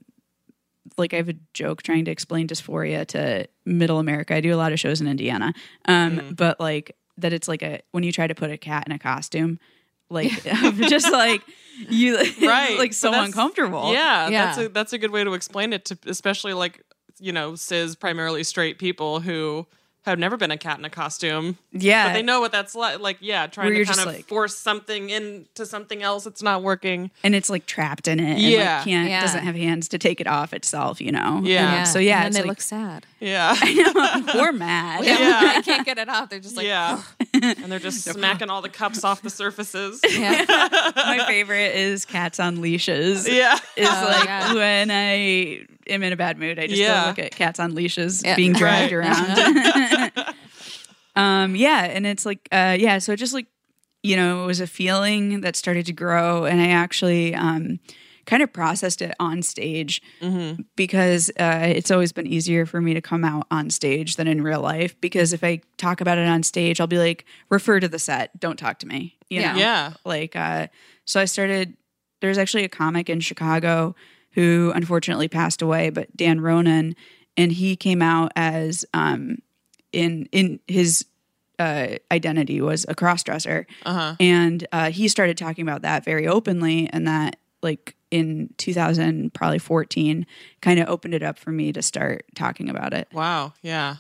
like 0.99 1.13
I 1.15 1.17
have 1.17 1.29
a 1.29 1.35
joke 1.55 1.83
trying 1.83 2.05
to 2.07 2.11
explain 2.11 2.47
dysphoria 2.49 3.07
to 3.09 3.47
middle 3.65 3.99
America. 3.99 4.35
I 4.35 4.41
do 4.41 4.55
a 4.55 4.57
lot 4.57 4.73
of 4.73 4.81
shows 4.81 5.01
in 5.01 5.07
Indiana. 5.07 5.53
Um, 5.87 6.35
but 6.37 6.59
like 6.61 6.97
that 7.19 7.33
it's 7.33 7.49
like 7.49 7.63
a 7.63 7.81
when 7.93 8.03
you 8.05 8.13
try 8.13 8.27
to 8.27 8.35
put 8.35 8.51
a 8.51 8.57
cat 8.59 8.85
in 8.87 8.93
a 8.93 8.99
costume, 8.99 9.59
like 10.11 10.31
just 10.89 11.11
like 11.13 11.43
you 11.89 12.17
right 12.43 12.79
like 12.79 12.93
so 12.93 13.13
uncomfortable. 13.13 13.93
yeah, 13.93 14.31
that's 14.31 14.59
Yeah. 14.59 14.65
a 14.65 14.69
that's 14.69 14.93
a 14.93 14.99
good 14.99 15.11
way 15.11 15.25
to 15.25 15.33
explain 15.35 15.73
it 15.73 15.85
to 15.87 15.99
especially 16.07 16.53
like 16.55 16.83
you 17.19 17.33
know 17.33 17.55
cis 17.55 17.95
primarily 17.97 18.45
straight 18.45 18.79
people 18.79 19.21
who 19.21 19.67
have 20.11 20.19
never 20.19 20.37
been 20.37 20.51
a 20.51 20.57
cat 20.57 20.79
in 20.79 20.85
a 20.85 20.91
costume 20.91 21.59
Yeah. 21.73 22.09
but 22.09 22.13
they 22.15 22.23
know 22.23 22.41
what 22.41 22.53
that's 22.53 22.75
like 22.75 23.01
like 23.01 23.19
yeah 23.21 23.47
trying 23.47 23.73
Where 23.75 23.85
to 23.85 23.93
kind 23.93 24.01
of 24.01 24.07
like- 24.15 24.27
force 24.27 24.57
something 24.57 25.11
into 25.11 25.67
something 25.67 26.03
else 26.03 26.25
that's 26.25 26.43
not 26.43 26.63
working 26.63 27.11
and 27.25 27.35
it's 27.35 27.51
like 27.51 27.67
trapped 27.67 28.09
in 28.09 28.21
it. 28.21 28.25
And 28.35 28.41
Yeah. 28.41 28.77
like 28.77 28.85
can't 28.85 29.09
Yeah. 29.11 29.21
doesn't 29.21 29.43
have 29.45 29.55
hands 29.57 29.89
to 29.89 29.99
take 29.99 30.21
it 30.21 30.27
off 30.27 30.53
itself, 30.53 31.01
you 31.01 31.13
know? 31.13 31.41
Yeah. 31.45 31.79
And 31.79 31.89
so 31.89 31.99
yeah, 31.99 32.19
and 32.19 32.29
it's 32.29 32.37
then 32.37 32.43
they 32.45 32.49
like, 32.49 32.57
look 32.59 32.61
sad. 32.63 33.07
Yeah 33.21 33.57
we're 34.35 34.53
mad. 34.53 35.05
Yeah. 35.05 35.53
they 35.57 35.63
can't 35.63 35.87
get 35.87 35.99
it 35.99 36.09
off. 36.09 36.29
They're 36.31 36.39
just 36.41 36.57
like, 36.57 36.67
yeah 36.67 37.03
and 37.43 37.71
they're 37.73 37.79
just 37.79 38.03
smacking 38.05 38.51
all 38.51 38.61
the 38.63 38.69
cups 38.69 39.05
off 39.05 39.23
the 39.23 39.31
surfaces 39.31 40.01
yeah. 40.09 40.45
My 40.97 41.25
favorite 41.27 41.75
is 41.75 42.05
cats 42.05 42.39
on 42.41 42.61
leashes. 42.61 43.27
yeah 43.29 43.55
Is 43.77 43.89
Oh, 43.91 44.05
like 44.17 44.25
yeah. 44.27 44.55
when 44.55 44.91
I 44.91 45.67
am 45.89 46.03
in 46.03 46.13
a 46.13 46.17
bad 46.17 46.39
mood, 46.39 46.59
I 46.59 46.67
just 46.67 46.79
Yeah. 46.81 47.07
look 47.07 47.19
at 47.19 47.31
cats 47.33 47.59
on 47.61 47.75
leashes 47.75 48.23
Yeah. 48.25 48.37
being 48.37 48.53
dragged 48.53 48.93
Right. 48.93 50.13
around. 50.17 50.37
um, 51.17 51.57
yeah, 51.57 51.85
and 51.85 52.07
it's 52.07 52.27
like, 52.27 52.49
uh, 52.53 52.77
yeah, 52.79 52.99
so 52.99 53.13
it 53.13 53.17
just 53.17 53.33
like, 53.35 53.47
you 54.03 54.17
know, 54.17 54.45
it 54.45 54.47
was 54.47 54.61
a 54.61 54.67
feeling 54.67 55.41
that 55.41 55.57
started 55.57 55.87
to 55.87 55.93
grow, 55.93 56.45
and 56.45 56.61
I 56.61 56.69
actually 56.69 57.35
um, 57.35 57.81
kind 58.27 58.43
of 58.43 58.53
processed 58.53 59.01
it 59.03 59.15
on 59.19 59.41
stage 59.43 60.03
because 60.77 61.31
uh, 61.39 61.61
it's 61.67 61.91
always 61.91 62.13
been 62.13 62.27
easier 62.27 62.67
for 62.67 62.81
me 62.81 62.93
to 62.95 63.01
come 63.01 63.25
out 63.25 63.47
on 63.51 63.71
stage 63.71 64.17
than 64.17 64.27
in 64.29 64.43
real 64.43 64.61
life. 64.61 65.01
Because 65.01 65.33
if 65.33 65.43
I 65.45 65.61
talk 65.77 66.01
about 66.01 66.19
it 66.19 66.27
on 66.29 66.43
stage, 66.43 66.81
I'll 66.81 66.87
be 66.87 66.99
like, 66.99 67.25
refer 67.49 67.81
to 67.81 67.89
the 67.89 67.99
set, 67.99 68.39
don't 68.41 68.59
talk 68.59 68.79
to 68.81 68.87
me. 68.87 69.17
You 69.31 69.41
Yeah. 69.41 69.53
know? 69.53 69.59
Yeah. 69.59 69.93
Like, 70.05 70.37
uh, 70.37 70.67
so 71.05 71.21
I 71.21 71.25
started. 71.25 71.77
There's 72.21 72.39
actually 72.39 72.65
a 72.65 72.69
comic 72.69 73.09
in 73.11 73.21
Chicago 73.21 73.95
who 74.33 74.73
unfortunately 74.75 75.29
passed 75.29 75.63
away, 75.63 75.91
but 75.91 76.15
Dan 76.17 76.41
Ronan, 76.41 76.97
and 77.37 77.53
he 77.53 77.77
came 77.77 78.03
out 78.03 78.33
as 78.37 78.85
um, 78.95 79.39
in 79.93 80.29
in 80.33 80.61
his 80.67 81.05
uh, 81.59 81.89
identity 82.13 82.61
was 82.61 82.85
a 82.89 82.95
crossdresser, 82.95 83.65
Uh-huh. 83.85 84.15
and 84.21 84.67
uh, 84.73 84.91
he 84.91 85.09
started 85.09 85.37
talking 85.39 85.63
about 85.63 85.83
that 85.83 86.05
very 86.05 86.27
openly, 86.27 86.89
and 86.93 87.07
that 87.07 87.37
like 87.63 87.97
in 88.11 88.53
2000 88.59 89.33
probably 89.35 89.59
14 89.59 90.27
kind 90.61 90.79
of 90.81 90.89
opened 90.89 91.15
it 91.15 91.23
up 91.23 91.39
for 91.39 91.51
me 91.51 91.73
to 91.73 91.83
start 91.83 92.25
talking 92.35 92.69
about 92.69 92.93
it. 92.93 93.09
wow 93.13 93.53
yeah 93.63 93.97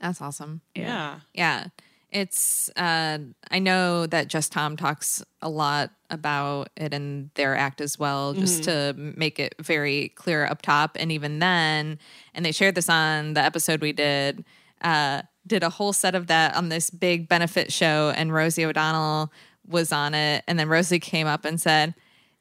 That's 0.00 0.20
awesome. 0.20 0.60
yeah 0.74 1.20
Yeah. 1.32 1.66
It's 2.10 2.70
uh 2.76 3.18
I 3.50 3.58
know 3.58 4.06
that 4.06 4.28
Just 4.28 4.52
Tom 4.52 4.76
talks 4.76 5.24
a 5.42 5.48
lot 5.48 5.90
about 6.10 6.68
it 6.76 6.94
in 6.94 7.30
their 7.34 7.56
act 7.56 7.80
as 7.80 7.98
well, 7.98 8.34
just 8.34 8.62
to 8.64 8.94
make 8.96 9.40
it 9.40 9.56
very 9.60 10.10
clear 10.10 10.46
up 10.46 10.62
top. 10.62 10.96
And 11.00 11.10
even 11.10 11.40
then, 11.40 11.98
and 12.32 12.44
they 12.46 12.52
shared 12.52 12.76
this 12.76 12.88
on 12.88 13.34
the 13.34 13.40
episode 13.40 13.80
we 13.80 13.92
did, 13.92 14.44
uh, 14.82 15.22
did 15.44 15.64
a 15.64 15.70
whole 15.70 15.92
set 15.92 16.14
of 16.14 16.28
that 16.28 16.54
on 16.54 16.68
this 16.68 16.88
big 16.88 17.28
benefit 17.28 17.72
show, 17.72 18.12
and 18.16 18.32
Rosie 18.32 18.64
O'Donnell 18.64 19.32
was 19.66 19.90
on 19.90 20.14
it. 20.14 20.44
And 20.46 20.56
then 20.56 20.68
Rosie 20.68 21.00
came 21.00 21.26
up 21.26 21.44
and 21.44 21.60
said, 21.60 21.94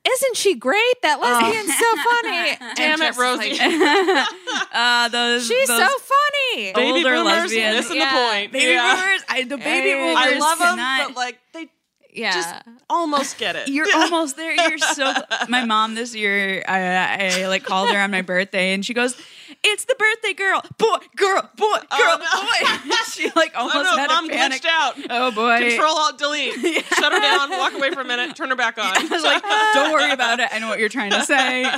Isn't 0.05 0.35
she 0.35 0.55
great? 0.55 1.01
That 1.01 1.19
lesbian's 1.21 1.77
so 1.77 1.95
funny. 1.95 2.73
Damn 2.75 3.01
it, 3.01 3.05
just 3.15 3.19
like, 3.19 3.39
Rosie. 3.39 3.57
Uh, 4.75 5.07
those 5.09 5.47
She's 5.47 5.67
those 5.67 5.79
so 5.79 5.87
funny. 5.99 6.73
Baby 6.73 6.91
older 7.05 7.15
boomers 7.15 7.25
lesbians. 7.25 7.75
missing 7.77 7.97
Yeah. 7.97 8.11
the 8.11 8.17
point. 8.33 8.51
baby 8.51 8.71
yeah. 8.73 8.95
boomers, 8.95 9.21
I, 9.29 9.43
the 9.43 9.57
baby 9.57 9.89
Hey. 9.89 9.93
boomers. 10.13 10.15
I 10.17 10.37
love 10.39 10.59
them, 10.59 11.07
but 11.07 11.15
like 11.15 11.39
they 11.53 11.69
Yeah. 12.15 12.31
just 12.31 12.55
almost 12.89 13.37
get 13.37 13.55
it. 13.55 13.67
You're 13.73 13.87
almost 13.95 14.35
there. 14.35 14.53
You're 14.69 14.77
so. 14.77 15.13
My 15.49 15.65
mom 15.65 15.95
this 15.95 16.15
year, 16.15 16.63
I, 16.67 17.41
I 17.41 17.47
like 17.47 17.63
called 17.63 17.89
her 17.91 17.99
on 17.99 18.11
my 18.11 18.21
birthday, 18.21 18.73
and 18.73 18.85
she 18.85 18.93
goes, 18.93 19.15
"It's 19.63 19.85
the 19.85 19.95
birthday 19.95 20.33
girl, 20.33 20.61
boy, 20.77 20.97
girl, 21.15 21.49
boy, 21.55 21.77
oh, 21.91 21.97
girl, 21.97 22.87
boy." 22.87 22.93
she 23.11 23.31
like 23.35 23.53
oh, 23.55 23.61
almost 23.61 23.77
oh 23.77 23.81
no, 23.83 23.97
had 23.97 24.07
mom 24.07 24.29
a 24.29 24.33
panic. 24.33 24.61
glitched 24.61 24.69
out. 24.69 24.95
Oh 25.09 25.31
boy! 25.31 25.69
Control 25.69 25.97
Alt 25.97 26.17
Delete. 26.17 26.53
Shut 26.85 27.11
her 27.11 27.19
down. 27.19 27.49
Walk 27.51 27.73
away 27.73 27.91
for 27.91 28.01
a 28.01 28.05
minute. 28.05 28.35
Turn 28.35 28.49
her 28.49 28.55
back 28.55 28.77
on. 28.77 28.85
I 28.85 29.03
was 29.03 29.23
like, 29.23 29.43
"Don't 29.73 29.91
worry 29.91 30.11
about 30.11 30.39
it. 30.39 30.49
I 30.51 30.59
know 30.59 30.67
what 30.67 30.79
you're 30.79 30.89
trying 30.89 31.11
to 31.11 31.23
say." 31.23 31.71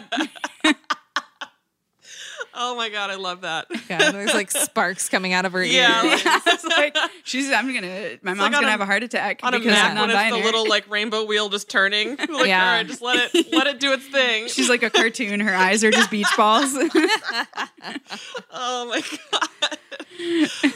Oh 2.58 2.76
my 2.76 2.90
god, 2.90 3.10
I 3.10 3.16
love 3.16 3.42
that. 3.42 3.68
God, 3.90 4.14
there's 4.14 4.34
like 4.34 4.50
sparks 4.66 5.10
coming 5.10 5.34
out 5.34 5.46
of 5.46 5.52
her 5.54 5.64
Yeah, 5.64 6.04
ears. 6.06 6.26
like- 6.26 6.42
it's 6.48 6.64
like 6.66 6.98
she's. 7.24 7.52
I'm 7.52 7.74
gonna. 7.74 8.18
My 8.22 8.32
mom's 8.34 8.40
like 8.40 8.52
gonna 8.54 8.68
a- 8.68 8.72
have 8.72 8.82
a 8.82 8.86
heart 8.86 9.04
attack 9.04 9.42
on 9.44 9.54
a 9.54 9.60
because 9.60 9.78
I'm 9.78 9.96
when 9.98 10.10
it's 10.10 10.32
the 10.32 10.38
little 10.44 10.68
like 10.68 10.90
rainbow 10.90 11.26
wheel 11.26 11.50
just 11.50 11.70
turning. 11.70 12.16
Like, 12.16 12.48
Yeah. 12.48 12.66
all 12.66 12.78
right, 12.78 12.88
just 12.88 13.02
let 13.02 13.34
it 13.36 13.52
let 13.54 13.68
it 13.68 13.80
do 13.80 13.92
its 13.94 14.08
thing. 14.08 14.48
She's 14.48 14.70
like 14.70 14.84
a 14.84 14.90
cartoon. 14.90 15.40
Her 15.42 15.54
eyes 15.54 15.84
are 15.84 15.92
just 15.92 16.10
beach 16.10 16.28
balls. 16.38 16.74
oh 18.52 18.88
my 18.90 19.02
god, 19.32 19.78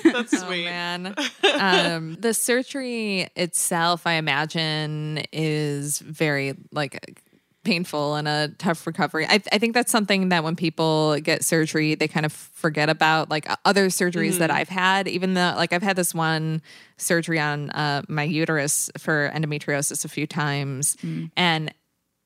that's 0.04 0.34
Oh 0.34 0.48
sweet. 0.48 0.66
man. 0.66 1.16
Um, 1.60 2.16
the 2.20 2.34
surgery 2.34 3.30
itself, 3.36 4.06
I 4.06 4.14
imagine, 4.14 5.24
is 5.32 6.00
very 6.00 6.56
like 6.72 7.22
painful 7.70 8.15
and 8.15 8.28
a 8.28 8.49
tough 8.57 8.88
recovery. 8.88 9.26
I, 9.28 9.39
I 9.51 9.59
think 9.59 9.76
that's 9.76 9.91
something 9.91 10.30
that 10.30 10.43
when 10.43 10.55
people 10.55 11.20
get 11.20 11.45
surgery, 11.45 11.93
they 11.93 12.07
kind 12.07 12.26
of 12.26 12.34
forget 12.34 12.89
about 12.89 13.30
like 13.30 13.45
other 13.63 13.89
surgeries 13.89 14.39
that 14.39 14.49
I've 14.49 14.70
had. 14.70 15.07
Even 15.07 15.36
though 15.36 15.53
like 15.55 15.72
I've 15.72 15.84
had 15.84 15.95
this 15.95 16.13
one 16.15 16.63
surgery 16.97 17.39
on 17.39 17.70
uh, 17.70 18.01
my 18.07 18.24
uterus 18.24 18.89
for 18.97 19.32
endometriosis 19.36 20.03
a 20.03 20.07
few 20.07 20.26
times, 20.26 20.97
and 21.38 21.72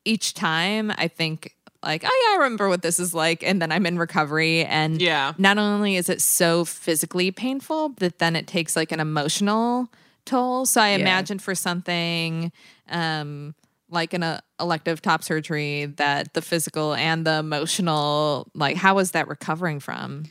each 0.05 0.33
time 0.33 0.91
I 0.97 1.09
think 1.09 1.55
like, 1.83 2.03
oh 2.05 2.21
yeah, 2.23 2.35
I 2.35 2.43
remember 2.43 2.69
what 2.69 2.81
this 2.81 2.97
is 2.99 3.13
like, 3.13 3.43
and 3.43 3.61
then 3.61 3.69
I'm 3.69 3.85
in 3.85 3.99
recovery, 3.99 4.63
and 4.63 5.01
Yeah. 5.01 5.33
not 5.37 5.57
only 5.57 5.97
is 5.97 6.07
it 6.07 6.21
so 6.21 6.63
physically 6.63 7.31
painful, 7.31 7.89
but 7.89 8.19
then 8.19 8.37
it 8.37 8.47
takes 8.47 8.77
like 8.77 8.93
an 8.93 9.01
emotional 9.01 9.89
toll. 10.23 10.65
So 10.65 10.79
I 10.79 10.89
imagine 11.01 11.39
for 11.39 11.53
something 11.53 12.53
um, 12.89 13.55
like 13.93 14.13
in 14.13 14.23
an 14.23 14.37
uh, 14.37 14.41
elective 14.59 15.01
top 15.01 15.23
surgery, 15.23 15.85
that 15.85 16.33
the 16.33 16.41
physical 16.41 16.93
and 16.93 17.25
the 17.25 17.39
emotional, 17.39 18.49
like, 18.53 18.75
how 18.75 18.95
was 18.95 19.11
that 19.11 19.27
recovering 19.27 19.79
from? 19.79 20.25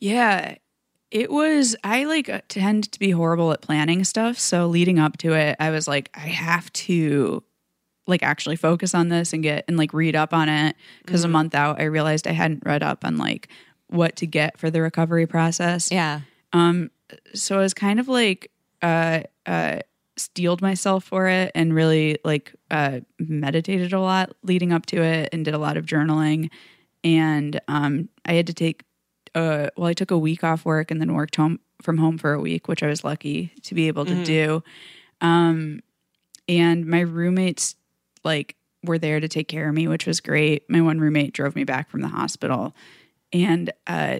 Yeah. 0.00 0.56
It 1.10 1.30
was 1.30 1.76
I 1.84 2.04
like 2.04 2.28
uh, 2.28 2.40
tend 2.48 2.90
to 2.92 2.98
be 2.98 3.10
horrible 3.10 3.52
at 3.52 3.62
planning 3.62 4.02
stuff, 4.02 4.38
so 4.38 4.66
leading 4.66 4.98
up 4.98 5.16
to 5.18 5.32
it, 5.34 5.56
I 5.60 5.70
was 5.70 5.86
like 5.86 6.10
I 6.12 6.26
have 6.26 6.72
to 6.72 7.44
like 8.06 8.22
actually 8.22 8.56
focus 8.56 8.94
on 8.94 9.08
this 9.08 9.32
and 9.32 9.42
get 9.42 9.64
and 9.68 9.76
like 9.76 9.94
read 9.94 10.16
up 10.16 10.34
on 10.34 10.48
it 10.48 10.76
because 11.04 11.24
a 11.24 11.28
month 11.28 11.54
out 11.54 11.80
I 11.80 11.84
realized 11.84 12.26
I 12.26 12.32
hadn't 12.32 12.64
read 12.66 12.82
up 12.82 13.04
on 13.04 13.16
like 13.16 13.48
what 13.86 14.16
to 14.16 14.26
get 14.26 14.58
for 14.58 14.70
the 14.70 14.82
recovery 14.82 15.26
process. 15.26 15.90
Yeah. 15.90 16.22
Um, 16.52 16.90
so 17.32 17.58
I 17.58 17.60
was 17.60 17.74
kind 17.74 18.00
of 18.00 18.08
like 18.08 18.50
uh 18.82 19.20
uh 19.46 19.78
steeled 20.16 20.62
myself 20.62 21.04
for 21.04 21.28
it 21.28 21.50
and 21.54 21.74
really 21.74 22.18
like 22.24 22.54
uh 22.74 23.00
meditated 23.20 23.92
a 23.92 24.00
lot 24.00 24.34
leading 24.42 24.72
up 24.72 24.84
to 24.86 25.00
it 25.00 25.28
and 25.32 25.44
did 25.44 25.54
a 25.54 25.58
lot 25.58 25.76
of 25.76 25.86
journaling. 25.86 26.50
And 27.04 27.60
um 27.68 28.08
I 28.26 28.32
had 28.32 28.48
to 28.48 28.52
take 28.54 28.82
uh 29.34 29.68
well 29.76 29.86
I 29.86 29.92
took 29.92 30.10
a 30.10 30.18
week 30.18 30.42
off 30.42 30.64
work 30.64 30.90
and 30.90 31.00
then 31.00 31.14
worked 31.14 31.36
home 31.36 31.60
from 31.80 31.98
home 31.98 32.18
for 32.18 32.32
a 32.32 32.40
week 32.40 32.66
which 32.66 32.82
I 32.82 32.88
was 32.88 33.04
lucky 33.04 33.52
to 33.62 33.74
be 33.76 33.86
able 33.86 34.04
to 34.06 34.24
do. 34.24 34.64
Um 35.20 35.80
and 36.48 36.84
my 36.86 37.00
roommates 37.00 37.76
like 38.24 38.56
were 38.82 38.98
there 38.98 39.20
to 39.20 39.28
take 39.28 39.46
care 39.46 39.68
of 39.68 39.74
me 39.74 39.86
which 39.86 40.06
was 40.06 40.20
great. 40.20 40.68
My 40.68 40.80
one 40.80 40.98
roommate 40.98 41.32
drove 41.32 41.54
me 41.54 41.62
back 41.62 41.90
from 41.90 42.00
the 42.00 42.08
hospital. 42.08 42.74
And 43.32 43.72
uh 43.86 44.18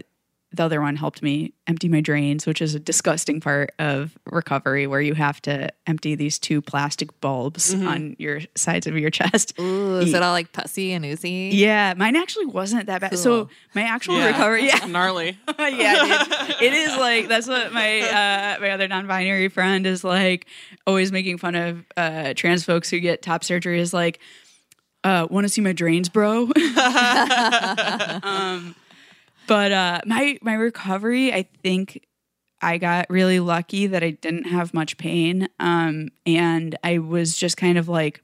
the 0.57 0.63
other 0.65 0.81
one 0.81 0.97
helped 0.97 1.23
me 1.23 1.53
empty 1.67 1.89
my 1.89 2.01
drains, 2.01 2.47
which 2.47 2.63
is 2.63 2.75
a 2.75 2.79
disgusting 2.81 3.41
part 3.41 3.73
of 3.79 4.17
recovery 4.27 4.87
where 4.87 5.01
you 5.01 5.15
have 5.15 5.41
to 5.43 5.71
empty 5.87 6.15
these 6.15 6.39
two 6.39 6.61
plastic 6.63 7.21
bulbs 7.21 7.75
on 7.75 8.17
your 8.19 8.41
sides 8.55 8.87
of 8.87 8.97
your 8.99 9.11
chest. 9.11 9.59
Ooh, 9.59 9.99
is 9.99 10.13
it 10.15 10.23
all 10.23 10.33
like 10.33 10.53
pussy 10.53 10.93
and 10.93 11.05
oozy? 11.05 11.51
Yeah, 11.53 11.95
mine 11.97 12.17
actually 12.17 12.47
wasn't 12.47 12.87
that 12.87 13.01
bad. 13.01 13.19
So 13.19 13.49
my 13.75 13.83
actual 13.83 14.17
Yeah. 14.19 14.27
recovery, 14.27 14.67
yeah, 14.67 14.85
gnarly. 14.87 15.39
yeah, 15.59 16.27
dude. 16.47 16.57
it 16.63 16.73
is 16.73 16.97
like 16.99 17.29
that's 17.29 17.49
what 17.49 17.73
my 17.73 18.01
uh, 18.01 18.57
my 18.61 18.71
other 18.71 18.89
non-binary 18.89 19.49
friend 19.49 19.87
is 19.87 20.05
like 20.05 20.47
always 20.87 21.11
making 21.13 21.39
fun 21.39 21.55
of 21.55 21.85
uh, 21.97 22.35
trans 22.35 22.65
folks 22.65 22.91
who 22.91 23.01
get 23.01 23.23
top 23.23 23.43
surgery 23.45 23.81
is 23.81 23.93
like, 23.95 24.19
uh, 25.03 25.27
want 25.31 25.45
to 25.45 25.49
see 25.49 25.61
my 25.61 25.73
drains, 25.73 26.09
bro? 26.09 26.51
um, 28.23 28.75
but 29.47 29.73
uh, 29.73 30.01
my 30.07 30.39
my 30.43 30.55
recovery, 30.55 31.33
I 31.33 31.49
think 31.63 32.07
I 32.61 32.79
got 32.79 33.07
really 33.11 33.41
lucky 33.41 33.87
that 33.89 34.03
I 34.03 34.11
didn't 34.11 34.45
have 34.45 34.75
much 34.75 34.97
pain, 34.97 35.49
um, 35.61 36.09
and 36.27 36.77
I 36.83 36.99
was 36.99 37.37
just 37.37 37.57
kind 37.57 37.79
of 37.79 37.89
like 37.89 38.23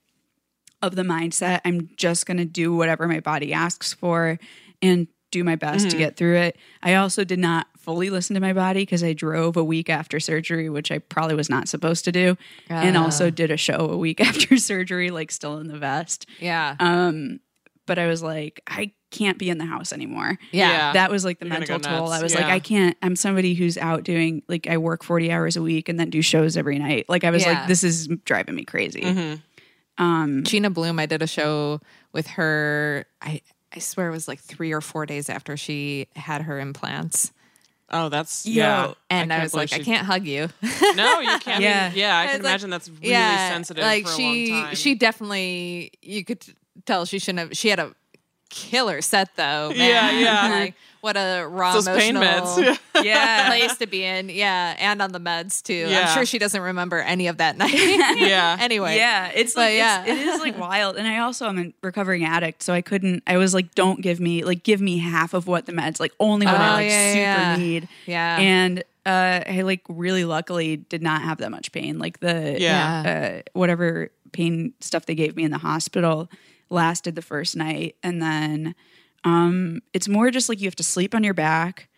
of 0.83 0.97
the 0.97 1.03
mindset 1.03 1.61
I'm 1.65 1.91
just 1.97 2.27
going 2.27 2.39
to 2.39 2.45
do 2.45 2.75
whatever 2.75 3.07
my 3.07 3.21
body 3.21 3.53
asks 3.53 3.93
for 3.93 4.39
and 4.81 5.09
do 5.31 5.45
my 5.45 5.55
best 5.55 5.91
to 5.91 5.97
get 5.97 6.17
through 6.17 6.37
it. 6.37 6.57
I 6.83 6.95
also 6.95 7.23
did 7.23 7.39
not 7.39 7.69
fully 7.79 8.11
listen 8.11 8.35
to 8.35 8.41
my 8.41 8.53
body 8.53 8.83
because 8.83 9.05
I 9.05 9.13
drove 9.13 9.57
a 9.57 9.63
week 9.63 9.89
after 9.89 10.19
surgery, 10.19 10.69
which 10.69 10.91
I 10.91 10.99
probably 10.99 11.37
was 11.37 11.49
not 11.49 11.69
supposed 11.69 12.05
to 12.07 12.13
do, 12.13 12.37
and 12.69 12.97
also 12.97 13.31
did 13.31 13.51
a 13.51 13.57
show 13.57 13.91
a 13.91 13.97
week 13.97 14.21
after 14.27 14.57
surgery, 14.57 15.11
like 15.11 15.31
still 15.31 15.59
in 15.59 15.69
the 15.69 15.79
vest. 15.79 16.27
Yeah. 16.41 16.75
Um, 16.81 17.41
but 17.87 17.99
I 17.99 18.07
was 18.09 18.23
like, 18.23 18.61
I 18.67 18.93
can't 19.11 19.39
be 19.39 19.51
in 19.51 19.59
the 19.59 19.65
house 19.67 19.93
anymore. 19.93 20.39
Yeah. 20.53 20.71
Yeah. 20.71 20.93
That 20.93 21.11
was 21.11 21.25
like 21.25 21.39
the 21.41 21.47
You're 21.47 21.59
mental 21.59 21.79
go 21.79 21.89
toll. 21.99 22.13
I 22.13 22.23
was 22.23 22.35
like, 22.35 22.45
I 22.45 22.59
can't. 22.61 22.97
I'm 23.03 23.17
somebody 23.17 23.55
who's 23.55 23.77
out 23.77 24.05
doing 24.05 24.43
like 24.49 24.67
I 24.69 24.77
work 24.79 25.03
40 25.03 25.31
hours 25.33 25.57
a 25.57 25.63
week 25.63 25.89
and 25.89 25.99
then 25.99 26.11
do 26.11 26.23
shows 26.23 26.57
every 26.57 26.79
night. 26.79 27.07
Like 27.09 27.25
I 27.25 27.31
was 27.31 27.43
Yeah. 27.45 27.53
like, 27.61 27.69
this 27.69 27.83
is 27.85 28.09
driving 28.25 28.55
me 28.55 28.65
crazy. 28.65 29.03
Mm-hmm. 29.03 30.03
Um, 30.05 30.45
Gina 30.45 30.71
Bloom, 30.71 30.99
I 30.99 31.07
did 31.07 31.23
a 31.23 31.27
show 31.27 31.81
with 32.13 32.27
her. 32.29 33.05
I 33.21 33.43
I 33.75 33.79
swear 33.79 34.09
it 34.09 34.13
was 34.13 34.27
like 34.29 34.41
three 34.41 34.73
or 34.73 34.81
four 34.81 35.07
days 35.07 35.29
after 35.29 35.57
she 35.57 36.09
had 36.17 36.43
her 36.43 36.59
implants, 36.59 37.33
Oh, 37.93 38.09
that's 38.09 38.47
Yo. 38.47 38.55
yeah. 38.55 38.93
and 39.11 39.33
I, 39.33 39.37
can't 39.37 39.43
was 39.45 39.55
like, 39.55 39.71
believe 39.71 39.83
I 39.83 39.85
can't 39.85 40.07
hug 40.07 40.25
you. 40.27 40.49
No, 40.95 41.21
you 41.21 41.39
can't. 41.41 41.61
Yeah. 41.63 41.91
yeah, 41.91 41.93
yeah. 41.95 42.19
I 42.19 42.25
It's 42.25 42.33
can 42.35 42.43
like- 42.43 42.51
imagine 42.51 42.71
that's 42.71 42.89
really 42.89 43.11
sensitive 43.15 43.83
Like 43.83 44.07
for 44.07 44.13
a 44.13 44.17
she, 44.17 44.53
long 44.53 44.63
time. 44.67 44.75
she 44.77 44.95
definitely, 44.95 45.93
you 46.03 46.25
could 46.25 46.45
tell 46.87 47.05
she 47.05 47.19
shouldn't 47.19 47.39
have. 47.41 47.57
She 47.57 47.69
had 47.69 47.79
a 47.81 47.93
killer 48.51 49.01
set 49.01 49.35
though. 49.37 49.71
Yeah, 49.75 50.03
man. 50.03 50.21
yeah. 50.23 50.49
like 50.61 50.75
what 51.01 51.17
a 51.17 51.47
raw 51.49 51.73
Those 51.73 51.87
pain 51.89 52.15
emotional 52.17 52.75
meds. 52.75 52.79
yeah. 53.03 53.47
place 53.49 53.77
to 53.79 53.87
be 53.87 54.05
in. 54.05 54.29
Yeah, 54.29 54.77
and 54.79 55.01
on 55.01 55.13
the 55.13 55.21
meds 55.21 55.63
too. 55.63 55.73
Yeah. 55.73 56.01
I'm 56.09 56.15
sure 56.15 56.27
she 56.27 56.39
doesn't 56.39 56.61
remember 56.61 56.99
any 56.99 57.29
of 57.29 57.39
that 57.39 57.57
night. 57.57 57.73
Yeah. 57.73 58.59
anyway. 58.61 58.97
Yeah, 58.97 59.31
it's 59.35 59.57
like 59.57 59.77
yeah. 59.77 60.05
it's, 60.05 60.21
it 60.21 60.27
is 60.27 60.41
like 60.41 60.59
wild, 60.59 60.97
and 60.97 61.09
I 61.09 61.21
also 61.21 61.47
am 61.47 61.59
a 61.59 61.73
recovering 61.83 62.25
addict, 62.25 62.63
so 62.63 62.75
I 62.75 62.83
couldn't. 62.83 63.23
I 63.27 63.39
was 63.39 63.55
like, 63.55 63.75
don't 63.75 64.03
give 64.03 64.21
me 64.21 64.45
like 64.45 64.63
give 64.63 64.81
me 64.83 64.99
half 64.99 65.33
of 65.33 65.47
what 65.47 65.65
the 65.67 65.73
meds, 65.73 66.01
like 66.01 66.13
only 66.21 66.45
what 66.45 66.57
Oh, 66.57 66.59
I 66.59 66.71
like 66.73 66.91
yeah, 66.91 67.13
super 67.13 67.21
yeah. 67.23 67.57
need. 67.57 67.89
Yeah. 68.07 68.37
and 68.39 68.85
uh, 69.07 69.41
I 69.49 69.63
like 69.63 69.81
really 69.89 70.27
luckily 70.27 70.77
did 70.77 71.03
not 71.03 71.23
have 71.23 71.39
that 71.39 71.51
much 71.51 71.73
pain. 71.73 71.99
Like 71.99 72.21
the 72.21 72.57
Yeah. 72.61 73.41
uh, 73.45 73.49
whatever 73.59 74.11
pain 74.33 74.75
stuff 74.81 75.07
they 75.07 75.15
gave 75.15 75.35
me 75.37 75.45
in 75.45 75.51
the 75.51 75.59
hospital 75.59 76.29
lasted 76.71 77.15
the 77.15 77.23
first 77.23 77.57
night, 77.57 77.97
and 78.03 78.23
then 78.23 78.75
um, 79.25 79.81
it's 79.93 80.09
more 80.09 80.31
just 80.31 80.49
like 80.49 80.61
you 80.61 80.67
have 80.67 80.77
to 80.77 80.83
sleep 80.83 81.15
on 81.15 81.25
your 81.25 81.35
back, 81.35 81.89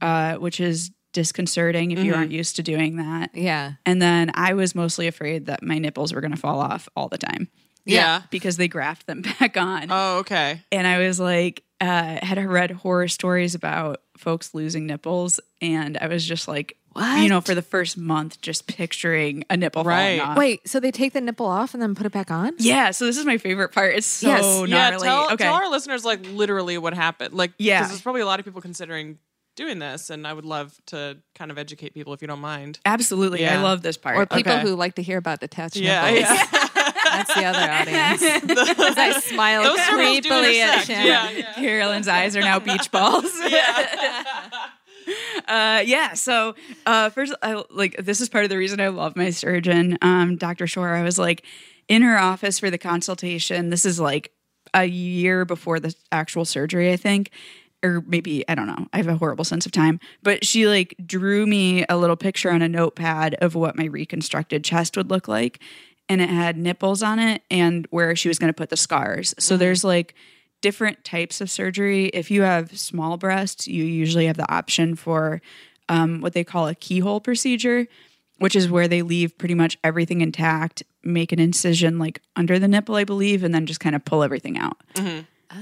uh, 0.00 0.34
which 0.36 0.60
is 0.60 0.90
disconcerting 1.12 1.90
if 1.90 1.98
you 1.98 2.14
aren't 2.14 2.32
used 2.32 2.56
to 2.56 2.62
doing 2.62 2.96
that. 2.96 3.30
Yeah. 3.34 3.74
And 3.84 4.00
then 4.00 4.30
I 4.34 4.54
was 4.54 4.74
mostly 4.74 5.06
afraid 5.06 5.46
that 5.46 5.62
my 5.62 5.78
nipples 5.78 6.12
were 6.12 6.22
going 6.22 6.32
to 6.32 6.38
fall 6.38 6.58
off 6.58 6.88
all 6.96 7.08
the 7.08 7.18
time 7.18 7.48
yeah. 7.84 8.22
because 8.30 8.56
they 8.56 8.68
graft 8.68 9.06
them 9.06 9.22
back 9.38 9.56
on. 9.56 9.88
Oh, 9.90 10.18
okay. 10.18 10.62
and 10.70 10.86
I 10.86 11.06
was 11.06 11.20
like, 11.20 11.62
uh, 11.80 12.24
had 12.24 12.38
read 12.38 12.70
horror 12.70 13.08
stories 13.08 13.54
about 13.54 14.02
folks 14.16 14.54
losing 14.54 14.86
nipples, 14.86 15.40
and 15.60 15.98
I 15.98 16.06
was 16.06 16.24
just 16.24 16.46
like, 16.46 16.76
you 16.96 17.28
know, 17.28 17.40
for 17.40 17.54
the 17.54 17.62
first 17.62 17.96
month, 17.96 18.40
just 18.40 18.66
picturing 18.66 19.44
a 19.50 19.56
nipple 19.56 19.84
Right. 19.84 20.18
falling 20.18 20.20
off. 20.32 20.36
Wait, 20.38 20.68
so 20.68 20.80
they 20.80 20.90
take 20.90 21.12
the 21.12 21.20
nipple 21.20 21.46
off 21.46 21.74
and 21.74 21.82
then 21.82 21.94
put 21.94 22.06
it 22.06 22.12
back 22.12 22.30
on? 22.30 22.52
Yeah, 22.58 22.90
so 22.90 23.06
this 23.06 23.16
is 23.18 23.24
my 23.24 23.38
favorite 23.38 23.70
part. 23.72 23.94
It's 23.96 24.06
so 24.06 24.28
Yes. 24.28 24.68
Yeah, 24.68 24.90
tell, 24.98 25.26
okay. 25.32 25.44
tell 25.44 25.54
our 25.54 25.68
listeners 25.70 26.04
like 26.04 26.24
literally 26.26 26.78
what 26.78 26.94
happened. 26.94 27.34
Like, 27.34 27.52
Yeah. 27.58 27.80
because 27.80 27.90
there's 27.90 28.02
probably 28.02 28.20
a 28.22 28.26
lot 28.26 28.38
of 28.38 28.44
people 28.44 28.60
considering 28.60 29.18
doing 29.54 29.78
this, 29.78 30.08
and 30.08 30.26
I 30.26 30.32
would 30.32 30.46
love 30.46 30.72
to 30.86 31.18
kind 31.34 31.50
of 31.50 31.58
educate 31.58 31.92
people 31.92 32.14
if 32.14 32.22
you 32.22 32.26
don't 32.28 32.40
mind. 32.40 32.78
Absolutely. 32.86 33.42
Yeah. 33.42 33.58
I 33.58 33.62
love 33.62 33.82
this 33.82 33.98
part. 33.98 34.16
Or 34.16 34.24
people 34.24 34.52
Okay. 34.52 34.62
who 34.62 34.74
like 34.74 34.94
to 34.94 35.02
hear 35.02 35.18
about 35.18 35.40
detached 35.40 35.76
Yeah, 35.76 36.10
nipples. 36.10 36.30
yeah. 36.30 36.68
That's 37.04 37.34
the 37.34 37.44
other 37.44 37.70
audience. 37.70 38.22
As 38.80 38.96
I 38.96 39.20
smile 39.20 39.62
Those 39.64 39.78
creepily 39.80 40.58
at. 40.60 40.86
Shannon. 40.86 41.06
Yeah, 41.06 41.30
yeah. 41.30 41.52
Carolyn's 41.54 42.08
eyes 42.08 42.34
are 42.34 42.40
now 42.40 42.60
beach 42.60 42.90
balls. 42.90 43.30
Uh, 45.48 45.82
yeah. 45.84 46.14
So 46.14 46.54
uh, 46.86 47.10
first, 47.10 47.34
I, 47.42 47.62
like 47.70 47.96
this 47.98 48.20
is 48.20 48.28
part 48.28 48.44
of 48.44 48.50
the 48.50 48.58
reason 48.58 48.80
I 48.80 48.88
love 48.88 49.16
my 49.16 49.30
surgeon, 49.30 49.98
um, 50.02 50.36
Dr. 50.36 50.66
Shore. 50.66 50.94
I 50.94 51.02
was 51.02 51.18
like 51.18 51.44
in 51.88 52.02
her 52.02 52.18
office 52.18 52.58
for 52.58 52.70
the 52.70 52.78
consultation. 52.78 53.70
This 53.70 53.84
is 53.84 54.00
like 54.00 54.32
a 54.74 54.84
year 54.84 55.44
before 55.44 55.80
the 55.80 55.94
actual 56.10 56.44
surgery, 56.44 56.92
I 56.92 56.96
think. 56.96 57.30
Or 57.84 58.02
maybe 58.06 58.48
I 58.48 58.54
don't 58.54 58.68
know. 58.68 58.86
I 58.92 58.98
have 58.98 59.08
a 59.08 59.16
horrible 59.16 59.44
sense 59.44 59.66
of 59.66 59.72
time, 59.72 59.98
but 60.22 60.44
she 60.44 60.68
like 60.68 60.94
drew 61.04 61.46
me 61.46 61.84
a 61.88 61.96
little 61.96 62.16
picture 62.16 62.50
on 62.50 62.62
a 62.62 62.68
notepad 62.68 63.34
of 63.34 63.56
what 63.56 63.76
my 63.76 63.86
reconstructed 63.86 64.62
chest 64.62 64.96
would 64.96 65.10
look 65.10 65.26
like, 65.26 65.60
and 66.08 66.20
it 66.20 66.28
had 66.28 66.56
nipples 66.56 67.02
on 67.02 67.18
it 67.18 67.42
and 67.50 67.88
where 67.90 68.14
she 68.14 68.28
was 68.28 68.38
going 68.38 68.50
to 68.50 68.56
put 68.56 68.70
the 68.70 68.76
scars. 68.76 69.34
So 69.38 69.56
there's 69.56 69.82
like 69.82 70.14
different 70.62 71.04
types 71.04 71.40
of 71.42 71.50
surgery. 71.50 72.06
If 72.06 72.30
you 72.30 72.42
have 72.42 72.78
small 72.78 73.18
breasts, 73.18 73.68
you 73.68 73.84
usually 73.84 74.26
have 74.26 74.38
the 74.38 74.50
option 74.50 74.96
for 74.96 75.42
um, 75.90 76.20
what 76.22 76.32
they 76.32 76.44
call 76.44 76.68
a 76.68 76.74
keyhole 76.74 77.20
procedure, 77.20 77.86
which 78.38 78.56
is 78.56 78.70
where 78.70 78.88
they 78.88 79.02
leave 79.02 79.36
pretty 79.36 79.54
much 79.54 79.76
everything 79.84 80.22
intact, 80.22 80.82
make 81.04 81.32
an 81.32 81.38
incision 81.38 81.98
like 81.98 82.22
under 82.36 82.58
the 82.58 82.68
nipple, 82.68 82.94
I 82.96 83.04
believe, 83.04 83.44
and 83.44 83.54
then 83.54 83.66
just 83.66 83.80
kind 83.80 83.94
of 83.94 84.04
pull 84.04 84.22
everything 84.22 84.56
out. 84.56 84.78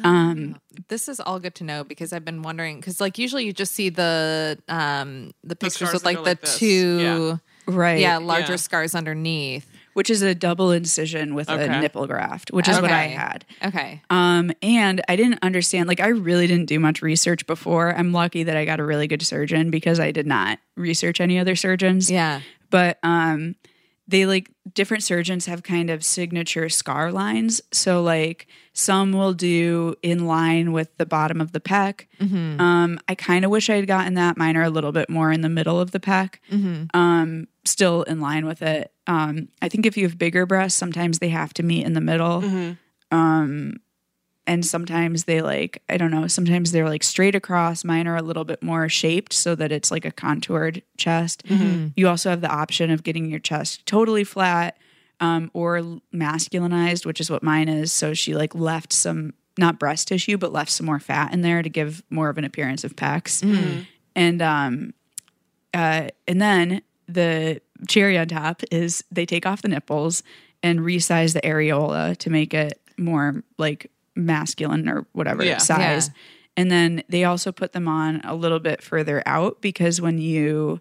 Um, 0.04 0.56
This 0.88 1.08
is 1.08 1.18
all 1.18 1.40
good 1.40 1.56
to 1.56 1.64
know 1.64 1.82
because 1.82 2.12
I've 2.12 2.24
been 2.24 2.42
wondering 2.42 2.76
because 2.76 3.00
like 3.00 3.18
usually 3.18 3.44
you 3.44 3.52
just 3.52 3.72
see 3.72 3.88
the 3.88 4.56
um 4.68 5.32
the 5.42 5.56
pictures 5.56 5.88
scars 5.88 5.94
with 5.94 6.04
like 6.04 6.16
the 6.18 6.22
like 6.22 6.40
this. 6.42 6.58
two 6.58 7.40
right. 7.66 7.98
yeah 7.98 8.18
larger 8.18 8.52
Yeah. 8.52 8.56
scars 8.56 8.94
underneath. 8.94 9.66
Which 10.00 10.08
is 10.08 10.22
a 10.22 10.34
double 10.34 10.70
incision 10.70 11.34
with 11.34 11.50
Okay. 11.50 11.62
a 11.66 11.78
nipple 11.78 12.06
graft, 12.06 12.50
which 12.52 12.68
is 12.68 12.80
what 12.80 12.90
I 12.90 13.02
had. 13.02 13.44
Okay. 13.62 14.00
Um, 14.08 14.50
and 14.62 15.02
I 15.10 15.14
didn't 15.16 15.40
understand, 15.42 15.88
like, 15.88 16.00
I 16.00 16.06
really 16.06 16.46
didn't 16.46 16.70
do 16.70 16.80
much 16.80 17.02
research 17.02 17.46
before. 17.46 17.94
I'm 17.94 18.10
lucky 18.10 18.44
that 18.44 18.56
I 18.56 18.64
got 18.64 18.80
a 18.80 18.82
really 18.82 19.06
good 19.06 19.20
surgeon 19.20 19.70
because 19.70 20.00
I 20.00 20.10
did 20.10 20.26
not 20.26 20.58
research 20.74 21.20
any 21.20 21.38
other 21.38 21.54
surgeons. 21.54 22.10
Yeah. 22.10 22.40
But 22.70 22.98
um, 23.02 23.56
they 24.10 24.26
like 24.26 24.50
different 24.74 25.02
surgeons 25.02 25.46
have 25.46 25.62
kind 25.62 25.90
of 25.90 26.04
signature 26.04 26.68
scar 26.68 27.10
lines. 27.12 27.60
So, 27.72 28.02
like, 28.02 28.46
some 28.72 29.12
will 29.12 29.32
do 29.32 29.94
in 30.02 30.26
line 30.26 30.72
with 30.72 30.96
the 30.96 31.06
bottom 31.06 31.40
of 31.40 31.52
the 31.52 31.60
pec. 31.60 32.06
Um, 32.60 32.98
I 33.08 33.14
kind 33.14 33.44
of 33.44 33.50
wish 33.50 33.70
I 33.70 33.76
had 33.76 33.86
gotten 33.86 34.14
that. 34.14 34.36
Mine 34.36 34.56
are 34.56 34.62
a 34.62 34.70
little 34.70 34.92
bit 34.92 35.08
more 35.08 35.32
in 35.32 35.40
the 35.40 35.48
middle 35.48 35.80
of 35.80 35.90
the 35.92 36.00
pec. 36.00 36.36
Um, 36.94 37.46
still 37.64 38.02
in 38.04 38.20
line 38.20 38.46
with 38.46 38.62
it. 38.62 38.92
Um, 39.06 39.48
I 39.62 39.68
think 39.68 39.86
if 39.86 39.96
you 39.96 40.04
have 40.04 40.18
bigger 40.18 40.46
breasts, 40.46 40.78
sometimes 40.78 41.18
they 41.18 41.28
have 41.30 41.52
to 41.54 41.62
meet 41.62 41.84
in 41.84 41.92
the 41.94 42.00
middle 42.00 42.40
and 44.50 44.66
sometimes 44.66 45.24
they 45.24 45.40
like 45.42 45.80
i 45.88 45.96
don't 45.96 46.10
know 46.10 46.26
sometimes 46.26 46.72
they're 46.72 46.88
like 46.88 47.04
straight 47.04 47.36
across. 47.36 47.84
Mine 47.84 48.08
are 48.08 48.16
a 48.16 48.22
little 48.22 48.44
bit 48.44 48.60
more 48.62 48.88
shaped 48.88 49.32
so 49.32 49.54
that 49.54 49.70
it's 49.70 49.90
like 49.94 50.04
a 50.04 50.10
contoured 50.10 50.82
chest. 50.96 51.44
You 51.94 52.08
also 52.08 52.30
have 52.30 52.40
the 52.40 52.50
option 52.62 52.90
of 52.90 53.02
getting 53.04 53.30
your 53.30 53.38
chest 53.50 53.86
totally 53.86 54.24
flat 54.24 54.76
um, 55.20 55.50
or 55.54 55.80
masculinized 56.12 57.06
which 57.06 57.20
is 57.20 57.30
what 57.30 57.42
mine 57.42 57.68
is. 57.68 57.92
So 57.92 58.12
she 58.14 58.34
like 58.34 58.54
left 58.54 58.92
some 58.92 59.34
not 59.56 59.78
breast 59.78 60.08
tissue 60.08 60.36
but 60.36 60.52
left 60.52 60.70
some 60.70 60.86
more 60.86 61.00
fat 61.00 61.32
in 61.32 61.42
there 61.42 61.62
to 61.62 61.68
give 61.68 62.02
more 62.10 62.28
of 62.28 62.36
an 62.38 62.44
appearance 62.44 62.82
of 62.84 62.96
pecs. 62.96 63.42
And 64.16 64.42
um 64.42 64.94
uh 65.74 66.08
and 66.26 66.40
then 66.42 66.82
the 67.06 67.60
cherry 67.88 68.18
on 68.18 68.26
top 68.28 68.62
is 68.70 69.04
they 69.12 69.26
take 69.26 69.46
off 69.46 69.62
the 69.62 69.68
nipples 69.68 70.22
and 70.62 70.80
resize 70.80 71.34
the 71.34 71.40
areola 71.42 72.16
to 72.16 72.30
make 72.30 72.52
it 72.52 72.80
more 72.98 73.42
like 73.58 73.90
masculine 74.16 74.88
or 74.88 75.06
whatever 75.12 75.44
Yeah. 75.44 75.58
size. 75.58 76.08
Yeah. 76.08 76.14
And 76.56 76.70
then 76.70 77.02
they 77.08 77.24
also 77.24 77.52
put 77.52 77.72
them 77.72 77.88
on 77.88 78.20
a 78.24 78.34
little 78.34 78.58
bit 78.58 78.82
further 78.82 79.22
out 79.26 79.60
because 79.62 80.00
when 80.00 80.18
you 80.18 80.80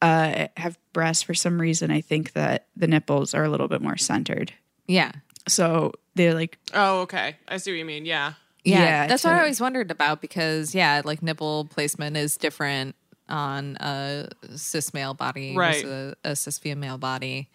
uh, 0.00 0.46
have 0.56 0.78
breasts, 0.92 1.22
for 1.24 1.34
some 1.34 1.60
reason, 1.60 1.90
I 1.90 2.00
think 2.00 2.34
that 2.34 2.66
the 2.76 2.86
nipples 2.86 3.34
are 3.34 3.42
a 3.42 3.48
little 3.48 3.66
bit 3.68 3.80
more 3.82 3.96
centered. 3.96 4.52
Yeah. 4.86 5.10
So 5.48 5.92
they're 6.14 6.34
like, 6.34 6.58
Oh, 6.74 7.00
okay. 7.00 7.36
I 7.48 7.56
see 7.56 7.72
what 7.72 7.78
you 7.78 7.84
mean. 7.84 8.04
Yeah. 8.06 8.34
Yeah, 8.64 8.82
Yeah, 8.82 9.06
that's 9.06 9.24
what 9.24 9.32
I 9.32 9.38
always 9.38 9.60
wondered 9.60 9.90
about 9.90 10.20
because 10.20 10.74
yeah, 10.74 11.00
like 11.04 11.22
nipple 11.22 11.64
placement 11.64 12.16
is 12.16 12.36
different 12.36 12.94
on 13.28 13.76
a 13.80 14.28
cis 14.56 14.92
male 14.94 15.14
body 15.14 15.56
Right. 15.56 15.82
versus 15.84 16.14
a, 16.24 16.30
a 16.30 16.36
cis 16.36 16.58
female 16.58 16.98
body. 16.98 17.48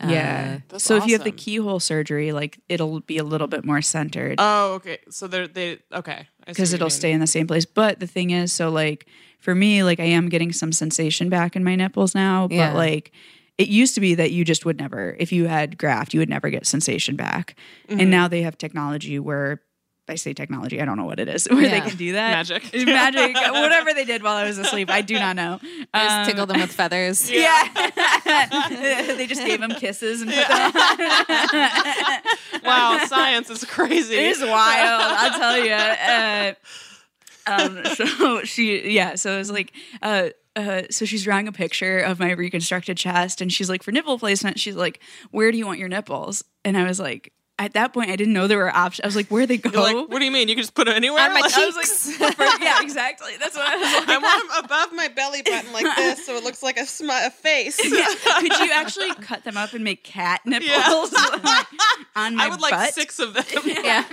Yeah. 0.00 0.58
Uh, 0.58 0.60
That's 0.68 0.84
so 0.84 0.96
if 0.96 1.06
you 1.06 1.14
have 1.14 1.24
the 1.24 1.32
keyhole 1.32 1.80
surgery, 1.80 2.32
like 2.32 2.58
it'll 2.68 3.00
be 3.00 3.18
a 3.18 3.24
little 3.24 3.46
bit 3.46 3.64
more 3.64 3.82
centered. 3.82 4.36
Oh, 4.38 4.74
okay. 4.74 4.98
So 5.10 5.26
they're 5.26 5.48
they 5.48 5.78
okay. 5.92 6.28
Because 6.46 6.72
it'll 6.72 6.90
stay 6.90 7.12
in 7.12 7.20
the 7.20 7.26
same 7.26 7.46
place. 7.46 7.64
But 7.64 7.98
the 8.00 8.06
thing 8.06 8.30
is, 8.30 8.52
so 8.52 8.70
like 8.70 9.06
for 9.40 9.54
me, 9.54 9.82
like 9.82 10.00
I 10.00 10.04
am 10.04 10.28
getting 10.28 10.52
some 10.52 10.72
sensation 10.72 11.28
back 11.28 11.56
in 11.56 11.64
my 11.64 11.76
nipples 11.76 12.14
now. 12.14 12.48
But 12.48 12.54
Yeah. 12.54 12.72
like 12.74 13.12
it 13.58 13.68
used 13.68 13.94
to 13.94 14.00
be 14.00 14.14
that 14.14 14.32
you 14.32 14.44
just 14.44 14.66
would 14.66 14.78
never, 14.78 15.16
if 15.18 15.32
you 15.32 15.46
had 15.46 15.78
graft, 15.78 16.12
you 16.12 16.20
would 16.20 16.28
never 16.28 16.50
get 16.50 16.66
sensation 16.66 17.16
back. 17.16 17.56
Mm-hmm. 17.88 18.00
And 18.00 18.10
now 18.10 18.28
they 18.28 18.42
have 18.42 18.58
technology 18.58 19.18
where 19.18 19.62
I 20.10 20.14
say 20.16 20.32
technology, 20.34 20.80
I 20.80 20.84
don't 20.84 20.96
know 20.96 21.04
what 21.04 21.18
it 21.20 21.28
is, 21.28 21.46
where 21.50 21.68
they 21.68 21.80
can 21.80 21.96
do 21.96 22.12
that. 22.12 22.30
Magic. 22.48 22.72
Magic, 22.86 23.34
whatever 23.52 23.92
they 23.94 24.04
did 24.04 24.22
while 24.22 24.36
I 24.36 24.44
was 24.44 24.58
asleep, 24.58 24.90
I 24.90 25.02
do 25.02 25.14
not 25.18 25.36
know. 25.36 25.58
just 25.62 25.88
Um, 25.94 26.26
tickle 26.26 26.46
them 26.46 26.60
with 26.60 26.72
feathers. 26.72 27.30
yeah. 27.30 27.68
they 29.16 29.26
just 29.26 29.44
gave 29.44 29.60
them 29.60 29.70
kisses 29.72 30.22
and 30.22 30.30
put 30.30 30.48
them 30.48 30.72
Wow, 32.64 33.04
science 33.06 33.50
is 33.50 33.64
crazy. 33.64 34.14
It 34.16 34.24
is 34.36 34.40
wild. 34.40 35.02
I'll 35.02 35.38
tell 35.38 35.64
you. 35.64 35.72
Uh, 35.72 36.54
um, 37.46 37.84
so 37.94 38.42
she, 38.44 38.90
yeah. 38.92 39.14
So 39.14 39.34
it 39.34 39.38
was 39.38 39.50
like, 39.50 39.72
uh, 40.02 40.30
uh, 40.56 40.82
so 40.90 41.04
she's 41.04 41.22
drawing 41.24 41.48
a 41.48 41.52
picture 41.52 42.00
of 42.00 42.18
my 42.18 42.32
reconstructed 42.32 42.96
chest, 42.96 43.40
and 43.40 43.52
she's 43.52 43.68
like, 43.68 43.82
for 43.82 43.92
nipple 43.92 44.18
placement, 44.18 44.58
she's 44.58 44.74
like, 44.76 45.00
where 45.30 45.52
do 45.52 45.58
you 45.58 45.66
want 45.66 45.78
your 45.78 45.88
nipples? 45.88 46.42
And 46.64 46.76
I 46.76 46.84
was 46.84 46.98
like, 46.98 47.32
at 47.58 47.72
that 47.72 47.94
point, 47.94 48.10
I 48.10 48.16
didn't 48.16 48.34
know 48.34 48.46
there 48.46 48.58
were 48.58 48.74
options. 48.74 49.04
I 49.04 49.06
was 49.08 49.16
like, 49.16 49.28
where 49.28 49.46
they 49.46 49.56
go? 49.56 49.70
You're 49.70 49.82
like, 49.82 50.10
what 50.10 50.18
do 50.18 50.24
you 50.24 50.30
mean? 50.30 50.48
You 50.48 50.54
can 50.54 50.62
just 50.62 50.74
put 50.74 50.88
it 50.88 50.94
anywhere? 50.94 51.22
On 51.22 51.32
my 51.32 51.40
Like, 51.40 51.54
I 51.56 51.66
was 51.66 52.20
like, 52.20 52.38
yeah, 52.60 52.82
exactly. 52.82 53.32
That's 53.40 53.56
what 53.56 53.66
I 53.66 53.76
was 53.76 53.92
like. 53.94 54.08
I 54.08 54.18
want 54.18 54.48
them 54.48 54.64
above 54.64 54.92
my 54.92 55.08
belly 55.08 55.40
button 55.42 55.72
like 55.72 55.86
this, 55.96 56.26
so 56.26 56.36
it 56.36 56.44
looks 56.44 56.62
like 56.62 56.76
a, 56.76 56.84
sm- 56.84 57.08
a 57.10 57.30
face. 57.30 57.76
Could 57.78 58.58
you 58.58 58.72
actually 58.72 59.14
cut 59.14 59.44
them 59.44 59.56
up 59.56 59.72
and 59.72 59.82
make 59.82 60.04
cat 60.04 60.42
nipples 60.44 61.12
like, 61.12 61.66
on 62.14 62.36
my 62.36 62.44
I 62.44 62.48
would 62.50 62.60
like 62.60 62.72
butt? 62.72 62.94
six 62.94 63.18
of 63.18 63.32
them. 63.32 63.44
Yeah. 63.64 64.04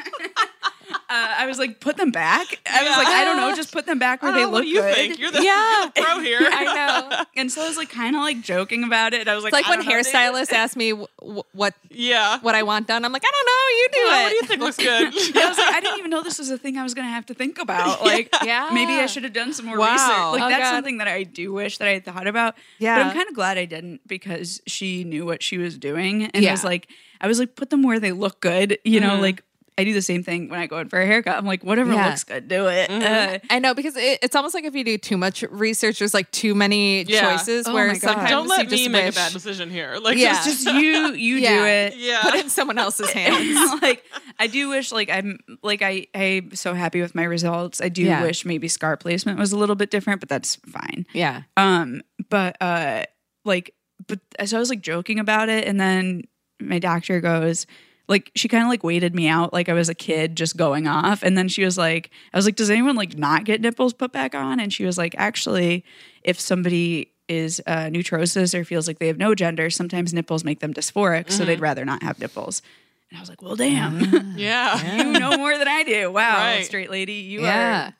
Uh, 1.09 1.35
I 1.39 1.45
was 1.47 1.59
like, 1.59 1.79
put 1.79 1.97
them 1.97 2.11
back. 2.11 2.59
I 2.65 2.83
was 2.83 2.97
like, 2.97 3.07
I 3.07 3.23
don't 3.25 3.37
know, 3.37 3.53
just 3.55 3.71
put 3.71 3.85
them 3.85 3.99
back 3.99 4.23
where 4.23 4.31
I 4.31 4.35
they 4.35 4.41
don't 4.41 4.51
know, 4.51 4.57
look 4.57 4.61
what 4.65 4.67
you 4.67 4.81
good. 4.81 4.95
think? 4.95 5.19
You're 5.19 5.31
the, 5.31 5.43
Yeah. 5.43 5.79
you're 5.83 5.85
the 5.95 6.01
pro 6.01 6.19
here. 6.21 6.39
I 6.41 6.63
know. 6.63 7.23
And 7.35 7.51
so 7.51 7.61
I 7.63 7.67
was 7.67 7.77
like, 7.77 7.89
kind 7.89 8.15
of 8.15 8.21
like 8.21 8.41
joking 8.41 8.83
about 8.83 9.13
it. 9.13 9.27
I 9.27 9.35
was 9.35 9.43
like, 9.43 9.53
It's 9.53 9.61
like 9.61 9.65
I 9.67 9.69
when 9.69 9.79
don't 9.79 9.87
know, 9.89 10.01
dude. 10.01 10.05
hairstylists 10.13 10.53
ask 10.53 10.75
me 10.75 10.91
wh- 10.91 11.05
wh- 11.21 11.55
what 11.55 11.73
yeah. 11.91 12.39
what 12.41 12.55
I 12.55 12.63
want 12.63 12.87
done. 12.87 13.05
I'm 13.05 13.11
like, 13.11 13.23
I 13.25 13.31
don't 13.31 13.45
know. 13.45 13.63
You 13.77 13.87
do 13.93 14.07
Well, 14.07 14.19
it. 14.19 14.23
what 14.23 14.29
do 14.29 14.35
you 14.35 14.41
think 14.43 14.61
looks 14.61 14.77
good? 14.77 15.35
I 15.43 15.49
was 15.49 15.57
like, 15.57 15.73
I 15.75 15.79
didn't 15.81 15.99
even 15.99 16.09
know 16.11 16.23
this 16.23 16.39
was 16.39 16.49
a 16.49 16.57
thing 16.57 16.77
I 16.77 16.83
was 16.83 16.93
going 16.93 17.07
to 17.07 17.11
have 17.11 17.25
to 17.27 17.33
think 17.33 17.59
about. 17.59 18.01
Like, 18.03 18.29
Yeah. 18.43 18.69
maybe 18.73 18.93
I 18.93 19.05
should 19.05 19.23
have 19.23 19.33
done 19.33 19.53
some 19.53 19.65
more 19.65 19.77
Wow. 19.77 19.91
research. 19.93 20.07
Like, 20.09 20.41
Oh, 20.43 20.49
that's 20.49 20.63
God. 20.63 20.71
something 20.77 20.97
that 20.97 21.07
I 21.07 21.23
do 21.23 21.53
wish 21.53 21.77
that 21.77 21.87
I 21.87 21.91
had 21.91 22.05
thought 22.05 22.27
about. 22.27 22.55
Yeah. 22.79 22.97
But 22.97 23.07
I'm 23.07 23.13
kind 23.15 23.27
of 23.29 23.35
glad 23.35 23.57
I 23.57 23.65
didn't 23.65 24.07
because 24.07 24.61
she 24.67 25.03
knew 25.03 25.25
what 25.25 25.41
she 25.43 25.57
was 25.57 25.77
doing. 25.77 26.25
And 26.25 26.43
Yeah. 26.43 26.49
I 26.49 26.53
was 26.53 26.63
like, 26.63 26.87
I 27.21 27.27
was 27.27 27.39
like, 27.39 27.55
put 27.55 27.69
them 27.69 27.83
where 27.83 27.99
they 27.99 28.11
look 28.11 28.39
good. 28.41 28.77
You 28.83 28.99
know, 28.99 29.15
like, 29.19 29.43
I 29.77 29.83
do 29.83 29.93
the 29.93 30.01
same 30.01 30.23
thing 30.23 30.49
when 30.49 30.59
I 30.59 30.67
go 30.67 30.77
in 30.79 30.89
for 30.89 31.01
a 31.01 31.05
haircut. 31.05 31.35
I'm 31.37 31.45
like, 31.45 31.63
whatever 31.63 31.91
Yeah. 31.93 32.07
looks 32.09 32.23
good, 32.23 32.47
do 32.47 32.67
it. 32.67 32.89
Uh, 32.91 33.39
I 33.49 33.59
know 33.59 33.73
because 33.73 33.95
it, 33.97 34.19
it's 34.21 34.35
almost 34.35 34.53
like 34.53 34.65
if 34.65 34.75
you 34.75 34.83
do 34.83 34.97
too 34.97 35.17
much 35.17 35.41
research, 35.49 35.99
there's 35.99 36.13
like 36.13 36.29
too 36.31 36.53
many 36.53 37.03
Yeah. 37.03 37.31
choices. 37.37 37.67
Oh 37.67 37.73
where 37.73 37.87
my 37.87 37.93
God. 37.93 38.01
sometimes 38.01 38.29
Don't 38.29 38.43
you 38.43 38.49
let 38.49 38.69
just 38.69 38.71
me 38.83 38.87
make 38.87 39.05
wish- 39.05 39.15
a 39.15 39.17
bad 39.17 39.33
decision 39.33 39.69
here. 39.69 39.97
Like, 40.01 40.17
Yeah. 40.17 40.33
just, 40.43 40.65
just 40.65 40.75
you, 40.75 41.13
you 41.13 41.39
do 41.39 41.65
it. 41.65 41.95
yeah. 41.97 42.21
Put 42.21 42.35
it 42.35 42.43
in 42.43 42.49
someone 42.49 42.77
else's 42.77 43.09
hands. 43.13 43.59
like 43.81 44.03
I 44.39 44.47
do 44.47 44.69
wish 44.69 44.91
like 44.91 45.09
I'm 45.09 45.39
like 45.63 45.81
I 45.81 46.07
I'm 46.13 46.55
so 46.55 46.73
happy 46.73 47.01
with 47.01 47.15
my 47.15 47.23
results. 47.23 47.81
I 47.81 47.89
do 47.89 48.03
Yeah. 48.03 48.21
wish 48.21 48.45
maybe 48.45 48.67
scar 48.67 48.95
placement 48.97 49.39
was 49.39 49.51
a 49.53 49.57
little 49.57 49.75
bit 49.75 49.89
different, 49.89 50.19
but 50.19 50.29
that's 50.29 50.55
fine. 50.57 51.05
yeah. 51.13 51.43
Um 51.57 52.01
but 52.29 52.57
uh 52.61 53.03
like 53.45 53.73
but 54.07 54.19
so 54.45 54.57
I 54.57 54.59
was 54.59 54.69
like 54.69 54.81
joking 54.81 55.17
about 55.19 55.49
it 55.49 55.65
and 55.67 55.79
then 55.79 56.23
my 56.61 56.79
doctor 56.79 57.19
goes 57.21 57.65
like 58.07 58.31
she 58.35 58.47
kind 58.47 58.63
of 58.63 58.69
like 58.69 58.83
waited 58.83 59.15
me 59.15 59.27
out 59.27 59.53
like 59.53 59.69
I 59.69 59.73
was 59.73 59.89
a 59.89 59.95
kid 59.95 60.35
just 60.35 60.57
going 60.57 60.87
off 60.87 61.23
and 61.23 61.37
then 61.37 61.47
she 61.47 61.63
was 61.63 61.77
like 61.77 62.09
I 62.33 62.37
was 62.37 62.45
like 62.45 62.55
does 62.55 62.69
anyone 62.69 62.95
like 62.95 63.17
not 63.17 63.43
get 63.45 63.61
nipples 63.61 63.93
put 63.93 64.11
back 64.11 64.35
on 64.35 64.59
and 64.59 64.71
she 64.73 64.85
was 64.85 64.97
like 64.97 65.15
actually 65.17 65.83
if 66.23 66.39
somebody 66.39 67.09
is 67.29 67.61
uh, 67.67 67.85
neutrois 67.85 68.53
or 68.53 68.65
feels 68.65 68.87
like 68.87 68.99
they 68.99 69.07
have 69.07 69.17
no 69.17 69.33
gender 69.33 69.69
sometimes 69.69 70.13
nipples 70.13 70.43
make 70.43 70.59
them 70.59 70.73
dysphoric 70.73 71.31
so 71.31 71.45
they'd 71.45 71.61
rather 71.61 71.85
not 71.85 72.03
have 72.03 72.19
nipples 72.19 72.61
and 73.09 73.17
I 73.17 73.21
was 73.21 73.29
like 73.29 73.41
well 73.41 73.55
damn 73.55 74.33
yeah. 74.37 74.97
you 74.97 75.19
know 75.19 75.37
more 75.37 75.57
than 75.57 75.67
I 75.67 75.83
do. 75.83 76.11
Wow, 76.11 76.37
Right. 76.37 76.65
straight 76.65 76.89
lady, 76.89 77.13
you 77.13 77.41
Yeah. 77.43 77.87
are 77.89 77.93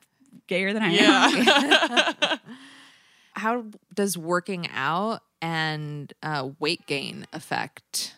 gayer 0.48 0.72
than 0.74 0.82
I 0.82 0.90
am. 0.90 2.38
How 3.32 3.64
does 3.92 4.16
working 4.18 4.68
out 4.74 5.20
and 5.42 6.12
uh, 6.22 6.50
weight 6.60 6.86
gain 6.86 7.26
affect 7.32 8.14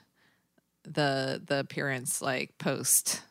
the 0.87 1.43
the 1.45 1.59
appearance 1.61 2.21
like 2.23 2.57
post 2.59 3.23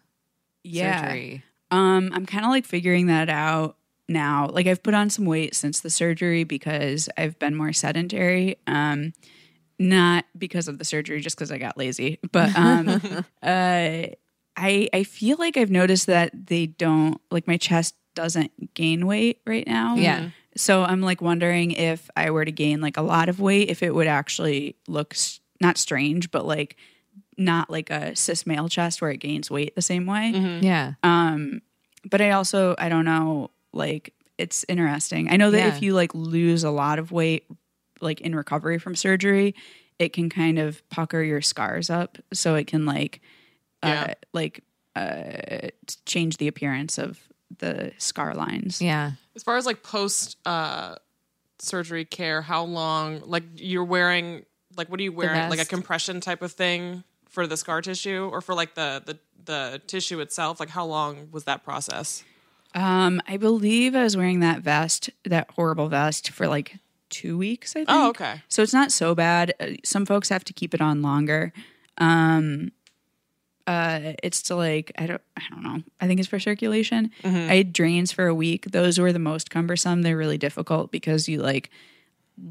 Yeah. 0.64 1.02
surgery? 1.02 1.44
Um, 1.72 2.12
I'm 2.14 2.26
kind 2.26 2.46
of 2.46 2.52
like 2.52 2.66
figuring 2.66 3.08
that 3.08 3.30
out 3.30 3.78
now. 4.08 4.48
Like 4.52 4.68
I've 4.68 4.84
put 4.84 4.94
on 4.94 5.10
some 5.10 5.26
weight 5.26 5.56
since 5.56 5.80
the 5.80 5.90
surgery 5.90 6.44
because 6.44 7.10
I've 7.18 7.38
been 7.40 7.56
more 7.56 7.74
sedentary. 7.74 8.58
Um, 8.68 9.14
not 9.78 10.26
because 10.38 10.68
of 10.68 10.78
the 10.78 10.86
surgery, 10.86 11.20
just 11.20 11.36
because 11.36 11.52
I 11.52 11.58
got 11.58 11.78
lazy. 11.78 12.20
But 12.32 12.56
um, 12.56 12.88
uh, 13.44 14.08
I 14.58 14.90
I 14.94 15.04
feel 15.04 15.38
like 15.38 15.58
I've 15.58 15.72
noticed 15.72 16.06
that 16.08 16.48
they 16.48 16.68
don't 16.68 17.20
like 17.32 17.48
my 17.48 17.58
chest 17.58 17.96
doesn't 18.14 18.74
gain 18.74 19.06
weight 19.06 19.42
right 19.46 19.68
now. 19.68 19.96
Yeah. 19.96 20.30
So 20.56 20.84
I'm 20.84 21.02
like 21.02 21.22
wondering 21.22 21.72
if 21.72 22.10
I 22.16 22.30
were 22.32 22.46
to 22.46 22.52
gain 22.52 22.80
like 22.80 22.96
a 22.96 23.02
lot 23.02 23.28
of 23.28 23.42
weight, 23.42 23.70
if 23.70 23.84
it 23.84 23.94
would 23.94 24.08
actually 24.08 24.78
look 24.88 25.14
s- 25.14 25.42
not 25.60 25.78
strange, 25.78 26.32
but 26.32 26.46
like 26.46 26.78
not 27.38 27.70
like 27.70 27.90
a 27.90 28.16
cis 28.16 28.46
male 28.46 28.70
chest 28.70 29.02
where 29.02 29.12
it 29.12 29.18
gains 29.18 29.50
weight 29.52 29.76
the 29.76 29.82
same 29.82 30.06
way. 30.06 30.30
Yeah. 30.62 30.94
Um, 31.04 31.62
but 32.10 32.22
I 32.22 32.32
also 32.32 32.76
I 32.78 32.90
don't 32.90 33.06
know 33.06 33.52
like 33.74 34.14
it's 34.38 34.66
interesting. 34.68 35.32
I 35.32 35.38
know 35.38 35.52
that 35.52 35.58
Yeah. 35.58 35.76
if 35.76 35.82
you 35.82 35.94
like 35.94 36.14
lose 36.14 36.64
a 36.64 36.72
lot 36.72 37.00
of 37.00 37.12
weight 37.12 37.46
like 38.02 38.22
in 38.22 38.36
recovery 38.36 38.78
from 38.80 38.96
surgery, 38.96 39.56
it 40.00 40.10
can 40.14 40.30
kind 40.30 40.60
of 40.60 40.88
pucker 40.90 41.22
your 41.24 41.42
scars 41.42 41.90
up 41.90 42.18
so 42.34 42.56
it 42.56 42.68
can 42.68 42.86
like 42.86 43.22
uh 43.84 43.88
Yeah. 43.88 44.14
like 44.34 44.64
uh 44.96 45.70
change 46.06 46.38
the 46.38 46.48
appearance 46.48 46.98
of 46.98 47.20
the 47.60 47.92
scar 47.98 48.34
lines. 48.34 48.82
Yeah. 48.82 49.12
As 49.36 49.44
far 49.44 49.58
as 49.58 49.66
like 49.66 49.84
post 49.84 50.38
uh, 50.46 50.96
surgery 51.60 52.06
care, 52.06 52.42
how 52.42 52.64
long? 52.64 53.22
Like 53.26 53.44
you're 53.56 53.84
wearing 53.86 54.46
like 54.78 54.90
what 54.90 55.00
are 55.00 55.04
you 55.04 55.12
wearing? 55.12 55.50
Like 55.50 55.60
a 55.60 55.66
compression 55.66 56.20
type 56.22 56.42
of 56.42 56.52
thing 56.52 57.04
for 57.36 57.46
the 57.46 57.58
scar 57.58 57.82
tissue, 57.82 58.28
or 58.32 58.42
for 58.42 58.56
like 58.56 58.74
the 58.74 59.04
the 59.06 59.20
the 59.46 59.82
tissue 59.86 60.20
itself? 60.22 60.60
Like 60.60 60.70
how 60.70 60.86
long 60.86 61.30
was 61.32 61.44
that 61.44 61.64
process? 61.64 62.24
Um 62.74 63.22
I 63.28 63.38
believe 63.38 63.96
I 63.96 64.04
was 64.04 64.18
wearing 64.18 64.40
that 64.40 64.62
vest, 64.62 65.10
that 65.26 65.52
horrible 65.52 65.88
vest 65.90 66.32
for 66.32 66.48
like 66.48 66.78
2 67.12 67.38
weeks 67.38 67.72
I 67.76 67.80
think. 67.80 67.90
Oh, 67.92 68.10
okay. 68.10 68.42
So 68.48 68.64
it's 68.64 68.74
not 68.74 68.92
so 68.92 69.14
bad. 69.14 69.54
Uh, 69.60 69.68
Some 69.84 70.06
folks 70.08 70.30
have 70.30 70.44
to 70.46 70.54
keep 70.54 70.74
it 70.74 70.82
on 70.82 71.02
longer. 71.04 71.54
Um, 72.00 72.72
uh, 73.68 74.14
it's 74.22 74.42
to 74.44 74.56
like 74.56 74.92
I 74.98 75.06
don't 75.08 75.22
I 75.38 75.44
don't 75.50 75.64
know. 75.64 75.82
I 76.02 76.08
think 76.08 76.20
it's 76.20 76.30
for 76.30 76.40
circulation. 76.40 77.12
Mm-hmm. 77.24 77.52
I 77.52 77.56
had 77.56 77.74
drains 77.74 78.12
for 78.12 78.28
a 78.28 78.36
week. 78.36 78.72
Those 78.72 79.00
were 79.00 79.12
the 79.14 79.20
most 79.32 79.50
cumbersome. 79.50 80.02
They're 80.02 80.18
really 80.18 80.38
difficult 80.38 80.92
because 80.92 81.28
you 81.28 81.42
like 81.42 81.70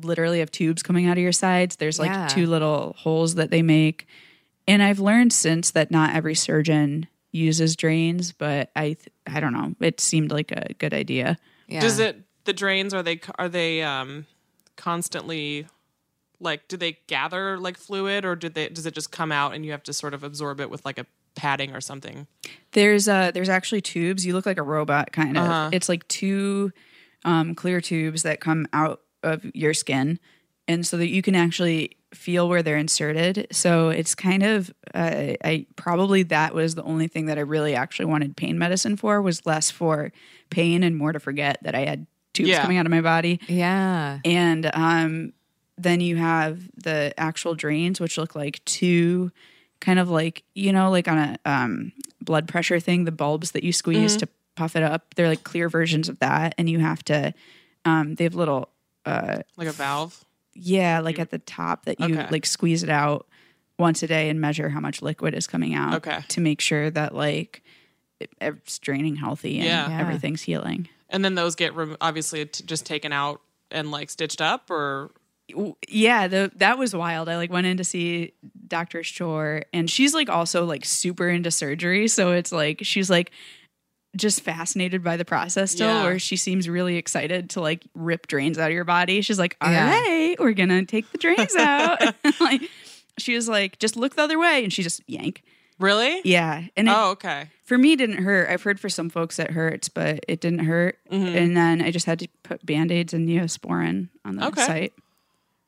literally 0.02 0.38
have 0.40 0.50
tubes 0.50 0.82
coming 0.82 1.06
out 1.06 1.16
of 1.18 1.22
your 1.22 1.32
sides. 1.32 1.76
There's 1.76 1.98
like 1.98 2.10
Yeah. 2.10 2.26
two 2.28 2.46
little 2.46 2.94
holes 2.98 3.34
that 3.36 3.50
they 3.50 3.62
make. 3.62 4.06
And 4.66 4.82
I've 4.82 5.00
learned 5.00 5.32
since 5.32 5.70
that 5.72 5.90
not 5.90 6.14
every 6.14 6.34
surgeon 6.34 7.06
uses 7.32 7.76
drains, 7.76 8.32
but 8.32 8.70
I 8.76 8.96
I 9.26 9.40
don't 9.40 9.52
know. 9.52 9.74
It 9.80 10.00
seemed 10.00 10.30
like 10.30 10.52
a 10.52 10.72
good 10.74 10.94
idea. 10.94 11.36
Yeah. 11.68 11.80
Does 11.80 11.98
it 11.98 12.22
the 12.44 12.52
drains 12.52 12.94
are 12.94 13.02
they 13.02 13.20
are 13.38 13.48
they 13.48 13.82
um 13.82 14.26
constantly 14.76 15.66
like 16.40 16.66
do 16.68 16.76
they 16.76 16.98
gather 17.06 17.58
like 17.58 17.76
fluid 17.76 18.24
or 18.24 18.36
did 18.36 18.54
they 18.54 18.68
does 18.68 18.86
it 18.86 18.94
just 18.94 19.10
come 19.10 19.32
out 19.32 19.54
and 19.54 19.64
you 19.64 19.72
have 19.72 19.82
to 19.84 19.92
sort 19.92 20.14
of 20.14 20.24
absorb 20.24 20.60
it 20.60 20.70
with 20.70 20.84
like 20.84 20.98
a 20.98 21.06
padding 21.34 21.74
or 21.74 21.80
something? 21.80 22.26
There's 22.72 23.08
uh 23.08 23.32
there's 23.32 23.48
actually 23.48 23.80
tubes. 23.80 24.24
You 24.24 24.34
look 24.34 24.46
like 24.46 24.58
a 24.58 24.62
robot 24.62 25.12
kind 25.12 25.36
of. 25.36 25.44
Uh-huh. 25.44 25.70
It's 25.72 25.88
like 25.88 26.06
two 26.08 26.72
um 27.24 27.54
clear 27.54 27.80
tubes 27.80 28.22
that 28.22 28.40
come 28.40 28.66
out 28.72 29.00
of 29.22 29.44
your 29.54 29.74
skin 29.74 30.20
and 30.68 30.86
so 30.86 30.96
that 30.96 31.08
you 31.08 31.22
can 31.22 31.34
actually 31.34 31.96
feel 32.12 32.48
where 32.48 32.62
they're 32.62 32.76
inserted. 32.78 33.46
So 33.50 33.88
it's 33.88 34.14
kind 34.14 34.42
of 34.42 34.72
uh, 34.94 35.34
I 35.44 35.66
probably 35.76 36.22
that 36.24 36.54
was 36.54 36.74
the 36.74 36.82
only 36.84 37.08
thing 37.08 37.26
that 37.26 37.38
I 37.38 37.42
really 37.42 37.74
actually 37.74 38.06
wanted 38.06 38.36
pain 38.36 38.58
medicine 38.58 38.96
for 38.96 39.20
was 39.20 39.44
less 39.46 39.70
for 39.70 40.12
pain 40.50 40.82
and 40.82 40.96
more 40.96 41.12
to 41.12 41.18
forget 41.20 41.58
that 41.62 41.74
I 41.74 41.80
had 41.84 42.06
tubes 42.32 42.50
Yeah. 42.50 42.62
coming 42.62 42.78
out 42.78 42.86
of 42.86 42.90
my 42.90 43.00
body. 43.00 43.40
Yeah. 43.48 44.20
And 44.24 44.70
um, 44.74 45.32
then 45.76 46.00
you 46.00 46.16
have 46.16 46.60
the 46.76 47.12
actual 47.18 47.54
drains, 47.56 47.98
which 48.00 48.16
look 48.16 48.34
like 48.36 48.64
two 48.64 49.32
kind 49.80 49.98
of 49.98 50.08
like, 50.08 50.44
you 50.54 50.72
know, 50.72 50.90
like 50.90 51.08
on 51.08 51.18
a 51.18 51.38
um, 51.44 51.92
blood 52.20 52.46
pressure 52.48 52.78
thing, 52.80 53.04
the 53.04 53.12
bulbs 53.12 53.50
that 53.52 53.64
you 53.64 53.72
squeeze 53.72 54.16
to 54.18 54.28
puff 54.54 54.76
it 54.76 54.82
up. 54.84 55.14
They're 55.16 55.28
like 55.28 55.42
clear 55.44 55.68
versions 55.68 56.08
of 56.08 56.20
that. 56.20 56.54
And 56.56 56.70
you 56.70 56.78
have 56.78 57.02
to, 57.06 57.34
um, 57.84 58.14
they 58.14 58.24
have 58.24 58.34
little, 58.36 58.68
Like 59.04 59.44
a 59.68 59.72
valve? 59.72 60.24
Yeah, 60.54 61.00
like 61.00 61.18
at 61.18 61.30
the 61.30 61.38
top 61.38 61.84
that 61.86 62.00
you 62.00 62.14
Okay. 62.18 62.28
like 62.30 62.46
squeeze 62.46 62.82
it 62.82 62.90
out 62.90 63.26
once 63.78 64.02
a 64.02 64.06
day 64.06 64.28
and 64.28 64.40
measure 64.40 64.68
how 64.68 64.80
much 64.80 65.02
liquid 65.02 65.34
is 65.34 65.46
coming 65.46 65.74
out 65.74 65.94
Okay. 65.94 66.20
to 66.28 66.40
make 66.40 66.60
sure 66.60 66.90
that 66.90 67.14
like 67.14 67.62
it, 68.20 68.30
it's 68.40 68.78
draining 68.78 69.16
healthy 69.16 69.56
and 69.56 69.66
Yeah. 69.66 69.88
Yeah. 69.90 70.00
everything's 70.00 70.42
healing. 70.42 70.88
And 71.10 71.24
then 71.24 71.34
those 71.34 71.54
get 71.54 71.74
rem- 71.74 71.96
obviously 72.00 72.46
t- 72.46 72.64
just 72.64 72.86
taken 72.86 73.12
out 73.12 73.40
and 73.70 73.90
like 73.90 74.10
stitched 74.10 74.40
up 74.40 74.70
or 74.70 75.10
yeah 75.88 76.26
the, 76.26 76.50
that 76.56 76.78
was 76.78 76.94
wild 76.96 77.28
i 77.28 77.36
like 77.36 77.50
went 77.52 77.66
in 77.66 77.76
to 77.76 77.84
see 77.84 78.32
dr 78.66 79.02
shore 79.02 79.62
and 79.74 79.90
she's 79.90 80.14
like 80.14 80.30
also 80.30 80.64
like 80.64 80.86
super 80.86 81.28
into 81.28 81.50
surgery 81.50 82.08
so 82.08 82.32
it's 82.32 82.50
like 82.50 82.78
she's 82.82 83.10
like 83.10 83.30
just 84.16 84.40
fascinated 84.42 85.02
by 85.02 85.16
the 85.16 85.24
process 85.24 85.72
still 85.72 85.88
Yeah. 85.88 86.04
where 86.04 86.18
she 86.18 86.36
seems 86.36 86.68
really 86.68 86.96
excited 86.96 87.50
to 87.50 87.60
like 87.60 87.84
rip 87.94 88.26
drains 88.26 88.58
out 88.58 88.70
of 88.70 88.74
your 88.74 88.84
body 88.84 89.20
she's 89.20 89.38
like 89.38 89.56
all 89.60 89.70
Yeah. 89.70 89.90
right 89.90 90.36
we're 90.38 90.52
gonna 90.52 90.84
take 90.84 91.10
the 91.12 91.18
drains 91.18 91.54
out 91.56 92.00
like 92.40 92.62
she 93.18 93.34
was 93.34 93.48
like 93.48 93.78
just 93.78 93.96
look 93.96 94.16
the 94.16 94.22
other 94.22 94.38
way 94.38 94.62
and 94.64 94.72
she 94.72 94.82
just 94.82 95.00
yank 95.06 95.42
really? 95.78 96.20
yeah 96.24 96.64
and 96.76 96.88
it, 96.88 96.94
Oh, 96.96 97.10
okay. 97.12 97.48
for 97.64 97.76
me 97.76 97.92
it 97.92 97.96
didn't 97.96 98.22
hurt 98.22 98.48
i've 98.50 98.62
heard 98.62 98.78
for 98.80 98.88
some 98.88 99.10
folks 99.10 99.38
it 99.38 99.50
hurts 99.50 99.88
but 99.88 100.20
it 100.28 100.40
didn't 100.40 100.60
hurt 100.66 100.98
Mm-hmm. 101.10 101.36
and 101.36 101.56
then 101.56 101.82
i 101.82 101.90
just 101.90 102.06
had 102.06 102.18
to 102.20 102.28
put 102.42 102.64
band-aids 102.64 103.12
and 103.14 103.28
neosporin 103.28 104.08
on 104.24 104.36
the 104.36 104.46
Okay. 104.48 104.66
site 104.66 104.92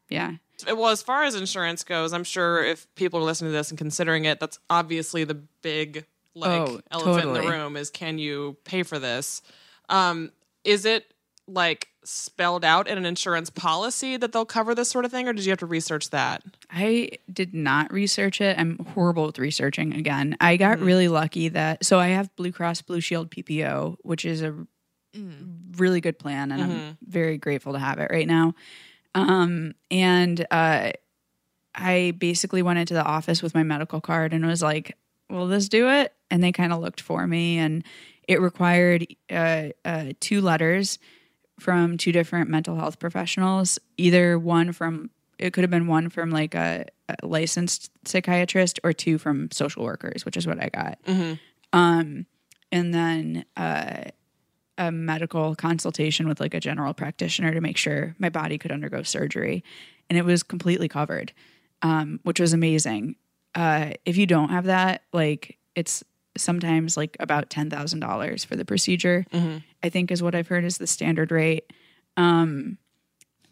yeah 0.08 0.34
Well, 0.66 0.88
as 0.88 1.02
far 1.02 1.24
as 1.24 1.34
insurance 1.34 1.84
goes, 1.84 2.12
I'm 2.14 2.24
sure 2.24 2.64
if 2.64 2.86
people 2.94 3.20
are 3.20 3.24
listening 3.24 3.50
to 3.52 3.56
this 3.58 3.68
and 3.70 3.76
considering 3.76 4.24
it, 4.24 4.40
that's 4.40 4.58
obviously 4.70 5.24
the 5.24 5.34
big 5.34 6.06
like 6.36 6.50
Oh, 6.68 6.80
elephant 6.90 7.28
in 7.28 7.32
the 7.34 7.40
room 7.50 7.76
is 7.76 7.90
can 7.90 8.18
you 8.18 8.56
pay 8.64 8.82
for 8.82 8.98
this? 8.98 9.42
Um, 9.88 10.30
is 10.64 10.84
it 10.84 11.12
like 11.48 11.88
spelled 12.04 12.64
out 12.64 12.86
in 12.88 12.98
an 12.98 13.06
insurance 13.06 13.50
policy 13.50 14.16
that 14.16 14.32
they'll 14.32 14.44
cover 14.44 14.74
this 14.74 14.88
sort 14.88 15.04
of 15.04 15.10
thing, 15.10 15.26
or 15.28 15.32
did 15.32 15.44
you 15.44 15.50
have 15.50 15.58
to 15.60 15.66
research 15.66 16.10
that? 16.10 16.42
I 16.70 17.10
did 17.32 17.54
not 17.54 17.92
research 17.92 18.40
it. 18.40 18.58
I'm 18.58 18.78
horrible 18.94 19.26
with 19.26 19.38
researching 19.38 19.94
again. 19.94 20.36
I 20.40 20.56
got 20.56 20.78
really 20.80 21.08
lucky 21.08 21.48
that 21.50 21.84
so 21.84 21.98
I 21.98 22.08
have 22.08 22.34
Blue 22.36 22.52
Cross 22.52 22.82
Blue 22.82 23.00
Shield 23.00 23.30
PPO, 23.30 23.96
which 24.02 24.24
is 24.24 24.42
a 24.42 24.54
really 25.78 26.00
good 26.02 26.18
plan 26.18 26.52
and 26.52 26.62
I'm 26.62 26.98
very 27.06 27.38
grateful 27.38 27.72
to 27.72 27.78
have 27.78 27.98
it 27.98 28.10
right 28.10 28.26
now. 28.26 28.54
Um 29.14 29.72
and 29.90 30.46
uh 30.50 30.90
I 31.74 32.12
basically 32.18 32.62
went 32.62 32.78
into 32.78 32.94
the 32.94 33.02
office 33.04 33.42
with 33.42 33.54
my 33.54 33.62
medical 33.62 34.00
card 34.00 34.32
and 34.34 34.44
was 34.46 34.62
like, 34.62 34.96
"Will 35.30 35.46
this 35.46 35.68
do 35.68 35.88
it?" 35.88 36.12
And 36.30 36.42
they 36.42 36.52
kind 36.52 36.72
of 36.72 36.80
looked 36.80 37.00
for 37.00 37.26
me 37.26 37.58
and 37.58 37.84
it 38.26 38.40
required 38.40 39.06
uh, 39.30 39.68
uh, 39.84 40.12
two 40.20 40.40
letters 40.40 40.98
from 41.60 41.96
two 41.96 42.12
different 42.12 42.50
mental 42.50 42.76
health 42.76 42.98
professionals, 42.98 43.78
either 43.96 44.38
one 44.38 44.72
from 44.72 45.10
it 45.38 45.52
could 45.52 45.64
have 45.64 45.70
been 45.70 45.86
one 45.86 46.08
from 46.08 46.30
like 46.30 46.54
a, 46.54 46.86
a 47.08 47.26
licensed 47.26 47.90
psychiatrist 48.06 48.80
or 48.82 48.92
two 48.92 49.18
from 49.18 49.50
social 49.50 49.84
workers, 49.84 50.24
which 50.24 50.36
is 50.36 50.46
what 50.46 50.62
I 50.62 50.70
got. 50.70 50.98
Um, 51.72 52.26
and 52.72 52.94
then 52.94 53.44
uh, 53.56 54.04
a 54.78 54.90
medical 54.90 55.54
consultation 55.54 56.26
with 56.26 56.40
like 56.40 56.54
a 56.54 56.60
general 56.60 56.94
practitioner 56.94 57.52
to 57.52 57.60
make 57.60 57.76
sure 57.76 58.14
my 58.18 58.28
body 58.30 58.58
could 58.58 58.72
undergo 58.72 59.02
surgery, 59.02 59.62
and 60.08 60.18
it 60.18 60.24
was 60.24 60.42
completely 60.42 60.88
covered, 60.88 61.32
um, 61.82 62.18
which 62.22 62.40
was 62.40 62.52
amazing. 62.52 63.16
Uh, 63.56 63.90
if 64.04 64.16
you 64.18 64.26
don't 64.26 64.50
have 64.50 64.64
that, 64.66 65.02
like 65.12 65.58
it's 65.74 66.04
sometimes 66.36 66.96
like 66.96 67.16
about 67.18 67.48
ten 67.48 67.70
thousand 67.70 68.00
dollars 68.00 68.44
for 68.44 68.54
the 68.54 68.64
procedure. 68.66 69.24
I 69.82 69.88
think 69.88 70.10
is 70.10 70.22
what 70.22 70.34
I've 70.34 70.48
heard 70.48 70.64
is 70.64 70.78
the 70.78 70.86
standard 70.86 71.32
rate. 71.32 71.72
Um, 72.16 72.76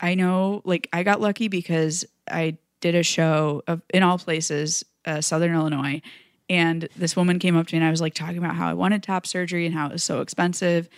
I 0.01 0.15
know, 0.15 0.61
like, 0.65 0.89
I 0.93 1.03
got 1.03 1.21
lucky 1.21 1.49
because 1.49 2.05
I 2.31 2.59
did 2.81 2.95
a 2.95 3.03
show 3.03 3.63
of 3.67 3.81
in 3.93 4.03
all 4.03 4.19
places, 4.19 4.85
uh, 5.07 5.21
Southern 5.23 5.55
Illinois, 5.55 6.03
and 6.51 6.89
this 6.97 7.17
woman 7.17 7.39
came 7.39 7.57
up 7.57 7.67
to 7.69 7.75
me 7.75 7.79
and 7.79 7.87
I 7.87 7.91
was 7.91 8.03
like 8.03 8.13
talking 8.13 8.39
about 8.39 8.55
how 8.55 8.69
I 8.69 8.75
wanted 8.75 9.03
top 9.03 9.27
surgery 9.27 9.65
and 9.65 9.75
how 9.75 9.87
it 9.87 9.93
was 9.93 10.05
so 10.05 10.21
expensive. 10.21 10.89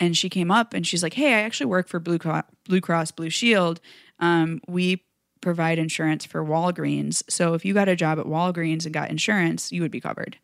And 0.00 0.16
she 0.16 0.28
came 0.28 0.50
up 0.50 0.74
and 0.74 0.86
she's 0.86 1.02
like, 1.02 1.14
"Hey, 1.14 1.34
I 1.34 1.40
actually 1.42 1.66
work 1.66 1.88
for 1.88 2.00
Blue 2.00 2.18
Cross 2.18 2.44
Blue, 2.64 2.80
Cross, 2.80 3.12
Blue 3.12 3.30
Shield. 3.30 3.80
Um, 4.20 4.60
we 4.66 5.04
provide 5.48 5.78
insurance 5.78 6.24
for 6.24 6.44
Walgreens. 6.44 7.22
So 7.28 7.54
if 7.54 7.64
you 7.64 7.72
got 7.74 7.88
a 7.88 7.96
job 7.96 8.18
at 8.18 8.26
Walgreens 8.26 8.84
and 8.84 8.92
got 8.94 9.10
insurance, 9.10 9.72
you 9.72 9.82
would 9.82 9.90
be 9.90 10.00
covered." 10.00 10.36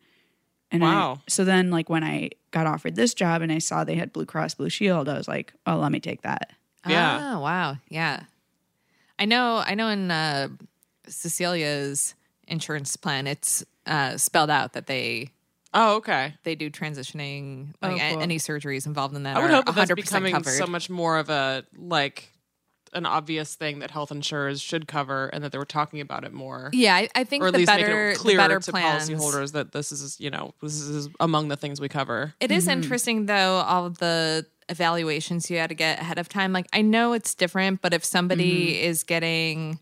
And 0.71 0.83
I- 0.83 0.93
Wow. 0.93 1.21
so 1.27 1.45
then, 1.45 1.69
like 1.71 1.89
when 1.89 2.03
I 2.03 2.31
got 2.51 2.65
offered 2.67 2.95
this 2.95 3.13
job 3.13 3.41
and 3.41 3.51
I 3.51 3.59
saw 3.59 3.83
they 3.83 3.95
had 3.95 4.11
Blue 4.11 4.25
Cross 4.25 4.55
Blue 4.55 4.69
Shield, 4.69 5.07
I 5.07 5.17
was 5.17 5.27
like, 5.27 5.53
"Oh, 5.67 5.77
let 5.77 5.91
me 5.91 5.99
take 5.99 6.21
that." 6.23 6.51
Yeah. 6.87 7.33
Oh, 7.35 7.39
wow. 7.39 7.77
Yeah. 7.89 8.23
I 9.17 9.25
know 9.25 9.63
I 9.65 9.75
know 9.75 9.87
in 9.89 10.09
uh 10.11 10.49
Cecilia's 11.07 12.15
insurance 12.47 12.95
plan 12.95 13.27
it's 13.27 13.63
uh 13.85 14.17
spelled 14.17 14.49
out 14.49 14.73
that 14.73 14.87
they 14.87 15.29
Oh, 15.77 15.95
okay. 15.97 16.33
they 16.43 16.55
do 16.55 16.69
transitioning 16.69 17.73
Oh, 17.81 17.89
like 17.89 18.01
a- 18.01 18.13
cool. 18.13 18.21
any 18.21 18.37
surgeries 18.37 18.85
involved 18.85 19.13
in 19.15 19.23
that 19.23 19.35
I 19.35 19.39
would 19.41 19.51
are 19.51 19.55
hope 19.55 19.65
that 19.65 19.75
that's 19.75 19.91
100% 19.91 19.95
becoming 19.95 20.33
covered. 20.33 20.51
so 20.57 20.65
much 20.67 20.89
more 20.89 21.17
of 21.17 21.29
a 21.29 21.65
like 21.77 22.31
an 22.95 23.05
obvious 23.05 23.55
thing 23.55 23.79
that 23.79 23.91
health 23.91 24.11
insurers 24.11 24.61
should 24.61 24.87
cover, 24.87 25.27
and 25.27 25.43
that 25.43 25.51
they 25.51 25.57
were 25.57 25.65
talking 25.65 26.01
about 26.01 26.23
it 26.23 26.33
more. 26.33 26.69
yeah, 26.73 26.95
I, 26.95 27.09
I 27.13 27.23
think 27.23 27.43
or 27.43 27.47
at 27.47 27.53
the 27.53 27.59
least 27.59 27.67
better 27.67 28.05
make 28.05 28.15
it 28.15 28.17
the 28.17 28.19
clear 28.19 28.37
better 28.37 28.59
to 28.59 28.71
plans. 28.71 29.09
policyholders 29.09 29.51
that 29.51 29.71
this 29.71 29.91
is 29.91 30.19
you 30.19 30.29
know 30.29 30.53
this 30.61 30.79
is 30.79 31.09
among 31.19 31.49
the 31.49 31.57
things 31.57 31.79
we 31.79 31.89
cover. 31.89 32.33
It 32.39 32.51
is 32.51 32.63
mm-hmm. 32.63 32.81
interesting 32.81 33.25
though, 33.27 33.57
all 33.57 33.85
of 33.85 33.99
the 33.99 34.45
evaluations 34.69 35.51
you 35.51 35.57
had 35.57 35.69
to 35.69 35.75
get 35.75 35.99
ahead 35.99 36.17
of 36.17 36.27
time. 36.27 36.53
Like 36.53 36.67
I 36.73 36.81
know 36.81 37.13
it's 37.13 37.35
different, 37.35 37.81
but 37.81 37.93
if 37.93 38.03
somebody 38.03 38.73
mm-hmm. 38.73 38.85
is 38.85 39.03
getting 39.03 39.79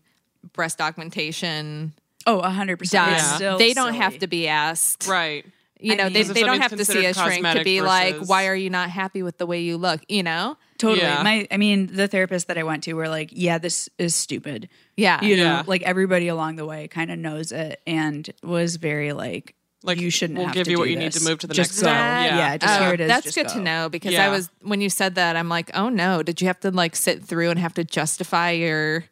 breast 0.52 0.80
augmentation 0.80 1.94
Oh, 2.26 2.40
hundred 2.40 2.78
percent. 2.78 3.38
done, 3.38 3.58
they 3.58 3.74
don't 3.74 3.94
have 3.94 4.18
to 4.20 4.26
be 4.26 4.48
asked. 4.48 5.06
Right. 5.06 5.44
You 5.80 5.96
know, 5.96 6.08
they, 6.08 6.22
they 6.22 6.42
don't 6.44 6.60
have 6.60 6.76
to 6.76 6.84
see 6.84 7.04
a 7.04 7.12
shrink 7.12 7.34
to 7.34 7.42
cosmetic 7.42 7.64
be 7.64 7.82
like, 7.82 8.16
why 8.26 8.46
are 8.46 8.54
you 8.54 8.70
not 8.70 8.88
happy 8.90 9.22
with 9.22 9.36
the 9.38 9.44
way 9.46 9.60
you 9.60 9.76
look? 9.76 10.00
You 10.08 10.22
know? 10.22 10.56
Totally. 10.78 11.02
Yeah. 11.02 11.22
My 11.22 11.46
I 11.50 11.56
mean, 11.56 11.88
the 11.94 12.08
therapist 12.08 12.48
that 12.48 12.56
I 12.58 12.62
went 12.62 12.84
to 12.84 12.94
were 12.94 13.08
like, 13.08 13.30
yeah, 13.32 13.58
this 13.58 13.88
is 13.98 14.14
stupid. 14.14 14.68
Yeah. 14.96 15.22
You 15.22 15.36
know, 15.36 15.42
Yeah. 15.42 15.62
like 15.66 15.82
everybody 15.82 16.28
along 16.28 16.56
the 16.56 16.64
way 16.64 16.88
kind 16.88 17.10
of 17.10 17.18
knows 17.18 17.52
it 17.52 17.80
and 17.86 18.28
was 18.42 18.76
very 18.76 19.12
like 19.12 19.54
Like, 19.82 20.00
you 20.00 20.10
shouldn't 20.10 20.38
we'll 20.38 20.46
have 20.46 20.54
give 20.54 20.64
to 20.64 20.70
you 20.70 20.78
what 20.78 20.84
do 20.86 20.90
you 20.92 20.96
need 20.98 21.12
to 21.12 21.22
move 21.24 21.38
to 21.40 21.46
the 21.46 21.54
Just 21.54 21.72
next 21.72 21.80
go. 21.82 21.86
step. 21.88 21.96
Yeah, 21.96 22.36
Yeah. 22.38 22.56
just 22.56 22.80
Oh, 22.80 22.84
here 22.84 22.94
it 22.94 23.00
is. 23.00 23.08
That's 23.08 23.24
just 23.24 23.36
good 23.36 23.46
go. 23.48 23.52
to 23.54 23.60
know 23.60 23.88
because 23.90 24.12
Yeah. 24.12 24.26
I 24.26 24.28
was 24.30 24.48
when 24.62 24.80
you 24.80 24.88
said 24.88 25.16
that, 25.16 25.36
I'm 25.36 25.48
like, 25.48 25.70
oh 25.74 25.88
no, 25.90 26.22
did 26.22 26.40
you 26.40 26.46
have 26.46 26.60
to 26.60 26.70
like 26.70 26.96
sit 26.96 27.22
through 27.24 27.50
and 27.50 27.58
have 27.58 27.74
to 27.74 27.84
justify 27.84 28.50
your 28.52 29.04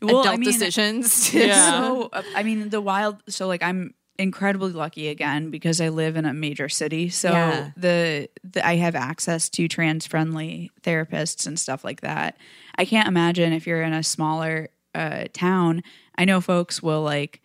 Well, 0.00 0.20
adult 0.20 0.26
I 0.28 0.36
mean, 0.38 0.50
decisions? 0.50 1.32
Yeah. 1.34 1.54
So 1.70 2.10
I 2.34 2.42
mean, 2.42 2.70
the 2.70 2.80
wild. 2.80 3.22
So 3.28 3.46
like, 3.46 3.62
I'm 3.62 3.94
incredibly 4.18 4.72
lucky 4.72 5.08
again 5.08 5.50
because 5.50 5.80
I 5.80 5.88
live 5.88 6.16
in 6.16 6.24
a 6.24 6.32
major 6.32 6.68
city. 6.68 7.08
So 7.08 7.30
Yeah. 7.32 7.70
the, 7.76 8.30
the 8.44 8.66
I 8.66 8.76
have 8.76 8.94
access 8.94 9.48
to 9.50 9.68
trans 9.68 10.06
friendly 10.06 10.70
therapists 10.82 11.46
and 11.46 11.58
stuff 11.58 11.84
like 11.84 12.00
that. 12.00 12.36
I 12.76 12.84
can't 12.84 13.08
imagine 13.08 13.52
if 13.52 13.66
you're 13.66 13.82
in 13.82 13.92
a 13.92 14.02
smaller 14.02 14.68
uh, 14.94 15.24
town. 15.32 15.82
I 16.16 16.24
know 16.24 16.40
folks 16.40 16.82
will 16.82 17.02
like. 17.02 17.42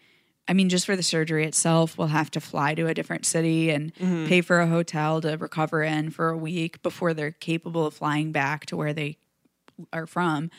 I 0.48 0.54
mean, 0.54 0.70
just 0.70 0.86
for 0.86 0.96
the 0.98 1.04
surgery 1.04 1.46
itself, 1.46 1.98
we'll 1.98 2.08
have 2.08 2.32
to 2.32 2.42
fly 2.42 2.74
to 2.76 2.88
a 2.88 2.94
different 2.94 3.26
city 3.26 3.70
and 3.70 3.94
pay 4.28 4.42
for 4.42 4.60
a 4.60 4.68
hotel 4.68 5.22
to 5.22 5.36
recover 5.38 5.84
in 5.84 6.10
for 6.10 6.30
a 6.30 6.38
week 6.38 6.82
before 6.82 7.14
they're 7.14 7.32
capable 7.32 7.86
of 7.86 7.94
flying 7.94 8.32
back 8.34 8.66
to 8.66 8.76
where 8.76 8.92
they 8.92 9.18
are 9.94 10.08
from 10.08 10.50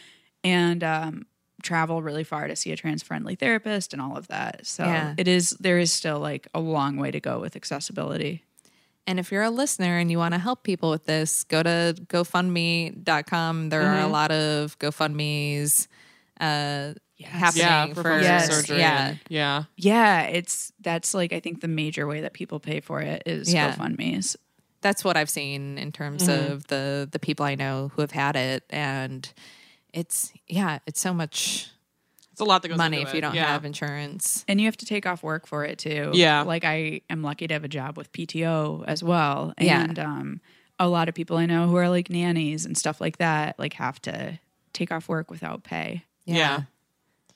and 0.44 0.82
um, 0.82 1.26
travel 1.62 2.02
really 2.02 2.24
far 2.24 2.48
to 2.48 2.56
see 2.56 2.72
a 2.72 2.76
trans 2.76 3.02
friendly 3.02 3.34
therapist 3.34 3.92
and 3.92 4.02
all 4.02 4.16
of 4.16 4.28
that. 4.28 4.66
So 4.66 4.84
Yeah. 4.84 5.14
it 5.16 5.28
is 5.28 5.50
there 5.60 5.78
is 5.78 5.92
still 5.92 6.18
like 6.18 6.48
a 6.54 6.60
long 6.60 6.96
way 6.96 7.10
to 7.10 7.20
go 7.20 7.40
with 7.40 7.56
accessibility. 7.56 8.44
And 9.06 9.18
if 9.18 9.32
you're 9.32 9.42
a 9.42 9.50
listener 9.50 9.98
and 9.98 10.10
you 10.10 10.18
want 10.18 10.32
to 10.34 10.38
help 10.38 10.62
people 10.62 10.88
with 10.90 11.06
this, 11.06 11.42
go 11.44 11.62
to 11.62 11.94
GoFundMe.com. 12.06 13.68
There 13.68 13.82
are 13.82 13.98
a 13.98 14.02
Mm-hmm. 14.02 14.12
lot 14.12 14.30
of 14.30 14.78
GoFundMe's 14.78 15.88
uh, 16.40 16.94
happening 17.22 17.62
Yeah, 17.62 17.86
for, 17.94 18.02
for 18.02 18.20
Yes. 18.20 18.48
surgery. 18.54 18.78
Yeah. 18.78 19.14
yeah. 19.28 19.64
Yeah, 19.76 20.22
it's 20.22 20.72
that's 20.80 21.14
like 21.14 21.32
I 21.32 21.40
think 21.40 21.60
the 21.60 21.68
major 21.68 22.06
way 22.06 22.20
that 22.22 22.32
people 22.32 22.60
pay 22.60 22.80
for 22.80 23.00
it 23.00 23.22
is 23.26 23.52
Yeah. 23.52 23.74
GoFundMe's. 23.74 24.36
That's 24.80 25.04
what 25.04 25.16
I've 25.16 25.30
seen 25.30 25.78
in 25.78 25.92
terms 25.92 26.26
Mm-hmm. 26.28 26.52
of 26.52 26.66
the 26.68 27.08
the 27.10 27.18
people 27.18 27.44
I 27.46 27.54
know 27.54 27.90
who 27.94 28.00
have 28.02 28.10
had 28.12 28.34
it, 28.36 28.64
and 28.70 29.28
it's 29.92 30.32
yeah, 30.48 30.78
it's 30.86 31.00
so 31.00 31.12
much 31.12 31.68
It's 32.32 32.40
a 32.40 32.44
lot 32.44 32.62
that 32.62 32.68
goes 32.68 32.78
money 32.78 32.98
into 32.98 33.08
if 33.08 33.14
you 33.14 33.20
don't 33.20 33.34
yeah. 33.34 33.46
have 33.46 33.64
insurance. 33.64 34.44
And 34.48 34.60
you 34.60 34.66
have 34.66 34.76
to 34.78 34.86
take 34.86 35.06
off 35.06 35.22
work 35.22 35.46
for 35.46 35.64
it 35.64 35.78
too. 35.78 36.10
Yeah. 36.14 36.42
Like 36.42 36.64
I 36.64 37.02
am 37.10 37.22
lucky 37.22 37.46
to 37.46 37.54
have 37.54 37.64
a 37.64 37.68
job 37.68 37.96
with 37.96 38.12
PTO 38.12 38.84
as 38.86 39.02
well. 39.02 39.54
Yeah. 39.58 39.82
And 39.82 39.98
um 39.98 40.40
a 40.78 40.88
lot 40.88 41.08
of 41.08 41.14
people 41.14 41.36
I 41.36 41.46
know 41.46 41.68
who 41.68 41.76
are 41.76 41.88
like 41.88 42.10
nannies 42.10 42.64
and 42.66 42.76
stuff 42.76 43.00
like 43.00 43.18
that, 43.18 43.58
like 43.58 43.74
have 43.74 44.00
to 44.02 44.38
take 44.72 44.90
off 44.90 45.08
work 45.08 45.30
without 45.30 45.62
pay. 45.62 46.04
Yeah. 46.24 46.62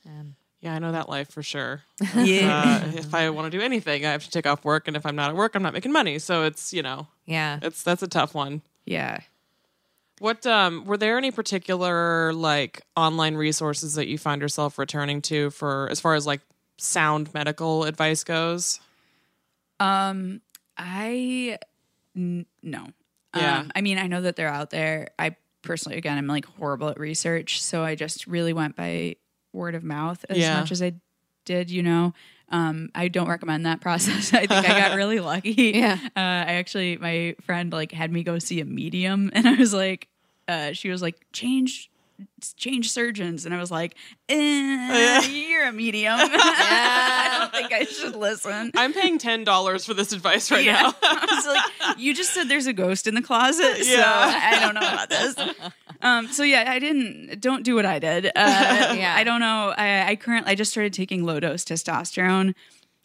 Um, 0.06 0.36
Yeah, 0.60 0.74
I 0.74 0.78
know 0.78 0.92
that 0.92 1.08
life 1.08 1.30
for 1.30 1.42
sure. 1.42 1.82
Yeah. 2.16 2.82
Uh, 2.84 2.96
if 2.96 3.14
I 3.14 3.28
want 3.30 3.52
to 3.52 3.56
do 3.56 3.62
anything, 3.62 4.04
I 4.06 4.12
have 4.12 4.24
to 4.24 4.30
take 4.30 4.46
off 4.46 4.64
work, 4.64 4.88
and 4.88 4.96
if 4.96 5.04
I'm 5.04 5.14
not 5.14 5.30
at 5.30 5.36
work, 5.36 5.54
I'm 5.54 5.62
not 5.62 5.74
making 5.74 5.92
money. 5.92 6.18
So 6.18 6.44
it's 6.44 6.72
you 6.72 6.82
know, 6.82 7.06
yeah. 7.26 7.58
it's 7.62 7.82
that's 7.82 8.02
a 8.02 8.08
tough 8.08 8.34
one. 8.34 8.62
yeah. 8.86 9.20
What 10.18 10.46
um 10.46 10.84
were 10.86 10.96
there 10.96 11.18
any 11.18 11.30
particular 11.30 12.32
like 12.32 12.82
online 12.96 13.34
resources 13.34 13.94
that 13.94 14.08
you 14.08 14.16
find 14.18 14.40
yourself 14.40 14.78
returning 14.78 15.20
to 15.22 15.50
for 15.50 15.88
as 15.90 16.00
far 16.00 16.14
as 16.14 16.26
like 16.26 16.40
sound 16.78 17.32
medical 17.34 17.84
advice 17.84 18.24
goes? 18.24 18.80
Um, 19.78 20.40
I 20.78 21.58
n- 22.16 22.46
no. 22.62 22.86
Yeah. 23.34 23.58
Um, 23.60 23.72
I 23.74 23.82
mean, 23.82 23.98
I 23.98 24.06
know 24.06 24.22
that 24.22 24.36
they're 24.36 24.48
out 24.48 24.70
there. 24.70 25.08
I 25.18 25.36
personally, 25.62 25.98
again, 25.98 26.16
I'm 26.16 26.26
like 26.26 26.46
horrible 26.46 26.88
at 26.88 26.98
research, 26.98 27.62
so 27.62 27.82
I 27.84 27.94
just 27.94 28.26
really 28.26 28.54
went 28.54 28.76
by 28.76 29.16
word 29.52 29.74
of 29.74 29.84
mouth 29.84 30.24
as 30.30 30.38
Yeah. 30.38 30.60
much 30.60 30.72
as 30.72 30.82
I 30.82 30.94
did. 31.44 31.70
You 31.70 31.82
know, 31.82 32.14
um, 32.48 32.90
I 32.94 33.08
don't 33.08 33.28
recommend 33.28 33.66
that 33.66 33.80
process. 33.82 34.32
I 34.32 34.46
think 34.46 34.52
I 34.52 34.88
got 34.88 34.96
really 34.96 35.20
lucky. 35.20 35.72
Yeah. 35.74 35.98
Uh, 36.04 36.20
I 36.20 36.54
actually, 36.54 36.96
my 36.96 37.36
friend 37.42 37.72
like 37.72 37.92
had 37.92 38.12
me 38.12 38.22
go 38.22 38.38
see 38.38 38.60
a 38.60 38.64
medium, 38.64 39.30
and 39.34 39.46
I 39.46 39.54
was 39.54 39.74
like, 39.74 40.08
uh, 40.48 40.72
she 40.72 40.90
was 40.90 41.02
like, 41.02 41.16
change. 41.32 41.90
Change 42.56 42.90
surgeons, 42.90 43.44
and 43.46 43.54
I 43.54 43.58
was 43.58 43.70
like, 43.70 43.94
eh, 44.28 45.26
"You're 45.28 45.66
a 45.66 45.72
medium. 45.72 46.14
I 46.20 47.36
don't 47.38 47.52
think 47.52 47.72
I 47.72 47.84
should 47.84 48.16
listen." 48.16 48.70
I'm 48.76 48.92
paying 48.92 49.18
ten 49.18 49.44
dollars 49.44 49.84
for 49.84 49.94
this 49.94 50.12
advice 50.12 50.50
right 50.50 50.64
Yeah. 50.64 50.82
now. 50.82 50.94
I 51.02 51.26
was 51.28 51.46
like, 51.46 51.98
you 51.98 52.14
just 52.14 52.32
said 52.32 52.48
there's 52.48 52.66
a 52.66 52.72
ghost 52.72 53.06
in 53.06 53.14
the 53.14 53.22
closet, 53.22 53.84
so 53.84 53.90
Yeah. 53.98 54.04
I 54.06 54.60
don't 54.60 54.74
know 54.74 54.80
about 54.80 55.10
this. 55.10 55.34
Um, 56.02 56.28
so 56.28 56.42
yeah, 56.42 56.64
I 56.68 56.78
didn't. 56.78 57.40
Don't 57.40 57.62
do 57.64 57.74
what 57.74 57.86
I 57.86 57.98
did. 57.98 58.26
Uh, 58.26 58.30
Yeah. 58.36 59.14
I 59.16 59.24
don't 59.24 59.40
know. 59.40 59.74
I, 59.76 60.10
I 60.10 60.16
currently 60.16 60.52
I 60.52 60.54
just 60.54 60.70
started 60.70 60.92
taking 60.92 61.24
low 61.24 61.40
dose 61.40 61.64
testosterone, 61.64 62.54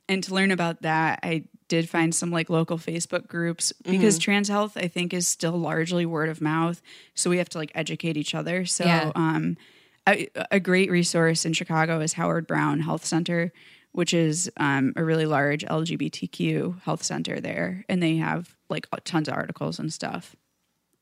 and 0.10 0.24
to 0.24 0.34
learn 0.34 0.52
about 0.52 0.82
that, 0.84 1.20
I 1.24 1.44
did 1.72 1.88
find 1.90 2.14
some 2.14 2.32
like 2.32 2.50
local 2.50 2.78
Facebook 2.78 3.28
groups 3.28 3.72
because 3.84 4.20
trans 4.20 4.50
health 4.50 4.76
I 4.76 4.88
think 4.90 5.14
is 5.14 5.26
still 5.28 5.54
largely 5.58 6.06
word 6.06 6.28
of 6.28 6.42
mouth. 6.42 6.82
So 7.16 7.30
we 7.30 7.38
have 7.38 7.48
to 7.50 7.58
like 7.58 7.72
educate 7.76 8.18
each 8.18 8.36
other. 8.36 8.66
So 8.66 8.84
Yeah. 8.84 9.12
um, 9.16 9.56
a, 10.06 10.28
a 10.52 10.60
great 10.60 10.92
resource 10.92 11.46
in 11.46 11.54
Chicago 11.54 12.02
is 12.02 12.14
Howard 12.14 12.46
Brown 12.46 12.82
Health 12.82 13.06
Center, 13.06 13.54
which 13.94 14.14
is 14.14 14.52
um, 14.58 14.92
a 14.98 15.04
really 15.04 15.26
large 15.26 15.64
LGBTQ 15.64 16.82
health 16.82 17.04
center 17.04 17.40
there, 17.40 17.86
and 17.88 18.02
they 18.04 18.18
have 18.18 18.54
like 18.70 18.88
tons 19.06 19.28
of 19.30 19.34
articles 19.36 19.80
and 19.80 19.94
stuff. 19.94 20.36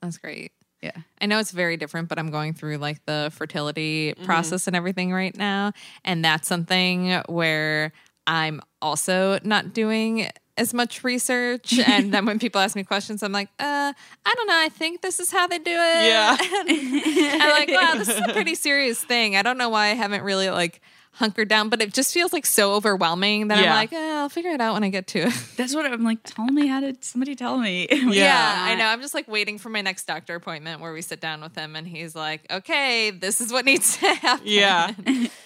That's 0.02 0.18
great. 0.20 0.52
Yeah. 0.82 0.98
I 1.20 1.26
know 1.26 1.40
it's 1.40 1.52
very 1.52 1.78
different, 1.78 2.08
but 2.10 2.20
I'm 2.20 2.30
going 2.30 2.54
through 2.54 2.78
like 2.78 3.04
the 3.06 3.32
fertility 3.34 4.14
process 4.24 4.68
and 4.68 4.76
everything 4.76 5.12
right 5.12 5.36
now. 5.36 5.74
And 6.06 6.24
that's 6.24 6.48
something 6.48 7.22
where 7.28 7.92
I'm 8.28 8.62
also 8.82 9.40
not 9.44 9.74
doing 9.74 10.30
as 10.60 10.74
much 10.74 11.04
research. 11.04 11.80
and 11.80 12.14
then 12.14 12.26
when 12.26 12.38
people 12.38 12.62
ask 12.62 12.76
me 12.76 12.84
questions, 12.84 13.24
I'm 13.24 13.32
like, 13.32 13.50
uh, 13.60 13.94
I 14.26 14.34
don't 14.36 14.48
know. 14.48 14.60
I 14.60 14.70
think 14.70 15.02
this 15.02 15.20
is 15.20 15.32
how 15.32 15.48
they 15.48 15.58
do 15.58 15.72
it. 15.72 16.06
Yeah. 16.06 16.38
And 16.70 17.42
I'm 17.42 17.50
like, 17.52 17.70
wow, 17.70 17.96
this 17.96 18.10
is 18.10 18.20
a 18.20 18.34
pretty 18.34 18.56
serious 18.56 19.04
thing. 19.04 19.36
I 19.36 19.42
don't 19.42 19.58
know 19.58 19.70
why 19.70 19.88
I 19.88 19.94
haven't 19.94 20.24
really 20.24 20.50
like 20.50 20.82
hunkered 21.20 21.48
down, 21.50 21.70
but 21.70 21.82
it 21.82 21.94
just 21.94 22.14
feels 22.14 22.32
like 22.34 22.46
so 22.46 22.74
overwhelming 22.74 23.50
that 23.50 23.58
I'm 23.60 23.66
like, 23.66 23.94
eh, 23.94 23.98
I'll 24.20 24.30
figure 24.30 24.52
it 24.52 24.62
out 24.62 24.74
when 24.74 24.84
I 24.84 24.90
get 24.90 25.06
to 25.08 25.20
it. 25.28 25.34
That's 25.58 25.76
what 25.76 25.86
I'm 25.86 26.04
like. 26.04 26.20
Tell 26.24 26.46
me 26.46 26.68
how 26.68 26.80
to. 26.80 26.96
Somebody 27.02 27.36
tell 27.36 27.58
me. 27.58 27.88
Yeah, 28.10 28.56
I 28.66 28.76
know. 28.76 28.86
I'm 28.86 29.02
just 29.02 29.14
like 29.14 29.28
waiting 29.28 29.58
for 29.60 29.70
my 29.70 29.82
next 29.82 30.06
doctor 30.08 30.34
appointment 30.36 30.82
where 30.82 30.92
we 30.94 31.02
sit 31.02 31.22
down 31.22 31.42
with 31.42 31.56
him 31.56 31.76
and 31.76 31.88
he's 31.88 32.16
like, 32.16 32.42
okay, 32.52 33.12
this 33.12 33.40
is 33.40 33.52
what 33.54 33.66
needs 33.66 33.98
to 33.98 34.08
happen. 34.16 34.48
Yeah. 34.48 34.94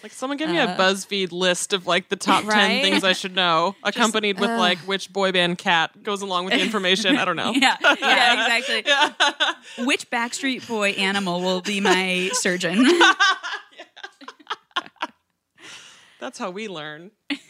Like 0.02 0.14
someone 0.14 0.38
give 0.38 0.50
me 0.50 0.60
a 0.60 0.68
BuzzFeed 0.68 1.32
list 1.32 1.74
of 1.74 1.86
like 1.88 2.10
the 2.10 2.16
top 2.16 2.45
Right? 2.45 2.82
10 2.82 2.82
things 2.84 3.04
I 3.04 3.14
should 3.14 3.36
know, 3.36 3.76
accompanied 3.84 4.40
with 4.40 4.50
like 4.52 4.78
which 4.80 5.12
boy 5.12 5.32
band 5.32 5.58
cat 5.58 6.04
goes 6.04 6.22
along 6.22 6.45
with 6.45 6.54
the 6.54 6.62
information. 6.62 7.18
I 7.18 7.26
don't 7.26 7.36
know. 7.36 7.52
Yeah, 7.52 7.76
yeah, 8.00 8.56
exactly. 8.56 9.86
Which 9.86 10.10
Backstreet 10.10 10.68
Boy 10.68 10.91
animal 10.91 11.41
will 11.41 11.62
be 11.62 11.80
my 11.82 12.30
surgeon? 12.34 12.86
That's 16.24 16.40
how 16.40 16.52
we 16.52 16.68
learn. 16.70 17.12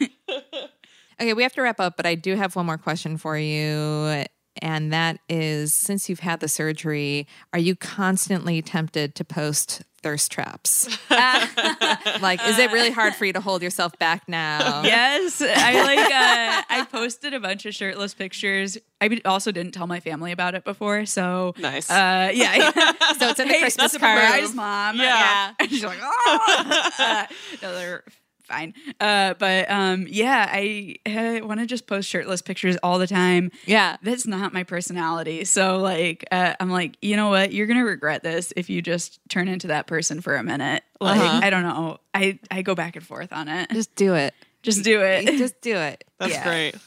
Okay, 1.20 1.32
we 1.32 1.44
have 1.44 1.52
to 1.52 1.62
wrap 1.62 1.78
up, 1.78 1.96
but 1.96 2.06
I 2.06 2.16
do 2.16 2.34
have 2.34 2.56
one 2.56 2.66
more 2.66 2.76
question 2.76 3.16
for 3.18 3.38
you. 3.38 4.24
And 4.60 4.92
that 4.92 5.20
is 5.28 5.72
since 5.72 6.08
you've 6.08 6.18
had 6.18 6.40
the 6.40 6.48
surgery, 6.48 7.28
are 7.52 7.58
you 7.60 7.76
constantly 7.76 8.60
tempted 8.62 9.14
to 9.14 9.24
post 9.24 9.82
thirst 10.02 10.32
traps? 10.32 10.88
like, 11.10 12.44
is 12.44 12.58
it 12.58 12.72
really 12.72 12.90
hard 12.90 13.14
for 13.14 13.26
you 13.26 13.32
to 13.32 13.40
hold 13.40 13.62
yourself 13.62 13.96
back 14.00 14.28
now? 14.28 14.82
yes, 14.82 15.40
I 15.40 15.82
like. 15.84 15.98
Uh, 15.98 16.62
I 16.80 16.84
posted 16.90 17.32
a 17.32 17.38
bunch 17.38 17.64
of 17.64 17.76
shirtless 17.76 18.12
pictures. 18.12 18.76
I 19.00 19.20
also 19.24 19.52
didn't 19.52 19.72
tell 19.72 19.86
my 19.86 20.00
family 20.00 20.32
about 20.32 20.56
it 20.56 20.64
before, 20.64 21.06
so 21.06 21.54
Nice. 21.58 21.88
Uh, 21.88 22.32
yeah, 22.34 22.72
So 23.18 23.28
it's 23.28 23.38
in 23.38 23.46
the 23.46 23.54
Hey, 23.54 23.60
Christmas 23.60 23.92
that's 23.92 23.98
card. 24.02 24.20
surprise, 24.20 24.52
mom. 24.52 24.96
Yeah. 24.98 25.52
And 25.60 25.70
she's 25.70 25.84
like, 25.84 25.98
oh, 26.02 26.90
uh, 26.98 27.26
no, 27.62 27.72
they're 27.74 28.04
fine. 28.46 28.74
Uh, 29.00 29.34
but 29.38 29.70
um, 29.70 30.06
yeah, 30.08 30.48
I, 30.50 30.96
I 31.06 31.40
want 31.42 31.60
to 31.60 31.66
just 31.66 31.86
post 31.86 32.08
shirtless 32.08 32.42
pictures 32.42 32.76
all 32.82 32.98
the 32.98 33.06
time. 33.06 33.50
Yeah. 33.66 33.96
That's 34.02 34.26
not 34.26 34.52
my 34.52 34.62
personality. 34.64 35.44
So 35.44 35.78
like, 35.78 36.24
uh, 36.30 36.54
I'm 36.60 36.70
like, 36.70 36.96
you 37.02 37.16
know 37.16 37.28
what? 37.30 37.52
You're 37.52 37.66
gonna 37.66 37.84
regret 37.84 38.22
this 38.22 38.52
if 38.56 38.68
you 38.70 38.82
just 38.82 39.18
turn 39.28 39.48
into 39.48 39.68
that 39.68 39.86
person 39.86 40.20
for 40.20 40.36
a 40.36 40.42
minute. 40.42 40.82
Like, 41.00 41.20
Uh-huh. 41.20 41.40
I 41.42 41.50
don't 41.50 41.62
know. 41.62 41.98
I 42.14 42.38
I 42.50 42.62
go 42.62 42.74
back 42.74 42.96
and 42.96 43.04
forth 43.04 43.32
on 43.32 43.48
it. 43.48 43.70
Just 43.70 43.94
do 43.94 44.14
it. 44.14 44.34
Just 44.62 44.82
do 44.84 45.00
it. 45.02 45.26
Just 45.38 45.60
do 45.60 45.76
it. 45.76 46.04
That's 46.18 46.32
Yeah. 46.32 46.44
great. 46.44 46.74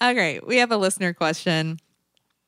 Okay, 0.00 0.40
we 0.46 0.56
have 0.58 0.72
a 0.72 0.76
listener 0.76 1.12
question. 1.12 1.78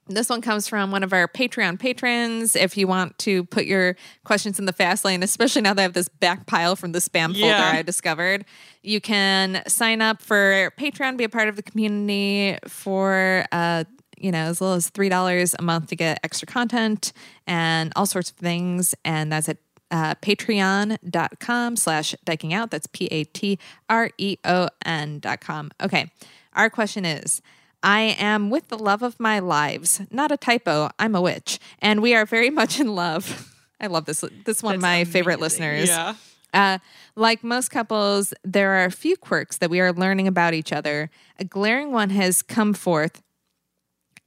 This 0.06 0.28
one 0.28 0.42
comes 0.42 0.68
from 0.68 0.90
one 0.90 1.02
of 1.02 1.12
our 1.12 1.26
Patreon 1.26 1.78
patrons. 1.78 2.54
If 2.56 2.76
you 2.76 2.86
want 2.86 3.18
to 3.20 3.44
put 3.44 3.64
your 3.64 3.96
questions 4.24 4.58
in 4.58 4.66
the 4.66 4.72
fast 4.72 5.04
lane, 5.04 5.22
especially 5.22 5.62
now 5.62 5.72
that 5.72 5.80
I 5.80 5.82
have 5.84 5.94
this 5.94 6.08
back 6.08 6.46
pile 6.46 6.76
from 6.76 6.92
the 6.92 6.98
spam 6.98 7.28
folder 7.28 7.46
Yeah. 7.46 7.72
I 7.74 7.82
discovered, 7.82 8.44
you 8.82 9.00
can 9.00 9.62
sign 9.66 10.02
up 10.02 10.20
for 10.20 10.72
Patreon, 10.78 11.16
be 11.16 11.24
a 11.24 11.28
part 11.28 11.48
of 11.48 11.56
the 11.56 11.62
community 11.62 12.58
for 12.68 13.46
uh, 13.50 13.84
you 14.16 14.30
know, 14.30 14.38
as 14.38 14.60
little 14.60 14.76
as 14.76 14.88
three 14.88 15.08
dollars 15.08 15.54
a 15.58 15.62
month 15.62 15.88
to 15.88 15.96
get 15.96 16.20
extra 16.22 16.46
content 16.46 17.12
and 17.46 17.92
all 17.96 18.06
sorts 18.06 18.30
of 18.30 18.36
things. 18.36 18.94
And 19.04 19.32
that's 19.32 19.48
at 19.48 19.58
uh, 19.90 20.14
patreon.com 20.16 21.76
slash 21.76 22.14
dyking 22.26 22.52
out. 22.52 22.70
That's 22.70 22.86
P 22.86 23.06
A 23.06 23.24
T 23.24 23.58
R 23.88 24.10
E 24.18 24.36
O 24.44 24.68
N 24.84 25.18
dot 25.18 25.40
com. 25.40 25.70
Okay. 25.82 26.10
Our 26.54 26.70
question 26.70 27.04
is 27.04 27.42
I 27.84 28.16
am 28.18 28.48
with 28.48 28.68
the 28.68 28.78
love 28.78 29.02
of 29.02 29.20
my 29.20 29.38
lives. 29.38 30.00
Not 30.10 30.32
a 30.32 30.38
typo. 30.38 30.88
I'm 30.98 31.14
a 31.14 31.20
witch. 31.20 31.60
And 31.80 32.00
we 32.00 32.14
are 32.14 32.24
very 32.24 32.50
much 32.60 32.80
in 32.80 32.94
love. 32.94 33.54
I 33.78 33.88
love 33.88 34.06
this. 34.06 34.24
This 34.44 34.62
one 34.62 34.74
of 34.74 34.80
my 34.80 35.04
favorite 35.04 35.38
listeners. 35.38 35.88
Yeah. 35.88 36.14
Uh, 36.54 36.78
like 37.14 37.44
most 37.44 37.70
couples, 37.70 38.32
there 38.42 38.70
are 38.70 38.84
a 38.84 38.90
few 38.90 39.16
quirks 39.16 39.58
that 39.58 39.70
we 39.70 39.80
are 39.80 39.92
learning 39.92 40.26
about 40.28 40.54
each 40.54 40.72
other. 40.72 41.10
A 41.38 41.44
glaring 41.44 41.92
one 41.92 42.10
has 42.10 42.42
come 42.42 42.72
forth, 42.72 43.20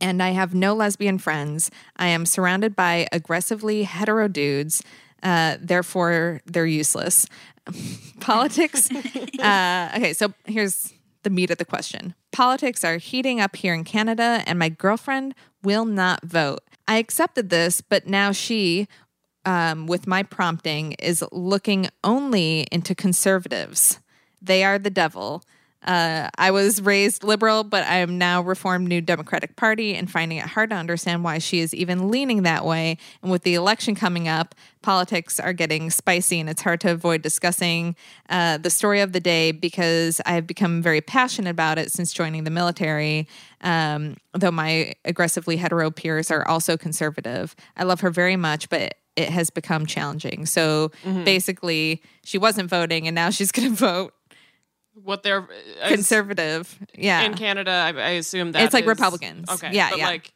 and 0.01 0.21
I 0.21 0.31
have 0.31 0.53
no 0.53 0.73
lesbian 0.75 1.17
friends. 1.17 1.71
I 1.95 2.07
am 2.07 2.25
surrounded 2.25 2.75
by 2.75 3.07
aggressively 3.13 3.83
hetero 3.83 4.27
dudes, 4.27 4.83
uh, 5.23 5.57
therefore, 5.59 6.41
they're 6.45 6.65
useless. 6.65 7.27
Politics. 8.19 8.89
uh, 9.39 9.91
okay, 9.95 10.13
so 10.13 10.33
here's 10.45 10.93
the 11.23 11.29
meat 11.29 11.51
of 11.51 11.57
the 11.57 11.65
question 11.65 12.13
Politics 12.31 12.83
are 12.83 12.97
heating 12.97 13.39
up 13.39 13.55
here 13.55 13.73
in 13.73 13.83
Canada, 13.83 14.43
and 14.45 14.59
my 14.59 14.69
girlfriend 14.69 15.33
will 15.63 15.85
not 15.85 16.23
vote. 16.23 16.61
I 16.87 16.97
accepted 16.97 17.49
this, 17.49 17.81
but 17.81 18.07
now 18.07 18.31
she, 18.31 18.87
um, 19.45 19.87
with 19.87 20.07
my 20.07 20.23
prompting, 20.23 20.93
is 20.93 21.23
looking 21.31 21.89
only 22.03 22.67
into 22.71 22.95
conservatives. 22.95 23.99
They 24.41 24.63
are 24.63 24.77
the 24.77 24.89
devil. 24.89 25.43
Uh, 25.83 26.29
I 26.37 26.51
was 26.51 26.81
raised 26.81 27.23
liberal, 27.23 27.63
but 27.63 27.85
I 27.85 27.97
am 27.97 28.17
now 28.17 28.41
reformed 28.41 28.87
New 28.87 28.99
Democratic 28.99 29.55
Party 29.55 29.95
and 29.95 30.09
finding 30.09 30.39
it 30.39 30.45
hard 30.45 30.71
to 30.71 30.75
understand 30.75 31.23
why 31.23 31.37
she 31.37 31.59
is 31.59 31.73
even 31.73 32.09
leaning 32.09 32.43
that 32.43 32.65
way. 32.65 32.97
And 33.21 33.31
with 33.31 33.43
the 33.43 33.53
election 33.53 33.95
coming 33.95 34.27
up, 34.27 34.55
politics 34.81 35.39
are 35.39 35.53
getting 35.53 35.89
spicy, 35.89 36.39
and 36.39 36.49
it's 36.49 36.61
hard 36.61 36.81
to 36.81 36.91
avoid 36.91 37.21
discussing 37.21 37.95
uh, 38.29 38.57
the 38.57 38.69
story 38.69 39.01
of 39.01 39.13
the 39.13 39.19
day 39.19 39.51
because 39.51 40.19
I 40.25 40.31
have 40.31 40.47
become 40.47 40.81
very 40.81 41.01
passionate 41.01 41.49
about 41.49 41.77
it 41.77 41.91
since 41.91 42.11
joining 42.11 42.43
the 42.43 42.51
military. 42.51 43.27
Um, 43.61 44.17
though 44.33 44.51
my 44.51 44.93
aggressively 45.05 45.57
hetero 45.57 45.91
peers 45.91 46.31
are 46.31 46.47
also 46.47 46.75
conservative, 46.75 47.55
I 47.75 47.83
love 47.83 48.01
her 48.01 48.09
very 48.09 48.35
much, 48.35 48.69
but 48.69 48.95
it 49.15 49.29
has 49.29 49.49
become 49.49 49.85
challenging. 49.85 50.45
So 50.45 50.91
basically, 51.23 52.03
she 52.23 52.37
wasn't 52.37 52.69
voting, 52.69 53.07
and 53.07 53.15
now 53.15 53.29
she's 53.29 53.51
going 53.51 53.69
to 53.69 53.75
vote 53.75 54.13
What 55.03 55.23
they're 55.23 55.47
is- 55.83 55.91
conservative. 55.91 56.77
Yeah. 56.95 57.21
in 57.23 57.33
Canada, 57.35 57.71
I, 57.71 57.89
I 57.99 58.09
assume 58.11 58.51
that 58.53 58.63
It's 58.63 58.73
like 58.73 58.83
is- 58.85 58.87
Republicans. 58.89 59.49
Okay, 59.49 59.71
Yeah, 59.73 59.89
but 59.91 59.99
yeah. 59.99 60.07
Like, 60.07 60.33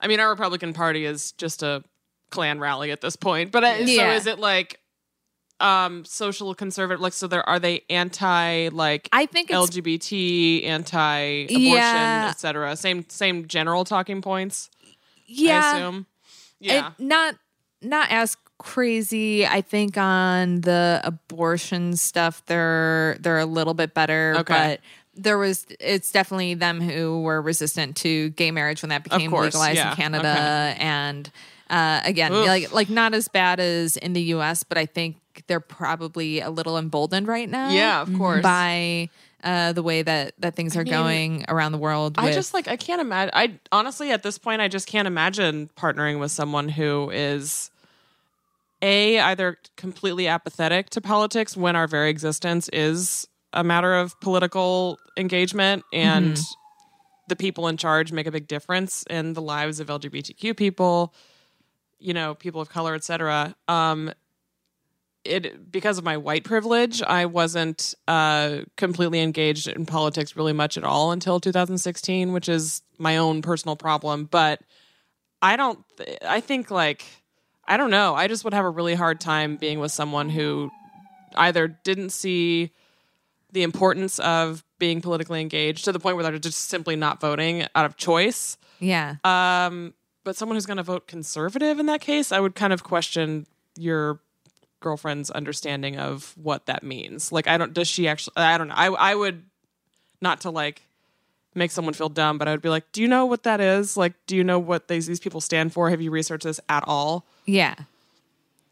I 0.00 0.06
mean, 0.08 0.20
our 0.20 0.30
Republican 0.30 0.72
Party 0.72 1.04
is 1.04 1.32
just 1.32 1.62
a 1.62 1.82
Klan 2.30 2.58
rally 2.60 2.90
at 2.90 3.00
this 3.00 3.16
point. 3.16 3.50
But 3.52 3.64
uh, 3.64 3.86
so 3.86 4.10
is 4.10 4.26
it 4.26 4.38
like 4.38 4.78
um 5.60 6.04
social 6.04 6.54
conservative? 6.54 7.00
Like, 7.00 7.12
so 7.12 7.26
there 7.26 7.46
are 7.48 7.58
they 7.60 7.82
anti 7.90 8.68
like 8.68 9.08
I 9.12 9.26
think 9.26 9.50
LGBT, 9.50 10.64
anti 10.64 11.18
abortion, 11.44 11.60
Yeah. 11.72 12.28
etc. 12.30 12.74
Same 12.76 13.04
same 13.08 13.46
general 13.46 13.84
talking 13.84 14.22
points. 14.22 14.70
Yeah, 15.26 15.50
I 15.50 15.54
yeah, 15.54 15.76
assume. 15.76 16.06
it- 16.60 16.66
Yeah. 16.66 16.90
not 16.98 17.36
not 17.80 18.10
as 18.10 18.36
crazy. 18.62 19.46
I 19.46 19.60
think 19.60 19.96
on 19.98 20.60
the 20.62 21.00
abortion 21.04 21.96
stuff, 21.96 22.44
they're 22.46 23.16
they're 23.20 23.40
a 23.40 23.46
little 23.46 23.74
bit 23.74 23.92
better. 23.94 24.36
Okay. 24.38 24.54
but 24.54 24.80
there 25.14 25.36
was 25.36 25.66
it's 25.80 26.10
definitely 26.10 26.54
them 26.54 26.80
who 26.80 27.20
were 27.22 27.42
resistant 27.42 27.96
to 27.96 28.30
gay 28.30 28.50
marriage 28.50 28.82
when 28.82 28.90
that 28.90 29.04
became 29.04 29.30
course, 29.30 29.54
legalized 29.54 29.76
yeah, 29.76 29.90
in 29.90 29.96
Canada, 29.96 30.74
and 30.78 31.30
uh, 31.68 32.00
again, 32.04 32.32
Oof. 32.32 32.46
like 32.46 32.72
like 32.72 32.88
not 32.88 33.14
as 33.14 33.28
bad 33.28 33.60
as 33.60 33.96
in 33.96 34.12
the 34.12 34.22
U.S., 34.22 34.62
but 34.62 34.78
I 34.78 34.86
think 34.86 35.16
they're 35.46 35.60
probably 35.60 36.40
a 36.40 36.50
little 36.50 36.78
emboldened 36.78 37.26
right 37.26 37.48
now. 37.48 37.70
Yeah, 37.70 38.00
of 38.02 38.12
course. 38.14 38.42
by. 38.42 39.08
Uh, 39.44 39.72
the 39.72 39.82
way 39.82 40.02
that 40.02 40.34
that 40.38 40.54
things 40.54 40.76
are 40.76 40.84
mean, 40.84 40.92
going 40.92 41.44
around 41.48 41.72
the 41.72 41.78
world. 41.78 42.14
I 42.16 42.26
with- 42.26 42.34
just 42.34 42.54
like 42.54 42.68
I 42.68 42.76
can't 42.76 43.00
imagine. 43.00 43.32
I 43.34 43.58
honestly 43.72 44.12
at 44.12 44.22
this 44.22 44.38
point 44.38 44.62
I 44.62 44.68
just 44.68 44.86
can't 44.86 45.08
imagine 45.08 45.68
partnering 45.76 46.20
with 46.20 46.30
someone 46.30 46.68
who 46.68 47.10
is 47.10 47.71
a 48.82 49.20
either 49.20 49.56
completely 49.76 50.26
apathetic 50.26 50.90
to 50.90 51.00
politics 51.00 51.56
when 51.56 51.76
our 51.76 51.86
very 51.86 52.10
existence 52.10 52.68
is 52.72 53.26
a 53.52 53.62
matter 53.62 53.94
of 53.94 54.18
political 54.20 54.98
engagement 55.16 55.84
and 55.92 56.38
the 57.28 57.36
people 57.36 57.68
in 57.68 57.76
charge 57.76 58.12
make 58.12 58.26
a 58.26 58.32
big 58.32 58.48
difference 58.48 59.04
in 59.08 59.34
the 59.34 59.40
lives 59.42 59.78
of 59.78 59.86
LGBTQ 59.86 60.56
people, 60.56 61.14
you 61.98 62.12
know, 62.12 62.34
people 62.34 62.60
of 62.60 62.68
color, 62.68 62.94
etc. 62.94 63.54
Um, 63.68 64.12
it 65.24 65.70
because 65.70 65.98
of 65.98 66.04
my 66.04 66.16
white 66.16 66.42
privilege, 66.42 67.00
I 67.00 67.26
wasn't 67.26 67.94
uh, 68.08 68.62
completely 68.76 69.20
engaged 69.20 69.68
in 69.68 69.86
politics 69.86 70.36
really 70.36 70.52
much 70.52 70.76
at 70.76 70.82
all 70.82 71.12
until 71.12 71.38
2016, 71.38 72.32
which 72.32 72.48
is 72.48 72.82
my 72.98 73.18
own 73.18 73.40
personal 73.40 73.76
problem. 73.76 74.24
But 74.24 74.60
I 75.40 75.56
don't. 75.56 75.78
Th- 75.96 76.18
I 76.26 76.40
think 76.40 76.72
like 76.72 77.04
I 77.66 77.76
don't 77.76 77.90
know. 77.90 78.14
I 78.14 78.28
just 78.28 78.44
would 78.44 78.54
have 78.54 78.64
a 78.64 78.70
really 78.70 78.94
hard 78.94 79.20
time 79.20 79.56
being 79.56 79.78
with 79.78 79.92
someone 79.92 80.28
who 80.28 80.70
either 81.34 81.68
didn't 81.68 82.10
see 82.10 82.70
the 83.52 83.62
importance 83.62 84.18
of 84.18 84.64
being 84.78 85.00
politically 85.00 85.40
engaged 85.40 85.84
to 85.84 85.92
the 85.92 85.98
point 85.98 86.16
where 86.16 86.22
they're 86.22 86.38
just 86.38 86.68
simply 86.68 86.96
not 86.96 87.20
voting 87.20 87.66
out 87.74 87.84
of 87.84 87.96
choice. 87.96 88.56
yeah. 88.80 89.16
Um, 89.24 89.94
but 90.24 90.36
someone 90.36 90.56
who's 90.56 90.66
going 90.66 90.76
to 90.76 90.82
vote 90.82 91.06
conservative 91.08 91.80
in 91.80 91.86
that 91.86 92.00
case, 92.00 92.30
I 92.32 92.40
would 92.40 92.54
kind 92.54 92.72
of 92.72 92.84
question 92.84 93.46
your 93.76 94.20
girlfriend's 94.80 95.30
understanding 95.30 95.98
of 95.98 96.34
what 96.36 96.66
that 96.66 96.82
means. 96.82 97.32
Like, 97.32 97.48
I 97.48 97.58
don't. 97.58 97.72
Does 97.72 97.88
she 97.88 98.06
actually? 98.06 98.34
I 98.36 98.56
don't 98.56 98.68
know. 98.68 98.74
I 98.76 98.86
I 98.86 99.14
would 99.14 99.44
not 100.20 100.42
to 100.42 100.50
like 100.50 100.82
make 101.54 101.70
someone 101.70 101.94
feel 101.94 102.08
dumb, 102.08 102.38
but 102.38 102.48
I 102.48 102.50
would 102.52 102.62
be 102.62 102.68
like, 102.68 102.90
do 102.92 103.02
you 103.02 103.08
know 103.08 103.26
what 103.26 103.42
that 103.44 103.60
is? 103.60 103.96
Like, 103.96 104.14
do 104.26 104.36
you 104.36 104.44
know 104.44 104.58
what 104.58 104.88
these 104.88 105.06
these 105.06 105.20
people 105.20 105.40
stand 105.40 105.72
for? 105.72 105.90
Have 105.90 106.00
you 106.00 106.10
researched 106.10 106.44
this 106.44 106.60
at 106.68 106.84
all? 106.86 107.24
yeah. 107.46 107.74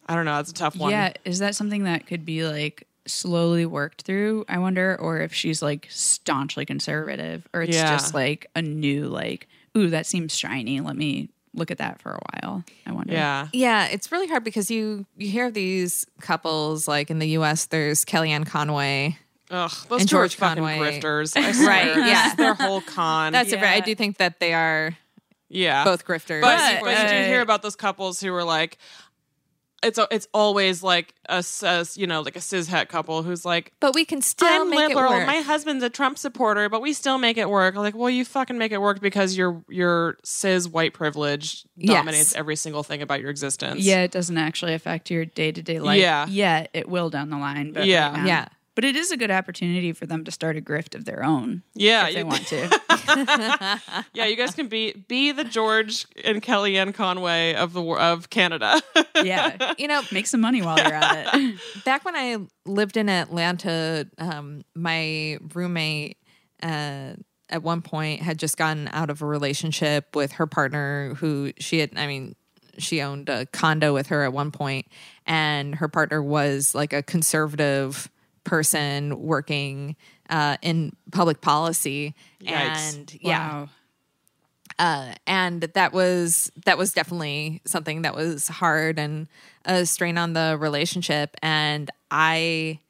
I 0.07 0.17
don't 0.17 0.25
know. 0.25 0.35
That's 0.37 0.51
a 0.51 0.55
tough 0.55 0.75
one. 0.77 0.91
Yeah, 0.91 1.13
is 1.25 1.39
that 1.39 1.55
something 1.55 1.85
that 1.85 2.07
could 2.09 2.25
be 2.27 2.43
like 2.45 2.85
slowly 3.07 3.65
worked 3.65 4.03
through? 4.03 4.45
I 4.49 4.59
wonder, 4.59 4.97
or 5.01 5.21
if 5.21 5.33
she's 5.33 5.63
like 5.63 5.87
staunchly 5.89 6.67
conservative, 6.67 7.47
or 7.55 7.63
it's 7.63 7.77
Yeah. 7.77 7.91
just 7.93 8.13
like 8.13 8.49
a 8.57 8.61
new 8.63 9.07
like, 9.07 9.47
ooh, 9.77 9.89
that 9.91 10.07
seems 10.07 10.35
shiny. 10.37 10.81
Let 10.81 10.97
me 10.97 11.29
look 11.55 11.71
at 11.71 11.79
that 11.79 12.01
for 12.01 12.11
a 12.11 12.19
while. 12.43 12.65
I 12.87 12.93
wonder. 12.93 13.13
Yeah. 13.13 13.49
Yeah, 13.53 13.87
it's 13.87 14.11
really 14.11 14.27
hard 14.27 14.43
because 14.43 14.69
you 14.69 15.07
you 15.17 15.29
hear 15.29 15.49
these 15.49 16.07
couples 16.21 16.89
like 16.89 17.09
in 17.09 17.21
the 17.21 17.29
U.S. 17.29 17.67
There's 17.67 18.05
Kellyanne 18.05 18.47
Conway. 18.47 19.17
Ugh, 19.51 19.71
those 19.89 20.01
And 20.03 20.09
two 20.09 20.17
are 20.17 20.21
George 20.21 20.37
fucking 20.37 20.63
Conway. 20.63 21.01
grifters. 21.01 21.37
I 21.37 21.53
swear. 21.53 21.67
Right, 21.69 21.97
yeah. 22.07 22.27
It's 22.29 22.37
their 22.37 22.55
whole 22.55 22.81
con. 22.81 23.33
That's 23.33 23.53
a 23.53 23.57
very, 23.57 23.73
I 23.77 23.81
do 23.81 23.95
think 23.95 24.19
that 24.19 24.39
they 24.41 24.53
are 24.55 24.97
yeah. 25.49 25.85
both 25.85 26.05
grifters. 26.07 26.41
But, 26.43 26.81
But, 26.81 26.85
but 26.85 26.91
you 27.03 27.09
do 27.09 27.15
uh, 27.17 27.27
hear 27.27 27.41
about 27.41 27.63
those 27.63 27.75
couples 27.77 28.21
who 28.21 28.31
were 28.33 28.45
like, 28.45 28.79
it's 29.83 29.99
it's 30.11 30.29
always 30.35 30.83
like 30.83 31.15
a 31.27 31.43
cis, 31.43 31.97
you 31.97 32.07
know 32.07 32.21
like 32.21 32.37
a 32.37 32.41
cis 32.43 32.67
het 32.69 32.91
couple 32.91 33.23
who's 33.23 33.47
like, 33.47 33.73
But 33.81 33.95
we 33.95 34.05
can 34.05 34.21
still 34.21 34.47
I'm 34.47 34.69
make 34.69 34.91
liberal. 34.91 35.11
it 35.11 35.17
work. 35.21 35.27
My 35.27 35.39
husband's 35.39 35.83
a 35.83 35.89
Trump 35.89 36.19
supporter, 36.19 36.69
but 36.69 36.83
we 36.83 36.93
still 36.93 37.17
make 37.17 37.39
it 37.39 37.49
work. 37.49 37.75
Like, 37.77 37.95
well, 37.97 38.11
you 38.11 38.27
fucking 38.27 38.59
make 38.59 38.73
it 38.73 38.81
work 38.83 39.01
because 39.01 39.39
your 39.39 39.65
your 39.71 40.19
cis 40.23 40.69
white 40.69 40.93
privilege 40.93 41.65
Yes. 41.77 41.97
dominates 41.97 42.35
every 42.35 42.57
single 42.57 42.83
thing 42.83 43.01
about 43.01 43.23
your 43.23 43.31
existence. 43.31 43.81
Yeah, 43.81 44.03
it 44.03 44.11
doesn't 44.11 44.37
actually 44.37 44.75
affect 44.75 45.11
your 45.11 45.25
day 45.25 45.51
to 45.51 45.63
day 45.63 45.79
life. 45.81 45.99
Yeah. 45.99 46.27
yet 46.29 46.69
it 46.75 46.87
will 46.87 47.09
down 47.09 47.31
the 47.31 47.39
line. 47.39 47.73
But 47.73 47.87
Yeah. 47.87 48.11
right 48.11 48.19
now- 48.19 48.27
Yeah. 48.27 48.49
But 48.77 48.85
it 48.85 48.95
is 48.97 49.11
a 49.11 49.17
good 49.17 49.31
opportunity 49.31 49.93
for 49.93 50.07
them 50.07 50.25
to 50.25 50.31
start 50.31 50.57
a 50.57 50.61
grift 50.61 50.95
of 50.95 51.05
their 51.05 51.25
own. 51.25 51.63
Yeah, 51.75 52.07
if 52.07 52.15
they 52.15 52.21
you- 52.21 52.27
want 52.27 52.47
to. 52.47 52.81
yeah. 54.15 54.27
You 54.27 54.37
guys 54.37 54.55
can 54.55 54.69
be 54.69 54.93
be 55.09 55.33
the 55.33 55.45
George 55.45 56.07
and 56.25 56.41
Kellyanne 56.43 56.95
Conway 56.95 57.55
of 57.55 57.73
the 57.73 57.83
of 57.83 58.31
Canada. 58.31 58.81
yeah, 59.23 59.75
you 59.79 59.89
know, 59.89 60.03
make 60.13 60.27
some 60.27 60.41
money 60.41 60.63
while 60.63 60.79
you're 60.79 60.93
at 60.93 61.35
it. 61.35 61.61
back 61.85 62.05
when 62.05 62.15
I 62.17 62.39
lived 62.65 62.97
in 62.97 63.09
Atlanta, 63.09 64.07
um, 64.19 64.63
my 64.75 65.39
roommate 65.53 66.17
uh, 66.63 67.15
at 67.49 67.63
one 67.63 67.83
point 67.83 68.23
had 68.23 68.39
just 68.39 68.57
gotten 68.57 68.89
out 68.93 69.11
of 69.11 69.21
a 69.21 69.27
relationship 69.27 70.15
with 70.15 70.33
her 70.33 70.47
partner 70.47 71.15
who 71.17 71.53
she 71.59 71.81
had, 71.81 71.91
I 71.97 72.07
mean, 72.07 72.37
she 72.79 73.03
owned 73.03 73.29
a 73.29 73.47
condo 73.47 73.93
with 73.93 74.07
her 74.09 74.23
at 74.23 74.33
one 74.33 74.53
point, 74.53 74.87
and 75.27 75.75
her 75.75 75.89
partner 75.89 76.23
was 76.23 76.75
like 76.75 76.93
a 76.93 77.03
conservative 77.03 78.09
person 78.45 79.21
working 79.21 79.97
uh, 80.29 80.57
in 80.63 80.95
public 81.13 81.41
policy. 81.41 82.15
Yikes. 82.43 82.97
And 82.97 83.19
yeah, 83.21 83.53
Wow. 83.53 83.69
Uh, 84.79 85.13
and 85.27 85.63
that 85.75 85.93
was 85.93 86.51
that 86.65 86.79
was 86.79 86.95
definitely 86.95 87.61
something 87.67 88.01
that 88.03 88.15
was 88.15 88.49
hard 88.49 88.99
and 88.99 89.29
a 89.67 89.85
strain 89.85 90.17
on 90.17 90.33
the 90.33 90.57
relationship. 90.59 91.37
And 91.43 91.91
I, 92.11 92.81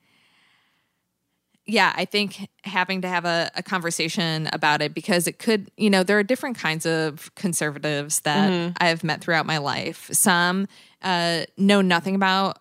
yeah, 1.67 1.93
I 1.97 2.05
think 2.05 2.49
having 2.63 3.03
to 3.03 3.09
have 3.09 3.25
a, 3.25 3.51
a 3.57 3.65
conversation 3.65 4.49
about 4.53 4.83
it 4.83 4.95
because 4.95 5.27
it 5.27 5.41
could, 5.41 5.69
you 5.77 5.91
know, 5.91 6.05
there 6.05 6.17
are 6.17 6.23
different 6.23 6.59
kinds 6.59 6.87
of 6.87 7.35
conservatives 7.35 8.21
that 8.21 8.75
I've 8.81 9.03
met 9.03 9.21
throughout 9.21 9.47
my 9.47 9.59
life. 9.59 10.09
Some 10.13 10.69
uh, 11.03 11.43
know 11.57 11.81
nothing 11.81 12.15
about 12.15 12.59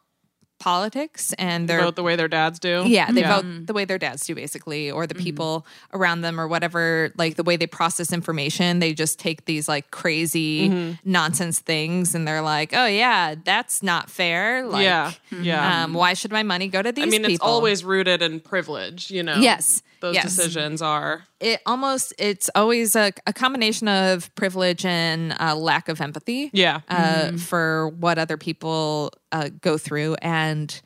politics 0.59 1.33
and 1.39 1.67
they're 1.67 1.81
Vote 1.81 1.95
the 1.95 2.03
way 2.03 2.15
their 2.15 2.27
dads 2.27 2.59
do. 2.59 2.83
yeah, 2.85 3.11
they 3.11 3.23
vote 3.23 3.45
the 3.65 3.73
way 3.73 3.85
their 3.85 3.97
dads 3.97 4.25
do, 4.25 4.35
basically, 4.35 4.91
or 4.91 5.07
the 5.07 5.15
people 5.15 5.65
around 5.93 6.21
them, 6.21 6.39
or 6.39 6.47
whatever. 6.47 7.11
Like 7.17 7.35
the 7.35 7.43
way 7.43 7.55
they 7.55 7.67
process 7.67 8.11
information, 8.13 8.79
they 8.79 8.93
just 8.93 9.17
take 9.19 9.45
these 9.45 9.67
like 9.67 9.91
crazy 9.91 10.97
nonsense 11.05 11.59
things, 11.59 12.13
and 12.15 12.27
they're 12.27 12.41
like, 12.41 12.71
"Oh 12.73 12.85
yeah, 12.85 13.35
that's 13.43 13.81
not 13.81 14.09
fair." 14.09 14.65
Like, 14.65 14.83
yeah, 14.83 15.11
yeah. 15.31 15.83
Um, 15.85 15.93
why 15.93 16.13
should 16.13 16.31
my 16.31 16.43
money 16.43 16.67
go 16.67 16.81
to 16.81 16.91
these? 16.91 17.03
I 17.03 17.07
mean, 17.07 17.25
it's 17.25 17.39
always 17.41 17.83
rooted 17.85 18.21
in 18.21 18.39
privilege. 18.39 19.09
You 19.09 19.23
know. 19.23 19.37
Yes, 19.37 19.81
Those 20.01 20.15
yes. 20.15 20.25
decisions 20.25 20.81
are. 20.81 21.23
It 21.39 21.61
almost 21.65 22.13
it's 22.17 22.49
always 22.55 22.95
a, 22.95 23.11
a 23.25 23.33
combination 23.33 23.87
of 23.87 24.33
privilege 24.35 24.85
and 24.85 25.35
uh, 25.39 25.55
lack 25.55 25.87
of 25.89 26.01
empathy 26.01 26.49
Yeah. 26.53 26.81
uh, 26.89 27.37
for 27.37 27.89
what 27.89 28.17
other 28.17 28.37
people 28.37 29.11
uh, 29.31 29.49
go 29.61 29.77
through. 29.77 30.15
And 30.21 30.81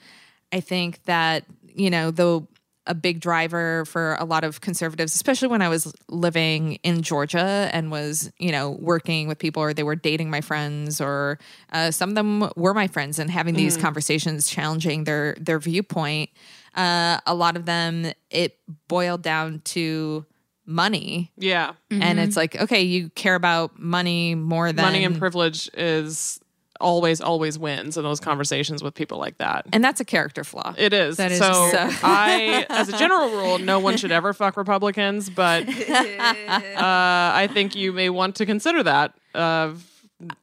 i 0.52 0.60
think 0.60 1.04
that 1.06 1.46
you 1.74 1.90
know 1.90 2.12
though 2.12 2.48
a 2.86 2.94
big 2.94 3.20
driver 3.22 3.86
for 3.86 4.16
a 4.20 4.26
lot 4.26 4.44
of 4.44 4.62
conservatives 4.62 5.16
especially 5.16 5.48
when 5.48 5.62
i 5.64 5.70
was 5.70 5.92
living 6.10 6.74
in 6.84 7.02
georgia 7.02 7.70
and 7.74 7.90
was 7.90 8.32
you 8.38 8.52
know 8.52 8.70
working 8.70 9.28
with 9.28 9.40
people 9.40 9.64
or 9.64 9.74
they 9.74 9.82
were 9.84 9.96
dating 9.96 10.30
my 10.30 10.42
friends 10.42 11.02
or 11.02 11.40
uh, 11.72 11.90
some 11.90 12.10
of 12.10 12.16
them 12.16 12.48
were 12.56 12.74
my 12.76 12.88
friends 12.88 13.18
and 13.20 13.32
having 13.32 13.56
these 13.56 13.78
conversations 13.78 14.48
challenging 14.50 15.06
their 15.06 15.36
their 15.40 15.58
viewpoint 15.60 16.30
uh, 16.76 17.20
a 17.26 17.34
lot 17.34 17.56
of 17.56 17.66
them 17.66 18.12
it 18.30 18.60
boiled 18.88 19.22
down 19.24 19.60
to 19.64 20.26
money 20.66 21.32
Yeah. 21.38 21.74
and 21.92 22.20
it's 22.20 22.38
like 22.38 22.56
okay 22.56 22.82
you 22.84 23.10
care 23.12 23.36
about 23.36 23.78
money 23.80 24.34
more 24.36 24.72
than 24.72 24.86
Money 24.86 25.04
and 25.04 25.18
privilege 25.20 25.70
is 25.74 26.40
always, 26.82 27.22
always 27.22 27.58
wins 27.58 27.96
in 27.98 28.04
those 28.04 28.20
conversations 28.20 28.84
with 28.84 28.94
people 28.94 29.18
like 29.18 29.38
that. 29.38 29.66
and 29.72 29.82
that's 29.84 30.02
a 30.02 30.06
character 30.06 30.44
flaw 30.44 30.74
It 30.78 30.92
is. 30.92 31.16
That 31.18 31.32
is 31.32 31.38
so 31.40 31.70
so- 31.72 31.78
I, 32.04 32.66
as 32.70 32.90
a 32.90 32.98
general 32.98 33.30
rule, 33.30 33.58
no 33.60 33.80
one 33.80 33.96
should 33.98 34.12
ever 34.12 34.34
fuck 34.34 34.58
Republicans, 34.58 35.30
but 35.30 35.68
uh, 35.90 36.74
I 36.78 37.48
think 37.54 37.76
you 37.76 37.94
may 37.94 38.10
want 38.10 38.36
to 38.38 38.46
consider 38.46 38.84
that. 38.84 39.14
Uh, 39.34 39.74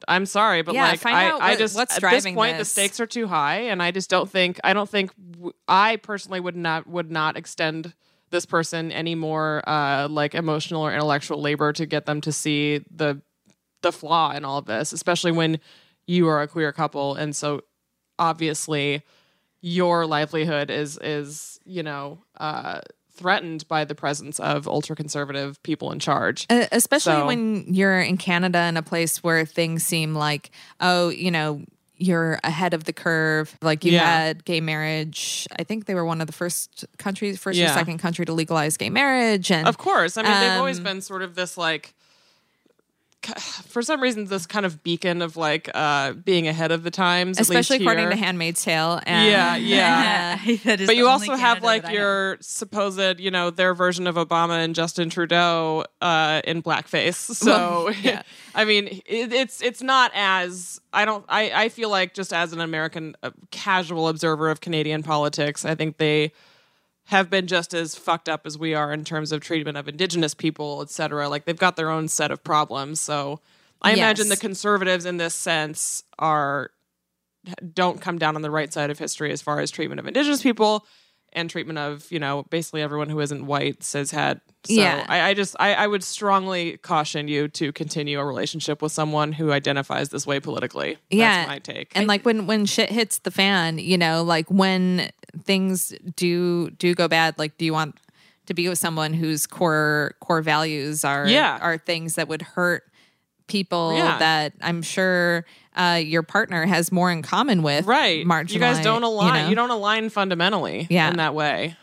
I'm 0.07 0.25
sorry, 0.27 0.61
but 0.61 0.75
Yeah, 0.75 0.89
like 0.89 1.05
I, 1.05 1.29
out 1.31 1.41
I 1.41 1.55
just 1.55 1.75
what's 1.75 1.93
at 1.97 2.01
this 2.01 2.09
driving 2.11 2.35
point 2.35 2.57
the 2.57 2.65
stakes 2.65 2.99
are 2.99 3.07
too 3.07 3.27
high, 3.27 3.61
and 3.61 3.81
I 3.81 3.91
just 3.91 4.09
don't 4.09 4.29
think 4.29 4.59
I 4.63 4.73
don't 4.73 4.89
think 4.89 5.11
w- 5.33 5.53
I 5.67 5.95
personally 5.97 6.39
would 6.39 6.55
not 6.55 6.85
would 6.87 7.09
not 7.11 7.35
extend 7.37 7.93
this 8.31 8.45
person 8.45 8.91
any 8.91 9.15
more 9.15 9.61
uh, 9.69 10.07
like 10.09 10.33
emotional 10.35 10.81
or 10.81 10.91
intellectual 10.93 11.39
labor 11.41 11.71
to 11.73 11.85
get 11.85 12.05
them 12.05 12.21
to 12.21 12.31
see 12.31 12.83
the 12.89 13.21
the 13.81 13.91
flaw 13.91 14.31
in 14.31 14.45
all 14.45 14.57
of 14.59 14.65
this, 14.65 14.93
especially 14.93 15.31
when 15.31 15.59
you 16.07 16.27
are 16.27 16.41
a 16.41 16.47
queer 16.47 16.71
couple, 16.71 17.15
and 17.15 17.35
so 17.35 17.61
obviously 18.19 19.01
your 19.61 20.05
livelihood 20.05 20.69
is 20.71 20.97
is 21.01 21.59
you 21.65 21.83
know 21.83 22.23
uh, 22.39 22.81
threatened 23.13 23.67
by 23.67 23.83
the 23.85 23.95
presence 23.95 24.39
of 24.39 24.67
ultra 24.67 24.95
conservative 24.95 25.61
people 25.63 25.91
in 25.91 25.99
charge. 25.99 26.45
Uh, 26.49 26.65
especially 26.71 27.13
So- 27.15 27.27
when 27.27 27.73
you're 27.73 27.99
in 27.99 28.17
Canada 28.17 28.63
in 28.63 28.77
a 28.77 28.83
place 28.83 29.23
where 29.23 29.45
things 29.45 29.85
seem 29.85 30.15
like, 30.15 30.51
oh, 30.79 31.09
you 31.09 31.31
know, 31.31 31.63
you're 32.01 32.39
ahead 32.43 32.73
of 32.73 32.85
the 32.85 32.93
curve. 32.93 33.55
Like 33.61 33.85
you 33.85 33.91
Yeah. 33.93 34.05
had 34.05 34.43
gay 34.45 34.59
marriage. 34.59 35.47
I 35.59 35.63
think 35.63 35.85
they 35.85 35.93
were 35.95 36.03
one 36.05 36.19
of 36.21 36.27
the 36.27 36.33
first 36.33 36.83
countries, 36.97 37.37
first 37.39 37.59
or 37.59 37.67
second 37.67 37.99
country 37.99 38.25
to 38.25 38.33
legalize 38.33 38.75
gay 38.77 38.89
marriage. 38.89 39.51
And 39.51 39.67
Of 39.67 39.77
course. 39.77 40.17
I 40.17 40.23
mean, 40.23 40.31
they've 40.39 40.57
always 40.57 40.77
Um, 40.79 40.83
been 40.83 41.01
sort 41.01 41.21
of 41.21 41.35
this 41.35 41.57
like 41.57 41.93
for 43.37 43.81
some 43.81 44.01
reason 44.01 44.25
this 44.25 44.45
kind 44.45 44.65
of 44.65 44.83
beacon 44.83 45.21
of 45.21 45.37
like 45.37 45.69
uh 45.73 46.13
being 46.13 46.47
ahead 46.47 46.71
of 46.71 46.83
the 46.83 46.91
times 46.91 47.39
especially 47.39 47.77
according 47.77 48.09
to. 48.09 48.15
Handmaid's 48.15 48.63
Tale. 48.63 48.99
And 49.05 49.29
yeah 49.29 49.55
yeah 49.55 50.39
that 50.63 50.81
is 50.81 50.87
but 50.87 50.95
you 50.95 51.07
also 51.07 51.35
have 51.35 51.63
like 51.63 51.89
your 51.91 52.37
supposed 52.41 53.19
you 53.19 53.31
know 53.31 53.49
their 53.49 53.73
version 53.73 54.07
of 54.07 54.15
obama 54.15 54.63
and 54.63 54.75
justin 54.75 55.09
trudeau 55.09 55.85
uh 56.01 56.41
in 56.45 56.61
blackface 56.63 57.15
so 57.15 57.89
yeah. 58.01 58.23
i 58.55 58.65
mean 58.65 58.87
it, 58.87 59.33
it's 59.33 59.61
it's 59.61 59.81
not 59.81 60.11
as 60.13 60.81
i 60.93 61.05
don't 61.05 61.25
i 61.29 61.51
i 61.63 61.69
feel 61.69 61.89
like 61.89 62.13
just 62.13 62.33
as 62.33 62.53
an 62.53 62.61
american 62.61 63.15
uh, 63.23 63.31
casual 63.51 64.07
observer 64.07 64.49
of 64.49 64.61
canadian 64.61 65.03
politics 65.03 65.65
i 65.65 65.75
think 65.75 65.97
they 65.97 66.31
have 67.05 67.29
been 67.29 67.47
just 67.47 67.73
as 67.73 67.95
fucked 67.95 68.29
up 68.29 68.45
as 68.45 68.57
we 68.57 68.73
are 68.73 68.93
in 68.93 69.03
terms 69.03 69.31
of 69.31 69.41
treatment 69.41 69.77
of 69.77 69.87
indigenous 69.87 70.33
people, 70.33 70.81
et 70.81 70.89
cetera. 70.89 71.27
Like 71.27 71.45
they've 71.45 71.57
got 71.57 71.75
their 71.75 71.89
own 71.89 72.07
set 72.07 72.31
of 72.31 72.43
problems. 72.43 73.01
So 73.01 73.39
I 73.81 73.93
imagine 73.93 74.29
the 74.29 74.37
conservatives 74.37 75.05
in 75.05 75.17
this 75.17 75.35
sense 75.35 76.03
are 76.19 76.71
don't 77.73 77.99
come 77.99 78.19
down 78.19 78.35
on 78.35 78.43
the 78.43 78.51
right 78.51 78.71
side 78.71 78.91
of 78.91 78.99
history 78.99 79.31
as 79.31 79.41
far 79.41 79.59
as 79.59 79.71
treatment 79.71 79.99
of 79.99 80.07
indigenous 80.07 80.43
people 80.43 80.85
and 81.33 81.49
treatment 81.49 81.79
of, 81.79 82.11
you 82.11 82.19
know, 82.19 82.43
basically 82.49 82.81
everyone 82.81 83.09
who 83.09 83.19
isn't 83.19 83.45
white, 83.45 83.83
says 83.83 84.11
had. 84.11 84.41
So 84.65 84.73
Yeah. 84.73 85.05
I, 85.07 85.29
I 85.29 85.33
just 85.33 85.55
I, 85.59 85.73
I 85.73 85.87
would 85.87 86.03
strongly 86.03 86.77
caution 86.77 87.27
you 87.27 87.47
to 87.49 87.71
continue 87.71 88.19
a 88.19 88.25
relationship 88.25 88.81
with 88.81 88.91
someone 88.91 89.31
who 89.33 89.51
identifies 89.51 90.09
this 90.09 90.27
way 90.27 90.39
politically. 90.39 90.97
yeah, 91.09 91.37
That's 91.37 91.47
my 91.47 91.59
take. 91.59 91.91
And 91.95 92.07
like 92.07 92.23
when 92.25 92.47
when 92.47 92.65
shit 92.65 92.89
hits 92.89 93.19
the 93.19 93.31
fan, 93.31 93.77
you 93.79 93.97
know, 93.97 94.23
like 94.23 94.49
when 94.51 95.09
things 95.43 95.93
do 96.15 96.69
do 96.71 96.93
go 96.93 97.07
bad, 97.07 97.39
like 97.39 97.57
do 97.57 97.65
you 97.65 97.73
want 97.73 97.95
to 98.47 98.53
be 98.53 98.67
with 98.67 98.77
someone 98.79 99.13
whose 99.13 99.47
core 99.47 100.15
core 100.19 100.41
values 100.41 101.03
are 101.05 101.27
Yeah. 101.27 101.57
are 101.61 101.77
things 101.77 102.15
that 102.15 102.27
would 102.27 102.41
hurt 102.41 102.83
people 103.47 103.93
Yeah. 103.95 104.17
that 104.19 104.53
I'm 104.61 104.81
sure 104.81 105.45
uh, 105.75 106.01
your 106.03 106.23
partner 106.23 106.65
has 106.65 106.91
more 106.91 107.11
in 107.11 107.21
common 107.21 107.63
with. 107.63 107.85
right. 107.85 108.25
Marginalized, 108.25 108.53
You 108.53 108.59
guys 108.59 108.83
don't 108.83 109.03
align. 109.03 109.33
know? 109.43 109.49
You, 109.49 109.55
don't 109.55 109.69
align 109.71 110.09
fundamentally 110.09 110.87
Yeah. 110.89 111.09
in 111.09 111.17
that 111.17 111.33
way. 111.33 111.75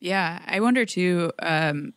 Yeah, 0.00 0.40
I 0.46 0.60
wonder 0.60 0.84
too 0.86 1.30
um, 1.40 1.92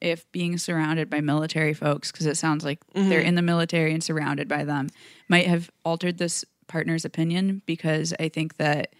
if 0.00 0.30
being 0.32 0.56
surrounded 0.58 1.10
by 1.10 1.20
military 1.20 1.74
folks, 1.74 2.10
because 2.10 2.26
it 2.26 2.36
sounds 2.36 2.64
like 2.64 2.80
they're 2.94 3.20
in 3.20 3.34
the 3.34 3.42
military 3.42 3.92
and 3.92 4.02
surrounded 4.02 4.48
by 4.48 4.64
them, 4.64 4.88
might 5.28 5.46
have 5.46 5.70
altered 5.84 6.18
this 6.18 6.44
partner's 6.66 7.04
opinion. 7.04 7.62
Because 7.66 8.14
I 8.18 8.28
think 8.28 8.56
that 8.56 8.94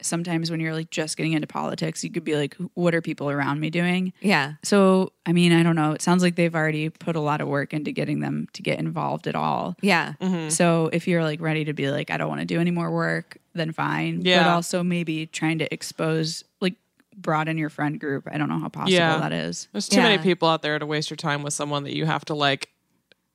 sometimes 0.00 0.50
when 0.50 0.60
you're 0.60 0.74
like 0.74 0.90
just 0.90 1.16
getting 1.16 1.32
into 1.32 1.46
politics, 1.46 2.04
you 2.04 2.10
could 2.10 2.24
be 2.24 2.36
like, 2.36 2.56
"What 2.74 2.94
are 2.94 3.00
people 3.00 3.30
around 3.30 3.60
me 3.60 3.70
doing?" 3.70 4.12
Yeah. 4.20 4.54
So, 4.62 5.12
I 5.26 5.32
mean, 5.32 5.52
I 5.52 5.62
don't 5.62 5.76
know. 5.76 5.92
It 5.92 6.02
sounds 6.02 6.22
like 6.22 6.36
they've 6.36 6.54
already 6.54 6.88
put 6.88 7.16
a 7.16 7.20
lot 7.20 7.40
of 7.40 7.48
work 7.48 7.72
into 7.74 7.92
getting 7.92 8.20
them 8.20 8.46
to 8.52 8.62
get 8.62 8.78
involved 8.78 9.26
at 9.26 9.34
all. 9.34 9.76
Yeah. 9.80 10.14
Mm-hmm. 10.20 10.50
So 10.50 10.90
if 10.92 11.08
you're 11.08 11.24
like 11.24 11.40
ready 11.40 11.64
to 11.64 11.72
be 11.72 11.90
like, 11.90 12.10
I 12.10 12.16
don't 12.16 12.28
want 12.28 12.40
to 12.40 12.46
do 12.46 12.60
any 12.60 12.70
more 12.70 12.90
work, 12.90 13.38
then 13.54 13.72
fine. 13.72 14.22
Yeah. 14.22 14.44
But 14.44 14.50
also 14.50 14.82
maybe 14.82 15.26
trying 15.26 15.58
to 15.58 15.72
expose, 15.74 16.44
like, 16.60 16.74
broaden 17.16 17.58
your 17.58 17.68
friend 17.70 17.98
group. 17.98 18.28
I 18.30 18.38
don't 18.38 18.48
know 18.48 18.60
how 18.60 18.68
possible 18.68 18.92
Yeah. 18.92 19.18
that 19.18 19.32
is. 19.32 19.68
There's 19.72 19.88
too 19.88 20.00
many 20.00 20.22
people 20.22 20.48
out 20.48 20.62
there 20.62 20.78
to 20.78 20.86
waste 20.86 21.10
your 21.10 21.16
time 21.16 21.42
with 21.42 21.52
someone 21.52 21.82
that 21.84 21.96
you 21.96 22.06
have 22.06 22.24
to 22.26 22.34
like 22.34 22.68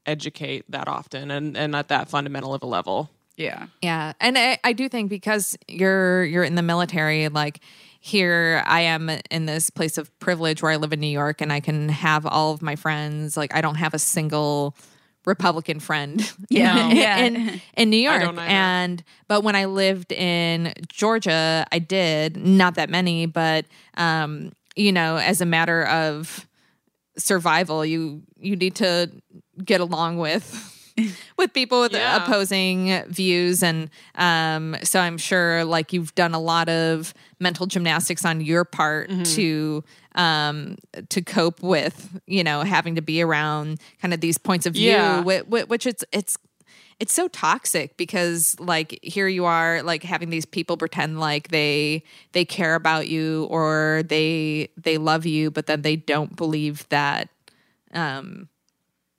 educate 0.05 0.69
that 0.69 0.87
often 0.87 1.31
and 1.31 1.55
and 1.55 1.75
at 1.75 1.87
that 1.87 2.09
fundamental 2.09 2.53
of 2.53 2.61
a 2.61 2.65
level. 2.65 3.09
Yeah. 3.37 3.67
Yeah, 3.81 4.13
and 4.19 4.37
I, 4.37 4.59
I 4.63 4.73
do 4.73 4.87
think 4.89 5.09
because 5.09 5.57
you're 5.67 6.23
you're 6.23 6.43
in 6.43 6.55
the 6.55 6.61
military, 6.61 7.29
like 7.29 7.59
here 7.99 8.61
I 8.65 8.81
am 8.81 9.09
in 9.31 9.45
this 9.45 9.69
place 9.69 9.97
of 9.97 10.17
privilege 10.19 10.61
where 10.61 10.71
I 10.71 10.75
live 10.75 10.93
in 10.93 10.99
New 10.99 11.07
York, 11.07 11.41
and 11.41 11.51
I 11.51 11.59
can 11.59 11.89
have 11.89 12.25
all 12.25 12.51
of 12.53 12.61
my 12.61 12.75
friends. 12.75 13.35
Like 13.37 13.55
I 13.55 13.61
don't 13.61 13.75
have 13.75 13.93
a 13.93 13.99
single 13.99 14.75
Republican 15.25 15.79
friend, 15.79 16.21
Yeah. 16.49 16.75
know, 16.75 16.89
Yeah. 16.93 17.17
in 17.17 17.61
in 17.75 17.89
New 17.89 17.97
York. 18.09 18.21
don't. 18.21 18.37
And 18.39 19.03
but 19.27 19.41
when 19.43 19.55
I 19.55 19.65
lived 19.65 20.11
in 20.11 20.73
Georgia, 20.89 21.65
I 21.71 21.79
did 21.79 22.37
not 22.37 22.75
that 22.75 22.89
many, 22.89 23.25
but 23.25 23.65
um, 23.95 24.51
you 24.75 24.91
know, 24.91 25.15
as 25.17 25.39
a 25.41 25.45
matter 25.45 25.85
of 25.87 26.45
survival, 27.17 27.85
you 27.85 28.21
you 28.39 28.55
need 28.55 28.75
to 28.75 29.09
get 29.63 29.79
along 29.81 30.17
with 30.17 30.69
with 31.37 31.53
people 31.53 31.81
with 31.81 31.93
Yeah. 31.93 32.23
opposing 32.23 33.03
views 33.07 33.63
and 33.63 33.89
um 34.15 34.75
so 34.83 34.99
i'm 34.99 35.17
sure 35.17 35.63
like 35.65 35.93
you've 35.93 36.13
done 36.15 36.33
a 36.33 36.39
lot 36.39 36.69
of 36.69 37.13
mental 37.39 37.65
gymnastics 37.65 38.25
on 38.25 38.41
your 38.41 38.63
part 38.65 39.09
Mm-hmm. 39.09 39.23
to 39.23 39.83
um 40.15 40.77
to 41.09 41.21
cope 41.21 41.61
with 41.63 42.19
you 42.27 42.43
know 42.43 42.61
having 42.61 42.95
to 42.95 43.01
be 43.01 43.21
around 43.21 43.79
kind 44.01 44.13
of 44.13 44.21
these 44.21 44.37
points 44.37 44.65
of 44.65 44.73
view 44.73 44.91
Yeah. 44.91 45.21
which, 45.21 45.65
which 45.67 45.87
it's 45.87 46.03
it's 46.11 46.37
it's 46.99 47.11
so 47.11 47.27
toxic 47.27 47.97
because 47.97 48.55
like 48.59 48.99
here 49.01 49.27
you 49.27 49.45
are 49.45 49.81
like 49.81 50.03
having 50.03 50.29
these 50.29 50.45
people 50.45 50.77
pretend 50.77 51.19
like 51.19 51.47
they 51.49 52.03
they 52.33 52.45
care 52.45 52.75
about 52.75 53.07
you 53.07 53.45
or 53.49 54.03
they 54.07 54.69
they 54.77 54.97
love 54.99 55.25
you 55.25 55.49
but 55.49 55.65
then 55.65 55.81
they 55.81 55.95
don't 55.95 56.35
believe 56.35 56.87
that 56.89 57.29
um 57.93 58.47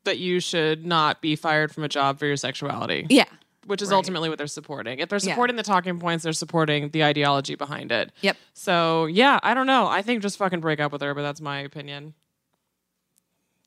that 0.04 0.18
you 0.18 0.40
should 0.40 0.84
not 0.86 1.20
be 1.20 1.36
fired 1.36 1.72
from 1.72 1.84
a 1.84 1.88
job 1.88 2.18
for 2.18 2.26
your 2.26 2.36
sexuality. 2.36 3.06
Yeah. 3.10 3.24
Which 3.66 3.80
is 3.80 3.90
ultimately 3.90 4.28
what 4.28 4.36
they're 4.36 4.46
supporting. 4.46 4.98
If 4.98 5.08
they're 5.08 5.18
Yeah. 5.22 5.32
supporting 5.32 5.56
the 5.56 5.62
talking 5.62 5.98
points, 5.98 6.22
they're 6.24 6.32
supporting 6.34 6.90
the 6.90 7.02
ideology 7.04 7.54
behind 7.54 7.90
it. 7.92 8.12
Yep. 8.20 8.36
So 8.52 9.06
yeah, 9.06 9.40
I 9.42 9.54
don't 9.54 9.66
know. 9.66 9.86
I 9.86 10.02
think 10.02 10.20
just 10.22 10.36
fucking 10.36 10.60
break 10.60 10.80
up 10.80 10.92
with 10.92 11.00
her, 11.00 11.14
but 11.14 11.22
that's 11.22 11.40
my 11.40 11.60
opinion. 11.60 12.12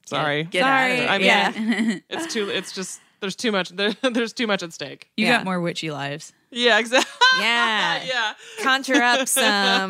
Sorry. 0.06 0.44
Get 0.46 0.64
out 0.64 0.90
of 0.92 0.98
Sorry. 0.98 1.08
I 1.08 1.18
mean, 1.18 1.26
Yeah. 1.28 2.00
it's 2.10 2.32
too. 2.34 2.50
It's 2.50 2.72
just 2.74 3.02
there's 3.20 3.36
too 3.36 3.52
much. 3.52 3.70
There, 3.70 3.94
there's 4.12 4.34
too 4.34 4.46
much 4.48 4.62
at 4.64 4.72
stake. 4.72 5.10
You 5.18 5.26
Yeah. 5.26 5.38
got 5.38 5.46
more 5.46 5.60
witchy 5.60 5.92
lives. 5.92 6.34
Yeah, 6.52 6.80
exactly. 6.80 7.12
Yeah. 7.42 8.04
yeah. 8.04 8.34
Conjure 8.64 9.02
up 9.04 9.28
some 9.28 9.90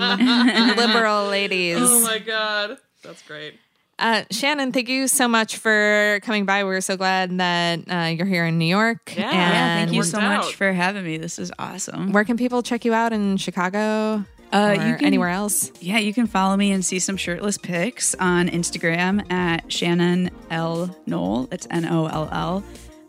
liberal 0.76 1.28
ladies. 1.28 1.78
Oh 1.80 2.02
my 2.02 2.19
god, 2.19 2.78
that's 3.03 3.22
great. 3.22 3.53
Uh, 3.99 4.24
Shannon, 4.30 4.72
thank 4.72 4.90
you 4.90 5.07
so 5.07 5.28
much 5.28 5.57
for 5.57 6.19
coming 6.22 6.45
by. 6.45 6.64
We're 6.64 6.82
so 6.82 6.98
glad 6.98 7.36
that 7.40 7.80
uh, 7.90 8.06
you're 8.15 8.28
here 8.28 8.45
in 8.45 8.60
New 8.60 8.65
York. 8.65 9.14
Yeah. 9.18 9.24
and 9.24 9.34
Yeah, 9.34 9.76
thank 9.86 9.94
you 9.95 10.03
so 10.03 10.19
out. 10.19 10.45
much 10.45 10.56
for 10.56 10.72
having 10.72 11.03
me. 11.03 11.18
This 11.18 11.40
is 11.40 11.52
awesome. 11.57 12.11
Where 12.11 12.24
can 12.24 12.38
people 12.38 12.61
check 12.61 12.86
you 12.86 12.94
out 12.94 13.11
in 13.11 13.38
Chicago? 13.38 14.24
Uh, 14.53 14.57
or 14.68 14.74
you 14.88 14.95
can- 14.98 15.06
anywhere 15.06 15.30
else? 15.30 15.72
Yeah, 15.82 15.98
you 15.98 16.14
can 16.14 16.28
follow 16.28 16.56
me 16.56 16.72
and 16.72 16.86
see 16.86 16.99
some 16.99 17.18
shirtless 17.18 17.57
pics 17.57 18.14
on 18.15 18.49
Instagram 18.49 19.30
at 19.32 19.72
Shannon 19.72 20.30
L 20.52 20.95
Knoll. 21.07 21.48
It's 21.52 21.68
N 21.72 21.86
O 21.86 22.06
L 22.06 22.30
L. 22.32 22.64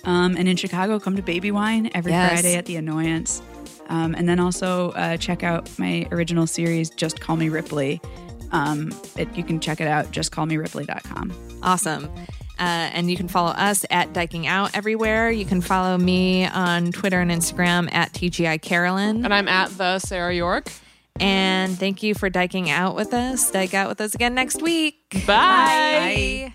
Um, 0.04 0.36
and 0.36 0.48
in 0.48 0.56
Chicago, 0.56 0.98
come 0.98 1.16
to 1.16 1.22
Baby 1.22 1.50
Wine 1.50 1.90
every 1.94 2.12
Yes. 2.12 2.32
Friday 2.32 2.56
at 2.56 2.64
the 2.64 2.76
Annoyance. 2.76 3.42
Um, 3.90 4.14
and 4.14 4.26
then 4.28 4.40
also 4.40 4.90
uh, 4.92 5.16
check 5.18 5.42
out 5.42 5.68
my 5.78 6.06
original 6.12 6.46
series, 6.46 6.88
Just 6.90 7.20
Call 7.20 7.36
Me 7.36 7.50
Ripley. 7.50 8.00
Um, 8.52 8.92
it, 9.16 9.28
you 9.36 9.44
can 9.44 9.60
check 9.60 9.80
it 9.80 9.88
out, 9.88 10.06
justcallmeripley.com. 10.12 11.32
Awesome. 11.62 12.10
Uh, 12.58 12.90
and 12.92 13.08
you 13.10 13.16
can 13.16 13.28
follow 13.28 13.50
us 13.50 13.84
at 13.90 14.12
Dyking 14.12 14.46
Out 14.46 14.76
everywhere. 14.76 15.30
You 15.30 15.44
can 15.44 15.60
follow 15.60 15.96
me 15.96 16.46
on 16.46 16.90
Twitter 16.90 17.20
and 17.20 17.30
Instagram 17.30 17.92
at 17.92 18.12
TGI 18.12 18.60
Carolyn. 18.60 19.24
And 19.24 19.32
I'm 19.32 19.46
at 19.46 19.70
the 19.78 20.00
Sarah 20.00 20.34
Yorke. 20.34 20.70
And 21.20 21.78
thank 21.78 22.02
you 22.02 22.14
for 22.14 22.30
dyking 22.30 22.68
out 22.68 22.94
with 22.94 23.12
us. 23.12 23.50
Dyke 23.50 23.74
out 23.74 23.88
with 23.88 24.00
us 24.00 24.14
again 24.14 24.34
next 24.34 24.62
week. 24.62 25.24
Bye. 25.26 25.26
Bye. 25.26 26.54